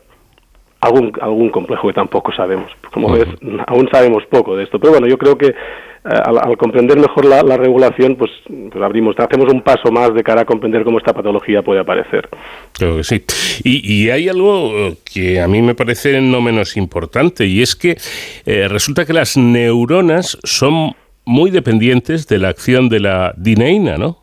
algún, 0.82 1.14
algún 1.22 1.50
complejo 1.50 1.88
que 1.88 1.94
tampoco 1.94 2.34
sabemos. 2.34 2.70
Como 2.92 3.14
ves, 3.14 3.28
aún 3.66 3.88
sabemos 3.94 4.26
poco 4.26 4.58
de 4.58 4.66
esto. 4.66 4.78
Pero 4.78 4.92
bueno, 4.92 5.08
yo 5.08 5.18
creo 5.18 5.38
que 5.38 5.56
eh, 6.06 6.10
al, 6.10 6.58
comprender 6.58 6.98
mejor 6.98 7.26
la, 7.26 7.58
regulación, 7.58 8.16
pues, 8.16 8.32
pues, 8.48 8.84
abrimos, 8.84 9.16
hacemos 9.18 9.52
un 9.54 9.62
paso 9.62 9.92
más 9.92 10.14
de 10.14 10.22
cara 10.22 10.42
a 10.42 10.46
comprender 10.46 10.84
cómo 10.84 10.98
esta 10.98 11.14
patología 11.14 11.62
puede 11.62 11.80
aparecer. 11.80 12.28
Creo 12.74 12.98
que 12.98 13.04
sí. 13.04 13.24
Y, 13.64 14.10
hay 14.10 14.28
algo 14.28 14.72
que 15.06 15.40
a 15.40 15.48
mí 15.48 15.62
me 15.62 15.76
parece 15.76 16.20
no 16.20 16.42
menos 16.42 16.76
importante, 16.76 17.46
y 17.46 17.62
es 17.62 17.76
que 17.76 17.98
eh, 18.46 18.68
resulta 18.68 19.06
que 19.06 19.14
las 19.14 19.38
neuronas 19.38 20.38
son 20.44 20.94
muy 21.26 21.52
dependientes 21.52 22.28
de 22.28 22.38
la 22.38 22.50
acción 22.50 22.90
de 22.90 23.00
la 23.00 23.34
dineína, 23.38 23.98
¿no? 23.98 24.18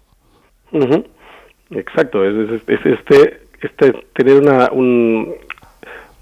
Exacto, 1.71 2.25
es, 2.25 2.63
este, 2.69 3.41
este 3.63 3.93
tener 4.15 4.41
una, 4.41 4.69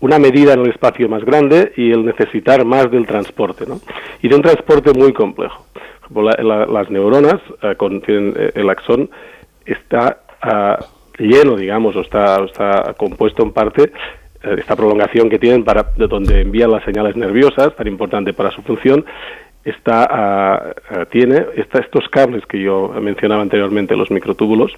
una 0.00 0.18
medida 0.18 0.52
en 0.52 0.60
el 0.60 0.70
espacio 0.70 1.08
más 1.08 1.24
grande 1.24 1.72
y 1.76 1.90
el 1.90 2.04
necesitar 2.04 2.64
más 2.64 2.90
del 2.90 3.06
transporte, 3.06 3.66
¿no? 3.66 3.80
Y 4.22 4.28
de 4.28 4.36
un 4.36 4.42
transporte 4.42 4.92
muy 4.92 5.12
complejo. 5.12 5.66
las 6.10 6.90
neuronas 6.90 7.40
eh, 7.62 7.74
contienen 7.76 8.34
eh, 8.36 8.52
el 8.54 8.70
axón 8.70 9.10
está 9.66 10.20
ah, 10.42 10.78
lleno, 11.18 11.56
digamos, 11.56 11.96
o 11.96 12.00
está, 12.00 12.42
está 12.44 12.94
compuesto 12.96 13.42
en 13.42 13.52
parte 13.52 13.92
eh, 14.42 14.56
esta 14.58 14.76
prolongación 14.76 15.28
que 15.28 15.38
tienen 15.38 15.64
para 15.64 15.82
de 15.96 16.06
donde 16.06 16.40
envían 16.40 16.70
las 16.70 16.84
señales 16.84 17.16
nerviosas, 17.16 17.74
tan 17.74 17.88
importante 17.88 18.32
para 18.32 18.50
su 18.52 18.62
función, 18.62 19.04
está, 19.64 20.06
ah, 20.10 20.74
tiene 21.10 21.44
está 21.56 21.80
estos 21.80 22.08
cables 22.08 22.46
que 22.46 22.60
yo 22.60 22.88
mencionaba 23.00 23.42
anteriormente, 23.42 23.96
los 23.96 24.10
microtúbulos, 24.10 24.72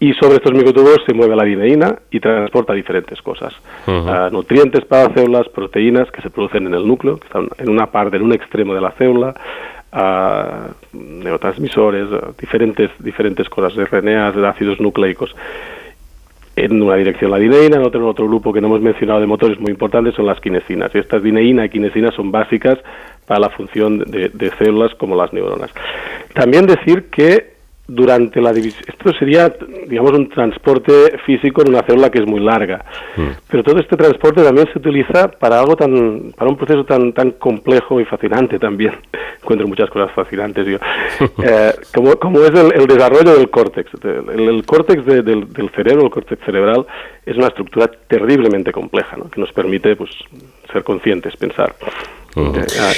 y 0.00 0.14
sobre 0.14 0.36
estos 0.36 0.52
microtúbulos 0.52 1.02
se 1.06 1.14
mueve 1.14 1.36
la 1.36 1.44
dineína 1.44 1.96
y 2.10 2.18
transporta 2.20 2.72
diferentes 2.72 3.20
cosas. 3.20 3.54
Ah, 3.86 4.28
nutrientes 4.32 4.84
para 4.86 5.12
células, 5.14 5.48
proteínas 5.50 6.10
que 6.10 6.22
se 6.22 6.30
producen 6.30 6.66
en 6.66 6.74
el 6.74 6.86
núcleo, 6.86 7.18
que 7.18 7.26
están 7.26 7.48
en 7.58 7.68
una 7.68 7.86
parte, 7.86 8.16
en 8.16 8.22
un 8.22 8.32
extremo 8.32 8.74
de 8.74 8.80
la 8.80 8.92
célula, 8.92 9.34
neurotransmisores, 10.92 12.08
diferentes, 12.38 12.90
diferentes 12.98 13.48
cosas, 13.48 13.74
RNAs, 13.90 14.36
ácidos 14.36 14.80
nucleicos 14.80 15.34
en 16.56 16.82
una 16.82 16.96
dirección 16.96 17.30
la 17.30 17.38
dineína, 17.38 17.76
en 17.76 17.86
otro, 17.86 18.00
en 18.00 18.06
otro 18.06 18.26
grupo 18.26 18.52
que 18.52 18.60
no 18.60 18.66
hemos 18.68 18.80
mencionado 18.80 19.20
de 19.20 19.26
motores 19.26 19.58
muy 19.60 19.70
importantes 19.70 20.14
son 20.14 20.26
las 20.26 20.40
quinesinas. 20.40 20.90
Y 20.94 20.98
estas 20.98 21.22
dineína 21.22 21.66
y 21.66 21.70
quinesinas 21.70 22.14
son 22.14 22.30
básicas 22.30 22.78
para 23.26 23.40
la 23.40 23.50
función 23.50 23.98
de, 23.98 24.52
células 24.58 24.94
como 24.96 25.16
las 25.16 25.32
neuronas. 25.32 25.70
También 26.34 26.66
decir 26.66 27.08
que 27.10 27.59
durante 27.92 28.40
la 28.40 28.52
división, 28.52 28.84
esto 28.86 29.12
sería, 29.18 29.52
digamos, 29.88 30.12
un 30.12 30.28
transporte 30.28 31.18
físico 31.26 31.62
en 31.62 31.70
una 31.70 31.82
célula 31.82 32.08
que 32.10 32.20
es 32.20 32.26
muy 32.26 32.40
larga, 32.40 32.84
mm. 33.16 33.28
pero 33.50 33.64
todo 33.64 33.80
este 33.80 33.96
transporte 33.96 34.44
también 34.44 34.68
se 34.72 34.78
utiliza 34.78 35.28
para 35.28 35.58
algo 35.58 35.74
tan, 35.74 36.32
para 36.36 36.50
un 36.50 36.56
proceso 36.56 36.84
tan, 36.84 37.12
tan 37.12 37.32
complejo 37.32 38.00
y 38.00 38.04
fascinante 38.04 38.58
también. 38.58 38.94
Encuentro 39.42 39.66
muchas 39.66 39.90
cosas 39.90 40.12
fascinantes 40.12 40.66
yo. 40.66 40.78
Eh, 41.42 41.72
como, 41.94 42.16
como, 42.16 42.40
es 42.40 42.50
el, 42.50 42.86
desarrollo 42.86 43.36
del 43.36 43.48
córtex. 43.50 43.90
El, 44.04 44.62
córtex 44.66 45.04
del, 45.06 45.24
del, 45.24 45.70
cerebro, 45.70 46.04
el 46.04 46.10
córtex 46.10 46.44
cerebral, 46.44 46.86
es 47.24 47.36
una 47.36 47.46
estructura 47.46 47.90
terriblemente 48.08 48.72
compleja, 48.72 49.16
¿no? 49.16 49.30
que 49.30 49.40
nos 49.40 49.50
permite, 49.52 49.96
pues, 49.96 50.10
ser 50.70 50.82
conscientes, 50.84 51.36
pensar. 51.36 51.74
Eh, 52.36 52.66
ah, 52.80 52.92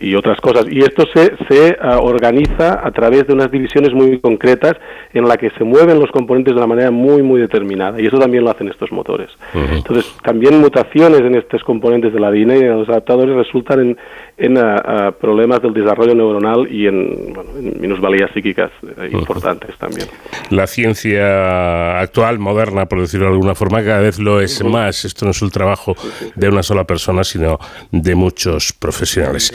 y, 0.00 0.14
otras 0.14 0.40
cosas. 0.40 0.66
Y 0.68 0.80
esto 0.80 1.04
se, 1.14 1.36
se 1.48 1.76
ah, 1.80 2.00
organiza 2.00 2.84
a 2.84 2.90
través 2.90 3.26
de 3.26 3.32
unas 3.32 3.50
divisiones 3.50 3.92
muy 3.92 4.18
concretas 4.18 4.74
en 5.12 5.28
la 5.28 5.36
que 5.36 5.50
se 5.50 5.64
mueven 5.64 6.00
los 6.00 6.10
componentes 6.10 6.54
de 6.54 6.58
una 6.58 6.66
manera 6.66 6.90
muy, 6.90 7.22
muy 7.22 7.40
determinada. 7.40 8.00
Y 8.00 8.06
eso 8.06 8.18
también 8.18 8.44
lo 8.44 8.50
hacen 8.50 8.68
estos 8.68 8.90
motores. 8.90 9.30
Entonces, 9.54 10.12
también 10.22 10.58
mutaciones 10.60 11.20
en 11.20 11.36
estos 11.36 11.62
componentes 11.62 12.12
de 12.12 12.20
la 12.20 12.28
ADN 12.28 12.56
y 12.56 12.60
en 12.60 12.78
los 12.78 12.88
adaptadores 12.88 13.36
resultan 13.36 13.80
en, 13.80 13.98
en 14.36 14.58
ah, 14.58 15.12
problemas 15.20 15.62
del 15.62 15.74
desarrollo 15.74 16.14
neuronal 16.14 16.66
y 16.70 16.86
en, 16.86 17.32
bueno, 17.32 17.50
en 17.56 17.80
minusvalías 17.80 18.30
psíquicas 18.32 18.70
eh, 18.82 19.10
importantes 19.12 19.76
también. 19.78 20.08
La 20.50 20.66
ciencia 20.66 22.00
actual, 22.00 22.38
moderna, 22.38 22.86
por 22.86 23.00
decirlo 23.00 23.26
de 23.26 23.32
alguna 23.32 23.54
forma, 23.54 23.84
cada 23.84 24.00
vez 24.00 24.18
lo 24.18 24.40
es 24.40 24.62
más. 24.64 25.04
Esto 25.04 25.24
no 25.24 25.30
es 25.30 25.42
un 25.42 25.50
trabajo 25.50 25.94
de 26.34 26.48
una 26.48 26.62
sola 26.62 26.84
persona, 26.84 27.22
sino 27.22 27.58
de 27.90 28.14
muchos 28.14 28.71
profesionales. 28.74 29.52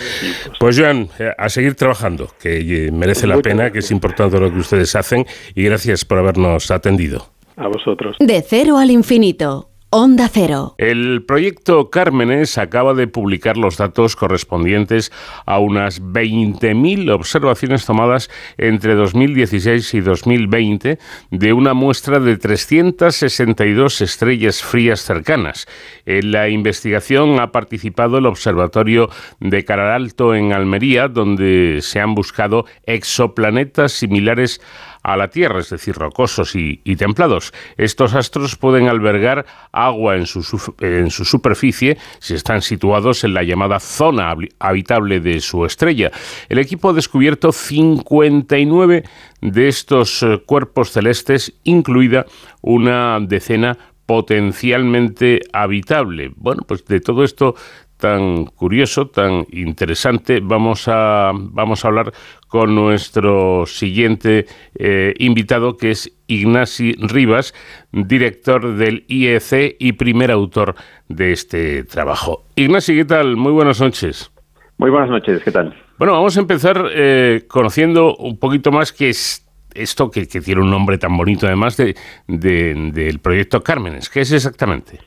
Pues 0.59 0.79
Joan, 0.79 1.09
eh, 1.19 1.31
a 1.37 1.49
seguir 1.49 1.75
trabajando, 1.75 2.29
que 2.39 2.87
eh, 2.87 2.91
merece 2.91 3.27
la 3.27 3.37
pena, 3.37 3.71
que 3.71 3.79
es 3.79 3.91
importante 3.91 4.39
lo 4.39 4.51
que 4.51 4.59
ustedes 4.59 4.95
hacen 4.95 5.25
y 5.55 5.63
gracias 5.63 6.05
por 6.05 6.17
habernos 6.17 6.71
atendido. 6.71 7.29
A 7.55 7.67
vosotros. 7.67 8.17
De 8.19 8.43
cero 8.47 8.77
al 8.77 8.91
infinito. 8.91 9.69
Onda 9.89 10.27
Cero. 10.27 10.75
El 10.77 11.23
proyecto 11.25 11.89
Cármenes 11.89 12.57
acaba 12.57 12.93
de 12.93 13.07
publicar 13.07 13.55
los 13.55 13.77
datos 13.77 14.17
correspondientes 14.17 15.13
a 15.45 15.59
unas 15.59 16.03
20.000 16.03 17.09
observaciones 17.09 17.85
tomadas 17.85 18.29
entre 18.57 18.95
2016 18.95 19.93
y 19.93 20.01
2020 20.01 20.99
de 21.31 21.53
una 21.53 21.73
muestra 21.73 22.19
de 22.19 22.35
362 22.35 24.01
estrellas 24.01 24.61
frías 24.61 24.99
cercanas. 24.99 25.67
En 26.05 26.33
la 26.33 26.49
investigación 26.49 27.39
ha 27.39 27.53
participado 27.53 28.17
el 28.17 28.25
Observatorio 28.25 29.09
de 29.39 29.63
Caralto 29.63 30.35
en 30.35 30.51
Almería, 30.51 31.07
donde 31.07 31.79
se 31.81 32.01
han 32.01 32.13
buscado 32.13 32.65
exoplanetas 32.85 33.93
similares 33.93 34.59
a 34.96 34.96
la 35.15 35.29
Tierra, 35.29 35.59
es 35.59 35.69
decir, 35.69 35.95
rocosos 35.95 36.55
y, 36.55 36.77
templados. 36.97 37.53
Estos 37.77 38.15
astros 38.15 38.55
pueden 38.55 38.87
albergar 38.87 39.45
agua 39.71 40.15
en 40.15 40.25
su, 40.25 40.41
en 40.81 41.11
su 41.11 41.23
superficie 41.23 41.97
si 42.19 42.33
están 42.33 42.61
situados 42.61 43.23
en 43.23 43.33
la 43.33 43.43
llamada 43.43 43.79
zona 43.79 44.35
habitable 44.59 45.19
de 45.19 45.39
su 45.39 45.65
estrella. 45.65 46.11
El 46.49 46.57
equipo 46.57 46.89
ha 46.89 46.93
descubierto 46.93 47.51
59 47.51 49.03
de 49.41 49.67
estos 49.67 50.23
eh, 50.23 50.41
cuerpos 50.45 50.91
celestes, 50.91 51.53
incluida 51.63 52.25
una 52.61 53.19
decena 53.21 53.77
potencialmente 54.07 55.41
habitable. 55.53 56.31
Bueno, 56.35 56.63
pues 56.65 56.85
de 56.85 57.01
todo 57.01 57.23
esto 57.23 57.55
tan 57.97 58.45
curioso, 58.45 59.07
tan 59.07 59.45
interesante, 59.51 60.39
vamos 60.41 60.87
a, 60.87 61.31
vamos 61.33 61.83
a 61.83 61.87
hablar 61.87 62.13
con 62.47 62.75
nuestro 62.75 63.65
siguiente 63.65 64.45
eh, 64.75 65.13
invitado, 65.17 65.77
que 65.77 65.91
es 65.91 66.15
Ignasi 66.27 66.93
Rivas, 66.93 67.53
director 67.91 68.75
del 68.75 69.05
IEC 69.07 69.77
y 69.79 69.93
primer 69.93 70.31
autor 70.31 70.75
de 71.07 71.31
este 71.31 71.83
trabajo. 71.83 72.45
Ignasi, 72.55 72.95
¿qué 72.95 73.05
tal? 73.05 73.35
Muy 73.35 73.51
buenas 73.51 73.81
noches. 73.81 74.31
Muy 74.77 74.91
buenas 74.91 75.09
noches, 75.09 75.41
¿qué 75.43 75.51
tal? 75.51 75.75
Bueno, 75.97 76.13
vamos 76.13 76.37
a 76.37 76.39
empezar 76.39 76.89
eh, 76.93 77.45
conociendo 77.47 78.15
un 78.17 78.37
poquito 78.37 78.71
más 78.71 78.93
qué 78.93 79.09
es 79.09 79.43
esto 79.73 80.11
que, 80.11 80.25
tiene 80.25 80.61
un 80.61 80.69
nombre 80.69 80.97
tan 80.97 81.15
bonito 81.15 81.47
además 81.47 81.77
de, 81.77 81.95
del 82.27 83.19
proyecto 83.19 83.63
Cármenes. 83.63 84.09
¿Qué 84.09 84.21
es 84.21 84.31
exactamente? 84.31 84.99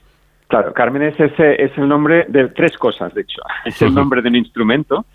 Claro, 0.50 0.74
Cármenes 0.74 1.18
es, 1.18 1.32
es 1.38 1.78
el 1.78 1.88
nombre 1.88 2.26
de 2.28 2.48
tres 2.48 2.76
cosas, 2.76 3.14
de 3.14 3.22
hecho. 3.22 3.40
Es 3.64 3.80
el 3.82 3.94
nombre 3.94 4.20
de 4.20 4.28
un 4.28 4.36
instrumento 4.36 5.06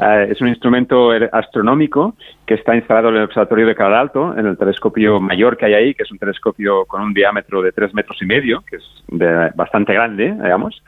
eh, 0.00 0.28
es 0.30 0.40
un 0.40 0.48
instrumento 0.48 1.12
er, 1.12 1.28
astronómico 1.32 2.14
que 2.46 2.54
está 2.54 2.74
instalado 2.74 3.10
en 3.10 3.16
el 3.16 3.22
Observatorio 3.24 3.66
de 3.66 3.74
Calar 3.74 4.00
Alto, 4.00 4.36
en 4.36 4.46
el 4.46 4.56
telescopio 4.56 5.20
mayor 5.20 5.56
que 5.56 5.66
hay 5.66 5.74
ahí, 5.74 5.94
que 5.94 6.04
es 6.04 6.10
un 6.10 6.18
telescopio 6.18 6.86
con 6.86 7.02
un 7.02 7.12
diámetro 7.12 7.60
de 7.60 7.72
tres 7.72 7.92
metros 7.92 8.16
y 8.22 8.26
medio, 8.26 8.62
que 8.68 8.76
es 8.76 9.54
bastante 9.54 9.92
grande, 9.92 10.32
digamos. 10.32 10.82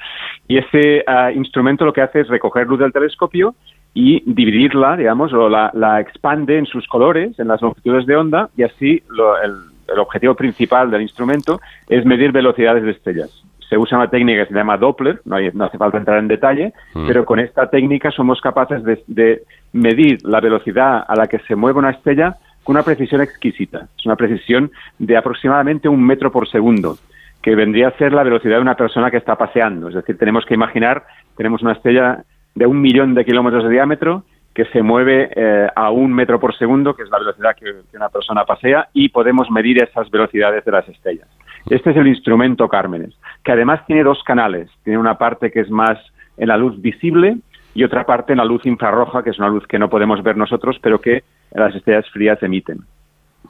Y 0.48 0.56
ese 0.58 1.04
eh, 1.06 1.32
instrumento 1.34 1.84
lo 1.84 1.92
que 1.92 2.00
hace 2.00 2.20
es 2.20 2.28
recoger 2.28 2.66
luz 2.66 2.78
del 2.78 2.92
telescopio 2.92 3.54
y 3.92 4.22
dividirla, 4.26 4.96
digamos, 4.96 5.32
o 5.32 5.48
la, 5.48 6.00
expande 6.00 6.58
en 6.58 6.66
sus 6.66 6.86
colores, 6.88 7.38
en 7.38 7.48
las 7.48 7.60
longitudes 7.60 8.06
de 8.06 8.16
onda, 8.16 8.48
y 8.56 8.62
así 8.62 9.02
el 9.86 9.98
objetivo 9.98 10.34
principal 10.34 10.90
del 10.90 11.02
instrumento 11.02 11.60
es 11.88 12.04
medir 12.04 12.32
velocidades 12.32 12.82
de 12.82 12.90
estrellas 12.90 13.44
se 13.74 13.78
usa 13.78 13.98
una 13.98 14.08
técnica 14.08 14.44
que 14.44 14.52
se 14.52 14.54
llama 14.54 14.76
Doppler, 14.76 15.20
no, 15.24 15.36
hace 15.36 15.78
falta 15.78 15.98
entrar 15.98 16.20
en 16.20 16.28
detalle, 16.28 16.72
mm. 16.94 17.08
pero 17.08 17.24
con 17.24 17.40
esta 17.40 17.68
técnica 17.68 18.12
somos 18.12 18.40
capaces 18.40 18.84
de, 18.84 19.42
medir 19.72 20.20
la 20.22 20.40
velocidad 20.40 21.04
a 21.08 21.16
la 21.16 21.26
que 21.26 21.40
se 21.40 21.56
mueve 21.56 21.80
una 21.80 21.90
estrella 21.90 22.36
con 22.62 22.76
una 22.76 22.84
precisión 22.84 23.20
exquisita. 23.20 23.88
Es 23.98 24.06
una 24.06 24.14
precisión 24.14 24.70
de 25.00 25.16
aproximadamente 25.16 25.88
un 25.88 26.06
metro 26.06 26.30
por 26.30 26.48
segundo, 26.48 26.96
que 27.42 27.56
vendría 27.56 27.88
a 27.88 27.98
ser 27.98 28.12
la 28.12 28.22
velocidad 28.22 28.56
de 28.56 28.62
una 28.62 28.76
persona 28.76 29.10
que 29.10 29.16
está 29.16 29.34
paseando. 29.34 29.88
Es 29.88 29.96
decir, 29.96 30.16
tenemos 30.16 30.46
que 30.46 30.54
imaginar, 30.54 31.02
tenemos 31.36 31.60
una 31.62 31.72
estrella 31.72 32.22
de 32.54 32.66
un 32.66 32.80
millón 32.80 33.16
de 33.16 33.24
kilómetros 33.24 33.64
de 33.64 33.70
diámetro 33.70 34.22
que 34.54 34.66
se 34.66 34.82
mueve 34.82 35.30
eh, 35.34 35.66
a 35.74 35.90
un 35.90 36.12
metro 36.12 36.38
por 36.38 36.56
segundo, 36.56 36.94
que 36.94 37.02
es 37.02 37.10
la 37.10 37.18
velocidad 37.18 37.56
que 37.56 37.96
una 37.96 38.08
persona 38.08 38.44
pasea, 38.44 38.88
y 38.92 39.08
podemos 39.08 39.50
medir 39.50 39.82
esas 39.82 40.08
velocidades 40.08 40.64
de 40.64 40.70
las 40.70 40.88
estrellas. 40.88 41.26
Este 41.70 41.90
es 41.90 41.96
el 41.96 42.08
instrumento 42.08 42.68
Cármenes, 42.68 43.14
que 43.42 43.52
además 43.52 43.84
tiene 43.86 44.02
dos 44.02 44.22
canales. 44.24 44.70
Tiene 44.82 44.98
una 44.98 45.16
parte 45.16 45.50
que 45.50 45.60
es 45.60 45.70
más 45.70 45.98
en 46.36 46.48
la 46.48 46.56
luz 46.56 46.80
visible 46.80 47.38
y 47.74 47.84
otra 47.84 48.04
parte 48.04 48.32
en 48.32 48.38
la 48.38 48.44
luz 48.44 48.64
infrarroja, 48.66 49.22
que 49.22 49.30
es 49.30 49.38
una 49.38 49.48
luz 49.48 49.66
que 49.66 49.78
no 49.78 49.88
podemos 49.88 50.22
ver 50.22 50.36
nosotros, 50.36 50.78
pero 50.80 51.00
que 51.00 51.24
las 51.52 51.74
estrellas 51.74 52.08
frías 52.10 52.42
emiten. 52.42 52.80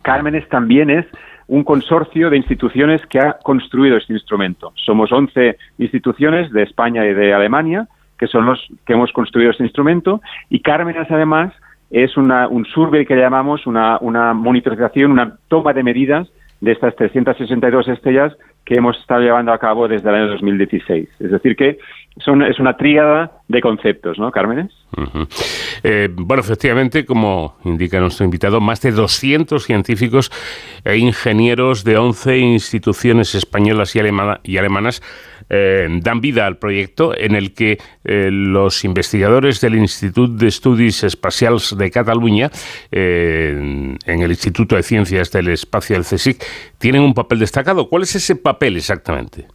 Cármenes 0.03 0.49
también 0.49 0.91
es 0.91 1.07
un 1.47 1.65
consorcio 1.65 2.31
de 2.31 2.37
instituciones 2.37 3.05
que 3.07 3.19
ha 3.19 3.35
construido 3.35 3.97
este 3.97 4.13
instrumento. 4.13 4.73
Somos 4.77 5.13
11 5.13 5.57
instituciones 5.79 6.51
de 6.53 6.63
España 6.63 7.05
y 7.05 7.15
de 7.15 7.35
Alemania 7.35 7.89
que 8.19 8.27
son 8.29 8.47
los 8.47 8.67
que 8.87 8.93
hemos 8.93 9.13
construido 9.13 9.51
este 9.51 9.65
instrumento 9.65 10.21
y 10.49 10.61
Cármenes 10.61 11.11
además 11.11 11.53
es 11.91 12.17
una, 12.17 12.49
un 12.49 12.65
survey 12.65 13.05
que 13.05 13.17
llamamos 13.17 13.67
una, 13.67 13.99
una 14.01 14.33
monitorización, 14.33 15.13
una 15.13 15.37
toma 15.49 15.73
de 15.73 15.83
medidas 15.83 16.29
de 16.65 16.73
estas 16.73 16.97
362 16.97 17.89
estrellas 17.89 18.33
que 18.65 18.77
hemos 18.77 18.99
estado 18.99 19.21
llevando 19.21 19.53
a 19.53 19.59
cabo 19.59 19.87
desde 19.87 20.09
el 20.09 20.15
año 20.15 20.29
2016. 20.29 21.09
Es 21.21 21.31
decir, 21.31 21.55
que 21.55 21.79
son, 22.25 22.43
es 22.43 22.59
una 22.59 22.77
tríada 22.77 23.33
de 23.49 23.61
conceptos, 23.61 24.19
¿no, 24.19 24.31
Cármenes? 24.31 24.73
Eh, 25.83 26.09
bueno, 26.11 26.41
efectivamente, 26.41 27.05
como 27.05 27.57
indica 27.65 28.01
nuestro 28.01 28.25
invitado, 28.25 28.61
más 28.61 28.81
de 28.81 28.93
200 28.93 29.63
científicos 29.63 30.31
e 30.85 30.97
ingenieros 30.97 31.85
de 31.85 31.99
11 31.99 32.39
instituciones 32.39 33.35
españolas 33.35 33.95
y 33.95 34.57
alemanas 34.57 35.03
eh, 35.51 35.89
dan 36.03 36.21
vida 36.21 36.47
al 36.47 36.59
proyecto 36.59 37.17
en 37.17 37.35
el 37.35 37.55
que 37.55 37.79
eh, 38.05 38.29
los 38.31 38.85
investigadores 38.85 39.61
del 39.61 39.77
Instituto 39.77 40.35
de 40.35 40.49
Estudios 40.49 41.05
Espaciales 41.05 41.75
de 41.77 41.91
Cataluña, 41.91 42.51
en 42.91 43.99
el 44.07 44.31
Instituto 44.31 44.77
de 44.77 44.83
Ciencias 44.83 45.31
del 45.31 45.49
Espacio 45.49 45.97
del 45.97 46.05
CSIC, 46.05 46.45
tienen 46.79 47.03
un 47.03 47.15
papel 47.15 47.39
destacado. 47.39 47.89
¿Cuál 47.89 48.03
es 48.03 48.15
ese 48.15 48.37
papel 48.37 48.77
exactamente? 48.77 49.47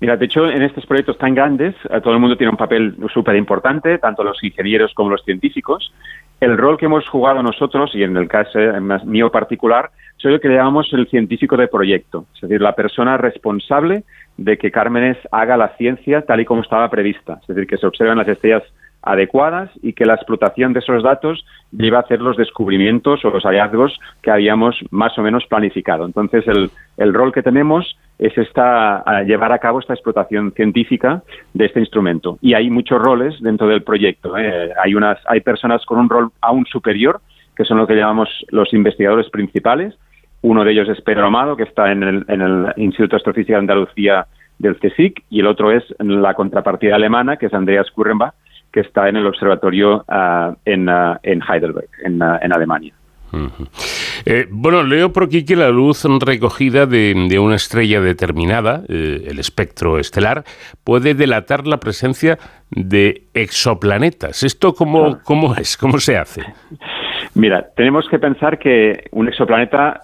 Mira, 0.00 0.16
de 0.16 0.24
hecho, 0.24 0.48
en 0.48 0.62
estos 0.62 0.86
proyectos 0.86 1.18
tan 1.18 1.34
grandes, 1.34 1.74
eh, 1.90 2.00
todo 2.00 2.14
el 2.14 2.20
mundo 2.20 2.36
tiene 2.36 2.50
un 2.50 2.56
papel 2.56 2.96
súper 3.12 3.36
importante, 3.36 3.98
tanto 3.98 4.24
los 4.24 4.42
ingenieros 4.42 4.94
como 4.94 5.10
los 5.10 5.22
científicos. 5.24 5.92
El 6.40 6.56
rol 6.56 6.78
que 6.78 6.86
hemos 6.86 7.06
jugado 7.06 7.42
nosotros, 7.42 7.94
y 7.94 8.02
en 8.02 8.16
el 8.16 8.26
caso 8.26 8.58
mío 9.04 9.30
particular, 9.30 9.90
soy 10.16 10.34
el 10.34 10.40
que 10.40 10.48
llamamos 10.48 10.90
el 10.92 11.06
científico 11.08 11.56
de 11.56 11.68
proyecto, 11.68 12.24
es 12.34 12.40
decir, 12.40 12.62
la 12.62 12.74
persona 12.74 13.18
responsable 13.18 14.04
de 14.38 14.56
que 14.56 14.70
Cármenes 14.70 15.18
haga 15.32 15.58
la 15.58 15.76
ciencia 15.76 16.22
tal 16.22 16.40
y 16.40 16.44
como 16.46 16.62
estaba 16.62 16.90
prevista, 16.90 17.38
es 17.42 17.48
decir, 17.48 17.66
que 17.66 17.76
se 17.76 17.86
observen 17.86 18.16
las 18.16 18.28
estrellas 18.28 18.62
adecuadas 19.02 19.70
y 19.82 19.92
que 19.92 20.06
la 20.06 20.14
explotación 20.14 20.72
de 20.72 20.80
esos 20.80 21.02
datos 21.02 21.44
lleve 21.72 21.96
a 21.96 22.00
hacer 22.00 22.20
los 22.20 22.36
descubrimientos 22.36 23.24
o 23.24 23.30
los 23.30 23.44
hallazgos 23.44 23.98
que 24.22 24.30
habíamos 24.30 24.76
más 24.90 25.16
o 25.18 25.22
menos 25.22 25.46
planificado. 25.46 26.04
Entonces, 26.04 26.46
el, 26.46 26.70
el 26.96 27.14
rol 27.14 27.32
que 27.32 27.42
tenemos 27.42 27.96
es 28.20 28.36
esta, 28.36 29.02
llevar 29.22 29.52
a 29.52 29.58
cabo 29.58 29.80
esta 29.80 29.94
explotación 29.94 30.52
científica 30.52 31.22
de 31.54 31.64
este 31.64 31.80
instrumento. 31.80 32.38
Y 32.42 32.52
hay 32.52 32.68
muchos 32.68 33.00
roles 33.00 33.40
dentro 33.40 33.66
del 33.66 33.82
proyecto. 33.82 34.36
¿eh? 34.36 34.72
Hay, 34.82 34.94
unas, 34.94 35.18
hay 35.26 35.40
personas 35.40 35.84
con 35.86 35.98
un 35.98 36.08
rol 36.08 36.30
aún 36.42 36.66
superior, 36.66 37.20
que 37.56 37.64
son 37.64 37.78
lo 37.78 37.86
que 37.86 37.94
llamamos 37.94 38.28
los 38.50 38.72
investigadores 38.74 39.30
principales. 39.30 39.94
Uno 40.42 40.64
de 40.64 40.72
ellos 40.72 40.88
es 40.90 41.00
Pedro 41.00 41.26
Amado, 41.26 41.56
que 41.56 41.62
está 41.62 41.90
en 41.92 42.02
el, 42.02 42.24
en 42.28 42.42
el 42.42 42.72
Instituto 42.76 43.16
de 43.16 43.16
Astrofísica 43.16 43.54
de 43.54 43.60
Andalucía 43.60 44.26
del 44.58 44.78
CSIC, 44.78 45.24
y 45.30 45.40
el 45.40 45.46
otro 45.46 45.72
es 45.72 45.82
la 45.98 46.34
contrapartida 46.34 46.96
alemana, 46.96 47.38
que 47.38 47.46
es 47.46 47.54
Andreas 47.54 47.90
Kurrenbach, 47.90 48.34
que 48.72 48.80
está 48.80 49.08
en 49.08 49.16
el 49.16 49.26
observatorio 49.26 50.04
ah, 50.08 50.54
en, 50.64 50.88
ah, 50.88 51.18
en, 51.22 51.42
Heidelberg, 51.42 51.88
en, 52.04 52.22
ah, 52.22 52.38
en 52.42 52.52
Alemania. 52.52 52.94
Eh, 54.26 54.46
bueno, 54.50 54.82
leo 54.82 55.12
por 55.12 55.24
aquí 55.24 55.44
que 55.44 55.54
la 55.54 55.68
luz 55.70 56.04
recogida 56.20 56.86
de, 56.86 57.38
una 57.38 57.54
estrella 57.54 58.00
determinada, 58.00 58.82
eh, 58.88 59.28
el 59.28 59.38
espectro 59.38 59.98
estelar, 59.98 60.42
puede 60.82 61.14
delatar 61.14 61.66
la 61.66 61.78
presencia 61.78 62.38
de 62.70 63.28
exoplanetas. 63.34 64.42
¿Esto 64.42 64.74
cómo, 64.74 65.20
cómo 65.22 65.54
es? 65.54 65.76
¿Cómo 65.76 65.98
se 65.98 66.16
hace? 66.16 66.42
Mira, 67.34 67.68
tenemos 67.76 68.08
que 68.08 68.18
pensar 68.18 68.58
que 68.58 69.04
un 69.12 69.28
exoplaneta 69.28 70.00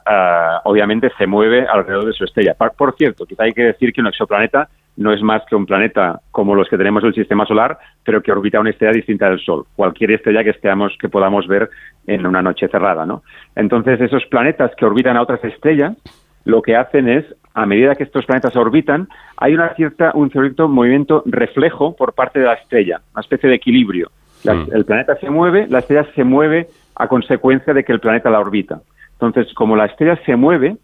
obviamente 0.65 1.11
se 1.19 1.27
mueve 1.27 1.67
alrededor 1.67 2.07
de 2.07 2.13
su 2.13 2.25
estrella. 2.25 2.55
Por, 2.55 2.95
cierto, 2.97 3.27
quizá 3.27 3.43
hay 3.43 3.53
que 3.53 3.65
decir 3.65 3.93
que 3.93 4.01
un 4.01 4.07
exoplaneta 4.07 4.69
no 4.97 5.13
es 5.13 5.23
más 5.23 5.43
que 5.49 5.55
un 5.55 5.67
planeta 5.67 6.21
como 6.31 6.55
los 6.55 6.69
que 6.69 6.79
tenemos 6.79 7.03
en 7.03 7.09
el 7.09 7.15
sistema 7.15 7.47
solar, 7.47 7.79
pero 8.05 8.23
que 8.23 8.33
orbita 8.33 8.61
una 8.61 8.71
estrella 8.71 8.93
distinta 8.93 9.29
del 9.29 9.41
Sol, 9.41 9.67
cualquier 9.77 10.13
estrella 10.13 10.43
que 10.43 10.51
estemos, 10.51 10.97
que 10.99 11.09
podamos 11.09 11.47
ver 11.47 11.69
en 12.07 12.27
una 12.27 12.43
noche 12.43 12.69
cerrada, 12.69 13.05
¿no? 13.05 13.23
Entonces, 13.55 14.01
esos 14.01 14.25
planetas 14.27 14.73
que 14.77 14.87
orbitan 14.87 15.17
a 15.17 15.23
otras 15.23 15.43
estrellas, 15.45 15.97
lo 16.45 16.63
que 16.63 16.77
hacen 16.77 17.09
es, 17.09 17.25
a 17.55 17.67
medida 17.67 17.95
que 17.95 18.05
estos 18.05 18.25
planetas 18.25 18.57
orbitan, 18.57 19.09
hay 19.37 19.55
una 19.55 19.75
cierta, 19.75 20.13
un 20.15 20.31
cierto 20.31 20.69
movimiento 20.69 21.23
reflejo 21.27 21.97
por 21.97 22.15
parte 22.15 22.39
de 22.39 22.47
la 22.47 22.55
estrella, 22.55 23.01
una 23.13 23.21
especie 23.21 23.49
de 23.49 23.57
equilibrio. 23.57 24.11
Mm. 24.45 24.73
El 24.73 24.85
planeta 24.85 25.17
se 25.17 25.29
mueve, 25.29 25.67
la 25.69 25.81
estrella 25.81 26.07
se 26.15 26.25
mueve 26.25 26.69
a 26.95 27.09
consecuencia 27.09 27.75
de 27.75 27.85
que 27.85 27.93
el 27.93 28.01
planeta 28.01 28.31
la 28.31 28.41
orbita. 28.41 28.81
Entonces, 29.13 29.53
como 29.55 29.77
la 29.77 29.87
estrella 29.87 30.19
se 30.25 30.37
mueve, 30.37 30.77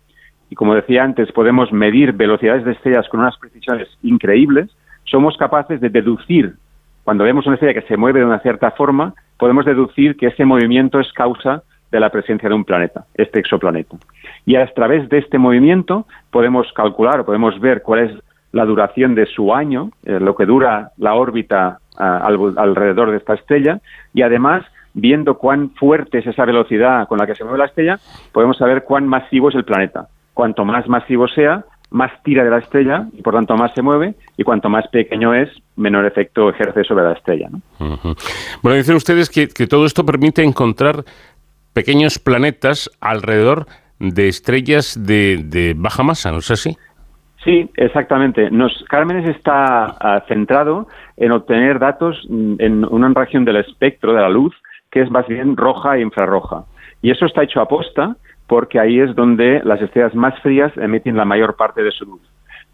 y 0.52 0.54
como 0.54 0.74
decía 0.74 1.02
antes, 1.02 1.32
podemos 1.32 1.72
medir 1.72 2.12
velocidades 2.12 2.62
de 2.66 2.72
estrellas 2.72 3.08
con 3.08 3.20
unas 3.20 3.38
precisiones 3.38 3.88
increíbles, 4.02 4.68
somos 5.04 5.34
capaces 5.38 5.80
de 5.80 5.88
deducir, 5.88 6.56
cuando 7.04 7.24
vemos 7.24 7.46
una 7.46 7.54
estrella 7.54 7.80
que 7.80 7.88
se 7.88 7.96
mueve 7.96 8.18
de 8.18 8.26
una 8.26 8.38
cierta 8.40 8.70
forma, 8.72 9.14
podemos 9.38 9.64
deducir 9.64 10.14
que 10.14 10.26
ese 10.26 10.44
movimiento 10.44 11.00
es 11.00 11.10
causa 11.14 11.62
de 11.90 11.98
la 11.98 12.10
presencia 12.10 12.50
de 12.50 12.54
un 12.54 12.66
planeta, 12.66 13.06
este 13.14 13.40
exoplaneta. 13.40 13.96
Y 14.44 14.56
a 14.56 14.66
través 14.74 15.08
de 15.08 15.20
este 15.20 15.38
movimiento 15.38 16.04
podemos 16.30 16.70
calcular 16.74 17.20
o 17.20 17.24
podemos 17.24 17.58
ver 17.58 17.80
cuál 17.80 18.00
es 18.00 18.12
la 18.52 18.66
duración 18.66 19.14
de 19.14 19.24
su 19.24 19.54
año, 19.54 19.88
eh, 20.04 20.20
lo 20.20 20.36
que 20.36 20.44
dura 20.44 20.90
la 20.98 21.14
órbita 21.14 21.78
alrededor 21.96 23.10
de 23.10 23.16
esta 23.16 23.32
estrella, 23.32 23.80
y 24.12 24.20
además 24.20 24.66
viendo 24.92 25.38
cuán 25.38 25.70
fuerte 25.70 26.18
es 26.18 26.26
esa 26.26 26.44
velocidad 26.44 27.08
con 27.08 27.16
la 27.16 27.26
que 27.26 27.34
se 27.34 27.42
mueve 27.42 27.60
la 27.60 27.64
estrella, 27.64 27.98
podemos 28.32 28.58
saber 28.58 28.84
cuán 28.84 29.08
masivo 29.08 29.48
es 29.48 29.54
el 29.54 29.64
planeta 29.64 30.08
cuanto 30.34 30.64
más 30.64 30.88
masivo 30.88 31.28
sea, 31.28 31.64
más 31.90 32.10
tira 32.22 32.42
de 32.44 32.50
la 32.50 32.58
estrella 32.58 33.06
y 33.12 33.22
por 33.22 33.34
tanto 33.34 33.54
más 33.54 33.72
se 33.74 33.82
mueve 33.82 34.14
y 34.36 34.44
cuanto 34.44 34.68
más 34.68 34.88
pequeño 34.88 35.34
es, 35.34 35.50
menor 35.76 36.06
efecto 36.06 36.48
ejerce 36.50 36.84
sobre 36.84 37.04
la 37.04 37.12
estrella. 37.12 37.48
Bueno, 37.78 38.76
dicen 38.76 38.96
ustedes 38.96 39.30
que, 39.30 39.46
todo 39.66 39.84
esto 39.86 40.04
permite 40.04 40.42
encontrar 40.42 41.04
pequeños 41.72 42.18
planetas 42.18 42.90
alrededor 43.00 43.66
de 43.98 44.28
estrellas 44.28 44.98
de, 44.98 45.74
baja 45.76 46.02
masa, 46.02 46.32
¿no 46.32 46.38
es 46.38 46.50
así? 46.50 46.76
Sí, 47.44 47.68
exactamente. 47.76 48.50
Nos, 48.50 48.84
Cármenes 48.88 49.28
está 49.28 49.84
ah, 49.84 50.24
centrado 50.28 50.86
en 51.16 51.32
obtener 51.32 51.78
datos 51.78 52.24
en 52.30 52.84
una 52.84 53.12
región 53.14 53.44
del 53.44 53.56
espectro 53.56 54.12
de 54.12 54.20
la 54.20 54.28
luz 54.28 54.54
que 54.92 55.00
es 55.00 55.10
más 55.10 55.26
bien 55.26 55.56
roja 55.56 55.96
e 55.96 56.02
infrarroja. 56.02 56.64
Y 57.00 57.10
eso 57.10 57.26
está 57.26 57.42
hecho 57.42 57.60
a 57.60 57.66
posta 57.66 58.16
porque 58.52 58.78
ahí 58.78 59.00
es 59.00 59.14
donde 59.14 59.62
las 59.64 59.80
estrellas 59.80 60.14
más 60.14 60.38
frías 60.40 60.76
emiten 60.76 61.16
la 61.16 61.24
mayor 61.24 61.56
parte 61.56 61.82
de 61.82 61.90
su 61.90 62.04
luz. 62.04 62.20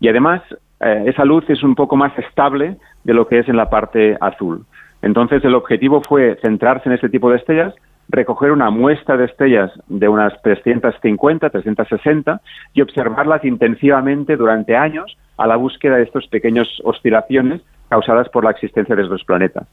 Y 0.01 0.09
además, 0.09 0.43
eh, 0.81 1.05
esa 1.07 1.25
luz 1.25 1.49
es 1.49 1.63
un 1.63 1.77
poco 1.77 1.95
más 1.95 2.19
estable 2.19 2.79
de 3.05 3.15
lo 3.15 3.29
que 3.29 3.39
es 3.39 3.49
en 3.49 3.57
la 3.57 3.71
parte 3.71 4.19
azul. 4.21 4.65
Entonces, 5.03 5.45
el 5.45 5.55
objetivo 5.55 6.03
fue 6.03 6.37
centrarse 6.43 6.89
en 6.89 6.97
este 6.97 7.09
tipo 7.09 7.31
de 7.31 7.37
estrellas, 7.37 7.77
recoger 8.09 8.51
una 8.51 8.71
muestra 8.71 9.17
de 9.17 9.27
estrellas 9.27 9.71
de 9.87 10.09
unas 10.09 10.33
350, 10.43 11.49
360 11.49 12.41
y 12.75 12.81
observarlas 12.81 13.45
intensivamente 13.45 14.37
durante 14.37 14.75
años 14.75 15.17
a 15.37 15.47
la 15.47 15.55
búsqueda 15.55 15.99
de 15.99 16.03
estas 16.03 16.27
pequeñas 16.27 16.67
oscilaciones 16.83 17.63
causadas 17.89 18.29
por 18.31 18.43
la 18.43 18.51
existencia 18.51 18.97
de 18.97 19.03
estos 19.03 19.23
planetas. 19.23 19.69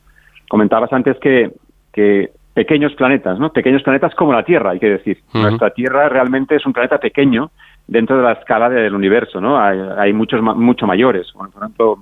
Comentabas 0.50 0.94
antes 0.94 1.18
que, 1.18 1.50
que 1.92 2.30
pequeños 2.56 2.96
planetas, 2.96 3.38
¿no? 3.38 3.52
Pequeños 3.52 3.84
planetas 3.84 4.16
como 4.16 4.32
la 4.32 4.44
Tierra, 4.44 4.72
hay 4.72 4.80
que 4.80 4.90
decir. 4.90 5.20
Nuestra 5.34 5.72
Tierra 5.72 6.08
realmente 6.08 6.56
es 6.56 6.66
un 6.66 6.72
planeta 6.72 6.98
pequeño 6.98 7.52
dentro 7.86 8.16
de 8.16 8.24
la 8.24 8.32
escala 8.32 8.70
del 8.70 8.96
universo, 8.96 9.42
¿no? 9.42 9.60
Hay, 9.60 10.14
muchos 10.14 10.42
mucho 10.42 10.88
mayores, 10.88 11.30
por 11.34 11.50
ejemplo, 11.50 12.00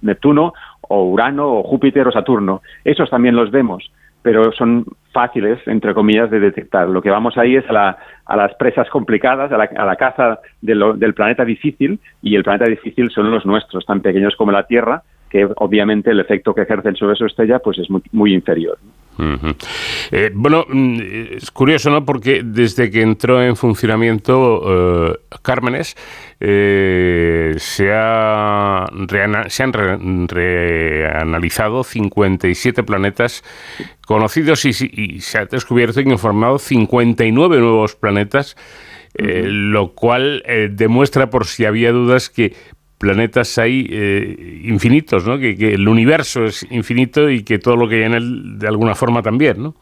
Neptuno 0.00 0.54
o 0.82 1.04
Urano 1.06 1.48
o 1.48 1.62
Júpiter 1.64 2.06
o 2.06 2.12
Saturno. 2.12 2.62
Esos 2.84 3.10
también 3.10 3.34
los 3.34 3.50
vemos, 3.50 3.90
pero 4.22 4.52
son 4.52 4.86
fáciles, 5.10 5.58
entre 5.66 5.94
comillas, 5.94 6.30
de 6.30 6.38
detectar. 6.38 6.88
Lo 6.88 7.02
que 7.02 7.10
vamos 7.10 7.36
ahí 7.36 7.56
es 7.56 7.64
a, 7.68 7.96
las 8.28 8.54
presas 8.54 8.88
complicadas, 8.88 9.50
a 9.50 9.58
la, 9.58 9.96
caza 9.96 10.38
del 10.60 11.14
planeta 11.14 11.44
difícil, 11.44 11.98
y 12.22 12.36
el 12.36 12.44
planeta 12.44 12.70
difícil 12.70 13.10
son 13.10 13.32
los 13.32 13.44
nuestros, 13.44 13.84
tan 13.84 14.00
pequeños 14.00 14.36
como 14.36 14.52
la 14.52 14.62
Tierra, 14.62 15.02
que 15.28 15.48
obviamente 15.56 16.12
el 16.12 16.20
efecto 16.20 16.54
que 16.54 16.62
ejercen 16.62 16.94
sobre 16.94 17.16
su 17.16 17.26
estrella 17.26 17.58
pues 17.58 17.78
es 17.78 17.90
muy, 17.90 18.02
muy 18.12 18.32
inferior. 18.32 18.78
Eh, 20.10 20.30
bueno, 20.34 20.64
mm, 20.68 21.00
es 21.36 21.50
curioso, 21.50 21.90
¿no? 21.90 22.04
Porque 22.04 22.42
desde 22.44 22.90
que 22.90 23.02
entró 23.02 23.42
en 23.42 23.56
funcionamiento 23.56 24.62
eh, 25.12 25.18
Cármenes, 25.42 25.96
eh, 26.40 27.54
se, 27.58 27.92
ha 27.92 28.86
se 29.48 29.62
han 29.62 29.72
reanalizado 30.28 31.84
57 31.84 32.82
planetas 32.82 33.44
conocidos 34.06 34.64
y, 34.64 35.20
se 35.20 35.38
ha 35.38 35.46
descubierto 35.46 36.00
y 36.00 36.08
informado 36.08 36.58
59 36.58 37.58
nuevos 37.58 37.94
planetas, 37.94 38.56
lo 39.14 39.92
cual 39.92 40.42
demuestra, 40.70 41.28
por 41.30 41.46
si 41.46 41.64
había 41.66 41.92
dudas, 41.92 42.30
que 42.30 42.54
planetas 43.02 43.58
hay 43.58 43.84
eh, 43.90 44.60
infinitos, 44.62 45.26
¿no? 45.26 45.36
Que, 45.36 45.74
el 45.74 45.88
universo 45.88 46.44
es 46.44 46.64
infinito 46.70 47.28
y 47.28 47.42
que 47.42 47.58
todo 47.58 47.76
lo 47.76 47.88
que 47.88 47.96
hay 47.96 48.02
en 48.04 48.14
él 48.14 48.58
de 48.60 48.68
alguna 48.68 48.94
forma 48.94 49.22
también, 49.22 49.60
¿no? 49.60 49.74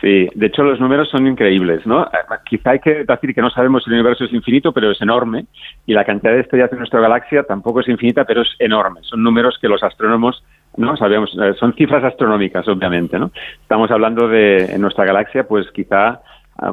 Sí, 0.00 0.28
de 0.34 0.46
hecho 0.46 0.62
los 0.62 0.80
números 0.80 1.10
son 1.10 1.26
increíbles, 1.26 1.86
¿no? 1.86 2.04
Eh, 2.04 2.08
quizá 2.48 2.70
hay 2.70 2.78
que 2.78 3.04
decir 3.04 3.34
que 3.34 3.42
no 3.42 3.50
sabemos 3.50 3.84
si 3.84 3.90
el 3.90 3.96
universo 3.96 4.24
es 4.24 4.32
infinito, 4.32 4.72
pero 4.72 4.90
es 4.90 5.00
enorme, 5.02 5.44
y 5.86 5.92
la 5.92 6.04
cantidad 6.04 6.32
de 6.32 6.40
estrellas 6.40 6.72
en 6.72 6.78
nuestra 6.78 7.00
galaxia 7.00 7.42
tampoco 7.42 7.80
es 7.80 7.88
infinita, 7.88 8.24
pero 8.24 8.40
es 8.40 8.48
enorme. 8.58 9.00
Son 9.02 9.22
números 9.22 9.58
que 9.60 9.68
los 9.68 9.82
astrónomos 9.82 10.42
no 10.76 10.96
sabemos, 10.96 11.36
eh, 11.42 11.52
son 11.60 11.74
cifras 11.74 12.02
astronómicas, 12.02 12.66
obviamente, 12.66 13.18
¿no? 13.18 13.30
Estamos 13.60 13.90
hablando 13.90 14.26
de 14.26 14.72
en 14.74 14.80
nuestra 14.80 15.04
galaxia, 15.04 15.46
pues 15.46 15.70
quizá 15.72 16.22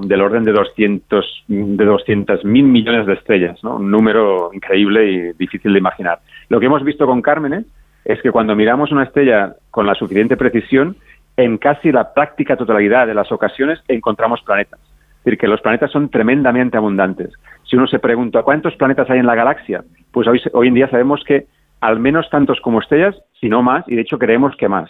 del 0.02 0.22
orden 0.22 0.44
de 0.44 0.52
200 0.52 1.44
de 1.48 1.86
200 1.86 2.44
mil 2.46 2.66
millones 2.66 3.06
de 3.06 3.14
estrellas. 3.14 3.64
Un 3.64 3.92
número 3.92 4.50
increíble 4.54 5.12
y 5.12 5.34
difícil 5.34 5.74
de 5.74 5.80
imaginar. 5.80 6.20
Lo 6.50 6.60
que 6.60 6.66
hemos 6.66 6.84
visto 6.84 7.06
con 7.06 7.22
Cármenes 7.22 7.66
es 8.04 8.22
que 8.22 8.32
cuando 8.32 8.56
miramos 8.56 8.92
una 8.92 9.04
estrella 9.04 9.56
con 9.72 9.86
la 9.86 9.96
suficiente 9.96 10.38
precisión 10.38 10.96
en 11.38 11.58
casi 11.58 11.92
la 11.92 12.14
práctica 12.14 12.56
totalidad 12.56 13.08
de 13.08 13.14
las 13.14 13.32
ocasiones 13.32 13.80
encontramos 13.88 14.42
planetas. 14.42 14.80
Es 14.80 15.26
decir, 15.26 15.40
que 15.40 15.48
los 15.48 15.62
planetas 15.62 15.92
son 15.92 16.10
tremendamente 16.10 16.78
abundantes. 16.78 17.34
Si 17.64 17.76
uno 17.76 17.88
se 17.88 18.00
pregunta 18.00 18.44
cuántos 18.44 18.76
planetas 18.76 19.10
hay 19.10 19.20
en 19.20 19.26
la 19.26 19.36
galaxia, 19.36 19.84
pues 20.12 20.28
hoy, 20.28 20.42
hoy 20.54 20.68
en 20.68 20.76
día 20.76 20.90
sabemos 20.90 21.24
que 21.26 21.48
al 21.82 22.00
menos 22.00 22.30
tantos 22.30 22.60
como 22.62 22.80
estrellas, 22.80 23.16
si 23.40 23.50
no 23.50 23.62
más, 23.62 23.84
y 23.88 23.96
de 23.96 24.02
hecho 24.02 24.18
creemos 24.18 24.56
que 24.56 24.70
más. 24.70 24.90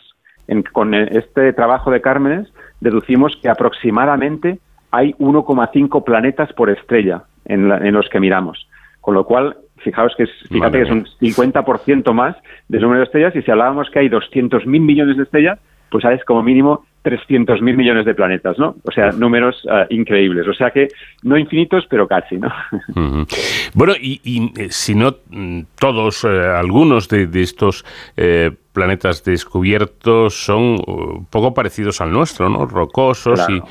con 0.72 0.94
este 0.94 1.54
trabajo 1.54 1.90
de 1.90 2.02
Cármenes 2.02 2.48
deducimos 2.80 3.36
que 3.42 3.50
aproximadamente 3.50 4.60
hay 4.96 5.14
1,5 5.16 6.04
planetas 6.06 6.54
por 6.54 6.70
estrella 6.70 7.24
en, 7.46 7.68
los 7.94 8.08
que 8.10 8.20
miramos. 8.22 8.68
Con 9.02 9.14
lo 9.14 9.26
cual, 9.26 9.58
fijaos 9.78 10.14
que 10.16 10.24
es, 10.24 10.30
fíjate 10.50 10.78
que 10.78 10.84
es 10.84 10.90
un 10.90 11.06
50% 11.22 12.14
más 12.14 12.36
del 12.70 12.82
número 12.82 13.00
de 13.00 13.06
estrellas 13.06 13.36
y 13.36 13.42
si 13.42 13.52
hablábamos 13.52 13.90
que 13.90 14.00
hay 14.00 14.10
200.000 14.10 14.66
millones 14.66 15.18
de 15.18 15.24
estrellas, 15.24 15.60
pues 15.90 16.04
sabes 16.04 16.24
como 16.24 16.42
mínimo 16.42 16.86
300.000 17.04 17.62
millones 17.76 18.06
de 18.06 18.16
planetas, 18.16 18.58
¿no? 18.58 18.78
O 18.84 18.92
sea, 18.92 19.12
números 19.12 19.64
uh, 19.66 19.86
increíbles. 19.94 20.48
O 20.48 20.54
sea 20.54 20.72
que 20.72 20.88
no 21.24 21.38
infinitos, 21.38 21.86
pero 21.90 22.08
casi, 22.08 22.38
¿no? 22.38 22.48
Uh 22.96 23.00
-huh. 23.00 23.72
Bueno, 23.74 23.94
y, 24.00 24.22
y, 24.24 24.52
eh, 24.60 24.68
si 24.70 24.96
no 24.96 25.16
mm, 25.30 25.62
todos, 25.78 26.24
eh, 26.24 26.28
algunos 26.28 27.10
de, 27.10 27.28
de 27.28 27.42
estos 27.42 27.86
eh, 28.16 28.52
planetas 28.74 29.24
descubiertos 29.24 30.34
son 30.34 30.76
uh, 30.76 31.26
poco 31.30 31.54
parecidos 31.54 32.02
al 32.02 32.12
nuestro, 32.12 32.50
¿no? 32.50 32.66
Rocosos 32.66 33.46
claro. 33.46 33.56
y, 33.56 33.62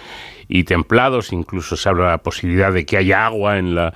y 0.48 0.64
templados. 0.64 1.32
Incluso 1.32 1.76
se 1.76 1.88
habla 1.88 2.04
de 2.04 2.10
la 2.10 2.18
posibilidad 2.18 2.72
de 2.72 2.86
que 2.86 2.96
haya 2.96 3.26
agua 3.26 3.58
en 3.58 3.74
la 3.74 3.94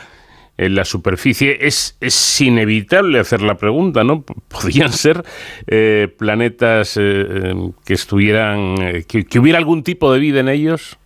en 0.58 0.74
la 0.74 0.84
superficie, 0.84 1.56
es, 1.60 1.96
es 2.00 2.40
inevitable 2.40 3.20
hacer 3.20 3.42
la 3.42 3.54
pregunta, 3.54 4.02
¿no? 4.02 4.24
¿Podrían 4.48 4.90
ser 4.90 5.22
eh, 5.68 6.08
planetas 6.18 6.98
eh, 7.00 7.54
que 7.86 7.94
estuvieran, 7.94 8.74
eh, 8.80 9.04
que, 9.08 9.24
que, 9.24 9.38
hubiera 9.38 9.58
algún 9.58 9.84
tipo 9.84 10.12
de 10.12 10.18
vida 10.18 10.40
en 10.40 10.48
ellos? 10.48 10.98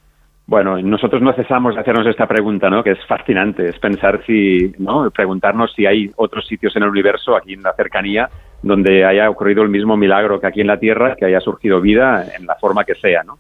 Bueno, 0.47 0.81
nosotros 0.81 1.23
no 1.23 1.33
cesamos 1.35 1.75
de 1.75 1.83
hacernos 1.83 2.07
esta 2.07 2.27
pregunta, 2.27 2.69
¿no? 2.69 2.83
Que 2.83 2.93
es 2.93 3.07
fascinante, 3.07 3.69
es 3.69 3.79
pensar 3.79 4.25
si, 4.27 4.73
¿no? 4.79 5.11
Preguntarnos 5.11 5.73
si 5.75 5.87
hay 5.87 6.11
otros 6.17 6.47
sitios 6.47 6.75
en 6.75 6.83
el 6.83 6.89
universo, 6.89 7.37
aquí 7.37 7.53
en 7.53 7.63
la 7.63 7.75
cercanía, 7.75 8.29
donde 8.63 9.05
haya 9.05 9.29
ocurrido 9.31 9.63
el 9.63 9.69
mismo 9.69 9.97
milagro 9.97 10.41
que 10.41 10.47
aquí 10.47 10.63
en 10.63 10.67
la 10.67 10.81
Tierra, 10.81 11.15
que 11.15 11.27
haya 11.27 11.41
surgido 11.41 11.81
vida 11.81 12.25
en 12.37 12.47
la 12.47 12.57
forma 12.57 12.85
que 12.85 12.95
sea, 12.95 13.23
¿no? 13.23 13.39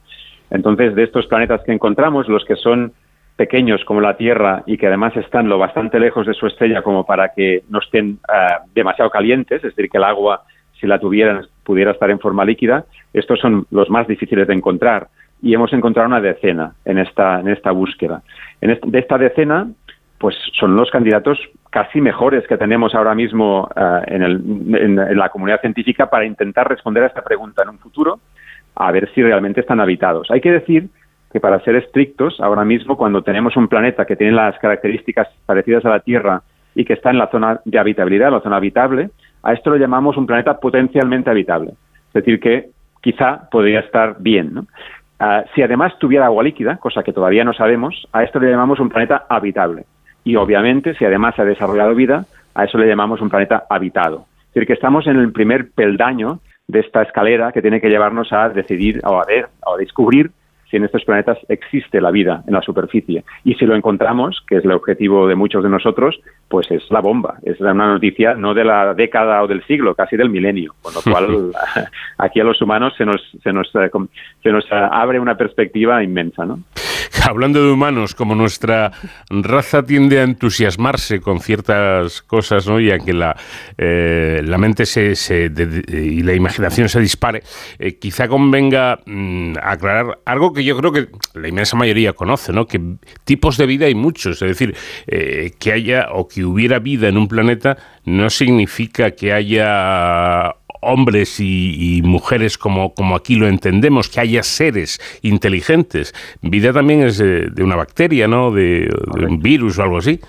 Entonces, 0.52 0.94
de 0.94 1.04
estos 1.04 1.26
planetas 1.26 1.62
que 1.64 1.72
encontramos, 1.72 2.28
los 2.28 2.44
que 2.44 2.56
son 2.56 2.92
pequeños 3.36 3.82
como 3.86 4.02
la 4.02 4.16
Tierra 4.18 4.62
y 4.66 4.76
que 4.76 4.86
además 4.86 5.16
están 5.16 5.48
lo 5.48 5.58
bastante 5.58 5.98
lejos 5.98 6.26
de 6.26 6.34
su 6.34 6.46
estrella 6.46 6.82
como 6.82 7.06
para 7.06 7.30
que 7.30 7.62
no 7.70 7.78
estén 7.78 8.18
uh, 8.28 8.68
demasiado 8.74 9.10
calientes, 9.10 9.64
es 9.64 9.74
decir, 9.74 9.90
que 9.90 9.96
el 9.96 10.04
agua, 10.04 10.42
si 10.78 10.86
la 10.86 10.98
tuvieran, 10.98 11.46
pudiera 11.64 11.92
estar 11.92 12.10
en 12.10 12.20
forma 12.20 12.44
líquida, 12.44 12.84
estos 13.14 13.40
son 13.40 13.66
los 13.70 13.88
más 13.88 14.06
difíciles 14.06 14.46
de 14.46 14.54
encontrar. 14.54 15.08
Y 15.40 15.54
hemos 15.54 15.72
encontrado 15.72 16.06
una 16.06 16.20
decena 16.20 16.74
en 16.84 16.98
esta, 16.98 17.40
en 17.40 17.48
esta 17.48 17.72
búsqueda. 17.72 18.22
En 18.60 18.78
de 18.80 18.98
esta 18.98 19.18
decena, 19.18 19.68
pues 20.18 20.36
son 20.52 20.76
los 20.76 20.90
candidatos 20.90 21.38
casi 21.70 22.00
mejores 22.00 22.46
que 22.46 22.58
tenemos 22.58 22.94
ahora 22.94 23.14
mismo 23.14 23.68
el, 24.06 24.22
en, 24.22 24.98
en 24.98 25.18
la 25.18 25.30
comunidad 25.30 25.60
científica 25.62 26.10
para 26.10 26.26
intentar 26.26 26.68
responder 26.68 27.02
a 27.02 27.06
esta 27.06 27.22
pregunta 27.22 27.62
en 27.62 27.70
un 27.70 27.78
futuro, 27.78 28.20
a 28.74 28.90
ver 28.92 29.10
si 29.14 29.22
realmente 29.22 29.60
están 29.60 29.80
habitados. 29.80 30.30
Hay 30.30 30.40
que 30.40 30.52
decir 30.52 30.88
que 31.32 31.40
para 31.40 31.60
ser 31.60 31.76
estrictos, 31.76 32.40
ahora 32.40 32.64
mismo 32.64 32.96
cuando 32.96 33.22
tenemos 33.22 33.56
un 33.56 33.68
planeta 33.68 34.04
que 34.04 34.16
tiene 34.16 34.32
las 34.32 34.58
características 34.58 35.28
parecidas 35.46 35.84
a 35.84 35.90
la 35.90 36.00
Tierra 36.00 36.42
y 36.74 36.84
que 36.84 36.92
está 36.92 37.10
en 37.10 37.18
la 37.18 37.28
zona 37.28 37.60
de 37.64 37.78
habitabilidad, 37.78 38.30
la 38.30 38.40
zona 38.40 38.56
habitable, 38.56 39.10
a 39.42 39.52
esto 39.52 39.70
lo 39.70 39.76
llamamos 39.76 40.16
un 40.16 40.26
planeta 40.26 40.58
potencialmente 40.58 41.30
habitable. 41.30 41.72
Es 42.08 42.12
decir, 42.12 42.38
que 42.38 42.70
quizá 43.00 43.48
podría 43.50 43.80
estar 43.80 44.16
bien. 44.20 44.54
¿no? 44.54 44.60
Uh, 45.20 45.42
si 45.54 45.62
además 45.62 45.92
tuviera 45.98 46.26
agua 46.26 46.44
líquida, 46.44 46.76
cosa 46.76 47.02
que 47.02 47.12
todavía 47.12 47.44
no 47.44 47.52
sabemos, 47.52 48.06
a 48.12 48.22
esto 48.22 48.38
le 48.38 48.50
llamamos 48.50 48.80
un 48.80 48.88
planeta 48.88 49.26
habitable. 49.28 49.84
Y 50.24 50.36
obviamente, 50.36 50.94
si 50.94 51.04
además 51.04 51.38
ha 51.38 51.44
desarrollado 51.44 51.94
vida, 51.94 52.26
a 52.54 52.64
eso 52.64 52.78
le 52.78 52.86
llamamos 52.86 53.20
un 53.20 53.30
planeta 53.30 53.64
habitado. 53.68 54.26
Es 54.48 54.54
decir, 54.54 54.66
que 54.66 54.72
estamos 54.74 55.06
en 55.06 55.16
el 55.16 55.32
primer 55.32 55.70
peldaño 55.70 56.40
de 56.68 56.80
esta 56.80 57.02
escalera 57.02 57.52
que 57.52 57.62
tiene 57.62 57.80
que 57.80 57.89
llevarnos 57.89 58.32
a 58.32 58.48
decidir 58.48 59.01
o 59.05 59.20
a 59.20 59.24
ver 59.24 59.48
o 59.64 59.74
a 59.74 59.78
descubrir 59.78 60.30
si 60.72 60.78
en 60.78 60.84
estos 60.84 61.05
planetas 61.05 61.36
existe 61.48 62.01
la 62.01 62.10
vida 62.10 62.43
en 62.47 62.55
la 62.55 62.62
superficie. 62.62 63.24
Y 63.44 63.55
si 63.55 63.66
lo 63.66 63.76
encontramos, 63.76 64.43
que 64.48 64.56
es 64.56 64.64
el 64.64 64.72
objetivo 64.72 65.28
de 65.28 65.34
muchos 65.34 65.62
de 65.62 65.68
nosotros, 65.68 66.18
pues 66.48 66.70
es 66.70 66.90
la 66.90 67.01
bomba. 67.01 67.36
Es 67.43 67.60
una 67.60 67.74
noticia 67.74 68.34
no 68.34 68.55
de 68.55 68.64
la 68.64 68.94
década 68.94 69.43
o 69.43 69.47
del 69.47 69.62
siglo, 69.66 69.94
casi 69.94 70.16
del 70.16 70.30
milenio. 70.30 70.74
Con 70.80 70.94
lo 70.94 71.02
cual, 71.12 71.52
aquí 72.16 72.40
a 72.40 72.44
los 72.44 72.62
humanos 72.62 72.94
se 72.97 73.05
nos, 73.05 73.20
se 73.43 73.52
nos, 73.52 73.70
se 73.70 74.51
nos 74.51 74.64
abre 74.72 75.20
una 75.20 75.36
perspectiva 75.36 76.02
inmensa, 76.02 76.47
¿no? 76.47 76.60
Hablando 77.28 77.62
de 77.64 77.70
humanos, 77.70 78.14
como 78.14 78.34
nuestra 78.34 78.93
raza 79.28 79.84
tiende 79.84 80.20
a 80.20 80.22
entusiasmarse 80.22 81.20
con 81.20 81.40
ciertas 81.40 82.22
cosas, 82.22 82.66
¿no? 82.66 82.80
Y 82.80 82.90
a 82.90 82.98
que 82.98 83.12
la, 83.12 83.36
eh, 83.76 84.40
la 84.44 84.59
mente 84.59 84.86
se, 84.86 85.14
se 85.14 85.51
y 85.89 86.22
la 86.22 86.34
imaginación 86.34 86.89
se 86.89 87.01
dispare, 87.01 87.43
eh, 87.78 87.98
quizá 87.98 88.28
convenga 88.28 89.01
mmm, 89.05 89.55
aclarar 89.62 90.20
algo 90.24 90.52
que 90.52 90.64
yo 90.64 90.76
creo 90.78 90.93
que 90.93 91.09
la 91.34 91.48
inmensa 91.48 91.76
mayoría 91.76 92.12
conoce, 92.14 92.52
¿no? 92.52 92.66
Que 92.66 92.80
tipos 93.24 93.56
de 93.56 93.66
vida 93.66 93.86
hay 93.86 93.94
muchos, 93.94 94.40
es 94.40 94.48
decir, 94.48 94.74
eh, 95.06 95.52
que 95.59 95.72
haya 95.72 96.09
o 96.12 96.28
que 96.28 96.44
hubiera 96.44 96.78
vida 96.78 97.09
en 97.09 97.18
un 97.18 97.28
planeta 97.28 97.76
no 98.05 98.30
significa 98.30 99.12
que 99.12 99.32
haya 99.32 100.55
hombres 100.82 101.40
y, 101.40 101.98
y, 101.98 102.02
mujeres 102.02 102.59
como, 102.59 102.92
como 102.94 103.16
aquí 103.16 103.36
lo 103.36 103.46
entendemos, 103.48 104.09
que 104.09 104.20
haya 104.20 104.42
seres 104.42 104.98
inteligentes. 105.22 106.12
Vida 106.42 106.72
también 106.72 107.02
es 107.02 107.18
de, 107.18 107.48
de 107.48 107.62
una 107.62 107.76
bacteria, 107.76 108.28
¿no? 108.28 108.50
De, 108.50 108.90
de, 109.16 109.26
un 109.26 109.40
virus 109.40 109.78
o 109.78 109.82
algo 109.82 109.98
así. 109.98 110.20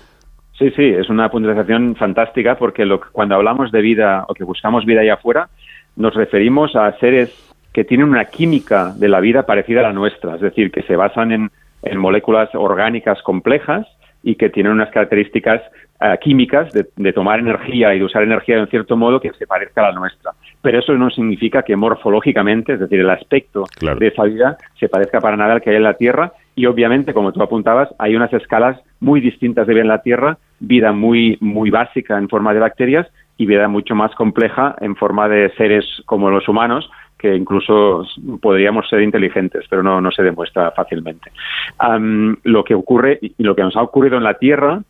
Sí, 0.58 0.70
sí, 0.70 0.84
es 0.84 1.10
una 1.10 1.30
puntualización 1.30 1.96
fantástica 1.96 2.56
porque 2.56 2.84
lo, 2.84 3.00
cuando 3.12 3.34
hablamos 3.34 3.72
de 3.72 3.82
vida 3.82 4.24
o 4.28 4.34
que 4.34 4.44
buscamos 4.44 4.86
vida 4.86 5.00
allá 5.00 5.14
afuera, 5.14 5.48
nos 5.96 6.14
referimos 6.14 6.76
a 6.76 6.96
seres 6.98 7.32
que 7.72 7.84
tienen 7.84 8.08
una 8.08 8.26
química 8.26 8.92
de 8.96 9.08
la 9.08 9.20
vida 9.20 9.46
parecida 9.46 9.80
a 9.80 9.84
la 9.84 9.92
nuestra, 9.92 10.36
es 10.36 10.40
decir, 10.40 10.70
que 10.70 10.82
se 10.82 10.94
basan 10.94 11.32
en, 11.32 11.50
en 11.82 11.98
moléculas 11.98 12.48
orgánicas 12.54 13.20
complejas 13.22 13.86
y 14.22 14.36
que 14.36 14.48
tienen 14.48 14.72
unas 14.72 14.90
características 14.90 15.60
uh, 16.00 16.18
químicas 16.20 16.72
de, 16.72 16.86
de, 16.96 17.12
tomar 17.12 17.40
energía 17.40 17.94
y 17.94 17.98
de 17.98 18.04
usar 18.04 18.22
energía 18.22 18.56
de 18.56 18.62
un 18.62 18.68
cierto 18.68 18.96
modo 18.96 19.20
que 19.20 19.32
se 19.32 19.46
parezca 19.46 19.82
a 19.82 19.90
la 19.90 19.98
nuestra. 19.98 20.32
Pero 20.62 20.78
eso 20.78 20.94
no 20.94 21.10
significa 21.10 21.62
que 21.62 21.76
morfológicamente, 21.76 22.74
es 22.74 22.80
decir, 22.80 23.00
el 23.00 23.10
aspecto 23.10 23.64
claro. 23.78 23.98
de 23.98 24.08
esa 24.08 24.24
vida 24.24 24.56
se 24.78 24.88
parezca 24.88 25.20
para 25.20 25.36
nada 25.36 25.54
al 25.54 25.62
que 25.62 25.70
hay 25.70 25.76
en 25.76 25.82
la 25.82 25.94
Tierra 25.94 26.32
y 26.56 26.66
obviamente, 26.66 27.12
como 27.12 27.32
tú 27.32 27.42
apuntabas, 27.42 27.88
hay 27.98 28.14
unas 28.14 28.32
escalas 28.32 28.80
muy 29.00 29.20
distintas 29.20 29.66
de 29.66 29.74
vida 29.74 29.82
en 29.82 29.88
la 29.88 30.02
Tierra, 30.02 30.38
vida 30.60 30.92
muy, 30.92 31.36
muy 31.40 31.70
básica 31.70 32.16
en 32.16 32.28
forma 32.28 32.54
de 32.54 32.60
bacterias 32.60 33.08
y 33.36 33.46
vida 33.46 33.66
mucho 33.68 33.94
más 33.94 34.14
compleja 34.14 34.76
en 34.80 34.94
forma 34.94 35.28
de 35.28 35.50
seres 35.56 35.84
como 36.06 36.30
los 36.30 36.48
humanos, 36.48 36.88
que 37.18 37.34
incluso 37.34 38.04
podríamos 38.40 38.88
ser 38.88 39.02
inteligentes, 39.02 39.64
pero 39.68 39.82
no, 39.82 40.00
no 40.00 40.10
se 40.10 40.22
demuestra 40.22 40.70
fácilmente. 40.70 41.32
Um, 41.80 42.36
lo 42.44 42.62
que 42.62 42.74
ocurre 42.74 43.18
y 43.20 43.42
lo 43.42 43.56
que 43.56 43.62
nos 43.62 43.76
ha 43.76 43.82
ocurrido 43.82 44.16
en 44.16 44.24
la 44.24 44.34
Tierra 44.34 44.82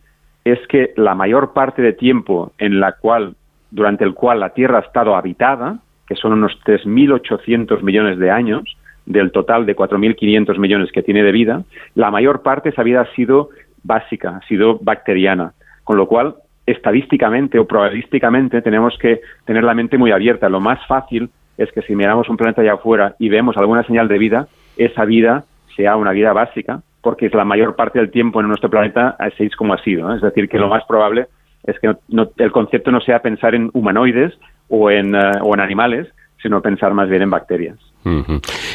es 0.44 0.58
que 0.68 0.92
la 0.96 1.14
mayor 1.14 1.52
parte 1.52 1.82
de 1.82 1.92
tiempo 1.92 2.52
en 2.58 2.80
la 2.80 2.92
cual, 2.92 3.34
durante 3.70 4.04
el 4.04 4.14
cual 4.14 4.40
la 4.40 4.50
Tierra 4.50 4.78
ha 4.78 4.82
estado 4.82 5.16
habitada, 5.16 5.78
que 6.06 6.16
son 6.16 6.32
unos 6.32 6.52
3.800 6.64 7.82
millones 7.82 8.18
de 8.18 8.30
años, 8.30 8.62
del 9.06 9.32
total 9.32 9.66
de 9.66 9.76
4.500 9.76 10.58
millones 10.58 10.92
que 10.92 11.02
tiene 11.02 11.22
de 11.22 11.32
vida, 11.32 11.62
la 11.94 12.10
mayor 12.10 12.42
parte 12.42 12.68
de 12.68 12.72
esa 12.72 12.82
vida 12.82 13.02
ha 13.02 13.14
sido 13.14 13.50
básica, 13.82 14.40
ha 14.42 14.46
sido 14.46 14.78
bacteriana, 14.80 15.52
con 15.84 15.96
lo 15.96 16.06
cual 16.06 16.36
estadísticamente 16.66 17.58
o 17.58 17.66
probabilísticamente 17.66 18.62
tenemos 18.62 18.96
que 18.98 19.20
tener 19.44 19.64
la 19.64 19.74
mente 19.74 19.98
muy 19.98 20.10
abierta. 20.10 20.48
Lo 20.48 20.60
más 20.60 20.84
fácil 20.86 21.28
es 21.58 21.70
que 21.72 21.82
si 21.82 21.94
miramos 21.94 22.28
un 22.28 22.36
planeta 22.36 22.62
allá 22.62 22.74
afuera 22.74 23.14
y 23.18 23.28
vemos 23.28 23.56
alguna 23.56 23.84
señal 23.84 24.08
de 24.08 24.18
vida, 24.18 24.48
esa 24.76 25.04
vida 25.04 25.44
sea 25.76 25.96
una 25.96 26.12
vida 26.12 26.32
básica, 26.32 26.80
porque 27.04 27.26
es 27.26 27.34
la 27.34 27.44
mayor 27.44 27.76
parte 27.76 28.00
del 28.00 28.10
tiempo 28.10 28.40
en 28.40 28.48
nuestro 28.48 28.70
planeta 28.70 29.14
así 29.18 29.44
es 29.44 29.54
como 29.54 29.74
ha 29.74 29.82
sido. 29.84 30.08
¿no? 30.08 30.16
Es 30.16 30.22
decir, 30.22 30.48
que 30.48 30.58
lo 30.58 30.68
más 30.68 30.82
probable 30.86 31.28
es 31.64 31.78
que 31.78 31.88
no, 31.88 31.98
no, 32.08 32.30
el 32.38 32.50
concepto 32.50 32.90
no 32.90 33.00
sea 33.00 33.20
pensar 33.20 33.54
en 33.54 33.70
humanoides 33.74 34.32
o 34.68 34.90
en, 34.90 35.14
uh, 35.14 35.42
o 35.42 35.54
en 35.54 35.60
animales, 35.60 36.08
sino 36.42 36.60
pensar 36.60 36.92
más 36.92 37.08
bien 37.08 37.22
en 37.22 37.30
bacterias. 37.30 37.78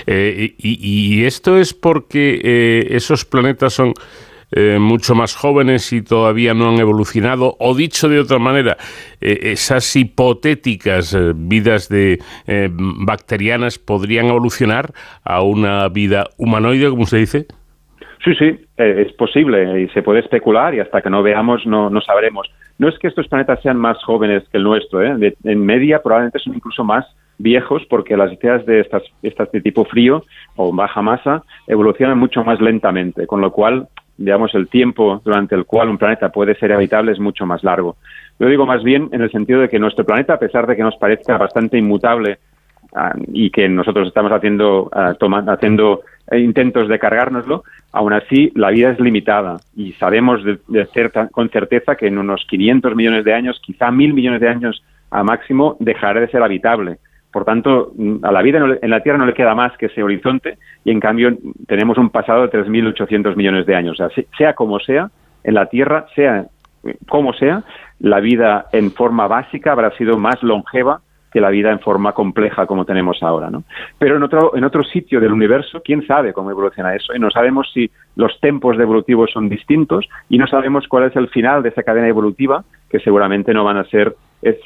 Eh, 0.08 0.56
y, 0.58 1.24
esto 1.24 1.60
es 1.60 1.76
porque 1.76 2.42
eh, 2.44 2.88
esos 2.90 3.26
planetas 3.26 3.74
son 3.74 3.94
eh, 4.52 4.80
mucho 4.80 5.14
más 5.14 5.36
jóvenes 5.36 5.94
y 5.94 6.02
todavía 6.02 6.56
no 6.56 6.70
han 6.70 6.80
evolucionado, 6.80 7.56
o 7.60 7.76
dicho 7.76 8.10
de 8.10 8.20
otra 8.20 8.40
manera, 8.40 8.78
esas 9.22 9.96
hipotéticas 9.96 11.16
vidas 11.36 11.90
de 11.90 12.20
bacterianas 12.74 13.78
podrían 13.78 14.26
evolucionar 14.28 14.94
a 15.24 15.44
una 15.44 15.88
vida 15.90 16.32
humanoide, 16.38 16.90
como 16.90 17.06
se 17.06 17.18
dice. 17.18 17.48
Sí, 18.24 18.36
sí, 18.36 18.66
es 18.76 19.14
posible 19.14 19.82
y 19.82 19.88
se 19.90 20.02
puede 20.02 20.20
especular 20.20 20.76
y 20.76 20.82
hasta 20.82 21.02
que 21.02 21.10
no 21.10 21.24
veamos 21.24 21.66
no, 21.66 21.90
no 21.90 22.02
sabremos. 22.02 22.52
No 22.78 22.90
es 22.90 22.98
que 23.00 23.08
estos 23.08 23.28
planetas 23.28 23.62
sean 23.62 23.78
más 23.78 24.02
jóvenes 24.04 24.44
que 24.52 24.58
el 24.58 24.64
nuestro, 24.64 25.02
en 25.02 25.66
media 25.66 26.02
probablemente 26.02 26.40
son 26.40 26.56
incluso 26.56 26.84
más 26.84 27.06
viejos 27.40 27.84
porque 27.90 28.18
las 28.18 28.32
estrellas 28.32 28.66
de 28.66 28.82
estas, 28.82 29.04
estas 29.24 29.52
de 29.52 29.62
tipo 29.62 29.86
frío 29.86 30.24
o 30.56 30.74
baja 30.74 31.02
masa 31.02 31.44
evolucionan 31.68 32.20
mucho 32.20 32.44
más 32.44 32.60
lentamente, 32.62 33.26
con 33.26 33.42
lo 33.42 33.52
cual, 33.52 33.88
digamos, 34.18 34.54
el 34.54 34.68
tiempo 34.68 35.22
durante 35.24 35.56
el 35.56 35.66
cual 35.66 35.90
un 35.90 35.98
planeta 35.98 36.30
puede 36.30 36.56
ser 36.56 36.74
habitable 36.74 37.14
es 37.14 37.20
mucho 37.20 37.46
más 37.46 37.64
largo. 37.64 37.96
Yo 38.40 38.48
digo 38.48 38.66
más 38.66 38.84
bien 38.84 39.10
en 39.12 39.22
el 39.22 39.32
sentido 39.32 39.62
de 39.62 39.70
que 39.70 39.80
nuestro 39.80 40.06
planeta, 40.06 40.34
a 40.34 40.40
pesar 40.40 40.68
de 40.68 40.76
que 40.76 40.84
nos 40.84 40.98
parezca 40.98 41.38
bastante 41.38 41.78
inmutable 41.78 42.38
ah, 42.94 43.14
y 43.34 43.50
que 43.50 43.68
nosotros 43.70 44.08
estamos 44.10 44.32
haciendo, 44.32 44.90
ah, 44.94 45.14
haciendo 45.48 46.02
intentos 46.32 46.88
de 46.88 47.00
cargárnoslo, 47.00 47.64
aún 47.92 48.14
así 48.14 48.52
la 48.56 48.70
vida 48.70 48.92
es 48.92 49.00
limitada 49.00 49.58
y 49.76 49.94
sabemos 49.94 50.44
de, 50.44 50.60
con 51.32 51.50
certeza 51.50 51.96
que 51.96 52.08
en 52.08 52.18
unos 52.18 52.46
500 52.48 52.96
millones 52.96 53.26
de 53.26 53.34
años, 53.34 53.60
quizá 53.64 53.92
mil 53.92 54.14
millones 54.14 54.42
de 54.42 54.50
años 54.50 54.84
a 55.12 55.24
máximo, 55.24 55.76
dejará 55.80 56.20
de 56.20 56.28
ser 56.28 56.44
habitable. 56.44 56.98
Por 57.32 57.46
tanto, 57.46 57.94
a 58.24 58.32
la 58.32 58.42
vida 58.42 58.60
en 58.82 58.90
la 58.90 59.02
Tierra 59.02 59.18
no 59.18 59.26
le 59.26 59.34
queda 59.34 59.54
más 59.54 59.76
que 59.78 59.88
ese 59.88 60.02
horizonte 60.02 60.58
y 60.84 60.92
en 60.92 61.00
cambio 61.00 61.36
tenemos 61.68 61.98
un 61.98 62.10
pasado 62.10 62.48
de 62.48 62.52
3.800 62.52 63.36
millones 63.36 63.66
de 63.66 63.76
años. 63.76 63.98
Sea, 63.98 64.10
sea 64.38 64.54
como 64.54 64.80
sea, 64.80 65.12
en 65.44 65.54
la 65.54 65.68
Tierra, 65.68 66.06
sea 66.16 66.46
como 67.08 67.34
sea, 67.34 67.64
la 68.00 68.20
vida 68.20 68.68
en 68.72 68.92
forma 68.92 69.28
básica 69.28 69.72
habrá 69.72 69.92
sido 69.98 70.18
más 70.18 70.42
longeva 70.42 71.02
que 71.32 71.42
la 71.42 71.50
vida 71.50 71.72
en 71.72 71.80
forma 71.80 72.14
compleja 72.14 72.66
como 72.66 72.86
tenemos 72.86 73.22
ahora, 73.22 73.50
¿no? 73.50 73.64
Pero 73.98 74.18
en 74.18 74.24
otro, 74.24 74.56
en 74.56 74.64
otro 74.64 74.84
sitio 74.84 75.20
del 75.20 75.32
universo, 75.32 75.82
quién 75.84 76.06
sabe 76.06 76.34
cómo 76.34 76.52
evoluciona 76.52 76.96
eso, 76.96 77.14
y 77.16 77.20
no 77.20 77.30
sabemos 77.30 77.70
si 77.74 77.90
los 78.16 78.40
tempos 78.40 78.78
de 78.78 78.84
evolutivos 78.84 79.32
son 79.32 79.50
distintos 79.50 80.08
y 80.30 80.38
no 80.38 80.48
sabemos 80.48 80.88
cuál 80.88 81.06
es 81.06 81.16
el 81.16 81.30
final 81.30 81.64
de 81.64 81.70
esa 81.70 81.84
cadena 81.84 82.08
evolutiva, 82.08 82.64
que 82.90 83.00
seguramente 83.00 83.54
no 83.54 83.64
van 83.64 83.78
a 83.78 83.86
ser 83.86 84.16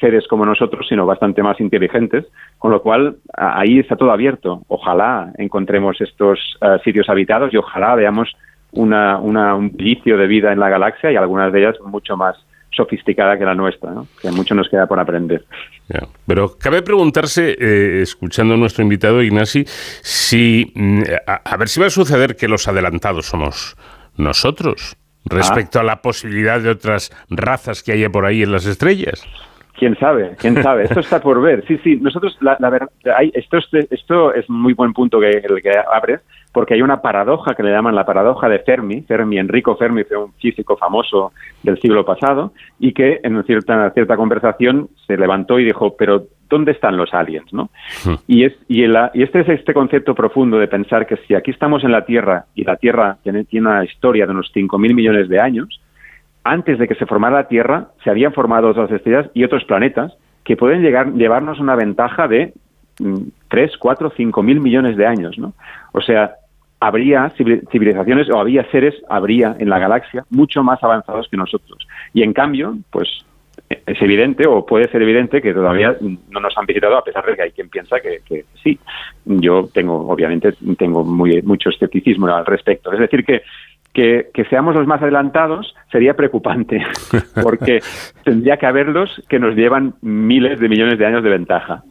seres 0.00 0.26
como 0.28 0.44
nosotros, 0.44 0.86
sino 0.88 1.04
bastante 1.04 1.42
más 1.42 1.60
inteligentes, 1.60 2.26
con 2.58 2.70
lo 2.70 2.80
cual 2.80 3.16
ahí 3.36 3.80
está 3.80 3.96
todo 3.96 4.12
abierto. 4.12 4.62
Ojalá 4.68 5.32
encontremos 5.36 6.00
estos 6.00 6.38
eh, 6.60 6.78
sitios 6.84 7.08
habitados 7.08 7.52
y 7.52 7.56
ojalá 7.56 7.94
veamos 7.94 8.34
una, 8.72 9.18
un 9.18 9.70
vicio 9.72 10.16
de 10.16 10.26
vida 10.26 10.52
en 10.52 10.60
la 10.60 10.68
galaxia 10.68 11.12
y 11.12 11.16
algunas 11.16 11.52
de 11.52 11.60
ellas 11.60 11.76
mucho 11.84 12.16
más 12.16 12.36
sofisticada 12.76 13.38
que 13.38 13.44
la 13.44 13.54
nuestra, 13.54 13.92
que 14.20 14.30
mucho 14.30 14.54
nos 14.54 14.68
queda 14.68 14.86
por 14.86 14.98
aprender. 14.98 15.44
Pero 16.26 16.56
cabe 16.58 16.82
preguntarse, 16.82 17.56
eh, 17.58 18.00
escuchando 18.02 18.54
a 18.54 18.56
nuestro 18.56 18.82
invitado 18.82 19.22
Ignasi, 19.22 19.64
si 19.66 20.72
mm, 20.74 21.02
a, 21.26 21.56
ver 21.56 21.68
si 21.68 21.80
va 21.80 21.86
a 21.86 21.90
suceder 21.90 22.36
que 22.36 22.48
los 22.48 22.66
adelantados 22.68 23.26
somos 23.26 23.76
nosotros 24.16 24.96
respecto 25.24 25.80
a 25.80 25.82
la 25.82 26.02
posibilidad 26.02 26.60
de 26.60 26.70
otras 26.70 27.10
razas 27.30 27.82
que 27.82 27.92
haya 27.92 28.10
por 28.10 28.26
ahí 28.26 28.42
en 28.42 28.52
las 28.52 28.66
estrellas. 28.66 29.22
Quién 29.76 29.96
sabe, 29.98 30.36
quién 30.38 30.62
sabe. 30.62 30.84
Esto 30.84 31.00
está 31.00 31.20
por 31.20 31.40
ver. 31.42 31.64
Sí, 31.66 31.78
sí. 31.82 31.96
Nosotros, 31.96 32.38
la, 32.40 32.56
verdad, 32.70 32.88
esto, 33.32 33.58
es, 33.58 33.68
esto 33.90 34.32
es 34.32 34.48
muy 34.48 34.72
buen 34.72 34.92
punto 34.92 35.18
que 35.18 35.30
el 35.30 35.60
que 35.60 35.72
abres, 35.92 36.20
porque 36.52 36.74
hay 36.74 36.82
una 36.82 37.02
paradoja 37.02 37.54
que 37.54 37.64
le 37.64 37.72
llaman 37.72 37.96
la 37.96 38.06
paradoja 38.06 38.48
de 38.48 38.60
Fermi. 38.60 39.02
Fermi, 39.02 39.38
Enrico 39.38 39.76
Fermi, 39.76 40.04
fue 40.04 40.16
un 40.16 40.32
físico 40.34 40.76
famoso 40.76 41.32
del 41.64 41.80
siglo 41.80 42.04
pasado 42.04 42.52
y 42.78 42.92
que 42.92 43.20
en 43.24 43.42
cierta, 43.42 43.90
cierta 43.90 44.16
conversación 44.16 44.88
se 45.06 45.16
levantó 45.16 45.58
y 45.58 45.64
dijo, 45.64 45.96
pero 45.96 46.24
¿dónde 46.48 46.70
están 46.70 46.96
los 46.96 47.12
aliens? 47.12 47.52
¿no? 47.52 47.70
Y, 48.28 48.44
es, 48.44 48.52
y, 48.68 48.84
y 48.84 49.22
este 49.22 49.40
es 49.40 49.48
este 49.48 49.74
concepto 49.74 50.14
profundo 50.14 50.58
de 50.58 50.68
pensar 50.68 51.06
que 51.06 51.16
si 51.26 51.34
aquí 51.34 51.50
estamos 51.50 51.82
en 51.82 51.90
la 51.90 52.04
Tierra 52.04 52.44
y 52.54 52.62
la 52.62 52.76
Tierra 52.76 53.18
tiene, 53.24 53.44
tiene 53.44 53.68
una 53.68 53.84
historia 53.84 54.24
de 54.24 54.32
unos 54.32 54.52
5.000 54.54 54.94
millones 54.94 55.28
de 55.28 55.40
años, 55.40 55.80
antes 56.44 56.78
de 56.78 56.86
que 56.86 56.94
se 56.94 57.06
formara 57.06 57.36
la 57.36 57.48
Tierra, 57.48 57.88
se 58.04 58.10
habían 58.10 58.32
formado 58.32 58.68
otras 58.68 58.90
estrellas 58.90 59.30
y 59.34 59.44
otros 59.44 59.64
planetas 59.64 60.12
que 60.44 60.56
pueden 60.56 60.82
llegar, 60.82 61.12
llevarnos 61.14 61.58
una 61.58 61.74
ventaja 61.74 62.28
de 62.28 62.52
3, 63.48 63.76
4, 63.78 64.12
5 64.16 64.42
mil 64.42 64.60
millones 64.60 64.96
de 64.96 65.06
años. 65.06 65.38
¿no? 65.38 65.54
O 65.92 66.00
sea, 66.02 66.34
habría 66.80 67.30
civilizaciones 67.70 68.28
o 68.30 68.38
había 68.38 68.70
seres, 68.70 68.94
habría 69.08 69.56
en 69.58 69.70
la 69.70 69.78
galaxia 69.78 70.24
mucho 70.30 70.62
más 70.62 70.82
avanzados 70.84 71.28
que 71.28 71.36
nosotros. 71.36 71.86
Y 72.12 72.22
en 72.22 72.34
cambio, 72.34 72.76
pues 72.90 73.08
es 73.68 74.02
evidente 74.02 74.46
o 74.46 74.66
puede 74.66 74.88
ser 74.90 75.00
evidente 75.00 75.40
que 75.40 75.54
todavía 75.54 75.96
no 76.00 76.40
nos 76.40 76.56
han 76.58 76.66
visitado 76.66 76.98
a 76.98 77.04
pesar 77.04 77.24
de 77.24 77.34
que 77.34 77.42
hay 77.42 77.50
quien 77.52 77.70
piensa 77.70 78.00
que, 78.00 78.20
que 78.26 78.44
sí. 78.62 78.78
Yo 79.24 79.68
tengo, 79.72 80.08
obviamente, 80.08 80.52
tengo 80.76 81.04
muy, 81.04 81.40
mucho 81.42 81.70
escepticismo 81.70 82.26
al 82.26 82.44
respecto. 82.44 82.92
Es 82.92 82.98
decir, 82.98 83.24
que 83.24 83.42
que, 83.94 84.30
seamos 84.50 84.74
los 84.74 84.86
más 84.86 85.00
adelantados 85.00 85.74
sería 85.90 86.14
preocupante, 86.14 86.82
porque 87.42 87.80
tendría 88.24 88.56
que 88.56 88.66
haberlos 88.66 89.22
que 89.28 89.38
nos 89.38 89.54
llevan 89.54 89.94
miles 90.02 90.60
de 90.60 90.68
millones 90.68 90.98
de 90.98 91.06
años 91.06 91.22
de 91.22 91.30
ventaja. 91.30 91.82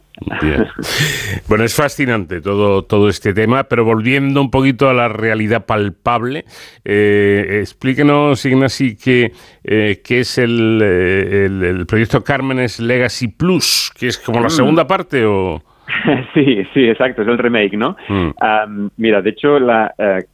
Bueno, 1.48 1.64
es 1.64 1.74
fascinante 1.74 2.40
todo, 2.40 2.84
todo 2.84 3.08
este 3.08 3.34
tema, 3.34 3.64
pero 3.64 3.84
volviendo 3.84 4.40
un 4.40 4.50
poquito 4.50 4.88
a 4.88 4.94
la 4.94 5.08
realidad 5.08 5.66
palpable, 5.66 6.44
eh, 6.84 7.58
explíquenos, 7.60 8.44
Ignasi, 8.44 8.96
qué, 8.96 9.32
eh, 9.64 10.00
qué 10.04 10.20
es 10.20 10.38
el, 10.38 10.80
eh, 10.82 11.46
el, 11.46 11.64
el, 11.64 11.86
proyecto 11.86 12.22
Cármenes 12.22 12.78
Legacy 12.78 13.28
Plus, 13.28 13.92
que 13.98 14.06
es 14.06 14.18
como 14.18 14.40
la 14.40 14.46
mm. 14.46 14.50
segunda 14.50 14.86
parte 14.86 15.24
o... 15.24 15.62
Sí, 16.34 16.64
sí, 16.72 16.88
exacto, 16.88 17.22
es 17.22 17.28
el 17.28 17.38
remake, 17.38 17.76
¿no? 17.76 17.96
Mm. 18.08 18.88
mira, 18.96 19.22
de 19.22 19.30
hecho, 19.30 19.58
la, 19.58 19.94
eh, 19.98 20.24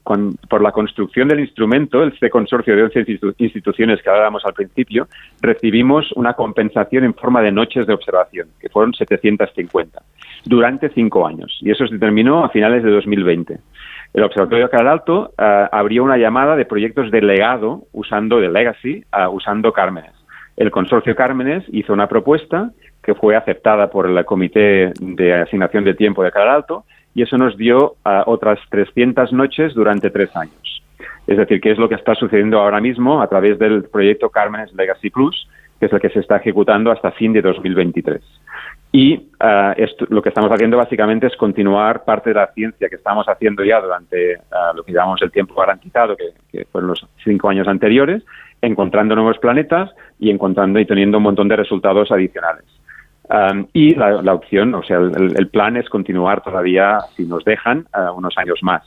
por 0.48 0.62
la 0.62 0.72
construcción 0.72 1.28
del 1.28 1.40
instrumento, 1.40 2.02
este 2.05 2.31
consorcio 2.31 2.74
de 2.77 2.85
11 2.85 3.06
instituciones 3.39 4.02
que 4.02 4.10
hablábamos 4.10 4.44
al 4.44 4.55
principio, 4.55 5.09
recibimos 5.40 6.10
una 6.12 6.35
compensación 6.35 7.05
en 7.05 7.14
forma 7.14 7.43
de 7.43 7.52
noches 7.52 7.86
de 7.86 7.94
observación, 7.94 8.48
que 8.60 8.68
fueron 8.68 8.94
750, 8.94 10.02
durante 10.44 10.89
cinco 10.90 11.27
años, 11.27 11.59
y 11.62 11.70
eso 11.70 11.86
se 11.86 11.98
terminó 11.98 12.44
a 12.44 12.51
finales 12.51 12.82
de 12.82 12.90
2020. 12.90 13.59
El 14.12 14.24
Observatorio 14.24 14.68
de 14.68 14.89
Alto 14.89 15.32
uh, 15.39 15.43
abrió 15.70 16.02
una 16.02 16.16
llamada 16.16 16.56
de 16.56 16.64
proyectos 16.64 17.12
de 17.12 17.22
legado 17.22 17.85
usando 17.93 18.40
de 18.40 18.48
Legacy, 18.48 19.05
uh, 19.16 19.31
usando 19.31 19.72
Cármenes. 19.72 20.19
El 20.61 20.70
consorcio 20.70 21.16
Cármenes 21.16 21.65
hizo 21.73 21.95
una 21.95 22.07
propuesta 22.07 22.70
que 23.03 23.15
fue 23.15 23.35
aceptada 23.35 23.89
por 23.89 24.07
el 24.07 24.23
Comité 24.27 24.93
de 25.01 25.32
Asignación 25.32 25.85
de 25.85 25.95
Tiempo 25.95 26.23
de 26.23 26.31
Canal 26.31 26.51
Alto 26.51 26.85
y 27.15 27.23
eso 27.23 27.39
nos 27.39 27.57
dio 27.57 27.95
otras 28.27 28.59
300 28.69 29.32
noches 29.32 29.73
durante 29.73 30.11
tres 30.11 30.37
años. 30.37 30.82
Es 31.27 31.39
decir, 31.39 31.62
que 31.62 31.70
es 31.70 31.78
lo 31.78 31.89
que 31.89 31.95
está 31.95 32.15
sucediendo 32.15 32.61
ahora 32.61 32.78
mismo 32.78 33.23
a 33.23 33.27
través 33.27 33.59
del 33.59 33.85
proyecto 33.85 34.28
Cármenes 34.28 34.70
Legacy 34.74 35.09
Plus, 35.09 35.49
que 35.78 35.87
es 35.87 35.93
el 35.95 35.99
que 35.99 36.11
se 36.11 36.20
está 36.20 36.37
ejecutando 36.37 36.93
hasta 36.93 37.11
fin 37.12 37.32
de 37.32 37.41
2023. 37.41 38.20
Y 38.93 39.15
uh, 39.16 39.73
esto, 39.77 40.05
lo 40.11 40.20
que 40.20 40.28
estamos 40.28 40.51
haciendo 40.51 40.77
básicamente 40.77 41.27
es 41.27 41.37
continuar 41.37 42.05
parte 42.05 42.31
de 42.31 42.35
la 42.35 42.49
ciencia 42.49 42.89
que 42.89 42.97
estamos 42.97 43.27
haciendo 43.28 43.65
ya 43.65 43.81
durante 43.81 44.37
uh, 44.37 44.77
lo 44.77 44.82
que 44.82 44.93
llamamos 44.93 45.23
el 45.23 45.31
tiempo 45.31 45.55
garantizado, 45.55 46.16
que, 46.16 46.65
fueron 46.66 46.89
los 46.91 47.07
cinco 47.24 47.49
años 47.49 47.66
anteriores, 47.66 48.24
encontrando 48.62 49.15
nuevos 49.15 49.39
planetas 49.39 49.91
y 50.19 50.31
encontrando 50.31 50.78
y 50.78 50.87
teniendo 50.87 51.19
un 51.19 51.24
montón 51.24 51.49
de 51.49 51.57
resultados 51.57 52.11
adicionales 52.11 52.65
y 53.73 53.95
la, 53.95 54.35
opción, 54.35 54.74
o 54.74 54.82
sea, 54.82 54.99
el, 54.99 55.49
plan 55.49 55.77
es 55.77 55.89
continuar 55.89 56.43
todavía, 56.43 56.99
si 57.16 57.24
nos 57.24 57.45
dejan, 57.45 57.87
unos 58.16 58.37
años 58.37 58.59
más. 58.62 58.82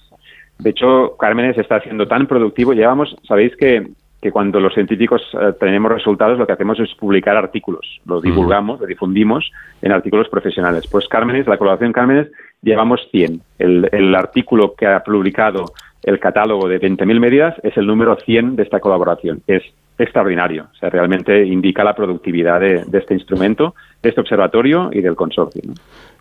De 0.60 0.72
hecho, 0.72 1.16
Cármenes 1.18 1.58
está 1.58 1.80
siendo 1.80 2.08
tan 2.08 2.28
productivo. 2.28 2.74
Llevamos, 2.74 3.16
sabéis 3.26 3.56
que, 3.56 3.88
que 4.22 4.32
cuando 4.32 4.60
los 4.60 4.74
científicos 4.74 5.22
eh, 5.34 5.54
tenemos 5.60 5.92
resultados, 5.92 6.38
lo 6.38 6.46
que 6.46 6.54
hacemos 6.54 6.80
es 6.80 6.94
publicar 6.96 7.38
artículos. 7.38 8.02
Lo 8.06 8.22
divulgamos, 8.22 8.80
lo 8.82 8.86
difundimos 8.86 9.50
en 9.82 9.94
artículos 9.94 10.28
profesionales. 10.30 10.88
Pues 10.92 11.08
Cármenes, 11.08 11.48
la 11.48 11.58
colaboración 11.58 11.94
Cármenes, 11.94 12.30
llevamos 12.64 13.02
100. 13.12 13.42
El, 13.60 13.90
el 13.92 14.16
artículo 14.16 14.74
que 14.74 14.88
ha 14.88 15.04
publicado 15.04 15.74
el 16.04 16.20
catálogo 16.20 16.68
de 16.68 16.82
20.000 16.82 17.20
medidas 17.20 17.56
es 17.64 17.78
el 17.78 17.88
número 17.88 18.18
100 18.18 18.56
de 18.56 18.64
esta 18.64 18.80
colaboración. 18.80 19.42
Es 19.48 19.64
extraordinario. 19.98 20.68
O 20.74 20.76
sea, 20.76 20.90
realmente 20.90 21.46
indica 21.46 21.84
la 21.84 21.96
productividad 21.96 22.60
de, 22.60 22.86
este 22.94 23.14
instrumento, 23.14 23.76
de 24.02 24.10
este 24.10 24.22
observatorio 24.22 24.90
y 24.92 25.02
del 25.02 25.16
consorcio. 25.16 25.62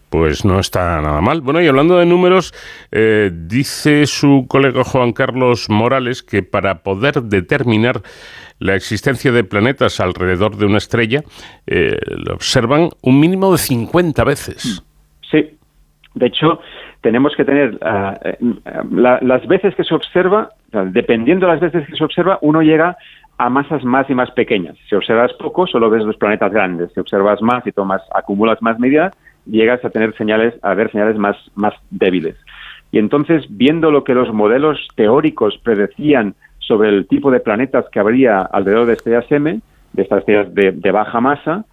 Pues 0.09 0.45
no 0.45 0.61
está 0.61 1.01
nada 1.01 1.21
mal. 1.23 1.41
Bueno, 1.41 1.63
y 1.63 1.67
hablando 1.67 1.99
de 1.99 2.05
números, 2.05 2.53
eh, 2.91 3.31
dice 3.33 4.07
su 4.07 4.45
colega 4.47 4.85
Juan 4.85 5.13
Carlos 5.13 5.71
Morales 5.71 6.23
que 6.23 6.43
para 6.43 6.83
poder 6.83 7.23
determinar 7.23 8.03
la 8.59 8.77
existencia 8.77 9.33
de 9.33 9.43
planetas 9.43 10.01
alrededor 10.01 10.57
de 10.57 10.67
una 10.67 10.79
estrella, 10.79 11.23
eh, 11.67 11.97
lo 12.09 12.35
observan 12.35 12.91
un 13.01 13.19
mínimo 13.19 13.51
de 13.53 13.59
50 13.59 14.23
veces. 14.25 14.85
Sí, 15.31 15.57
De 16.15 16.27
hecho, 16.27 16.61
tenemos 17.01 17.35
que 17.37 17.45
tener 17.45 17.79
ah, 17.83 18.19
eh, 18.23 18.37
las 18.91 19.47
veces 19.47 19.75
que 19.75 19.85
se 19.85 19.95
observa, 19.95 20.51
dependiendo 20.71 21.47
de 21.47 21.53
las 21.53 21.61
veces 21.61 21.87
que 21.87 21.97
se 21.97 22.05
observa, 22.05 22.39
uno 22.43 22.63
llega 22.63 22.97
a 23.39 23.49
masas 23.49 23.83
más 23.85 24.09
y 24.09 24.15
más 24.15 24.31
pequeñas. 24.33 24.77
Si 24.89 24.95
observas 24.95 25.33
poco, 25.35 25.67
solo 25.67 25.91
ves 25.91 26.05
los 26.05 26.17
planetas 26.17 26.53
grandes. 26.53 26.93
Si 26.93 27.01
observas 27.01 27.41
más 27.43 27.67
y 27.67 27.73
tomas, 27.73 28.03
acumulas 28.15 28.61
más 28.63 28.79
medidas, 28.79 29.13
llegas 29.47 29.85
a 29.85 29.91
tener 29.91 30.15
señales, 30.17 30.55
a 30.63 30.75
ver 30.75 30.91
señales 30.93 31.17
más, 31.17 31.37
más 31.55 31.75
débiles. 31.91 32.37
Y 32.93 32.99
entonces, 32.99 33.47
viendo 33.49 33.91
lo 33.91 34.05
que 34.05 34.15
los 34.15 34.33
modelos 34.33 34.87
teóricos 34.95 35.59
predecían 35.59 36.35
sobre 36.59 36.91
el 36.91 37.09
tipo 37.09 37.31
de 37.31 37.41
planetas 37.41 37.87
que 37.91 37.99
habría 37.99 38.41
alrededor 38.41 38.87
de 38.87 38.93
estrellas 38.93 39.25
M, 39.31 39.61
de 39.93 40.03
estas 40.03 40.21
estrellas 40.21 40.55
de, 40.55 40.91
baja 40.91 41.21
masa, 41.21 41.65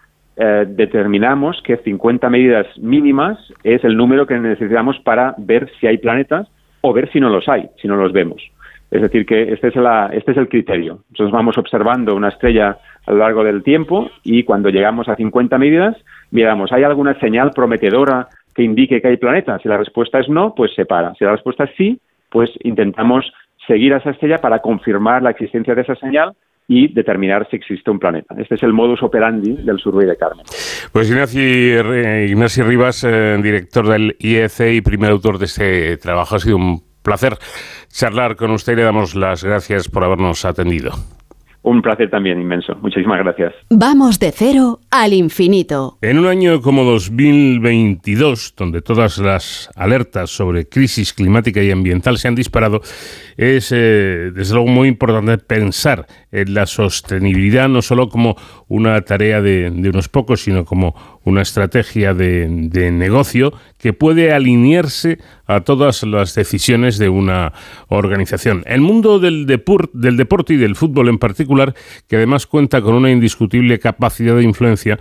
eh, 0.42 0.66
determinamos 0.70 1.62
que 1.66 1.76
50 1.76 2.30
medidas 2.30 2.66
mínimas 2.78 3.38
es 3.62 3.84
el 3.84 3.98
número 3.98 4.26
que 4.26 4.40
necesitamos 4.40 4.98
para 5.00 5.36
ver 5.38 5.70
si 5.80 5.88
hay 5.88 5.98
planetas 5.98 6.48
o 6.80 6.94
ver 6.94 7.12
si 7.12 7.20
no 7.20 7.30
los 7.30 7.50
hay, 7.50 7.68
si 7.82 7.90
no 7.90 7.98
los 7.98 8.14
vemos. 8.14 8.42
Es 8.90 9.02
decir, 9.02 9.26
que 9.26 9.52
este 9.52 9.68
es, 9.68 9.76
este 10.14 10.32
es 10.32 10.38
el 10.38 10.48
criterio. 10.48 11.00
Nosotros 11.10 11.32
vamos 11.32 11.58
observando 11.58 12.16
una 12.16 12.30
estrella 12.30 12.78
a 13.06 13.12
lo 13.12 13.18
largo 13.18 13.44
del 13.44 13.64
tiempo 13.64 14.10
y 14.24 14.44
cuando 14.44 14.70
llegamos 14.70 15.10
a 15.10 15.18
50 15.18 15.58
medidas, 15.58 15.98
miramos, 16.32 16.72
¿hay 16.72 16.84
alguna 16.84 17.20
señal 17.20 17.52
prometedora 17.52 18.30
que 18.56 18.64
indique 18.64 19.02
que 19.02 19.10
hay 19.10 19.18
planetas? 19.18 19.62
Si 19.62 19.68
la 19.68 19.78
respuesta 19.78 20.20
es 20.20 20.30
no, 20.30 20.56
pues 20.56 20.74
se 20.74 20.86
para. 20.86 21.14
Si 21.16 21.26
la 21.26 21.34
respuesta 21.34 21.66
es 21.66 21.72
sí, 21.76 22.00
pues 22.30 22.50
intentamos 22.64 23.30
seguir 23.68 23.94
a 23.94 23.98
esa 23.98 24.12
estrella 24.12 24.38
para 24.38 24.60
confirmar 24.60 25.22
la 25.22 25.32
existencia 25.32 25.76
de 25.76 25.82
esa 25.82 25.96
señal 25.96 26.34
y 26.70 26.88
determinar 26.94 27.48
si 27.50 27.58
existe 27.58 27.90
un 27.90 28.00
planeta. 28.00 28.36
Este 28.38 28.56
es 28.56 28.64
el 28.64 28.74
modus 28.74 29.02
operandi 29.02 29.54
del 29.64 29.80
survey 29.80 30.08
de 30.08 30.16
Carmen. 30.16 30.46
Pues 30.94 31.10
Ignacio, 31.10 32.64
Rivas, 32.64 33.04
eh, 33.04 33.38
director 33.42 33.88
del 33.88 34.16
IEC 34.20 34.76
y 34.76 34.82
primer 34.82 35.10
autor 35.10 35.40
de 35.40 35.46
este 35.46 35.98
trabajo, 35.98 36.36
ha 36.36 36.40
sido 36.40 36.58
un 36.58 36.84
placer 37.02 37.34
charlar 37.88 38.36
con 38.36 38.52
usted 38.52 38.74
y 38.74 38.76
le 38.78 38.84
damos 38.84 39.16
las 39.16 39.44
gracias 39.44 39.90
por 39.90 40.04
habernos 40.04 40.46
atendido. 40.46 40.92
Un 41.62 41.82
placer 41.82 42.10
también 42.10 42.40
inmenso. 42.40 42.76
Muchísimas 42.82 43.20
gracias. 43.20 43.54
Vamos 43.70 44.18
de 44.20 44.32
cero 44.32 44.80
al 44.92 45.12
infinito. 45.12 45.98
En 46.02 46.18
un 46.18 46.28
año 46.28 46.62
como 46.62 46.86
2022, 46.86 48.56
donde 48.56 48.82
todas 48.82 49.18
las 49.18 49.70
alertas 49.76 50.30
sobre 50.30 50.70
crisis 50.70 51.14
climática 51.14 51.62
y 51.62 51.72
ambiental 51.72 52.18
se 52.18 52.30
han 52.30 52.36
disparado, 52.36 52.80
es 53.36 53.74
eh, 53.74 54.32
desde 54.34 54.54
luego 54.54 54.70
muy 54.70 54.88
importante 54.88 55.38
pensar 55.38 56.06
en 56.32 56.54
la 56.54 56.66
sostenibilidad 56.66 57.68
no 57.70 57.82
solo 57.82 58.10
como 58.10 58.36
una 58.68 59.02
tarea 59.02 59.42
de, 59.42 59.70
unos 59.70 60.10
pocos, 60.10 60.44
sino 60.44 60.66
como 60.66 60.96
una 61.24 61.42
estrategia 61.42 62.14
de, 62.14 62.48
de 62.50 62.92
negocio 62.92 63.54
que 63.78 63.94
puede 63.94 64.32
alinearse 64.32 65.20
a 65.48 65.62
todas 65.62 66.04
las 66.04 66.36
decisiones 66.36 66.98
de 66.98 67.10
una 67.10 67.54
organización. 67.88 68.64
El 68.66 68.82
mundo 68.82 69.20
del, 69.20 69.46
del 69.46 70.18
deporte 70.18 70.54
y 70.54 70.58
del 70.58 70.76
fútbol 70.76 71.10
en 71.10 71.18
particular, 71.18 71.74
que 72.08 72.18
además 72.18 72.46
cuenta 72.46 72.82
con 72.82 72.94
una 72.94 73.12
indiscutible 73.12 73.80
capacidad 73.80 74.36
de 74.36 74.44
influencia, 74.44 75.00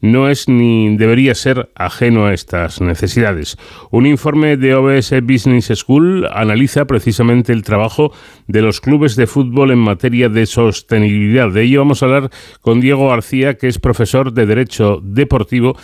no 0.00 0.28
es 0.28 0.48
ni 0.48 0.96
debería 0.96 1.34
ser 1.34 1.70
ajeno 1.74 2.26
a 2.26 2.34
estas 2.34 2.80
necesidades. 2.80 3.56
Un 3.90 4.06
informe 4.06 4.56
de 4.56 4.74
OBS 4.74 5.12
Business 5.22 5.72
School 5.74 6.26
analiza 6.32 6.86
precisamente 6.86 7.52
el 7.52 7.62
trabajo 7.62 8.12
de 8.46 8.62
los 8.62 8.80
clubes 8.80 9.16
de 9.16 9.26
fútbol 9.26 9.70
en 9.70 9.78
materia 9.78 10.28
de 10.28 10.46
sostenibilidad. 10.46 11.50
De 11.50 11.62
ello 11.62 11.80
vamos 11.80 12.02
a 12.02 12.06
hablar 12.06 12.30
con 12.60 12.80
Diego 12.80 13.08
García, 13.08 13.54
que 13.54 13.68
es 13.68 13.78
profesor 13.78 14.32
de 14.32 14.46
Derecho 14.46 15.00
Deportivo 15.02 15.76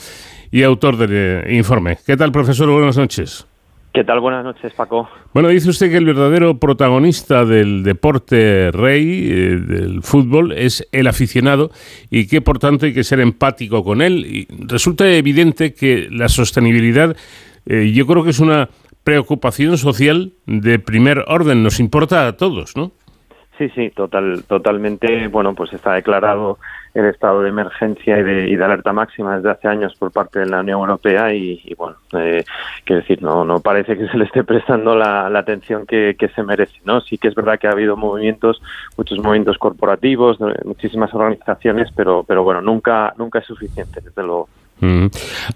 y 0.51 0.63
autor 0.63 0.97
del 0.97 1.53
informe. 1.53 1.99
¿Qué 2.07 2.17
tal, 2.17 2.33
profesor? 2.33 2.71
Buenas 2.71 2.97
noches. 2.97 3.47
¿Qué 3.97 4.05
tal? 4.05 4.21
Buenas 4.21 4.45
noches, 4.45 4.75
Paco. 4.75 5.09
Bueno, 5.33 5.49
dice 5.49 5.71
usted 5.71 5.91
que 5.91 5.97
el 5.97 6.05
verdadero 6.05 6.59
protagonista 6.59 7.47
del 7.47 7.83
deporte 7.83 8.71
rey, 8.71 9.27
eh, 9.27 9.57
del 9.57 10.03
fútbol, 10.03 10.53
es 10.53 10.87
el 10.93 11.07
aficionado 11.07 11.71
y 12.11 12.27
que 12.27 12.43
por 12.43 12.59
tanto 12.59 12.85
hay 12.85 12.93
que 12.93 13.05
ser 13.05 13.21
empático 13.21 13.83
con 13.83 14.03
él. 14.03 14.27
Y 14.27 14.49
resulta 14.67 15.09
evidente 15.09 15.73
que 15.73 16.09
la 16.11 16.29
sostenibilidad 16.29 17.17
eh, 17.65 17.91
yo 17.95 18.07
creo 18.07 18.23
que 18.23 18.29
es 18.29 18.39
una 18.39 18.69
preocupación 19.03 19.79
social 19.79 20.35
de 20.45 20.79
primer 20.79 21.25
orden, 21.27 21.63
nos 21.63 21.81
importa 21.81 22.29
a 22.29 22.37
todos, 22.37 22.77
¿no? 22.77 22.93
Sí, 23.59 23.71
sí, 23.71 23.91
total, 23.91 24.45
totalmente. 24.47 25.29
Bueno, 25.29 25.55
pues 25.55 25.73
está 25.73 25.95
declarado 25.95 26.59
el 26.93 27.07
estado 27.07 27.43
de 27.43 27.49
emergencia 27.49 28.19
y 28.19 28.23
de, 28.23 28.65
alerta 28.65 28.93
máxima 28.93 29.37
desde 29.37 29.51
hace 29.51 29.69
años 29.69 29.95
por 29.99 30.11
parte 30.11 30.41
de 30.41 30.47
la 30.47 30.61
Unión 30.61 30.81
Europea 30.81 31.33
y, 31.35 31.75
bueno, 31.77 31.97
eh, 32.19 32.45
quiero 32.85 33.03
decir, 33.03 33.23
no, 33.23 33.45
no 33.45 33.61
parece 33.61 33.97
que 33.97 34.09
se 34.09 34.17
le 34.17 34.25
esté 34.25 34.45
prestando 34.45 34.95
la, 34.95 35.27
atención 35.27 35.87
que, 35.87 36.17
se 36.35 36.43
merece, 36.43 36.79
¿no? 36.85 37.01
Sí 37.01 37.19
que 37.19 37.29
es 37.29 37.35
verdad 37.35 37.59
que 37.59 37.67
ha 37.67 37.73
habido 37.73 37.97
movimientos, 37.97 38.61
muchos 38.97 39.19
movimientos 39.19 39.59
corporativos, 39.59 40.39
muchísimas 40.65 41.13
organizaciones, 41.15 41.89
pero, 41.95 42.25
pero 42.25 42.43
bueno, 42.45 42.61
nunca, 42.61 43.15
nunca 43.17 43.39
es 43.39 43.47
suficiente, 43.47 44.01
desde 44.03 44.23
luego. 44.23 44.49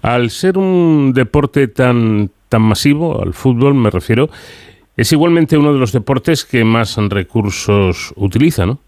Al 0.01 0.29
ser 0.31 0.57
un 0.57 1.13
deporte 1.13 1.67
tan, 1.67 2.29
tan 2.49 2.61
masivo, 2.63 3.21
al 3.21 3.33
fútbol 3.33 3.75
me 3.75 3.89
refiero, 3.89 4.29
es 5.01 5.11
igualmente 5.11 5.57
uno 5.57 5.73
de 5.73 5.79
los 5.79 5.91
deportes 5.91 6.45
que 6.45 6.63
más 6.63 6.95
recursos 7.09 8.13
utiliza, 8.15 8.65
¿no? 8.65 8.79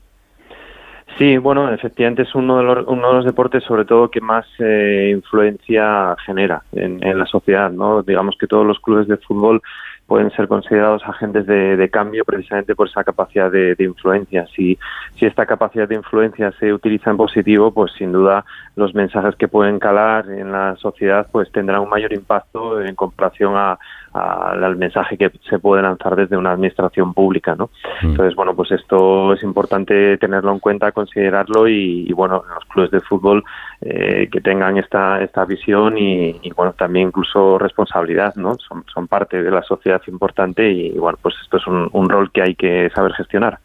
Sí, 1.18 1.38
bueno, 1.38 1.72
efectivamente 1.72 2.24
es 2.24 2.34
uno 2.34 2.58
de 2.58 2.64
los, 2.64 2.88
uno 2.88 3.08
de 3.10 3.14
los 3.16 3.26
deportes 3.26 3.64
sobre 3.64 3.86
todo 3.86 4.10
que 4.10 4.20
más 4.20 4.48
eh, 4.60 5.12
influencia 5.12 6.16
genera 6.26 6.64
en, 6.72 7.00
la 7.18 7.26
sociedad, 7.28 7.72
¿no? 7.72 8.02
Digamos 8.02 8.36
que 8.40 8.48
todos 8.48 8.66
los 8.66 8.80
clubes 8.80 9.08
de 9.08 9.18
fútbol 9.18 9.62
pueden 10.08 10.32
ser 10.32 10.48
considerados 10.48 11.04
agentes 11.06 11.46
de, 11.46 11.90
cambio 11.92 12.26
precisamente 12.26 12.76
por 12.76 12.88
esa 12.88 13.04
capacidad 13.04 13.52
de, 13.52 13.76
influencia. 13.80 14.48
Si, 14.56 14.78
si 15.16 15.26
esta 15.26 15.46
capacidad 15.46 15.88
de 15.88 15.96
influencia 15.96 16.52
se 16.60 16.74
utiliza 16.74 17.12
en 17.12 17.18
positivo, 17.18 17.72
pues 17.72 17.92
sin 17.94 18.12
duda 18.12 18.44
los 18.76 18.96
mensajes 18.96 19.36
que 19.36 19.48
pueden 19.48 19.80
calar 19.80 20.30
en 20.30 20.52
la 20.52 20.76
sociedad 20.78 21.28
pues 21.32 21.52
tendrán 21.52 21.82
un 21.82 21.90
mayor 21.90 22.12
impacto 22.12 22.82
en 22.82 22.96
comparación 22.96 23.54
a, 23.56 23.78
al 24.14 24.76
mensaje 24.76 25.18
que 25.18 25.32
se 25.50 25.60
puede 25.60 25.82
lanzar 25.82 26.16
desde 26.16 26.38
una 26.38 26.52
administración 26.52 27.14
pública, 27.14 27.56
¿no? 27.56 27.70
Mm. 28.02 28.12
Entonces, 28.12 28.36
bueno, 28.36 28.56
pues 28.56 28.72
esto 28.72 29.34
es 29.34 29.44
importante 29.44 30.18
tenerlo 30.18 30.52
en 30.52 30.60
cuenta, 30.60 30.92
considerarlo 30.92 31.68
y, 31.68 32.12
bueno, 32.14 32.44
los 32.54 32.66
clubes 32.66 32.92
de 32.92 33.02
fútbol 33.02 33.44
eh, 33.82 34.30
que 34.32 34.42
tengan 34.42 34.78
esta, 34.78 35.22
esta 35.22 35.46
visión 35.46 35.98
y, 35.98 36.52
bueno, 36.56 36.74
también 36.74 37.08
incluso 37.08 37.58
responsabilidad, 37.58 38.36
¿no? 38.36 38.56
Son, 38.68 38.84
son 38.94 39.08
parte 39.08 39.42
de 39.42 39.52
la 39.52 39.64
sociedad 39.64 40.02
importante 40.08 40.72
y, 40.72 40.92
bueno, 40.92 41.18
pues 41.22 41.36
esto 41.42 41.58
es 41.58 41.68
un, 41.68 41.90
un 41.92 42.10
rol 42.10 42.32
que 42.32 42.42
hay 42.42 42.56
que 42.56 42.90
saber 42.94 43.14
gestionar. 43.14 43.60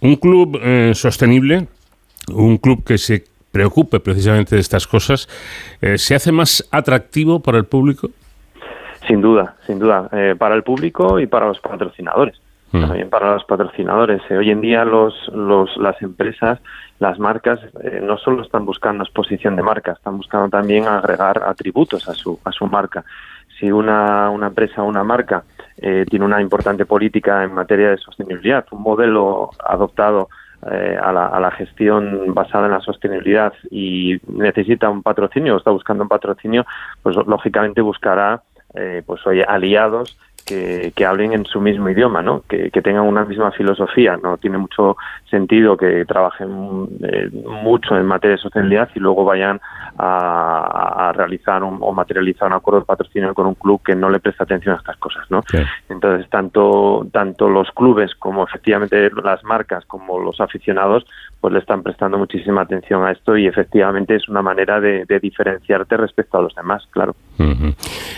Un 0.00 0.16
club 0.16 0.58
eh, 0.60 0.92
sostenible, 0.94 1.68
un 2.34 2.58
club 2.58 2.84
que 2.84 2.98
se 2.98 3.24
preocupe 3.52 4.00
precisamente 4.00 4.56
de 4.56 4.60
estas 4.60 4.86
cosas, 4.86 5.28
eh, 5.80 5.98
¿se 5.98 6.14
hace 6.14 6.32
más 6.32 6.66
atractivo 6.72 7.40
para 7.40 7.58
el 7.58 7.66
público? 7.66 8.10
Sin 9.06 9.20
duda, 9.20 9.56
sin 9.66 9.78
duda, 9.78 10.08
eh, 10.12 10.34
para 10.38 10.54
el 10.54 10.62
público 10.62 11.18
y 11.18 11.26
para 11.26 11.46
los 11.46 11.58
patrocinadores. 11.60 12.40
Mm. 12.70 12.80
También 12.80 13.10
para 13.10 13.34
los 13.34 13.44
patrocinadores. 13.44 14.22
Eh, 14.30 14.36
hoy 14.36 14.50
en 14.50 14.60
día 14.60 14.84
los, 14.84 15.14
los, 15.34 15.76
las 15.76 16.00
empresas, 16.00 16.60
las 17.00 17.18
marcas, 17.18 17.60
eh, 17.82 18.00
no 18.02 18.16
solo 18.16 18.42
están 18.42 18.64
buscando 18.64 19.02
exposición 19.04 19.56
de 19.56 19.62
marca, 19.62 19.92
están 19.92 20.16
buscando 20.16 20.48
también 20.48 20.86
agregar 20.86 21.42
atributos 21.44 22.08
a 22.08 22.14
su, 22.14 22.38
a 22.44 22.52
su 22.52 22.66
marca. 22.66 23.04
Si 23.58 23.70
una, 23.70 24.30
una 24.30 24.46
empresa 24.48 24.82
o 24.82 24.86
una 24.86 25.04
marca 25.04 25.44
tiene 26.08 26.24
una 26.24 26.40
importante 26.40 26.86
política 26.86 27.42
en 27.42 27.54
materia 27.54 27.90
de 27.90 27.96
sostenibilidad, 27.96 28.64
un 28.70 28.82
modelo 28.82 29.50
adoptado 29.64 30.28
a, 30.62 31.12
la, 31.12 31.26
a, 31.26 31.40
la, 31.40 31.50
gestión 31.50 32.34
basada 32.34 32.66
en 32.66 32.72
la 32.72 32.80
sostenibilidad 32.80 33.52
y 33.68 34.20
necesita 34.28 34.88
un 34.88 35.02
patrocinio 35.02 35.54
o 35.54 35.58
está 35.58 35.72
buscando 35.72 36.04
un 36.04 36.08
patrocinio, 36.08 36.64
pues 37.02 37.16
lógicamente 37.26 37.80
buscará 37.80 38.42
eh, 38.74 39.02
pues 39.04 39.26
oye, 39.26 39.44
aliados 39.44 40.18
que, 40.44 40.92
que, 40.94 41.06
hablen 41.06 41.32
en 41.32 41.44
su 41.44 41.60
mismo 41.60 41.88
idioma, 41.88 42.22
¿no? 42.22 42.42
Que, 42.48 42.70
que, 42.70 42.82
tengan 42.82 43.04
una 43.04 43.24
misma 43.24 43.52
filosofía. 43.52 44.16
No 44.16 44.36
tiene 44.38 44.58
mucho 44.58 44.96
sentido 45.30 45.76
que 45.76 46.04
trabajen 46.04 46.88
eh, 47.02 47.30
mucho 47.62 47.96
en 47.96 48.06
materia 48.06 48.36
de 48.36 48.42
sostenibilidad 48.42 48.88
y 48.94 48.98
luego 48.98 49.24
vayan 49.24 49.60
a, 49.98 51.12
realizar 51.14 51.62
o 51.62 51.92
materializar 51.92 52.48
un 52.48 52.54
acuerdo 52.54 52.80
de 52.80 52.86
patrocinio 52.86 53.34
con 53.34 53.46
un 53.46 53.54
club 53.54 53.82
que 53.84 53.94
no 53.94 54.08
le 54.10 54.20
presta 54.20 54.44
atención 54.44 54.74
a 54.74 54.78
estas 54.78 54.96
cosas, 54.96 55.30
¿no? 55.30 55.42
Entonces, 55.88 56.28
tanto, 56.30 57.06
tanto 57.12 57.48
los 57.48 57.70
clubes 57.70 58.14
como 58.14 58.44
efectivamente 58.44 59.10
las 59.22 59.44
marcas 59.44 59.84
como 59.86 60.18
los 60.18 60.40
aficionados 60.40 61.04
pues 61.40 61.52
le 61.52 61.60
están 61.60 61.82
prestando 61.82 62.18
muchísima 62.18 62.62
atención 62.62 63.04
a 63.04 63.10
esto 63.10 63.36
y 63.36 63.46
efectivamente 63.46 64.14
es 64.14 64.28
una 64.28 64.42
manera 64.42 64.80
de 64.80 65.04
diferenciarte 65.20 65.96
respecto 65.96 66.38
a 66.38 66.42
los 66.42 66.54
demás, 66.54 66.86
claro. 66.90 67.14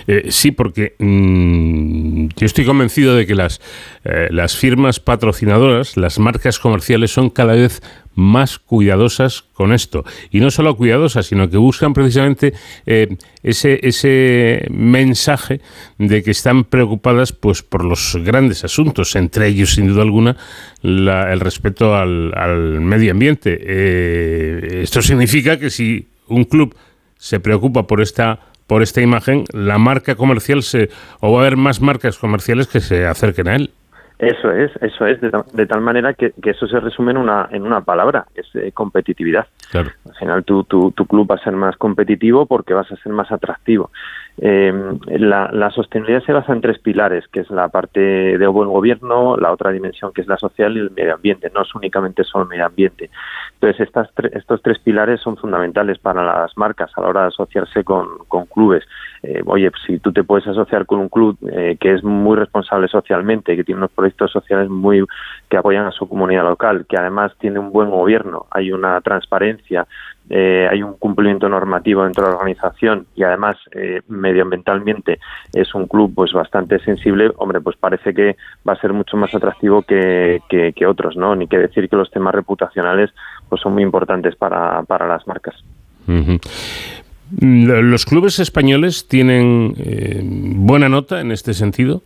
Eh, 0.06 0.26
sí, 0.30 0.50
porque 0.50 0.94
mm, 0.98 2.28
yo 2.36 2.46
estoy 2.46 2.64
convencido 2.64 3.14
de 3.14 3.26
que 3.26 3.34
las, 3.34 3.60
eh, 4.04 4.28
las 4.30 4.56
firmas 4.56 5.00
patrocinadoras, 5.00 5.96
las 5.96 6.18
marcas 6.18 6.58
comerciales 6.58 7.12
son 7.12 7.30
cada 7.30 7.54
vez 7.54 7.82
más 8.14 8.58
cuidadosas 8.58 9.42
con 9.54 9.72
esto. 9.72 10.04
Y 10.30 10.40
no 10.40 10.50
solo 10.50 10.76
cuidadosas, 10.76 11.26
sino 11.26 11.50
que 11.50 11.56
buscan 11.56 11.94
precisamente 11.94 12.54
eh, 12.86 13.16
ese, 13.42 13.80
ese 13.82 14.66
mensaje 14.70 15.60
de 15.98 16.22
que 16.22 16.30
están 16.30 16.64
preocupadas 16.64 17.32
pues, 17.32 17.62
por 17.62 17.84
los 17.84 18.16
grandes 18.24 18.64
asuntos, 18.64 19.16
entre 19.16 19.48
ellos, 19.48 19.74
sin 19.74 19.88
duda 19.88 20.02
alguna, 20.02 20.36
el 20.82 21.40
respeto 21.40 21.96
al, 21.96 22.32
al 22.36 22.80
medio 22.80 23.12
ambiente. 23.12 24.82
esto 24.82 25.02
significa 25.02 25.58
que 25.58 25.70
si 25.70 26.06
un 26.28 26.44
club 26.44 26.74
se 27.18 27.40
preocupa 27.40 27.86
por 27.86 28.00
esta 28.00 28.38
por 28.66 28.82
esta 28.82 29.00
imagen, 29.00 29.44
la 29.52 29.78
marca 29.78 30.14
comercial 30.14 30.62
se 30.62 30.88
o 31.20 31.32
va 31.32 31.38
a 31.38 31.40
haber 31.42 31.56
más 31.56 31.80
marcas 31.80 32.18
comerciales 32.18 32.66
que 32.66 32.80
se 32.80 33.06
acerquen 33.06 33.48
a 33.48 33.56
él. 33.56 33.70
Eso 34.18 34.52
es, 34.52 34.70
eso 34.80 35.06
es, 35.06 35.20
de, 35.20 35.66
tal 35.66 35.80
manera 35.80 36.14
que, 36.14 36.32
eso 36.44 36.68
se 36.68 36.78
resume 36.78 37.10
en 37.10 37.18
una, 37.18 37.48
en 37.50 37.62
una 37.62 37.80
palabra, 37.80 38.26
es 38.34 38.46
eh, 38.54 38.70
competitividad. 38.72 39.46
Al 39.72 39.92
final 40.18 40.44
tu, 40.44 40.62
tu, 40.64 40.92
tu, 40.92 41.04
club 41.04 41.28
va 41.28 41.34
a 41.34 41.42
ser 41.42 41.52
más 41.54 41.76
competitivo 41.76 42.46
porque 42.46 42.74
vas 42.74 42.90
a 42.92 42.96
ser 42.96 43.12
más 43.12 43.32
atractivo. 43.32 43.90
Eh, 44.38 44.72
la, 45.06 45.48
la, 45.52 45.70
sostenibilidad 45.70 46.24
se 46.24 46.32
basa 46.32 46.52
en 46.52 46.60
tres 46.60 46.78
pilares, 46.80 47.26
que 47.28 47.40
es 47.40 47.50
la 47.50 47.68
parte 47.68 48.00
de 48.00 48.46
buen 48.48 48.68
gobierno, 48.68 49.36
la 49.36 49.52
otra 49.52 49.70
dimensión 49.70 50.12
que 50.12 50.22
es 50.22 50.26
la 50.26 50.36
social 50.38 50.76
y 50.76 50.80
el 50.80 50.90
medio 50.90 51.14
ambiente. 51.14 51.50
No 51.54 51.62
es 51.62 51.74
únicamente 51.74 52.24
solo 52.24 52.44
el 52.44 52.50
medio 52.50 52.66
ambiente. 52.66 53.10
Entonces, 53.54 53.86
estas 53.86 54.08
estos 54.32 54.60
tres 54.62 54.78
pilares 54.80 55.20
son 55.20 55.36
fundamentales 55.36 55.98
para 55.98 56.24
las 56.24 56.56
marcas 56.56 56.90
a 56.96 57.00
la 57.00 57.08
hora 57.08 57.20
de 57.22 57.28
asociarse 57.28 57.84
con 57.84 58.46
clubes. 58.52 58.84
Eh, 59.26 59.40
oye, 59.46 59.70
si 59.86 59.98
tú 60.00 60.12
te 60.12 60.22
puedes 60.22 60.46
asociar 60.46 60.84
con 60.84 60.98
un 60.98 61.08
club 61.08 61.38
eh, 61.50 61.78
que 61.80 61.94
es 61.94 62.04
muy 62.04 62.36
responsable 62.36 62.88
socialmente, 62.88 63.56
que 63.56 63.64
tiene 63.64 63.78
unos 63.78 63.92
proyectos 63.92 64.30
sociales 64.30 64.68
muy 64.68 65.02
que 65.48 65.56
apoyan 65.56 65.86
a 65.86 65.92
su 65.92 66.06
comunidad 66.06 66.44
local, 66.44 66.84
que 66.86 66.98
además 66.98 67.32
tiene 67.38 67.58
un 67.58 67.72
buen 67.72 67.88
gobierno, 67.88 68.44
hay 68.50 68.70
una 68.70 69.00
transparencia, 69.00 69.86
eh, 70.28 70.68
hay 70.70 70.82
un 70.82 70.98
cumplimiento 70.98 71.48
normativo 71.48 72.04
dentro 72.04 72.24
de 72.24 72.32
la 72.32 72.36
organización 72.36 73.06
y 73.14 73.22
además 73.22 73.56
medioambientalmente 74.08 75.18
es 75.54 75.74
un 75.74 75.86
club 75.86 76.12
pues 76.14 76.32
bastante 76.34 76.78
sensible, 76.80 77.30
hombre, 77.36 77.62
pues 77.62 77.76
parece 77.76 78.12
que 78.12 78.36
va 78.68 78.74
a 78.74 78.80
ser 78.80 78.92
mucho 78.92 79.16
más 79.16 79.34
atractivo 79.34 79.82
que, 79.82 80.40
que, 80.50 80.86
otros, 80.86 81.16
¿no? 81.16 81.34
Ni 81.34 81.46
que 81.46 81.56
decir 81.56 81.88
que 81.88 81.96
los 81.96 82.10
temas 82.10 82.34
reputacionales 82.34 83.10
pues 83.48 83.62
son 83.62 83.72
muy 83.72 83.82
importantes 83.82 84.36
para, 84.36 84.82
para 84.82 85.08
las 85.08 85.26
marcas. 85.26 85.54
¿Los 87.40 88.04
clubes 88.04 88.38
españoles 88.38 89.08
tienen 89.08 89.74
eh, 89.78 90.20
buena 90.22 90.88
nota 90.88 91.20
en 91.20 91.32
este 91.32 91.54
sentido? 91.54 92.02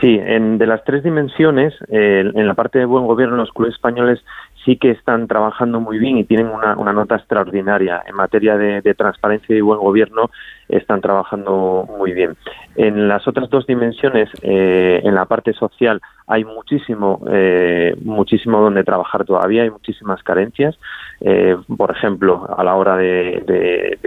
Sí, 0.00 0.18
en, 0.18 0.56
de 0.56 0.66
las 0.66 0.82
tres 0.84 1.04
dimensiones, 1.04 1.74
eh, 1.88 2.30
en 2.34 2.46
la 2.46 2.54
parte 2.54 2.78
de 2.78 2.86
buen 2.86 3.06
gobierno, 3.06 3.36
los 3.36 3.52
clubes 3.52 3.74
españoles 3.74 4.20
sí 4.64 4.76
que 4.76 4.90
están 4.90 5.26
trabajando 5.26 5.80
muy 5.80 5.98
bien 5.98 6.16
y 6.16 6.24
tienen 6.24 6.48
una, 6.48 6.92
nota 6.92 7.16
extraordinaria. 7.16 8.02
En 8.06 8.14
materia 8.14 8.56
de, 8.56 8.94
transparencia 8.94 9.56
y 9.56 9.60
buen 9.60 9.78
gobierno 9.78 10.30
están 10.70 11.00
trabajando 11.00 11.88
muy 11.98 12.12
bien. 12.12 12.36
En 12.76 13.08
las 13.08 13.26
otras 13.26 13.50
dos 13.50 13.66
dimensiones, 13.66 14.28
eh, 14.42 15.00
en 15.04 15.14
la 15.14 15.24
parte 15.26 15.52
social, 15.52 16.00
hay 16.26 16.44
muchísimo, 16.44 17.20
eh, 17.28 17.94
muchísimo 18.04 18.60
donde 18.60 18.84
trabajar 18.84 19.24
todavía, 19.24 19.64
hay 19.64 19.70
muchísimas 19.70 20.22
carencias. 20.22 20.78
Eh, 21.20 21.56
por 21.76 21.90
ejemplo, 21.90 22.48
a 22.56 22.62
la 22.62 22.76
hora 22.76 22.96
de, 22.96 23.98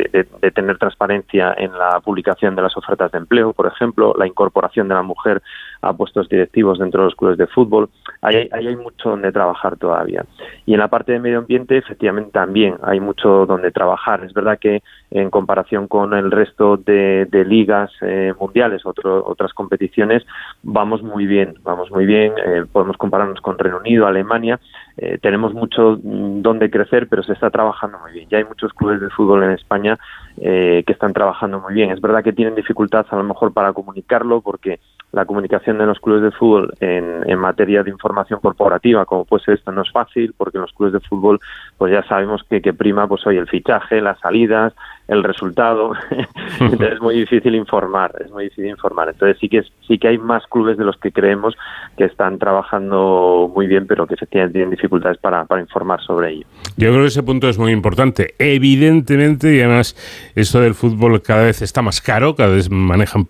tener 0.56 0.78
transparencia 0.78 1.54
en 1.58 1.78
la 1.78 2.00
publicación 2.00 2.56
de 2.56 2.62
las 2.62 2.78
ofertas 2.78 3.12
de 3.12 3.18
empleo, 3.18 3.54
por 3.54 3.68
ejemplo, 3.68 4.16
la 4.18 4.26
incorporación 4.26 4.88
de 4.88 4.96
la 4.96 5.02
mujer 5.02 5.42
a 5.82 5.94
puestos 5.94 6.30
directivos 6.30 6.80
dentro 6.80 7.02
de 7.02 7.06
los 7.08 7.16
clubes 7.16 7.38
de 7.38 7.48
fútbol, 7.48 7.90
ahí, 8.22 8.50
hay 8.52 8.76
mucho 8.76 9.10
donde 9.10 9.32
trabajar 9.32 9.76
todavía. 9.78 10.26
Y 10.66 10.74
en 10.74 10.80
la 10.80 10.88
parte 10.88 11.12
de 11.12 11.20
medio 11.20 11.40
ambiente, 11.40 11.78
efectivamente, 11.78 12.32
también 12.32 12.78
hay 12.84 13.00
mucho 13.02 13.46
donde 13.46 13.72
trabajar. 13.72 14.24
Es 14.24 14.34
verdad 14.34 14.58
que 14.60 14.82
en 15.14 15.30
comparación 15.30 15.88
con 15.88 16.14
el 16.16 16.32
resto 16.32 16.76
de, 16.76 17.28
ligas 17.48 17.92
eh, 18.02 18.34
mundiales, 18.40 18.82
otras 18.84 19.54
competiciones, 19.54 20.26
vamos 20.64 21.04
muy 21.04 21.28
bien, 21.28 21.54
vamos 21.64 21.92
muy 21.92 22.08
bien 22.08 22.34
eh, 22.44 22.66
podemos 22.72 22.98
compararnos 22.98 23.40
con 23.40 23.60
Reino 23.60 23.78
Unido, 23.78 24.08
Alemania, 24.08 24.60
eh, 24.98 25.20
tenemos 25.22 25.54
mucho 25.54 26.00
mm, 26.02 26.42
donde 26.42 26.72
crecer, 26.72 27.08
pero 27.08 27.22
se 27.22 27.34
está 27.34 27.52
trabajando 27.52 28.00
muy 28.00 28.12
bien. 28.12 28.30
Ya 28.30 28.40
hay 28.40 28.44
muchos 28.44 28.74
clubes 28.74 29.02
de 29.02 29.10
fútbol 29.10 29.44
en 29.44 29.52
España 29.52 29.98
que 30.36 30.84
están 30.88 31.14
trabajando 31.14 31.60
muy 31.60 31.76
bien. 31.76 31.92
Es 31.92 32.02
verdad 32.02 32.24
que 32.24 32.34
tienen 32.34 32.56
dificultad 32.56 33.06
a 33.08 33.16
lo 33.16 33.24
mejor 33.24 33.54
para 33.54 33.72
comunicarlo 33.72 34.42
porque 34.42 34.80
la 35.14 35.26
comunicación 35.26 35.78
de 35.78 35.86
los 35.86 36.00
clubes 36.00 36.24
de 36.24 36.32
fútbol 36.32 36.74
en, 36.80 37.38
materia 37.38 37.84
de 37.84 37.92
información 37.92 38.40
corporativa, 38.40 39.06
como 39.06 39.26
puede 39.26 39.44
ser 39.44 39.54
esto, 39.56 39.72
no 39.72 39.84
es 39.84 39.92
fácil, 39.92 40.34
porque 40.36 40.58
los 40.58 40.74
clubes 40.74 40.94
de 40.94 41.00
fútbol, 41.02 41.40
pues 41.78 41.94
ya 41.94 42.04
sabemos 42.04 42.44
que, 42.50 42.62
que 42.62 42.74
prima, 42.74 43.08
pues 43.08 43.26
hoy 43.28 43.38
el 43.38 43.48
fichaje, 43.48 44.02
las 44.02 44.20
salidas, 44.20 44.74
el 45.14 45.24
resultado. 45.24 45.94
Entonces 46.60 46.94
es 46.94 47.02
muy 47.02 47.16
difícil 47.16 47.56
informar, 47.56 48.14
es 48.24 48.32
muy 48.32 48.46
difícil 48.46 48.68
informar. 48.68 49.10
Entonces 49.10 49.38
sí 49.40 49.50
que 49.50 49.64
sí 49.88 49.98
que 49.98 50.10
hay 50.10 50.18
más 50.18 50.44
clubes 50.48 50.78
de 50.78 50.84
los 50.84 50.98
que 50.98 51.12
creemos 51.12 51.56
que 51.98 52.06
están 52.06 52.40
trabajando 52.40 53.52
muy 53.54 53.68
bien, 53.68 53.88
pero 53.88 54.08
que 54.08 54.16
efectivamente 54.16 54.54
tienen 54.54 54.72
dificultades 54.72 55.18
para, 55.18 55.46
para 55.46 55.62
informar 55.62 56.02
sobre 56.02 56.32
ello. 56.32 56.48
Yo 56.78 56.90
creo 56.90 57.02
que 57.02 57.08
ese 57.08 57.24
punto 57.24 57.48
es 57.50 57.58
muy 57.58 57.72
importante. 57.72 58.36
Evidentemente, 58.40 59.56
y 59.56 59.62
además 59.62 59.96
esto 60.36 60.60
del 60.60 60.74
fútbol 60.74 61.22
cada 61.22 61.44
vez 61.44 61.62
está 61.62 61.82
más 61.82 62.02
caro, 62.02 62.36
cada 62.36 62.50
vez 62.50 62.70
manejan 62.70 63.28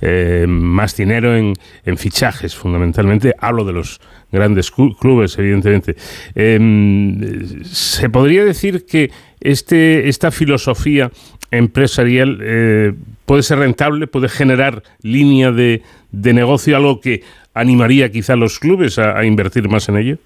eh, 0.00 0.46
más 0.48 0.96
dinero 0.96 1.34
en, 1.34 1.54
en 1.84 1.98
fichajes, 1.98 2.54
fundamentalmente. 2.54 3.34
Hablo 3.40 3.64
de 3.64 3.72
los 3.72 4.00
grandes 4.30 4.70
clubes, 4.70 5.38
evidentemente. 5.38 5.96
Em, 6.34 7.64
¿Se 7.64 8.08
podría 8.10 8.44
decir 8.44 8.84
que 8.86 9.10
este, 9.40 10.08
esta 10.08 10.30
filosofía 10.30 11.10
empresarial 11.50 12.38
eh, 12.42 12.94
puede 13.26 13.42
ser 13.42 13.58
rentable, 13.58 14.06
puede 14.06 14.28
generar 14.28 14.82
línea 15.02 15.50
de, 15.50 15.82
de, 16.10 16.32
negocio, 16.32 16.76
algo 16.76 17.00
que 17.00 17.22
animaría 17.54 18.10
quizá 18.10 18.34
a 18.34 18.36
los 18.36 18.58
clubes 18.58 18.98
a, 18.98 19.24
invertir 19.24 19.68
más 19.68 19.88
en 19.88 19.96
ello? 19.96 20.18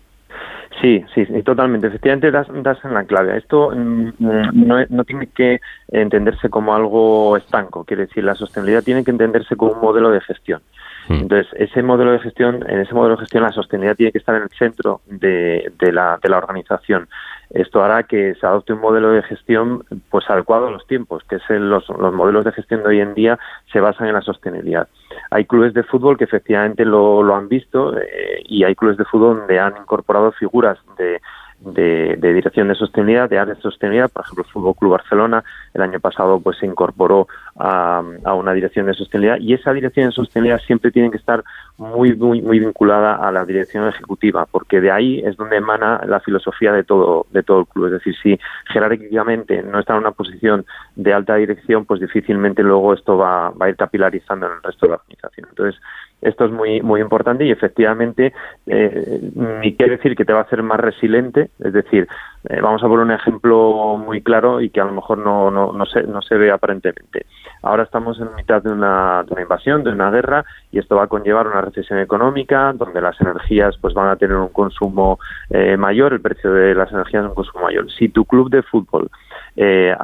Sí, 0.81 1.05
sí, 1.15 1.25
totalmente. 1.45 1.87
Efectivamente, 1.87 2.33
das, 2.33 2.49
en 2.49 2.95
la 2.95 3.05
clave. 3.05 3.39
Esto 3.39 3.71
mm, 3.71 4.15
no, 4.19 4.85
no, 4.89 5.05
tiene 5.05 5.29
que 5.29 5.61
entenderse 5.89 6.49
como 6.49 6.75
algo 6.75 7.37
estanco. 7.37 7.85
Quiere 7.85 8.07
decir, 8.07 8.25
la 8.25 8.35
sostenibilidad 8.35 8.83
tiene 8.83 9.05
que 9.05 9.13
entenderse 9.13 9.55
como 9.55 9.73
un 9.73 9.81
modelo 9.81 10.11
de 10.11 10.21
gestión. 10.23 10.61
Hmm. 11.09 11.21
Entonces, 11.23 11.47
ese 11.57 11.83
modelo 11.83 12.13
de 12.13 12.19
gestión, 12.19 12.65
en 12.69 12.81
ese 12.81 12.95
modelo 12.95 13.15
de 13.15 13.21
gestión, 13.21 13.45
la 13.45 13.53
sostenibilidad 13.53 13.97
tiene 13.97 14.13
que 14.13 14.19
estar 14.19 14.35
en 14.35 14.43
el 14.43 14.51
centro 14.51 15.03
de, 15.07 15.73
de, 15.79 15.93
la, 15.93 16.19
de 16.21 16.29
la 16.29 16.39
organización. 16.39 17.09
Esto 17.55 17.85
hará 17.85 18.05
que 18.05 18.35
se 18.35 18.47
adopte 18.47 18.73
un 18.73 18.81
modelo 18.81 19.11
de 19.11 19.23
gestión 19.23 19.85
pues 20.11 20.29
adecuado 20.31 20.69
a 20.69 20.71
los 20.71 20.87
tiempos, 20.87 21.23
que 21.29 21.37
es 21.37 21.43
los, 21.51 21.87
los, 21.89 22.15
modelos 22.15 22.45
de 22.45 22.53
gestión 22.53 22.83
de 22.83 22.89
hoy 22.89 23.01
en 23.01 23.15
día 23.15 23.39
se 23.71 23.81
basan 23.81 24.09
en 24.09 24.15
la 24.15 24.23
sostenibilidad. 24.23 24.89
Hay 25.31 25.45
clubes 25.45 25.75
de 25.75 25.83
fútbol 25.83 26.17
que 26.17 26.25
efectivamente 26.25 26.85
lo, 26.85 27.23
lo 27.23 27.35
han 27.35 27.49
visto 27.49 27.99
eh, 27.99 28.43
y 28.45 28.65
hay 28.65 28.75
clubes 28.75 28.97
de 28.97 29.05
fútbol 29.05 29.39
donde 29.41 29.59
han 29.59 29.77
incorporado 29.77 30.33
figuras 30.33 30.79
de 30.97 31.21
de, 31.65 32.17
dirección 32.17 32.69
de 32.69 32.75
sostenibilidad, 32.75 33.29
de 33.29 33.39
áreas 33.39 33.59
de 33.59 33.63
sostenibilidad. 33.63 34.11
Por 34.11 34.25
ejemplo, 34.25 34.45
el 34.45 34.51
Fútbol 34.51 34.75
Club 34.77 34.93
Barcelona 34.93 35.45
el 35.75 35.83
año 35.83 36.01
pasado 36.01 36.41
pues 36.41 36.59
se 36.59 36.67
incorporó 36.67 37.29
a, 37.57 38.03
una 38.35 38.53
dirección 38.53 38.87
de 38.87 38.95
sostenibilidad 38.95 39.39
y 39.39 39.55
esa 39.55 39.73
dirección 39.73 40.07
de 40.07 40.13
sostenibilidad 40.13 40.61
siempre 40.61 40.91
tiene 40.91 41.11
que 41.11 41.17
estar 41.17 41.45
muy, 41.79 42.15
muy, 42.15 42.43
muy 42.43 42.59
vinculada 42.59 43.17
a 43.17 43.31
la 43.33 43.45
dirección 43.45 43.89
ejecutiva, 43.89 44.47
porque 44.51 44.81
de 44.81 44.91
ahí 44.91 45.23
es 45.25 45.37
donde 45.37 45.57
emana 45.57 46.01
la 46.07 46.21
filosofía 46.21 46.73
de 46.73 46.85
todo, 46.85 47.27
de 47.31 47.43
todo 47.43 47.61
el 47.61 47.67
club. 47.67 47.87
Es 47.87 47.93
decir, 47.93 48.15
si 48.23 48.39
jerárquicamente 48.73 49.63
no 49.63 49.81
está 49.81 49.95
en 49.95 50.01
una 50.01 50.13
posición 50.13 50.65
de 50.97 51.13
alta 51.13 51.37
dirección, 51.37 51.85
pues 51.85 52.01
difícilmente 52.01 52.63
luego 52.63 52.95
esto 52.95 53.17
va, 53.17 53.51
va 53.51 53.67
a 53.67 53.69
ir 53.71 53.77
capilarizando 53.77 54.47
en 54.47 54.53
el 54.53 54.63
resto 54.63 54.87
de 54.87 54.91
la 54.91 54.97
organización. 54.97 55.49
Entonces, 55.51 55.81
esto 56.23 56.45
es 56.45 56.53
muy, 56.53 56.81
muy 56.81 57.01
importante 57.01 57.45
y 57.45 57.51
efectivamente 57.51 58.33
eh, 58.67 59.21
ni 59.35 59.75
quiere 59.75 59.97
decir 59.97 60.17
que 60.17 60.25
te 60.25 60.33
va 60.33 60.41
a 60.41 60.43
hacer 60.43 60.63
más 60.63 60.81
resiliente, 60.81 61.51
es 61.59 61.73
decir, 61.73 62.09
eh, 62.49 62.61
vamos 62.61 62.83
a 62.83 62.87
poner 62.87 63.05
un 63.05 63.11
ejemplo 63.13 63.97
muy 63.99 64.23
claro 64.23 64.61
y 64.61 64.71
que 64.71 64.81
a 64.81 64.85
lo 64.85 64.93
mejor 64.93 65.19
no, 65.19 65.51
no, 65.51 65.73
no, 65.73 65.87
se, 65.87 66.03
no 66.05 66.23
se 66.23 66.37
ve 66.37 66.51
aparentemente. 66.51 67.27
Ahora 67.63 67.83
estamos 67.83 68.21
en 68.21 68.35
mitad 68.35 68.63
de 68.63 68.73
una, 68.73 69.25
de 69.25 69.33
una 69.33 69.43
invasión, 69.43 69.85
de 69.85 69.91
una 69.91 70.11
guerra 70.11 70.45
y 70.71 70.79
esto 70.79 70.97
va 70.97 71.05
a 71.05 71.09
conllevar 71.09 71.47
una 71.47 71.61
recesión 71.61 71.99
económica 71.99 72.73
donde 72.73 73.01
las 73.01 73.21
energías 73.21 73.77
pues 73.81 73.95
van 73.95 74.09
a 74.09 74.17
tener 74.17 74.37
un 74.37 74.49
consumo 74.49 75.19
eh, 75.51 75.77
mayor, 75.77 76.13
el 76.13 76.21
precio 76.21 76.53
de 76.53 76.75
las 76.75 76.91
energías 76.93 77.25
un 77.25 77.35
consumo 77.35 77.65
mayor. 77.65 77.91
Si 77.93 78.09
tu 78.09 78.25
club 78.25 78.51
de 78.51 78.63
fútbol 78.63 79.11
eh, 79.57 79.95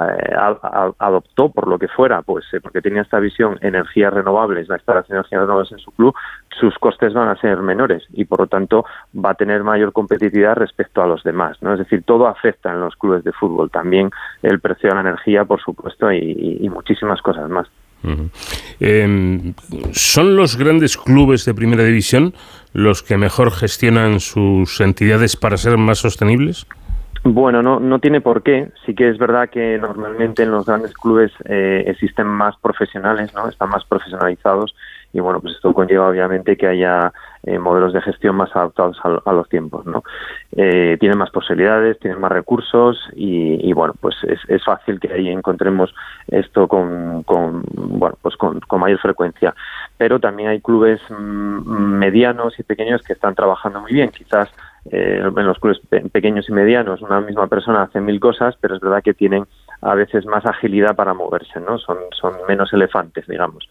adoptó 0.98 1.50
por 1.50 1.68
lo 1.68 1.78
que 1.78 1.88
fuera, 1.88 2.22
pues 2.22 2.44
eh, 2.52 2.60
porque 2.60 2.82
tenía 2.82 3.02
esta 3.02 3.18
visión 3.18 3.58
energías 3.62 4.12
renovables, 4.12 4.68
va 4.70 4.74
a 4.74 4.78
estar 4.78 4.96
las 4.96 5.08
energías 5.10 5.42
renovables 5.42 5.72
en 5.72 5.78
su 5.78 5.90
club, 5.92 6.14
sus 6.58 6.76
costes 6.78 7.14
van 7.14 7.28
a 7.28 7.40
ser 7.40 7.58
menores 7.58 8.04
y 8.12 8.24
por 8.24 8.40
lo 8.40 8.46
tanto 8.46 8.84
va 9.14 9.30
a 9.30 9.34
tener 9.34 9.62
mayor 9.62 9.92
competitividad 9.92 10.56
respecto 10.56 11.02
a 11.02 11.06
los 11.06 11.22
demás, 11.22 11.56
¿no? 11.62 11.72
Es 11.72 11.78
decir, 11.78 12.02
todo 12.04 12.26
afecta 12.26 12.70
en 12.70 12.80
los 12.80 12.96
clubes 12.96 13.24
de 13.24 13.32
fútbol, 13.32 13.70
también 13.70 14.10
el 14.42 14.60
precio 14.60 14.90
de 14.90 14.94
la 14.96 15.00
energía, 15.02 15.44
por 15.44 15.60
supuesto, 15.60 16.12
y 16.12 16.68
muchísimas 16.68 17.22
cosas 17.22 17.48
más. 17.48 17.68
Em, 18.80 19.54
¿Son 19.92 20.36
los 20.36 20.56
grandes 20.56 20.96
clubes 20.96 21.44
de 21.44 21.54
primera 21.54 21.84
división 21.84 22.34
los 22.72 23.02
que 23.02 23.16
mejor 23.16 23.50
gestionan 23.50 24.20
sus 24.20 24.80
entidades 24.80 25.36
para 25.36 25.56
ser 25.56 25.76
más 25.78 25.98
sostenibles? 25.98 26.66
Bueno, 27.30 27.62
no, 27.62 27.78
no 27.78 27.98
tiene 27.98 28.22
por 28.22 28.42
qué. 28.42 28.70
Sí 28.86 28.94
que 28.94 29.10
es 29.10 29.18
verdad 29.18 29.50
que 29.50 29.76
normalmente 29.76 30.44
en 30.44 30.50
los 30.50 30.64
grandes 30.64 30.94
clubes 30.94 31.30
eh, 31.44 31.84
existen 31.86 32.26
más 32.26 32.56
profesionales, 32.56 33.34
¿no? 33.34 33.48
Están 33.48 33.68
más 33.68 33.84
profesionalizados 33.84 34.74
y 35.12 35.20
bueno, 35.20 35.38
pues 35.40 35.54
esto 35.54 35.74
conlleva 35.74 36.08
obviamente 36.08 36.56
que 36.56 36.66
haya 36.66 37.12
eh, 37.42 37.58
modelos 37.58 37.92
de 37.92 38.00
gestión 38.00 38.34
más 38.36 38.54
adaptados 38.56 38.98
a, 39.02 39.32
los 39.32 39.48
tiempos, 39.50 39.84
¿no? 39.84 40.04
Eh, 40.56 40.96
tienen 40.98 41.18
más 41.18 41.30
posibilidades, 41.30 41.98
tienen 41.98 42.18
más 42.18 42.32
recursos 42.32 42.98
y, 43.14 43.72
bueno, 43.74 43.94
pues 44.00 44.16
es, 44.24 44.64
fácil 44.64 44.98
que 44.98 45.12
ahí 45.12 45.28
encontremos 45.28 45.94
esto 46.28 46.66
con, 46.66 47.22
bueno, 47.26 48.16
pues 48.22 48.36
con, 48.36 48.60
mayor 48.78 49.00
frecuencia. 49.00 49.54
Pero 49.98 50.18
también 50.18 50.48
hay 50.48 50.60
clubes 50.60 51.00
mm, 51.10 51.62
medianos 51.98 52.58
y 52.58 52.62
pequeños 52.62 53.02
que 53.02 53.12
están 53.12 53.34
trabajando 53.34 53.80
muy 53.80 53.92
bien, 53.92 54.10
quizás 54.10 54.50
eh, 54.90 55.20
en 55.22 55.46
los 55.46 55.58
clubes 55.58 55.80
pequeños 56.12 56.48
y 56.48 56.52
medianos 56.52 57.02
una 57.02 57.20
misma 57.20 57.46
persona 57.46 57.82
hace 57.82 58.00
mil 58.00 58.20
cosas, 58.20 58.56
pero 58.60 58.76
es 58.76 58.80
verdad 58.80 59.02
que 59.02 59.14
tienen 59.14 59.44
a 59.82 59.94
veces 59.94 60.26
más 60.26 60.44
agilidad 60.46 60.96
para 60.96 61.14
moverse, 61.14 61.60
¿no? 61.60 61.78
Son, 61.78 61.98
son 62.18 62.34
menos 62.48 62.72
elefantes, 62.72 63.26
digamos. 63.26 63.68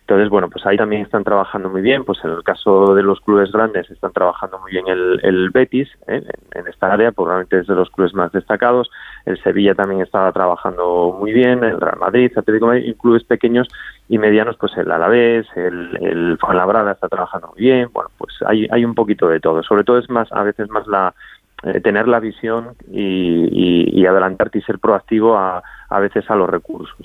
Entonces, 0.00 0.28
bueno, 0.28 0.50
pues 0.50 0.66
ahí 0.66 0.76
también 0.76 1.02
están 1.02 1.22
trabajando 1.22 1.68
muy 1.70 1.82
bien. 1.82 2.04
Pues 2.04 2.18
en 2.24 2.30
el 2.30 2.42
caso 2.42 2.94
de 2.94 3.02
los 3.02 3.20
clubes 3.20 3.52
grandes 3.52 3.90
están 3.90 4.12
trabajando 4.12 4.58
muy 4.58 4.72
bien 4.72 4.84
el, 4.88 5.50
Betis 5.50 5.88
¿eh? 6.08 6.22
en, 6.52 6.66
esta 6.66 6.92
área, 6.92 7.12
probablemente 7.12 7.60
es 7.60 7.66
de 7.66 7.74
los 7.74 7.90
clubes 7.90 8.12
más 8.14 8.32
destacados. 8.32 8.90
El 9.24 9.40
Sevilla 9.42 9.74
también 9.74 10.00
estaba 10.00 10.32
trabajando 10.32 11.16
muy 11.18 11.32
bien, 11.32 11.62
el 11.62 11.80
Real 11.80 11.98
Madrid, 11.98 12.32
Atlético 12.36 12.74
y 12.74 12.94
clubes 12.94 13.24
pequeños 13.24 13.68
y 14.08 14.18
medianos, 14.18 14.56
pues 14.58 14.76
el 14.76 14.90
Alavés, 14.90 15.46
el, 15.54 15.96
el 16.00 16.38
Fuenlabrada 16.38 16.92
está 16.92 17.08
trabajando 17.08 17.48
muy 17.48 17.60
bien. 17.60 17.88
Bueno, 17.92 18.10
pues 18.18 18.34
hay, 18.46 18.66
hay 18.70 18.84
un 18.84 18.94
poquito 18.94 19.28
de 19.28 19.38
todo. 19.38 19.62
Sobre 19.62 19.84
todo 19.84 19.98
es 19.98 20.10
más, 20.10 20.30
a 20.32 20.42
veces 20.42 20.68
más 20.70 20.86
la 20.88 21.14
eh, 21.62 21.78
tener 21.82 22.08
la 22.08 22.20
visión 22.20 22.70
y, 22.90 24.06
adelantarte 24.06 24.58
y 24.58 24.62
ser 24.62 24.78
proactivo 24.78 25.36
a, 25.36 25.62
a 25.90 26.00
veces 26.00 26.24
a 26.30 26.36
los 26.36 26.48
recursos. 26.48 26.96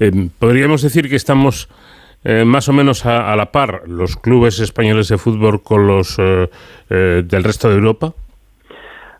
Eh, 0.00 0.28
podríamos 0.38 0.82
decir 0.82 1.08
que 1.08 1.16
estamos 1.16 1.68
eh, 2.28 2.44
más 2.44 2.68
o 2.68 2.72
menos 2.72 3.06
a, 3.06 3.36
la 3.36 3.52
par 3.52 3.82
los 3.86 4.16
clubes 4.16 4.58
españoles 4.58 5.06
de 5.06 5.16
fútbol 5.16 5.62
con 5.62 5.86
los 5.86 6.18
eh, 6.18 6.50
eh, 6.90 7.22
del 7.24 7.44
resto 7.44 7.68
de 7.68 7.76
Europa? 7.76 8.14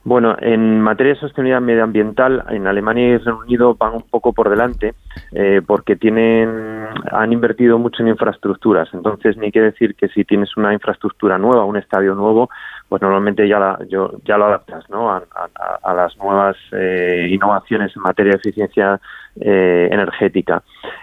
Bueno, 0.07 0.37
en 0.41 0.81
materia 0.81 1.15
de 1.15 1.19
sostenibilidad 1.19 1.61
medioambiental, 1.61 2.45
en 2.51 2.69
Alemania 2.69 3.09
y 3.09 3.17
Reino 3.17 3.41
Unido 3.41 3.75
van 3.75 3.95
un 3.95 4.03
poco 4.03 4.33
por 4.33 4.49
delante 4.49 4.95
porque 5.67 5.97
tienen, 5.97 6.87
han 7.11 7.33
invertido 7.33 7.77
mucho 7.77 8.05
en 8.05 8.11
infraestructuras. 8.11 8.89
Entonces, 8.93 9.37
ni 9.37 9.51
que 9.51 9.61
decir 9.61 9.97
que 9.97 10.07
si 10.07 10.25
tienes 10.25 10.57
una 10.57 10.73
infraestructura 10.73 11.39
nueva, 11.39 11.65
un 11.65 11.77
estadio 11.77 12.15
nuevo, 12.15 12.49
pues 12.89 13.03
normalmente 13.03 13.49
ya, 13.49 13.59
la, 13.59 13.81
yo, 13.89 14.13
ya 14.25 14.39
lo 14.39 14.45
adaptas 14.45 14.89
¿no? 14.91 15.11
a, 15.11 15.95
las 15.95 16.17
nuevas 16.19 16.57
innovaciones 17.29 17.91
en 17.97 18.03
materia 18.03 18.35
de 18.35 18.39
eficiencia 18.39 19.01
eh, 19.41 19.89
energética. 19.91 20.63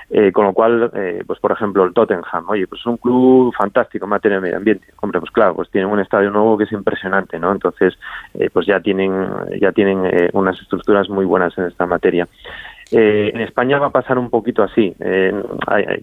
Eh, 0.09 0.31
con 0.31 0.45
lo 0.45 0.53
cual, 0.53 0.91
eh, 0.93 1.23
pues 1.25 1.39
por 1.39 1.51
ejemplo, 1.51 1.83
el 1.83 1.93
Tottenham, 1.93 2.47
oye, 2.47 2.67
pues 2.67 2.81
es 2.81 2.85
un 2.85 2.97
club 2.97 3.53
fantástico 3.57 4.05
en 4.05 4.09
materia 4.09 4.37
de 4.37 4.41
medio 4.41 4.57
ambiente. 4.57 4.87
Hombre, 5.01 5.19
pues 5.19 5.31
claro, 5.31 5.55
pues 5.55 5.69
tienen 5.71 5.89
un 5.89 5.99
estadio 5.99 6.29
nuevo 6.29 6.57
que 6.57 6.65
es 6.65 6.71
impresionante, 6.71 7.39
¿no? 7.39 7.51
Entonces, 7.51 7.97
pues 8.51 8.65
ya 8.65 8.79
tienen, 8.79 9.27
ya 9.59 9.71
tienen 9.71 10.29
unas 10.33 10.59
estructuras 10.61 11.09
muy 11.09 11.25
buenas 11.25 11.57
en 11.57 11.65
esta 11.65 11.85
materia. 11.85 12.27
Eh, 12.91 13.31
en 13.33 13.41
España 13.41 13.79
va 13.79 13.87
a 13.87 13.91
pasar 13.91 14.17
un 14.17 14.29
poquito 14.29 14.63
así. 14.63 14.95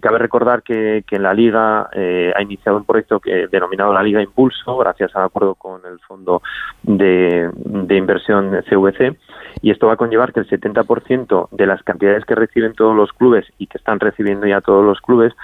cabe 0.01 0.19
recordar 0.19 0.63
que, 0.63 1.05
en 1.11 1.23
la 1.23 1.35
Liga 1.35 1.89
ha 1.91 2.43
iniciado 2.43 2.79
un 2.79 2.85
proyecto 2.85 3.21
que 3.21 3.47
denominado 3.49 3.93
la 3.93 4.03
Liga 4.03 4.23
Impulso, 4.23 4.77
gracias 4.77 5.15
al 5.15 5.25
acuerdo 5.25 5.55
con 5.55 5.81
el 5.87 5.99
Fondo 6.01 6.43
de, 6.83 7.51
de 7.55 7.97
Inversión 7.97 8.51
CVC, 8.69 9.17
y 9.63 9.71
esto 9.71 9.87
va 9.87 9.95
a 9.95 9.97
conllevar 9.97 10.33
que 10.33 10.41
el 10.41 10.49
70% 10.49 11.49
de 11.51 11.67
las 11.67 11.83
cantidades 11.83 12.25
que 12.25 12.35
reciben 12.35 12.75
todos 12.75 12.97
los 12.97 13.13
clubes 13.13 13.47
y 13.59 13.67
que 13.67 13.79
están 13.79 14.01
recibiendo 14.01 14.47
ya 14.47 14.61
todos 14.61 14.85
los 14.85 15.01
clubes 15.01 15.35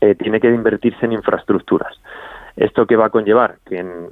eh, 0.00 0.16
tiene 0.16 0.40
que 0.40 0.48
invertirse 0.48 1.06
en 1.06 1.12
infraestructuras. 1.12 1.94
¿Esto 2.56 2.86
qué 2.86 2.96
va 2.96 3.06
a 3.06 3.10
conllevar? 3.10 3.56
Que 3.64 3.78
en, 3.78 4.08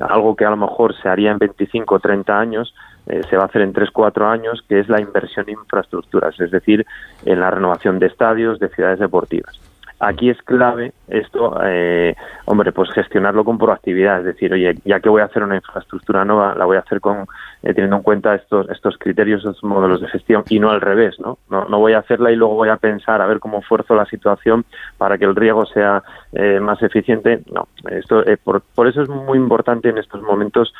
algo 0.00 0.36
que 0.36 0.44
a 0.44 0.50
lo 0.50 0.56
mejor 0.56 0.94
se 0.94 1.08
haría 1.08 1.32
en 1.32 1.38
25 1.38 1.94
o 1.94 1.98
30 1.98 2.38
años, 2.38 2.74
eh, 3.06 3.22
se 3.28 3.36
va 3.36 3.42
a 3.44 3.46
hacer 3.46 3.62
en 3.62 3.72
3 3.72 3.90
4 3.90 4.28
años, 4.28 4.64
que 4.68 4.80
es 4.80 4.88
la 4.88 5.00
inversión 5.00 5.46
en 5.48 5.58
infraestructuras, 5.58 6.38
es 6.40 6.50
decir, 6.50 6.86
en 7.24 7.40
la 7.40 7.50
renovación 7.50 7.98
de 7.98 8.06
estadios, 8.06 8.58
de 8.60 8.68
ciudades 8.68 9.00
deportivas. 9.00 9.58
Aquí 10.06 10.28
es 10.28 10.40
clave 10.42 10.92
esto, 11.08 11.58
eh, 11.64 12.14
hombre, 12.44 12.72
pues 12.72 12.90
gestionarlo 12.90 13.44
con 13.44 13.56
proactividad, 13.58 14.20
es 14.20 14.26
decir, 14.26 14.52
oye, 14.52 14.74
ya 14.84 15.00
que 15.00 15.08
voy 15.08 15.22
a 15.22 15.26
hacer 15.26 15.42
una 15.42 15.56
infraestructura 15.56 16.24
nueva, 16.24 16.54
la 16.54 16.66
voy 16.66 16.76
a 16.76 16.80
hacer 16.80 17.00
con 17.00 17.26
eh, 17.62 17.72
teniendo 17.72 17.96
en 17.96 18.02
cuenta 18.02 18.34
estos 18.34 18.68
estos 18.70 18.98
criterios, 18.98 19.44
estos 19.44 19.64
modelos 19.64 20.00
de 20.00 20.08
gestión 20.08 20.44
y 20.48 20.58
no 20.58 20.70
al 20.70 20.80
revés, 20.80 21.18
¿no? 21.20 21.38
¿no? 21.48 21.66
No 21.66 21.78
voy 21.78 21.94
a 21.94 22.00
hacerla 22.00 22.30
y 22.32 22.36
luego 22.36 22.54
voy 22.54 22.68
a 22.68 22.76
pensar 22.76 23.22
a 23.22 23.26
ver 23.26 23.38
cómo 23.38 23.62
fuerzo 23.62 23.94
la 23.94 24.04
situación 24.06 24.64
para 24.98 25.16
que 25.16 25.24
el 25.24 25.36
riego 25.36 25.64
sea 25.66 26.02
eh, 26.32 26.60
más 26.60 26.82
eficiente. 26.82 27.40
No, 27.50 27.68
esto 27.90 28.22
por, 28.42 28.60
por, 28.74 28.88
eso 28.88 29.02
es 29.02 29.08
muy 29.08 29.38
importante 29.38 29.88
en 29.88 29.98
estos 29.98 30.20
momentos 30.22 30.74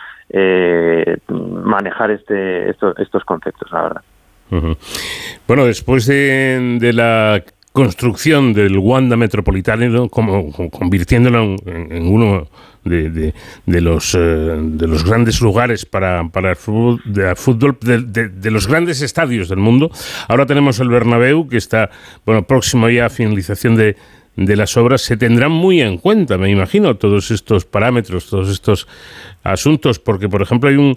manejar 1.28 2.10
este 2.10 2.70
estos, 2.70 2.98
estos 2.98 3.24
conceptos, 3.24 3.70
la 3.72 3.82
verdad. 3.82 4.02
Bueno, 5.46 5.64
después 5.64 6.06
de, 6.06 6.78
de, 6.80 6.92
la 6.92 7.42
construcción 7.74 8.54
del 8.54 8.78
Wanda 8.78 9.16
Metropolitano, 9.16 10.08
como, 10.08 10.52
convirtiéndolo 10.70 11.56
en, 11.66 12.06
uno 12.06 12.46
de, 12.84 13.34
los, 13.66 14.14
eh, 14.14 14.18
de 14.18 14.86
los 14.86 15.04
grandes 15.04 15.40
lugares 15.40 15.84
para, 15.84 16.28
para 16.28 16.50
el 16.50 16.56
fútbol, 16.56 17.02
de, 17.04 17.34
fútbol 17.34 17.76
de, 17.80 18.50
los 18.52 18.68
grandes 18.68 19.02
estadios 19.02 19.48
del 19.48 19.58
mundo. 19.58 19.90
Ahora 20.28 20.46
tenemos 20.46 20.78
el 20.78 20.88
Bernabéu, 20.88 21.48
que 21.48 21.56
está 21.56 21.90
bueno 22.24 22.44
próximo 22.44 22.88
ya 22.88 23.06
a 23.06 23.10
finalización 23.10 23.74
de, 23.74 23.96
de 24.36 24.54
las 24.54 24.76
obras. 24.76 25.02
Se 25.02 25.16
tendrán 25.16 25.50
muy 25.50 25.80
en 25.80 25.98
cuenta, 25.98 26.38
me 26.38 26.50
imagino, 26.50 26.94
todos 26.94 27.32
estos 27.32 27.64
parámetros, 27.64 28.30
todos 28.30 28.50
estos 28.50 28.86
asuntos, 29.42 29.98
porque, 29.98 30.28
por 30.28 30.42
ejemplo, 30.42 30.70
hay 30.70 30.76
un 30.76 30.96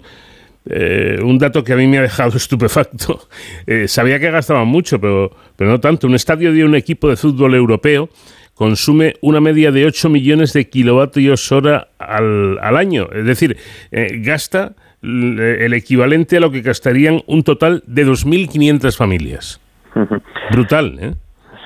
eh, 0.70 1.18
un 1.22 1.38
dato 1.38 1.64
que 1.64 1.72
a 1.72 1.76
mí 1.76 1.86
me 1.86 1.98
ha 1.98 2.02
dejado 2.02 2.30
estupefacto. 2.36 3.28
Eh, 3.66 3.88
sabía 3.88 4.18
que 4.18 4.30
gastaban 4.30 4.68
mucho, 4.68 5.00
pero, 5.00 5.30
pero 5.56 5.70
no 5.70 5.80
tanto. 5.80 6.06
Un 6.06 6.14
estadio 6.14 6.52
de 6.52 6.64
un 6.64 6.74
equipo 6.74 7.08
de 7.08 7.16
fútbol 7.16 7.54
europeo 7.54 8.08
consume 8.54 9.14
una 9.20 9.40
media 9.40 9.70
de 9.70 9.86
8 9.86 10.08
millones 10.08 10.52
de 10.52 10.68
kilovatios 10.68 11.50
hora 11.52 11.88
al, 11.98 12.58
al 12.60 12.76
año. 12.76 13.08
Es 13.12 13.24
decir, 13.24 13.56
eh, 13.92 14.18
gasta 14.20 14.74
el 15.00 15.72
equivalente 15.74 16.38
a 16.38 16.40
lo 16.40 16.50
que 16.50 16.60
gastarían 16.60 17.22
un 17.26 17.44
total 17.44 17.84
de 17.86 18.04
2.500 18.04 18.96
familias. 18.96 19.60
Brutal, 20.50 20.98
¿eh? 21.00 21.14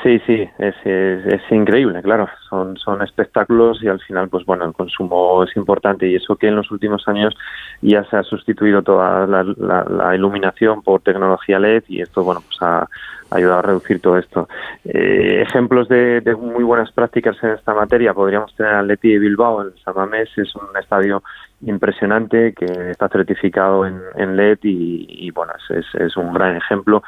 Sí, 0.02 0.18
sí, 0.26 0.48
es, 0.58 0.74
es, 0.84 1.42
increíble, 1.52 2.02
claro. 2.02 2.28
Son, 2.48 2.76
son 2.76 3.02
espectáculos 3.02 3.80
y 3.84 3.88
al 3.88 4.00
final, 4.00 4.28
pues 4.28 4.44
bueno, 4.44 4.64
el 4.64 4.72
consumo 4.72 5.44
es 5.44 5.56
importante 5.56 6.08
y 6.08 6.16
eso 6.16 6.34
que 6.34 6.48
en 6.48 6.56
los 6.56 6.72
últimos 6.72 7.06
años 7.06 7.36
ya 7.82 8.02
se 8.10 8.16
ha 8.16 8.24
sustituido 8.24 8.82
toda 8.82 9.28
la, 9.28 10.14
iluminación 10.16 10.82
por 10.82 11.02
tecnología 11.02 11.60
LED 11.60 11.84
y 11.86 12.00
esto, 12.00 12.24
bueno, 12.24 12.42
pues 12.44 12.60
ha, 12.62 12.88
ayudado 13.34 13.58
a 13.58 13.62
reducir 13.62 14.00
todo 14.00 14.18
esto. 14.18 14.48
Eh, 14.84 15.42
ejemplos 15.42 15.88
de, 15.88 16.22
muy 16.38 16.64
buenas 16.64 16.90
prácticas 16.92 17.36
en 17.42 17.50
esta 17.50 17.74
materia 17.74 18.14
podríamos 18.14 18.54
tener 18.54 18.74
al 18.74 18.86
Leti 18.86 19.12
de 19.12 19.18
Bilbao, 19.18 19.62
el 19.62 19.74
Samamés 19.84 20.28
es 20.36 20.54
un 20.54 20.76
estadio 20.80 21.22
impresionante 21.64 22.54
que 22.54 22.90
está 22.90 23.08
certificado 23.08 23.86
en, 23.86 24.00
en 24.16 24.36
LED 24.36 24.58
y, 24.62 25.30
bueno, 25.30 25.52
es, 25.70 25.86
es 25.94 26.16
un 26.16 26.32
gran 26.32 26.56
ejemplo 26.56 27.02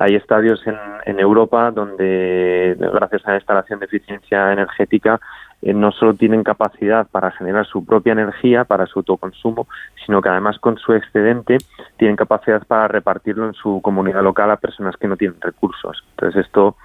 hay 0.00 0.14
estadios 0.14 0.66
en, 0.66 0.76
en 1.04 1.20
Europa 1.20 1.70
donde, 1.70 2.74
gracias 2.78 3.22
a 3.26 3.32
la 3.32 3.36
instalación 3.36 3.80
de 3.80 3.86
eficiencia 3.86 4.50
energética, 4.50 5.20
eh, 5.62 5.74
no 5.74 5.92
solo 5.92 6.14
tienen 6.14 6.42
capacidad 6.42 7.06
para 7.06 7.30
generar 7.32 7.66
su 7.66 7.84
propia 7.84 8.12
energía 8.12 8.64
para 8.64 8.86
su 8.86 9.00
autoconsumo, 9.00 9.66
sino 10.04 10.22
que 10.22 10.28
además 10.28 10.58
con 10.58 10.78
su 10.78 10.94
excedente 10.94 11.58
tienen 11.96 12.16
capacidad 12.16 12.66
para 12.66 12.88
repartirlo 12.88 13.46
en 13.46 13.54
su 13.54 13.80
comunidad 13.82 14.22
local 14.22 14.50
a 14.50 14.56
personas 14.56 14.96
que 14.96 15.08
no 15.08 15.16
tienen 15.16 15.40
recursos. 15.40 16.02
Entonces 16.10 16.46
esto 16.46 16.76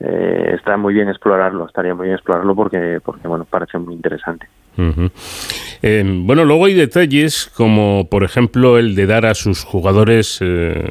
eh, 0.00 0.52
está 0.54 0.76
muy 0.76 0.94
bien 0.94 1.08
explorarlo, 1.08 1.66
estaría 1.66 1.94
muy 1.94 2.04
bien 2.04 2.14
explorarlo 2.14 2.54
porque, 2.54 3.00
porque 3.04 3.28
bueno, 3.28 3.44
parece 3.44 3.78
muy 3.78 3.94
interesante. 3.94 4.48
Em, 4.76 6.26
bueno, 6.26 6.44
luego 6.44 6.64
hay 6.64 6.74
detalles 6.74 7.50
como, 7.54 8.08
por 8.10 8.24
ejemplo, 8.24 8.78
el 8.78 8.94
de 8.94 9.06
dar 9.06 9.26
a 9.26 9.34
sus 9.34 9.64
jugadores, 9.64 10.38
eh, 10.40 10.88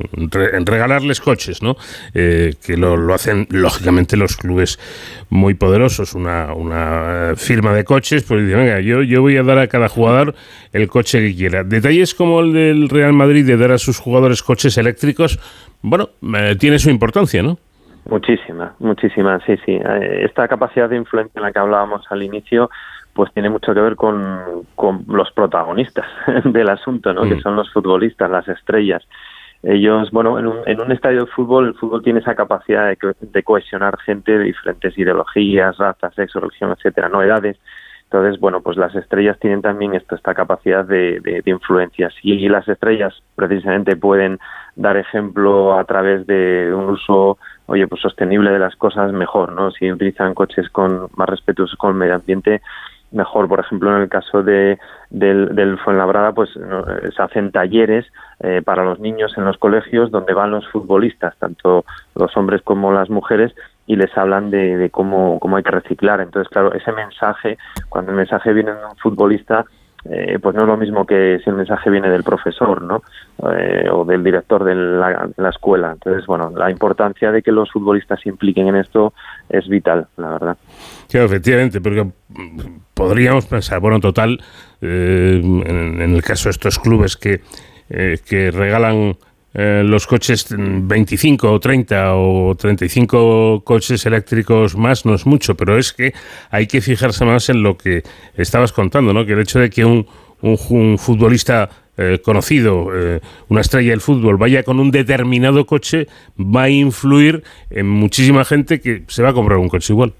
regalarles 0.65 1.19
coches, 1.19 1.61
¿no? 1.61 1.75
Eh, 2.13 2.53
que 2.65 2.77
lo, 2.77 3.13
hacen, 3.13 3.47
lógicamente, 3.49 4.17
los 4.17 4.37
clubes 4.37 4.79
muy 5.29 5.53
poderosos. 5.53 6.13
Una, 6.13 6.53
una 6.53 7.33
firma 7.35 7.73
de 7.73 7.83
coches, 7.83 8.23
pues 8.23 8.45
dicen, 8.45 8.59
venga, 8.59 8.79
yo, 8.79 9.01
yo 9.03 9.21
voy 9.21 9.37
a 9.37 9.43
dar 9.43 9.57
a 9.57 9.67
cada 9.67 9.89
jugador 9.89 10.35
el 10.71 10.87
coche 10.87 11.19
que 11.19 11.35
quiera. 11.35 11.63
Detalles 11.63 12.13
como 12.13 12.41
el 12.41 12.53
del 12.53 12.89
Real 12.89 13.13
Madrid 13.13 13.45
de 13.45 13.57
dar 13.57 13.71
a 13.71 13.77
sus 13.77 13.99
jugadores 13.99 14.43
coches 14.43 14.77
eléctricos, 14.77 15.39
bueno, 15.81 16.09
tiene 16.59 16.79
su 16.79 16.89
importancia, 16.89 17.43
¿no? 17.43 17.57
Muchísima, 18.05 18.75
muchísima, 18.79 19.39
sí, 19.45 19.55
sí. 19.65 19.71
Eh, 19.71 20.25
esta 20.25 20.47
capacidad 20.47 20.89
de 20.89 20.97
influencia 20.97 21.39
en 21.39 21.43
la 21.43 21.53
que 21.53 21.59
hablábamos 21.59 22.05
al 22.09 22.21
inicio, 22.21 22.69
pues 23.13 23.31
tiene 23.33 23.49
mucho 23.49 23.73
que 23.73 23.81
ver 23.81 23.95
con, 23.95 24.65
con 24.75 25.05
los 25.07 25.31
protagonistas 25.31 26.05
del 26.45 26.69
asunto, 26.69 27.13
¿no? 27.13 27.23
Que 27.23 27.35
mm. 27.35 27.41
son 27.41 27.55
los 27.55 27.71
futbolistas, 27.71 28.29
las 28.29 28.47
estrellas. 28.47 29.03
Ellos, 29.61 30.11
bueno, 30.11 30.39
en 30.39 30.47
un, 30.47 30.57
en 30.65 30.81
un 30.81 30.91
estadio 30.91 31.21
de 31.21 31.31
fútbol, 31.31 31.67
el 31.67 31.73
fútbol 31.75 32.03
tiene 32.03 32.19
esa 32.19 32.35
capacidad 32.35 32.87
de, 32.87 32.97
de 33.21 33.43
cohesionar 33.43 33.97
gente 33.99 34.37
de 34.37 34.45
diferentes 34.45 34.97
ideologías, 34.97 35.77
razas, 35.77 36.13
sexo, 36.15 36.39
religión, 36.41 36.71
etcétera, 36.71 37.07
no 37.07 37.21
edades. 37.21 37.57
Entonces, 38.03 38.39
bueno, 38.39 38.61
pues 38.61 38.77
las 38.77 38.93
estrellas 38.93 39.39
tienen 39.39 39.61
también 39.61 39.95
esto, 39.95 40.15
esta 40.15 40.33
capacidad 40.33 40.85
de, 40.85 41.19
de, 41.21 41.41
de 41.41 41.51
influencias 41.51 42.13
y 42.21 42.47
las 42.49 42.67
estrellas 42.67 43.13
precisamente 43.35 43.95
pueden 43.95 44.37
dar 44.75 44.97
ejemplo 44.97 45.77
a 45.79 45.83
través 45.85 46.27
de 46.27 46.71
un 46.73 46.89
uso 46.89 47.37
oye, 47.65 47.87
pues 47.87 48.01
sostenible 48.01 48.51
de 48.51 48.59
las 48.59 48.75
cosas, 48.75 49.11
mejor, 49.13 49.53
¿no? 49.53 49.71
Si 49.71 49.91
utilizan 49.91 50.33
coches 50.33 50.69
con 50.69 51.07
más 51.15 51.29
respetuosos 51.29 51.77
con 51.77 51.91
el 51.91 51.97
medio 51.97 52.15
ambiente, 52.15 52.61
mejor. 53.13 53.47
Por 53.47 53.59
ejemplo, 53.59 53.95
en 53.95 54.01
el 54.01 54.09
caso 54.09 54.43
de, 54.43 54.77
del, 55.09 55.55
del 55.55 55.77
Fuenlabrada, 55.79 56.33
pues 56.33 56.49
se 56.51 57.21
hacen 57.21 57.51
talleres 57.51 58.05
eh, 58.39 58.61
para 58.63 58.83
los 58.83 58.99
niños 58.99 59.33
en 59.37 59.45
los 59.45 59.57
colegios 59.57 60.11
donde 60.11 60.33
van 60.33 60.51
los 60.51 60.67
futbolistas, 60.69 61.37
tanto 61.37 61.85
los 62.15 62.35
hombres 62.35 62.61
como 62.63 62.91
las 62.91 63.09
mujeres, 63.09 63.53
y 63.85 63.95
les 63.95 64.17
hablan 64.17 64.49
de, 64.49 64.77
de 64.77 64.89
cómo, 64.89 65.39
cómo 65.39 65.57
hay 65.57 65.63
que 65.63 65.71
reciclar. 65.71 66.21
Entonces, 66.21 66.49
claro, 66.49 66.73
ese 66.73 66.91
mensaje, 66.91 67.57
cuando 67.89 68.11
el 68.11 68.17
mensaje 68.17 68.53
viene 68.53 68.71
de 68.71 68.85
un 68.85 68.95
futbolista, 68.97 69.65
eh, 70.09 70.37
pues 70.41 70.55
no 70.55 70.61
es 70.61 70.67
lo 70.67 70.77
mismo 70.77 71.05
que 71.05 71.39
si 71.43 71.49
el 71.49 71.55
mensaje 71.55 71.89
viene 71.89 72.09
del 72.09 72.23
profesor, 72.23 72.81
¿no? 72.81 73.01
Eh, 73.51 73.87
o 73.91 74.03
del 74.03 74.23
director 74.23 74.63
de 74.63 74.75
la, 74.75 75.49
escuela. 75.49 75.93
Entonces, 75.93 76.25
bueno, 76.25 76.51
la 76.55 76.69
importancia 76.69 77.31
de 77.31 77.41
que 77.41 77.51
los 77.51 77.71
futbolistas 77.71 78.19
se 78.21 78.29
impliquen 78.29 78.67
en 78.67 78.75
esto 78.75 79.13
es 79.49 79.67
vital, 79.67 80.07
la 80.17 80.29
verdad. 80.31 80.57
Sí, 81.07 81.17
efectivamente, 81.17 81.79
porque 81.79 82.07
podríamos 82.93 83.45
pensar, 83.45 83.79
bueno, 83.79 83.99
total, 83.99 84.39
eh, 84.81 85.41
en, 85.41 86.01
en, 86.01 86.15
el 86.15 86.21
caso 86.21 86.45
de 86.45 86.51
estos 86.51 86.79
clubes 86.79 87.15
que, 87.15 87.41
eh, 87.89 88.17
que 88.27 88.51
regalan 88.51 89.15
eh, 89.53 89.83
los 89.85 90.07
coches 90.07 90.47
25 90.49 91.51
o 91.51 91.59
30 91.59 92.15
o 92.15 92.55
35 92.55 93.61
coches 93.63 94.05
eléctricos 94.05 94.75
más 94.75 95.05
no 95.05 95.13
es 95.13 95.25
mucho, 95.25 95.55
pero 95.55 95.77
es 95.77 95.93
que 95.93 96.13
hay 96.49 96.67
que 96.67 96.81
fijarse 96.81 97.23
más 97.25 97.49
en 97.49 97.61
lo 97.61 97.77
que 97.77 98.03
estabas 98.35 98.73
contando, 98.73 99.13
¿no? 99.13 99.25
Que 99.25 99.33
el 99.33 99.41
hecho 99.41 99.59
de 99.59 99.69
que 99.69 99.85
un, 99.85 100.07
un, 100.41 100.57
un 100.69 100.97
futbolista 100.97 101.69
eh, 101.95 102.19
conocido, 102.25 102.87
eh, 102.91 103.19
una 103.49 103.61
estrella 103.61 103.91
del 103.91 104.01
fútbol, 104.01 104.37
vaya 104.37 104.63
con 104.63 104.79
un 104.79 104.89
determinado 104.89 105.63
coche, 105.67 106.07
va 106.39 106.63
a 106.63 106.69
influir 106.69 107.43
en 107.69 107.87
muchísima 107.87 108.43
gente 108.45 108.81
que 108.81 109.03
se 109.07 109.21
va 109.21 109.29
a 109.29 109.33
comprar 109.33 109.59
un 109.59 109.69
coche 109.69 109.93
igual. 109.93 110.11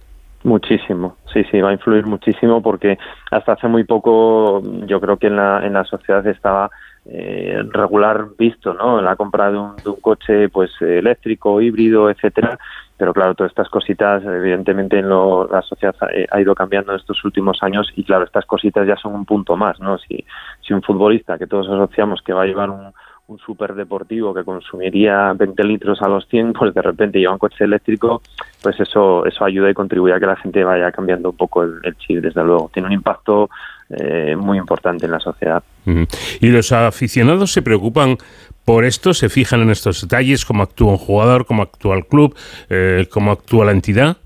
Muchísimo, 0.44 1.18
sí, 1.34 1.44
sí, 1.50 1.62
va 1.62 1.70
a 1.70 1.74
influir 1.74 2.06
muchísimo 2.06 2.62
porque 2.62 3.00
hasta 3.32 3.54
hace 3.54 3.68
muy 3.68 3.86
poco 3.86 4.62
yo 4.86 5.02
creo 5.02 5.18
que 5.18 5.28
en 5.28 5.38
la, 5.38 5.66
en 5.66 5.74
la 5.74 5.84
sociedad 5.86 6.28
estaba 6.28 6.70
eh, 7.06 7.62
regular 7.72 8.28
visto, 8.38 8.74
¿no? 8.74 9.02
La 9.02 9.16
compra 9.16 9.52
de 9.52 9.58
un, 9.58 9.76
de 9.76 9.90
un 9.90 10.00
coche, 10.00 10.50
pues 10.50 10.72
eléctrico, 10.82 11.62
híbrido, 11.62 12.10
etcétera. 12.10 12.58
Pero 12.98 13.14
claro, 13.14 13.36
todas 13.36 13.52
estas 13.52 13.70
cositas, 13.70 14.24
evidentemente, 14.24 15.00
en 15.00 15.10
lo, 15.10 15.48
la 15.48 15.62
sociedad 15.62 15.96
ha, 16.02 16.36
ha, 16.36 16.42
ido 16.42 16.56
cambiando 16.56 16.94
en 16.94 17.00
estos 17.00 17.24
últimos 17.26 17.62
años 17.62 17.92
y 17.96 18.04
claro, 18.04 18.24
estas 18.24 18.46
cositas 18.46 18.88
ya 18.88 18.96
son 18.96 19.16
un 19.16 19.26
punto 19.26 19.58
más, 19.58 19.80
¿no? 19.80 19.98
Si, 19.98 20.24
si 20.62 20.74
un 20.74 20.82
futbolista 20.82 21.38
que 21.38 21.48
todos 21.48 21.68
asociamos 21.68 22.22
que 22.22 22.34
va 22.34 22.44
a 22.44 22.46
llevar 22.46 22.70
un, 22.70 22.94
un 23.28 23.40
superdeportivo 23.40 24.34
que 24.34 24.44
consumiría 24.44 25.34
20 25.34 25.64
litros 25.64 26.02
a 26.02 26.08
los 26.08 26.28
100, 26.28 26.54
pues 26.54 26.74
de 26.74 26.82
repente 26.82 27.20
lleva 27.20 27.34
un 27.34 27.40
coche 27.40 27.64
eléctrico, 27.64 28.22
pues 28.62 28.80
eso 28.80 29.26
eso 29.26 29.46
ayuda 29.46 29.70
y 29.70 29.74
contribuye 29.74 30.14
a 30.14 30.20
que 30.20 30.26
la 30.26 30.36
gente 30.36 30.64
vaya 30.64 30.92
cambiando 30.92 31.30
un 31.30 31.38
poco 31.38 31.64
el, 31.64 31.80
el 31.84 31.96
chip, 31.98 32.22
desde 32.22 32.44
luego. 32.44 32.70
Tiene 32.74 32.88
un 32.88 32.94
impacto 32.94 33.50
eh, 33.90 34.36
muy 34.36 34.58
importante 34.58 35.06
en 35.06 35.12
la 35.12 35.20
sociedad. 35.20 35.64
¿Y 35.86 36.48
los 36.48 36.72
aficionados 36.72 37.52
se 37.52 37.62
preocupan 37.62 38.18
por 38.66 38.86
esto? 38.86 39.14
¿Se 39.14 39.30
fijan 39.30 39.62
en 39.62 39.70
estos 39.70 40.02
detalles? 40.02 40.46
¿Cómo 40.46 40.64
actúa 40.64 40.92
un 40.92 40.98
jugador? 40.98 41.46
¿Cómo 41.46 41.64
actúa 41.64 41.96
el 41.96 42.06
club? 42.06 42.36
Eh, 42.70 43.08
¿Cómo 43.12 43.32
actúa 43.32 43.66
la 43.66 43.72
entidad? 43.72 44.18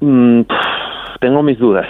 Mm, 0.00 0.42
tengo 1.20 1.42
mis 1.42 1.58
dudas. 1.58 1.86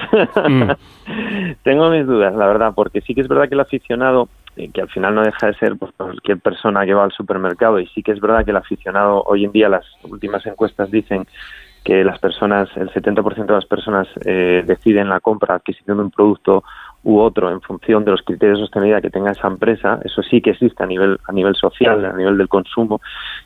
Mm. 0.49 0.71
tengo 1.63 1.91
mis 1.91 2.07
dudas, 2.07 2.35
la 2.35 2.47
verdad, 2.47 2.73
porque 2.75 3.01
sí 3.01 3.15
que 3.15 3.21
es 3.21 3.29
verdad 3.29 3.49
que 3.49 3.55
el 3.55 3.61
aficionado 3.61 4.29
eh, 4.57 4.71
que 4.71 4.83
al 4.83 4.89
final 4.91 5.15
no 5.15 5.23
deja 5.23 5.47
de 5.47 5.55
ser 5.55 5.77
pues, 5.79 5.93
cualquier 5.97 6.39
persona 6.39 6.85
que 6.85 6.93
va 6.93 7.05
al 7.05 7.13
supermercado 7.13 7.81
y 7.81 7.87
sí 7.87 8.03
que 8.03 8.13
es 8.13 8.21
verdad 8.21 8.45
que 8.45 8.51
el 8.51 8.59
aficionado 8.59 9.23
hoy 9.23 9.47
en 9.47 9.53
día 9.53 9.71
las 9.71 9.87
últimas 10.03 10.45
encuestas 10.45 10.91
dicen 10.91 11.27
que 11.83 12.05
las 12.05 12.19
personas, 12.19 12.69
el 12.77 12.91
70% 12.91 13.47
de 13.47 13.53
las 13.53 13.65
personas 13.65 14.07
eh, 14.25 14.63
deciden 14.67 15.09
la 15.09 15.21
compra, 15.21 15.55
adquisición 15.55 15.97
de 15.97 16.03
un 16.05 16.11
producto 16.11 16.65
u 17.05 17.19
otro 17.19 17.51
en 17.51 17.61
función 17.61 18.05
de 18.05 18.13
los 18.13 18.23
criterios 18.23 18.59
de 18.59 18.65
sostenibilidad 18.65 19.03
que 19.03 19.11
tenga 19.11 19.33
esa 19.33 19.49
empresa, 19.49 19.99
eso 20.05 20.23
sí 20.23 20.41
que 20.41 20.51
existe 20.51 20.83
a 20.83 20.87
nivel 20.87 21.19
a 21.27 21.33
nivel 21.33 21.55
social, 21.57 22.05
a 22.05 22.17
nivel 22.17 22.39
del 22.39 22.49
consumo. 22.49 23.01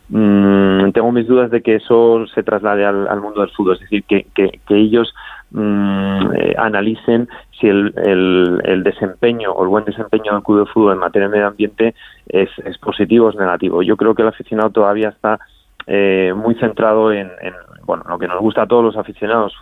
Mm, 0.08 0.90
tengo 0.90 1.10
mis 1.12 1.26
dudas 1.26 1.50
de 1.50 1.62
que 1.62 1.76
eso 1.76 2.26
se 2.34 2.42
traslade 2.42 2.84
al, 2.84 3.20
mundo 3.20 3.40
del 3.40 3.50
fútbol, 3.50 3.74
es 3.74 3.80
decir, 3.80 4.04
que, 4.04 4.26
que, 4.34 4.60
ellos 4.68 5.14
mm, 5.50 6.32
eh, 6.34 6.54
analicen 6.58 7.28
si 7.58 7.68
el, 7.68 7.94
el, 7.96 8.60
el, 8.64 8.82
desempeño 8.82 9.52
o 9.52 9.62
el 9.62 9.68
buen 9.68 9.84
desempeño 9.84 10.32
del 10.32 10.42
club 10.42 10.66
de 10.66 10.72
fútbol 10.72 10.92
en 10.92 10.98
materia 10.98 11.28
de 11.28 11.32
medio 11.32 11.48
ambiente 11.48 11.94
es, 12.28 12.50
es 12.64 12.76
positivo 12.78 13.26
o 13.26 13.30
es 13.30 13.36
negativo. 13.36 13.82
Yo 13.82 13.96
creo 13.96 14.14
que 14.14 14.22
el 14.22 14.28
aficionado 14.28 14.70
todavía 14.70 15.08
está 15.08 15.38
eh, 15.86 16.32
muy 16.34 16.54
centrado 16.56 17.12
en, 17.12 17.30
en, 17.40 17.54
bueno 17.84 18.04
lo 18.08 18.18
que 18.18 18.26
nos 18.26 18.40
gusta 18.40 18.62
a 18.62 18.66
todos 18.66 18.82
los 18.82 18.96
aficionados 18.96 19.54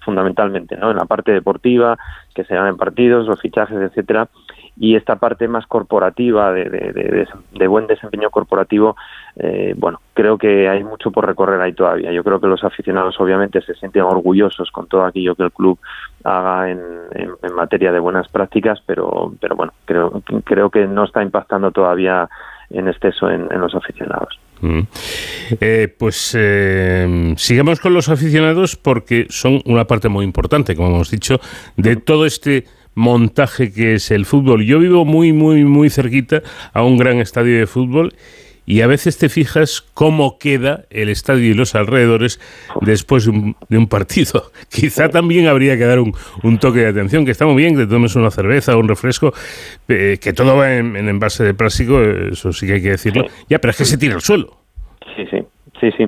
fundamentalmente 0.00 0.76
no 0.76 0.90
en 0.90 0.96
la 0.96 1.04
parte 1.04 1.30
deportiva 1.30 1.96
que 2.34 2.44
se 2.44 2.54
ganen 2.54 2.76
partidos 2.76 3.26
los 3.26 3.40
fichajes 3.40 3.78
etcétera. 3.78 4.28
Y 4.76 4.96
esta 4.96 5.16
parte 5.16 5.46
más 5.46 5.66
corporativa 5.66 6.52
de, 6.52 6.64
de, 6.64 7.66
buen 7.68 7.86
desempeño 7.86 8.30
corporativo 8.30 8.96
eh, 9.36 9.74
bueno 9.76 10.00
creo 10.14 10.38
que 10.38 10.68
hay 10.68 10.82
mucho 10.82 11.10
por 11.10 11.26
recorrer 11.26 11.60
ahí 11.60 11.72
todavía. 11.72 12.12
Yo 12.12 12.24
creo 12.24 12.40
que 12.40 12.46
los 12.46 12.64
aficionados 12.64 13.20
obviamente 13.20 13.60
se 13.60 13.74
sienten 13.74 14.02
orgullosos 14.02 14.70
con 14.70 14.86
todo 14.86 15.04
aquello 15.04 15.34
que 15.34 15.44
el 15.44 15.52
club 15.52 15.78
haga 16.24 16.70
en, 16.70 16.80
en, 17.12 17.30
en 17.42 17.54
materia 17.54 17.92
de 17.92 18.00
buenas 18.00 18.28
prácticas 18.28 18.80
pero 18.86 19.32
pero 19.40 19.54
bueno 19.54 19.72
creo 19.84 20.22
creo 20.44 20.70
que 20.70 20.86
no 20.86 21.04
está 21.04 21.22
impactando 21.22 21.70
todavía 21.70 22.28
en 22.70 22.88
exceso 22.88 23.28
en, 23.30 23.52
en 23.52 23.60
los 23.60 23.74
aficionados 23.74 24.40
Mm. 24.60 24.80
Eh, 25.60 25.94
pues 25.96 26.36
eh, 26.38 27.34
sigamos 27.36 27.80
con 27.80 27.94
los 27.94 28.08
aficionados 28.08 28.76
porque 28.76 29.26
son 29.30 29.62
una 29.64 29.86
parte 29.86 30.08
muy 30.08 30.24
importante, 30.24 30.76
como 30.76 30.88
hemos 30.88 31.10
dicho, 31.10 31.40
de 31.76 31.96
todo 31.96 32.26
este 32.26 32.64
montaje 32.94 33.72
que 33.72 33.94
es 33.94 34.10
el 34.10 34.26
fútbol. 34.26 34.64
Yo 34.64 34.78
vivo 34.78 35.04
muy, 35.04 35.32
muy, 35.32 35.64
muy 35.64 35.90
cerquita 35.90 36.42
a 36.72 36.82
un 36.82 36.98
gran 36.98 37.18
estadio 37.18 37.58
de 37.58 37.66
fútbol 37.66 38.14
y 38.70 38.82
a 38.82 38.86
veces 38.86 39.18
te 39.18 39.28
fijas 39.28 39.80
cómo 39.94 40.38
queda 40.38 40.84
el 40.90 41.08
estadio 41.08 41.50
y 41.50 41.54
los 41.54 41.74
alrededores 41.74 42.38
después 42.82 43.24
de 43.24 43.32
un, 43.32 43.56
de 43.68 43.78
un 43.78 43.88
partido. 43.88 44.52
Quizá 44.70 45.08
también 45.08 45.48
habría 45.48 45.76
que 45.76 45.84
dar 45.84 45.98
un, 45.98 46.12
un, 46.44 46.58
toque 46.58 46.78
de 46.78 46.86
atención, 46.86 47.24
que 47.24 47.32
está 47.32 47.46
muy 47.46 47.56
bien 47.56 47.74
que 47.74 47.86
te 47.86 47.90
tomes 47.90 48.14
una 48.14 48.30
cerveza 48.30 48.76
o 48.76 48.78
un 48.78 48.86
refresco, 48.86 49.32
eh, 49.88 50.18
que 50.22 50.32
todo 50.32 50.56
va 50.56 50.76
en, 50.76 50.94
en, 50.94 51.08
envase 51.08 51.42
de 51.42 51.52
plástico, 51.52 52.00
eso 52.00 52.52
sí 52.52 52.68
que 52.68 52.74
hay 52.74 52.82
que 52.82 52.90
decirlo. 52.90 53.24
Ya, 53.48 53.58
pero 53.58 53.72
es 53.72 53.76
que 53.76 53.84
se 53.84 53.98
tira 53.98 54.14
al 54.14 54.20
suelo. 54.20 54.58
Sí, 55.16 55.26
sí. 55.28 55.38
Sí, 55.80 55.90
sí, 55.96 56.04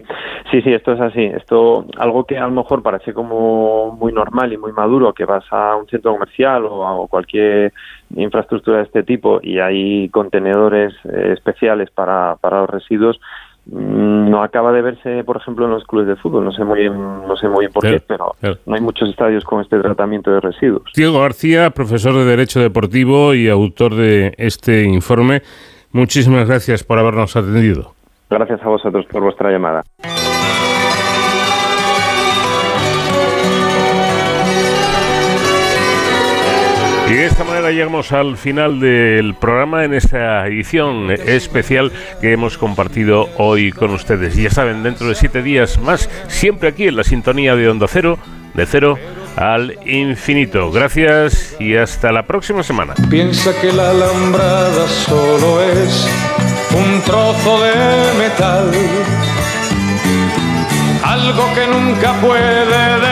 sí, 0.52 0.62
sí, 0.62 0.72
esto 0.72 0.92
es 0.92 1.00
así. 1.00 1.24
Esto, 1.24 1.86
algo 1.96 2.24
que 2.24 2.38
a 2.38 2.46
lo 2.46 2.52
mejor 2.52 2.82
parece 2.82 3.12
como 3.12 3.90
muy 3.92 4.12
normal 4.12 4.52
y 4.52 4.58
muy 4.58 4.72
maduro, 4.72 5.12
que 5.12 5.24
vas 5.24 5.44
a 5.50 5.74
un 5.76 5.88
centro 5.88 6.12
comercial 6.12 6.66
o 6.66 6.86
a 6.86 7.08
cualquier 7.08 7.72
infraestructura 8.14 8.78
de 8.78 8.84
este 8.84 9.02
tipo 9.02 9.40
y 9.42 9.58
hay 9.58 10.08
contenedores 10.10 10.92
eh, 11.04 11.32
especiales 11.32 11.90
para, 11.90 12.36
para 12.36 12.60
los 12.60 12.70
residuos, 12.70 13.18
mm, 13.66 14.30
no 14.30 14.42
acaba 14.42 14.72
de 14.72 14.82
verse, 14.82 15.24
por 15.24 15.38
ejemplo, 15.38 15.64
en 15.64 15.72
los 15.72 15.84
clubes 15.84 16.06
de 16.06 16.16
fútbol. 16.16 16.44
No 16.44 16.52
sé 16.52 16.64
muy 16.64 16.80
bien, 16.80 16.92
no 16.94 17.36
sé 17.36 17.48
muy 17.48 17.60
bien 17.60 17.72
por 17.72 17.82
qué, 17.82 18.00
pero 18.06 18.36
no 18.66 18.74
hay 18.74 18.80
muchos 18.80 19.08
estadios 19.08 19.44
con 19.44 19.62
este 19.62 19.80
tratamiento 19.80 20.30
de 20.30 20.40
residuos. 20.40 20.84
Diego 20.94 21.20
García, 21.20 21.70
profesor 21.70 22.14
de 22.14 22.26
Derecho 22.26 22.60
Deportivo 22.60 23.34
y 23.34 23.48
autor 23.48 23.94
de 23.94 24.34
este 24.36 24.84
informe. 24.84 25.42
Muchísimas 25.92 26.46
gracias 26.46 26.84
por 26.84 26.98
habernos 26.98 27.36
atendido. 27.36 27.94
Gracias 28.30 28.62
a 28.62 28.68
vosotros 28.68 29.04
por 29.10 29.22
vuestra 29.22 29.50
llamada. 29.50 29.82
Y 37.12 37.14
de 37.14 37.26
esta 37.26 37.44
manera 37.44 37.70
llegamos 37.70 38.10
al 38.12 38.38
final 38.38 38.80
del 38.80 39.34
programa 39.34 39.84
en 39.84 39.92
esta 39.92 40.46
edición 40.46 41.10
especial 41.10 41.92
que 42.22 42.32
hemos 42.32 42.56
compartido 42.56 43.28
hoy 43.36 43.70
con 43.70 43.90
ustedes. 43.90 44.34
Ya 44.34 44.48
saben, 44.48 44.82
dentro 44.82 45.06
de 45.06 45.14
siete 45.14 45.42
días 45.42 45.78
más, 45.78 46.08
siempre 46.28 46.70
aquí 46.70 46.88
en 46.88 46.96
la 46.96 47.04
sintonía 47.04 47.54
de 47.54 47.68
Onda 47.68 47.86
Cero, 47.86 48.18
de 48.54 48.64
cero 48.64 48.98
al 49.36 49.78
infinito. 49.84 50.72
Gracias 50.72 51.54
y 51.60 51.76
hasta 51.76 52.12
la 52.12 52.22
próxima 52.22 52.62
semana. 52.62 52.94
Piensa 53.10 53.52
que 53.60 53.74
la 53.74 53.90
alambrada 53.90 54.88
solo 54.88 55.62
es 55.64 56.08
un 56.74 57.02
trozo 57.02 57.62
de 57.62 57.74
metal, 58.24 58.70
algo 61.04 61.44
que 61.54 61.66
nunca 61.66 62.14
puede 62.22 63.11